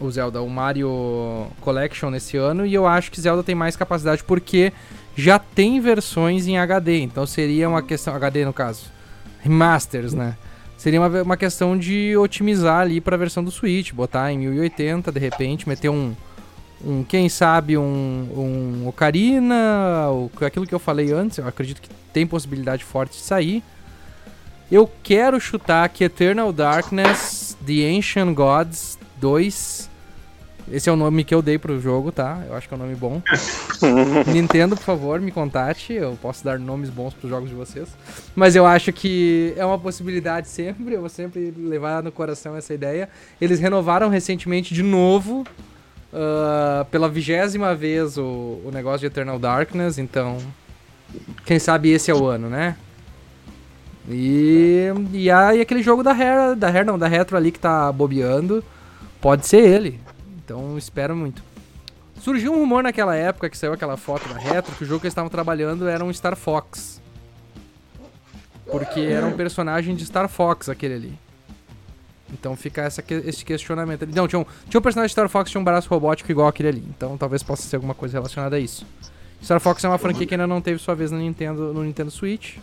o 0.00 0.10
Zelda, 0.10 0.40
o 0.42 0.48
Mario 0.48 1.46
Collection 1.60 2.10
nesse 2.10 2.36
ano, 2.36 2.64
e 2.64 2.72
eu 2.72 2.86
acho 2.86 3.10
que 3.10 3.20
Zelda 3.20 3.42
tem 3.42 3.54
mais 3.54 3.76
capacidade 3.76 4.22
porque 4.24 4.72
já 5.16 5.38
tem 5.38 5.80
versões 5.80 6.46
em 6.46 6.58
HD, 6.58 7.00
então 7.00 7.26
seria 7.26 7.68
uma 7.68 7.82
questão. 7.82 8.14
HD 8.14 8.44
no 8.44 8.52
caso. 8.52 8.86
Remasters, 9.40 10.14
né? 10.14 10.36
Seria 10.76 11.00
uma, 11.00 11.22
uma 11.22 11.36
questão 11.36 11.76
de 11.76 12.16
otimizar 12.16 12.82
ali 12.82 13.00
para 13.00 13.16
a 13.16 13.18
versão 13.18 13.42
do 13.42 13.50
Switch, 13.50 13.92
botar 13.92 14.32
em 14.32 14.38
1080 14.38 15.10
de 15.10 15.18
repente, 15.18 15.68
meter 15.68 15.88
um. 15.88 16.14
um 16.84 17.02
quem 17.02 17.28
sabe 17.28 17.76
um, 17.76 17.82
um 17.82 18.88
Ocarina, 18.88 20.06
aquilo 20.40 20.66
que 20.66 20.74
eu 20.74 20.78
falei 20.78 21.12
antes, 21.12 21.38
eu 21.38 21.48
acredito 21.48 21.82
que 21.82 21.90
tem 22.12 22.24
possibilidade 22.24 22.84
forte 22.84 23.16
de 23.16 23.24
sair. 23.24 23.62
Eu 24.70 24.88
quero 25.02 25.40
chutar 25.40 25.88
que 25.88 26.04
Eternal 26.04 26.52
Darkness, 26.52 27.56
The 27.66 27.96
Ancient 27.96 28.34
Gods 28.34 28.98
2. 29.16 29.87
Esse 30.70 30.88
é 30.88 30.92
o 30.92 30.96
nome 30.96 31.24
que 31.24 31.34
eu 31.34 31.40
dei 31.40 31.58
pro 31.58 31.80
jogo, 31.80 32.12
tá? 32.12 32.42
Eu 32.46 32.54
acho 32.54 32.68
que 32.68 32.74
é 32.74 32.76
um 32.76 32.80
nome 32.80 32.94
bom. 32.94 33.22
Nintendo, 34.32 34.76
por 34.76 34.82
favor, 34.82 35.20
me 35.20 35.30
contate. 35.30 35.94
Eu 35.94 36.18
posso 36.20 36.44
dar 36.44 36.58
nomes 36.58 36.90
bons 36.90 37.14
pros 37.14 37.30
jogos 37.30 37.48
de 37.48 37.54
vocês. 37.54 37.88
Mas 38.36 38.54
eu 38.54 38.66
acho 38.66 38.92
que 38.92 39.54
é 39.56 39.64
uma 39.64 39.78
possibilidade 39.78 40.48
sempre. 40.48 40.94
Eu 40.94 41.00
vou 41.00 41.08
sempre 41.08 41.52
levar 41.56 42.02
no 42.02 42.12
coração 42.12 42.54
essa 42.54 42.74
ideia. 42.74 43.08
Eles 43.40 43.60
renovaram 43.60 44.08
recentemente 44.08 44.74
de 44.74 44.82
novo. 44.82 45.44
Uh, 46.10 46.86
pela 46.86 47.06
vigésima 47.06 47.74
vez 47.74 48.16
o, 48.16 48.62
o 48.64 48.70
negócio 48.72 49.00
de 49.00 49.06
Eternal 49.06 49.38
Darkness. 49.38 49.98
Então, 49.98 50.38
quem 51.44 51.58
sabe 51.58 51.90
esse 51.90 52.10
é 52.10 52.14
o 52.14 52.26
ano, 52.26 52.48
né? 52.48 52.76
E, 54.08 54.86
e 55.12 55.30
aí 55.30 55.60
aquele 55.60 55.82
jogo 55.82 56.02
da 56.02 56.12
Rare, 56.12 56.56
da 56.56 56.70
Rare 56.70 56.86
não, 56.86 56.98
da 56.98 57.06
Retro 57.06 57.36
ali 57.36 57.52
que 57.52 57.58
tá 57.58 57.92
bobeando, 57.92 58.64
pode 59.20 59.46
ser 59.46 59.58
ele. 59.58 60.00
Então 60.48 60.78
espero 60.78 61.14
muito. 61.14 61.44
Surgiu 62.22 62.54
um 62.54 62.60
rumor 62.60 62.82
naquela 62.82 63.14
época 63.14 63.50
que 63.50 63.58
saiu 63.58 63.74
aquela 63.74 63.98
foto 63.98 64.26
da 64.32 64.38
Retro 64.38 64.74
que 64.74 64.82
o 64.82 64.86
jogo 64.86 65.00
que 65.00 65.06
eles 65.06 65.12
estavam 65.12 65.28
trabalhando 65.28 65.86
era 65.86 66.02
um 66.02 66.10
Star 66.10 66.34
Fox. 66.34 67.02
Porque 68.64 69.00
era 69.00 69.26
um 69.26 69.36
personagem 69.36 69.94
de 69.94 70.06
Star 70.06 70.26
Fox 70.26 70.70
aquele 70.70 70.94
ali. 70.94 71.18
Então 72.32 72.56
fica 72.56 72.80
essa, 72.80 73.04
esse 73.26 73.44
questionamento. 73.44 74.06
Não, 74.06 74.26
tinha 74.26 74.40
um, 74.40 74.46
tinha 74.70 74.78
um 74.78 74.82
personagem 74.82 75.08
de 75.08 75.12
Star 75.12 75.28
Fox 75.28 75.48
que 75.48 75.50
tinha 75.50 75.60
um 75.60 75.64
braço 75.64 75.86
robótico 75.90 76.32
igual 76.32 76.48
aquele 76.48 76.68
ali. 76.68 76.84
Então 76.96 77.18
talvez 77.18 77.42
possa 77.42 77.68
ser 77.68 77.76
alguma 77.76 77.94
coisa 77.94 78.16
relacionada 78.16 78.56
a 78.56 78.58
isso. 78.58 78.86
Star 79.44 79.60
Fox 79.60 79.84
é 79.84 79.88
uma 79.88 79.98
franquia 79.98 80.26
que 80.26 80.32
ainda 80.32 80.46
não 80.46 80.62
teve 80.62 80.78
sua 80.78 80.94
vez 80.94 81.10
no 81.10 81.18
Nintendo, 81.18 81.74
no 81.74 81.84
Nintendo 81.84 82.10
Switch. 82.10 82.56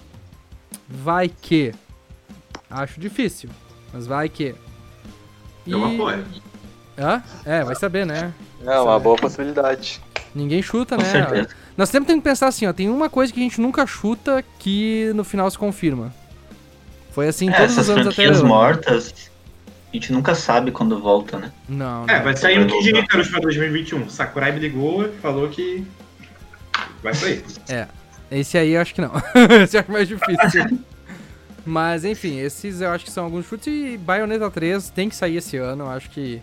Vai 0.90 1.30
que. 1.30 1.72
Acho 2.68 3.00
difícil, 3.00 3.48
mas 3.94 4.08
vai 4.08 4.28
que. 4.28 4.56
E... 5.68 5.72
Eu 5.72 5.86
apoio. 5.86 6.26
Hã? 6.98 7.22
É, 7.46 7.64
vai 7.64 7.76
saber, 7.76 8.06
né? 8.06 8.34
É 8.66 8.80
uma 8.80 9.00
boa 9.00 9.16
possibilidade. 9.18 10.02
Ninguém 10.34 10.62
chuta, 10.62 10.98
né? 10.98 11.48
Nós 11.78 11.90
sempre 11.90 12.08
temos 12.08 12.24
que 12.24 12.30
pensar 12.30 12.48
assim, 12.48 12.66
ó, 12.68 12.74
tem 12.74 12.90
uma 12.90 13.10
coisa 13.10 13.34
que 13.34 13.40
a 13.40 13.44
gente 13.44 13.60
nunca 13.60 13.86
chuta 13.86 14.44
que 14.60 15.12
no 15.14 15.24
final 15.24 15.50
se 15.50 15.58
confirma. 15.58 16.14
Foi 17.12 17.28
assim 17.28 17.50
é, 17.50 17.54
todos 17.54 17.78
os 17.78 17.90
anos 17.90 18.08
até 18.08 18.26
Essas 18.26 18.42
mortas, 18.42 19.30
a 19.92 19.96
gente 19.96 20.12
nunca 20.12 20.36
sabe 20.36 20.72
quando 20.72 21.00
volta, 21.00 21.38
né? 21.38 21.52
Não, 21.68 22.06
É, 22.08 22.22
vai 22.22 22.36
sair 22.36 22.60
um 22.60 22.68
Kid 22.68 22.90
Icarus 22.98 23.30
pra 23.30 23.40
2021. 23.40 24.10
Sakurai 24.10 24.52
me 24.52 24.60
ligou 24.60 25.06
e 25.06 25.12
falou 25.22 25.48
que 25.50 25.86
vai 27.02 27.14
sair. 27.14 27.44
É, 27.70 27.88
esse 28.32 28.58
aí 28.58 28.72
eu 28.72 28.82
acho 28.82 28.94
que 28.94 29.02
não. 29.02 29.12
esse 29.64 29.78
eu 29.78 29.82
acho 29.82 29.92
mais 29.92 30.08
difícil. 30.08 30.80
Mas 31.66 32.06
enfim, 32.06 32.40
esses 32.40 32.82
eu 32.82 32.90
acho 32.92 33.06
que 33.06 33.12
são 33.12 33.24
alguns 33.26 33.46
chutes 33.46 33.68
e 33.68 33.98
Bayonetta 33.98 34.52
3 34.52 34.90
tem 34.90 35.10
que 35.10 35.16
sair 35.16 35.38
esse 35.38 35.58
ano, 35.58 35.86
eu 35.86 35.90
acho 35.90 36.10
que 36.10 36.42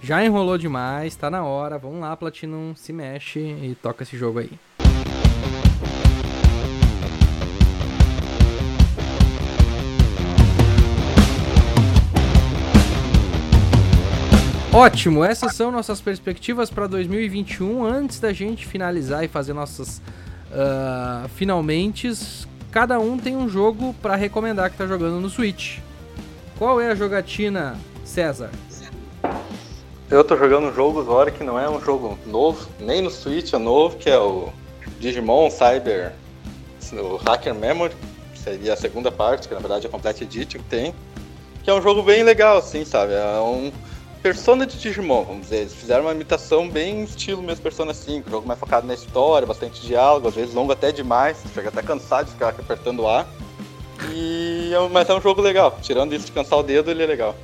já 0.00 0.24
enrolou 0.24 0.56
demais, 0.56 1.16
tá 1.16 1.30
na 1.30 1.44
hora. 1.44 1.78
Vamos 1.78 2.00
lá, 2.00 2.16
Platinum, 2.16 2.74
se 2.74 2.92
mexe 2.92 3.40
e 3.40 3.76
toca 3.80 4.02
esse 4.02 4.16
jogo 4.16 4.38
aí. 4.38 4.50
Ótimo, 14.72 15.24
essas 15.24 15.54
são 15.54 15.72
nossas 15.72 16.00
perspectivas 16.00 16.70
para 16.70 16.86
2021. 16.86 17.84
Antes 17.84 18.20
da 18.20 18.32
gente 18.32 18.66
finalizar 18.66 19.24
e 19.24 19.28
fazer 19.28 19.52
nossas 19.52 19.98
uh, 20.52 21.28
finalmente, 21.30 22.12
cada 22.70 23.00
um 23.00 23.18
tem 23.18 23.34
um 23.34 23.48
jogo 23.48 23.94
para 23.94 24.14
recomendar 24.14 24.70
que 24.70 24.76
tá 24.76 24.86
jogando 24.86 25.20
no 25.20 25.30
Switch. 25.30 25.78
Qual 26.58 26.80
é 26.80 26.90
a 26.90 26.94
jogatina, 26.94 27.76
César? 28.04 28.50
Eu 30.10 30.24
tô 30.24 30.38
jogando 30.38 30.68
um 30.68 30.74
jogo 30.74 31.00
agora 31.00 31.30
que 31.30 31.44
não 31.44 31.60
é 31.60 31.68
um 31.68 31.78
jogo 31.82 32.18
novo, 32.24 32.66
nem 32.80 33.02
no 33.02 33.10
Switch 33.10 33.52
é 33.52 33.58
novo, 33.58 33.98
que 33.98 34.08
é 34.08 34.18
o 34.18 34.48
Digimon 34.98 35.50
Cyber, 35.50 36.14
o 36.94 37.16
Hacker 37.16 37.54
Memory, 37.54 37.94
que 38.32 38.38
seria 38.38 38.72
a 38.72 38.76
segunda 38.76 39.12
parte, 39.12 39.46
que 39.46 39.52
na 39.52 39.60
verdade 39.60 39.84
é 39.84 39.88
a 39.88 39.92
Complete 39.92 40.24
Edition 40.24 40.60
que 40.60 40.68
tem. 40.70 40.94
Que 41.62 41.68
é 41.68 41.74
um 41.74 41.82
jogo 41.82 42.02
bem 42.02 42.22
legal, 42.22 42.56
assim, 42.56 42.86
sabe? 42.86 43.12
É 43.12 43.38
um 43.38 43.70
Persona 44.22 44.66
de 44.66 44.78
Digimon, 44.78 45.24
vamos 45.24 45.42
dizer. 45.42 45.58
Eles 45.58 45.74
fizeram 45.74 46.04
uma 46.04 46.12
imitação 46.12 46.66
bem 46.70 47.02
estilo 47.04 47.42
mesmo 47.42 47.62
Persona 47.62 47.92
5, 47.92 48.28
um 48.28 48.30
jogo 48.30 48.48
mais 48.48 48.58
focado 48.58 48.86
na 48.86 48.94
história, 48.94 49.46
bastante 49.46 49.82
diálogo, 49.82 50.26
às 50.26 50.34
vezes 50.34 50.54
longo 50.54 50.72
até 50.72 50.90
demais, 50.90 51.36
chega 51.52 51.68
até 51.68 51.82
cansado 51.82 52.26
de 52.26 52.32
ficar 52.32 52.48
apertando 52.48 53.06
A. 53.06 53.26
E, 54.10 54.72
é 54.72 54.88
mas 54.88 55.06
é 55.10 55.14
um 55.14 55.20
jogo 55.20 55.42
legal, 55.42 55.76
tirando 55.82 56.14
isso 56.14 56.24
de 56.24 56.32
cansar 56.32 56.58
o 56.58 56.62
dedo, 56.62 56.90
ele 56.90 57.02
é 57.02 57.06
legal. 57.06 57.36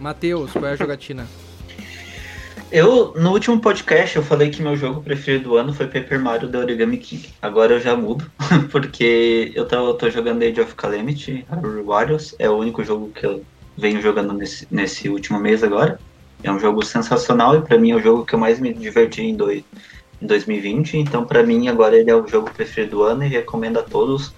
Matheus, 0.00 0.52
qual 0.52 0.66
é 0.66 0.72
a 0.72 0.76
jogatina? 0.76 1.26
Eu, 2.70 3.14
no 3.16 3.30
último 3.30 3.60
podcast, 3.60 4.16
eu 4.16 4.22
falei 4.22 4.50
que 4.50 4.60
meu 4.60 4.76
jogo 4.76 5.00
preferido 5.00 5.50
do 5.50 5.56
ano 5.56 5.72
foi 5.72 5.86
Paper 5.86 6.20
Mario 6.20 6.48
The 6.48 6.58
Origami 6.58 6.96
King. 6.96 7.28
Agora 7.40 7.74
eu 7.74 7.80
já 7.80 7.94
mudo, 7.94 8.28
porque 8.72 9.52
eu 9.54 9.64
tô, 9.66 9.76
eu 9.76 9.94
tô 9.94 10.10
jogando 10.10 10.42
Age 10.42 10.60
of 10.60 10.74
Calamity, 10.74 11.46
Warriors, 11.84 12.34
é 12.38 12.50
o 12.50 12.56
único 12.56 12.82
jogo 12.82 13.10
que 13.14 13.24
eu 13.24 13.44
venho 13.76 14.00
jogando 14.00 14.32
nesse, 14.32 14.66
nesse 14.70 15.08
último 15.08 15.38
mês 15.38 15.62
agora. 15.62 16.00
É 16.42 16.50
um 16.50 16.58
jogo 16.58 16.84
sensacional 16.84 17.56
e 17.56 17.62
para 17.62 17.78
mim 17.78 17.92
é 17.92 17.96
o 17.96 18.02
jogo 18.02 18.26
que 18.26 18.34
eu 18.34 18.38
mais 18.38 18.58
me 18.58 18.74
diverti 18.74 19.22
em, 19.22 19.36
dois, 19.36 19.62
em 20.20 20.26
2020. 20.26 20.98
Então, 20.98 21.24
para 21.24 21.42
mim, 21.42 21.68
agora 21.68 21.96
ele 21.96 22.10
é 22.10 22.16
o 22.16 22.26
jogo 22.26 22.50
preferido 22.50 22.96
do 22.96 23.02
ano 23.04 23.24
e 23.24 23.28
recomendo 23.28 23.78
a 23.78 23.82
todos 23.82 24.32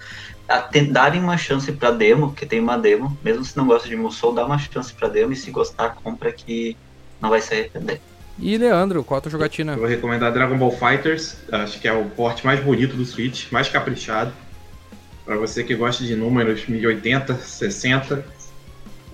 darem 0.91 1.21
uma 1.21 1.37
chance 1.37 1.71
para 1.71 1.91
demo, 1.91 2.33
que 2.33 2.45
tem 2.45 2.59
uma 2.59 2.77
demo. 2.77 3.17
Mesmo 3.23 3.43
se 3.43 3.55
não 3.57 3.67
gosta 3.67 3.87
de 3.87 3.95
Musou, 3.95 4.33
dá 4.33 4.45
uma 4.45 4.57
chance 4.57 4.93
para 4.93 5.07
demo 5.07 5.33
e 5.33 5.35
se 5.35 5.51
gostar, 5.51 5.95
compra 6.03 6.31
que 6.31 6.75
não 7.21 7.29
vai 7.29 7.41
se 7.41 7.53
arrepender. 7.53 7.99
E 8.39 8.57
Leandro, 8.57 9.03
qual 9.03 9.17
a 9.17 9.21
tua 9.21 9.31
jogatina? 9.31 9.73
Eu 9.73 9.79
vou 9.79 9.87
recomendar 9.87 10.31
Dragon 10.31 10.57
Ball 10.57 10.71
Fighters, 10.71 11.37
acho 11.51 11.79
que 11.79 11.87
é 11.87 11.93
o 11.93 12.05
porte 12.05 12.45
mais 12.45 12.59
bonito 12.59 12.95
do 12.95 13.03
Switch, 13.03 13.51
mais 13.51 13.67
caprichado. 13.67 14.31
Para 15.25 15.35
você 15.37 15.63
que 15.63 15.75
gosta 15.75 16.05
de 16.05 16.15
números 16.15 16.67
1080, 16.67 17.35
60, 17.35 18.25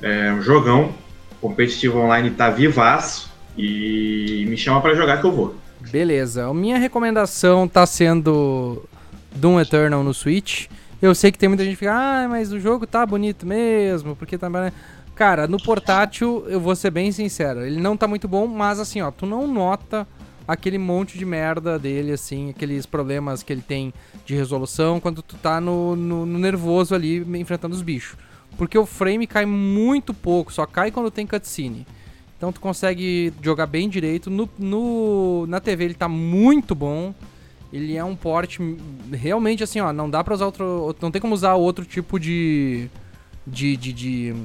é 0.01 0.31
um 0.33 0.41
jogão. 0.41 0.93
Competitivo 1.41 1.99
online 1.99 2.29
tá 2.31 2.49
vivaço. 2.49 3.31
E 3.57 4.45
me 4.47 4.57
chama 4.57 4.81
para 4.81 4.93
jogar 4.93 5.19
que 5.19 5.25
eu 5.25 5.31
vou. 5.31 5.55
Beleza. 5.79 6.47
A 6.47 6.53
minha 6.53 6.77
recomendação 6.77 7.67
tá 7.67 7.85
sendo 7.85 8.83
Doom 9.35 9.59
Eternal 9.59 10.03
no 10.03 10.13
Switch. 10.13 10.67
Eu 11.03 11.13
sei 11.13 11.33
que 11.33 11.37
tem 11.37 11.49
muita 11.49 11.65
gente 11.65 11.73
que 11.73 11.79
fica, 11.79 11.93
ah, 11.93 12.29
mas 12.29 12.53
o 12.53 12.59
jogo 12.61 12.87
tá 12.87 13.05
bonito 13.05 13.45
mesmo, 13.45 14.15
porque 14.15 14.37
tá. 14.37 14.47
Cara, 15.13 15.49
no 15.49 15.61
portátil, 15.61 16.45
eu 16.47 16.61
vou 16.61 16.73
ser 16.77 16.91
bem 16.91 17.11
sincero, 17.11 17.65
ele 17.65 17.81
não 17.81 17.97
tá 17.97 18.07
muito 18.07 18.25
bom, 18.25 18.47
mas 18.47 18.79
assim, 18.79 19.01
ó, 19.01 19.11
tu 19.11 19.25
não 19.25 19.45
nota 19.45 20.07
aquele 20.47 20.77
monte 20.77 21.17
de 21.17 21.25
merda 21.25 21.77
dele, 21.77 22.13
assim, 22.13 22.51
aqueles 22.51 22.85
problemas 22.85 23.43
que 23.43 23.51
ele 23.51 23.61
tem 23.61 23.93
de 24.25 24.33
resolução 24.33 25.01
quando 25.01 25.21
tu 25.21 25.35
tá 25.35 25.59
no, 25.59 25.93
no, 25.93 26.25
no 26.25 26.39
nervoso 26.39 26.95
ali 26.95 27.17
enfrentando 27.37 27.75
os 27.75 27.81
bichos. 27.81 28.17
Porque 28.57 28.77
o 28.77 28.85
frame 28.85 29.27
cai 29.27 29.45
muito 29.45 30.13
pouco, 30.13 30.53
só 30.53 30.65
cai 30.65 30.89
quando 30.89 31.11
tem 31.11 31.27
cutscene. 31.27 31.85
Então 32.37 32.53
tu 32.53 32.61
consegue 32.61 33.33
jogar 33.41 33.65
bem 33.65 33.89
direito. 33.89 34.29
No, 34.29 34.49
no, 34.57 35.45
na 35.47 35.59
TV 35.59 35.83
ele 35.83 35.93
tá 35.95 36.07
muito 36.07 36.73
bom. 36.73 37.13
Ele 37.73 37.97
é 37.97 38.03
um 38.03 38.15
port 38.15 38.59
realmente 39.11 39.63
assim, 39.63 39.79
ó, 39.79 39.91
não 39.91 40.09
dá 40.09 40.23
pra 40.23 40.35
usar 40.35 40.45
outro. 40.45 40.95
Não 41.01 41.11
tem 41.11 41.21
como 41.21 41.33
usar 41.33 41.55
outro 41.55 41.83
tipo 41.83 42.19
de. 42.19 42.87
de. 43.45 43.75
de, 43.75 43.91
de, 43.91 44.35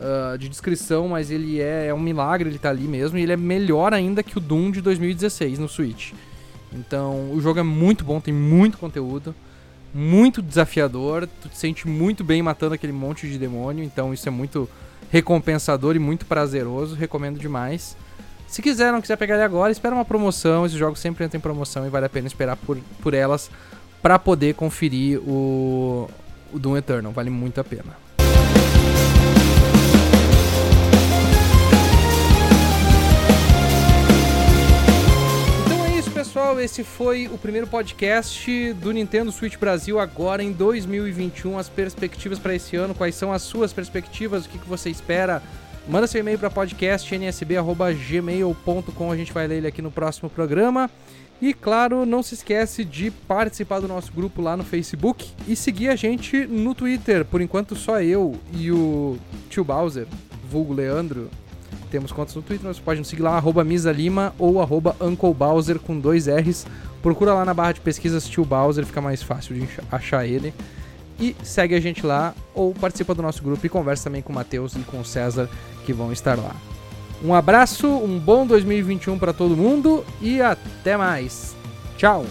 uh, 0.00 0.38
de 0.38 0.48
descrição, 0.48 1.06
mas 1.06 1.30
ele 1.30 1.60
é, 1.60 1.88
é 1.88 1.94
um 1.94 2.00
milagre 2.00 2.48
ele 2.48 2.58
tá 2.58 2.70
ali 2.70 2.88
mesmo. 2.88 3.18
E 3.18 3.22
ele 3.22 3.32
é 3.32 3.36
melhor 3.36 3.92
ainda 3.92 4.22
que 4.22 4.38
o 4.38 4.40
Doom 4.40 4.70
de 4.70 4.80
2016 4.80 5.58
no 5.58 5.68
Switch. 5.68 6.12
Então 6.72 7.30
o 7.32 7.40
jogo 7.40 7.60
é 7.60 7.62
muito 7.62 8.04
bom, 8.04 8.18
tem 8.18 8.32
muito 8.32 8.78
conteúdo 8.78 9.34
muito 9.94 10.42
desafiador, 10.42 11.28
tu 11.40 11.48
te 11.48 11.56
sente 11.56 11.86
muito 11.86 12.24
bem 12.24 12.42
matando 12.42 12.74
aquele 12.74 12.92
monte 12.92 13.28
de 13.28 13.38
demônio, 13.38 13.84
então 13.84 14.12
isso 14.12 14.26
é 14.28 14.30
muito 14.30 14.68
recompensador 15.08 15.94
e 15.94 16.00
muito 16.00 16.26
prazeroso, 16.26 16.96
recomendo 16.96 17.38
demais. 17.38 17.96
Se 18.54 18.62
quiser, 18.62 18.92
não 18.92 19.00
quiser 19.00 19.16
pegar 19.16 19.34
ele 19.34 19.42
agora, 19.42 19.72
espera 19.72 19.92
uma 19.92 20.04
promoção. 20.04 20.64
Esses 20.64 20.78
jogos 20.78 21.00
sempre 21.00 21.24
entram 21.24 21.38
em 21.38 21.40
promoção 21.40 21.84
e 21.84 21.90
vale 21.90 22.06
a 22.06 22.08
pena 22.08 22.28
esperar 22.28 22.54
por, 22.54 22.78
por 23.02 23.12
elas 23.12 23.50
para 24.00 24.16
poder 24.16 24.54
conferir 24.54 25.18
o, 25.28 26.08
o 26.52 26.58
Doom 26.60 26.76
Eternal. 26.76 27.10
Vale 27.10 27.30
muito 27.30 27.60
a 27.60 27.64
pena. 27.64 27.96
Então 35.64 35.84
é 35.84 36.10
pessoal, 36.14 36.60
esse 36.60 36.84
foi 36.84 37.26
o 37.26 37.36
primeiro 37.36 37.66
podcast 37.66 38.72
do 38.74 38.92
Nintendo 38.92 39.32
Switch 39.32 39.56
Brasil 39.56 39.98
agora 39.98 40.44
em 40.44 40.52
2021. 40.52 41.58
As 41.58 41.68
perspectivas 41.68 42.38
para 42.38 42.54
esse 42.54 42.76
ano, 42.76 42.94
quais 42.94 43.16
são 43.16 43.32
as 43.32 43.42
suas 43.42 43.72
perspectivas, 43.72 44.46
o 44.46 44.48
que, 44.48 44.58
que 44.58 44.68
você 44.68 44.90
espera 44.90 45.42
Manda 45.86 46.06
seu 46.06 46.20
e-mail 46.20 46.38
para 46.38 46.48
podcastnsb.gmail.com, 46.48 49.12
a 49.12 49.16
gente 49.16 49.34
vai 49.34 49.46
ler 49.46 49.58
ele 49.58 49.66
aqui 49.66 49.82
no 49.82 49.90
próximo 49.90 50.30
programa. 50.30 50.90
E 51.42 51.52
claro, 51.52 52.06
não 52.06 52.22
se 52.22 52.32
esquece 52.34 52.86
de 52.86 53.10
participar 53.10 53.80
do 53.80 53.88
nosso 53.88 54.10
grupo 54.10 54.40
lá 54.40 54.56
no 54.56 54.64
Facebook 54.64 55.30
e 55.46 55.54
seguir 55.54 55.90
a 55.90 55.96
gente 55.96 56.46
no 56.46 56.74
Twitter. 56.74 57.26
Por 57.26 57.42
enquanto, 57.42 57.76
só 57.76 58.00
eu 58.00 58.34
e 58.54 58.72
o 58.72 59.18
tio 59.50 59.62
Bowser, 59.62 60.06
vulgo 60.50 60.72
Leandro, 60.72 61.28
temos 61.90 62.12
contas 62.12 62.34
no 62.34 62.40
Twitter. 62.40 62.66
Você 62.66 62.80
pode 62.80 63.00
nos 63.00 63.08
seguir 63.08 63.20
lá, 63.22 63.36
arroba 63.36 63.62
Misa 63.62 63.92
Lima 63.92 64.34
ou 64.38 64.62
arroba 64.62 64.96
Uncle 64.98 65.34
Bowser 65.34 65.78
com 65.78 66.00
dois 66.00 66.28
R's. 66.28 66.66
Procura 67.02 67.34
lá 67.34 67.44
na 67.44 67.52
barra 67.52 67.72
de 67.72 67.82
pesquisas 67.82 68.26
tio 68.26 68.46
Bowser, 68.46 68.86
fica 68.86 69.02
mais 69.02 69.22
fácil 69.22 69.54
de 69.54 69.68
achar 69.92 70.26
ele. 70.26 70.54
E 71.18 71.36
segue 71.42 71.74
a 71.74 71.80
gente 71.80 72.04
lá 72.04 72.34
ou 72.54 72.74
participa 72.74 73.14
do 73.14 73.22
nosso 73.22 73.42
grupo 73.42 73.64
e 73.64 73.68
conversa 73.68 74.04
também 74.04 74.22
com 74.22 74.32
o 74.32 74.34
Matheus 74.34 74.74
e 74.74 74.80
com 74.80 75.00
o 75.00 75.04
César 75.04 75.48
que 75.84 75.92
vão 75.92 76.12
estar 76.12 76.36
lá. 76.36 76.54
Um 77.22 77.34
abraço, 77.34 77.88
um 77.88 78.18
bom 78.18 78.46
2021 78.46 79.18
para 79.18 79.32
todo 79.32 79.56
mundo 79.56 80.04
e 80.20 80.42
até 80.42 80.96
mais. 80.96 81.54
Tchau! 81.96 82.26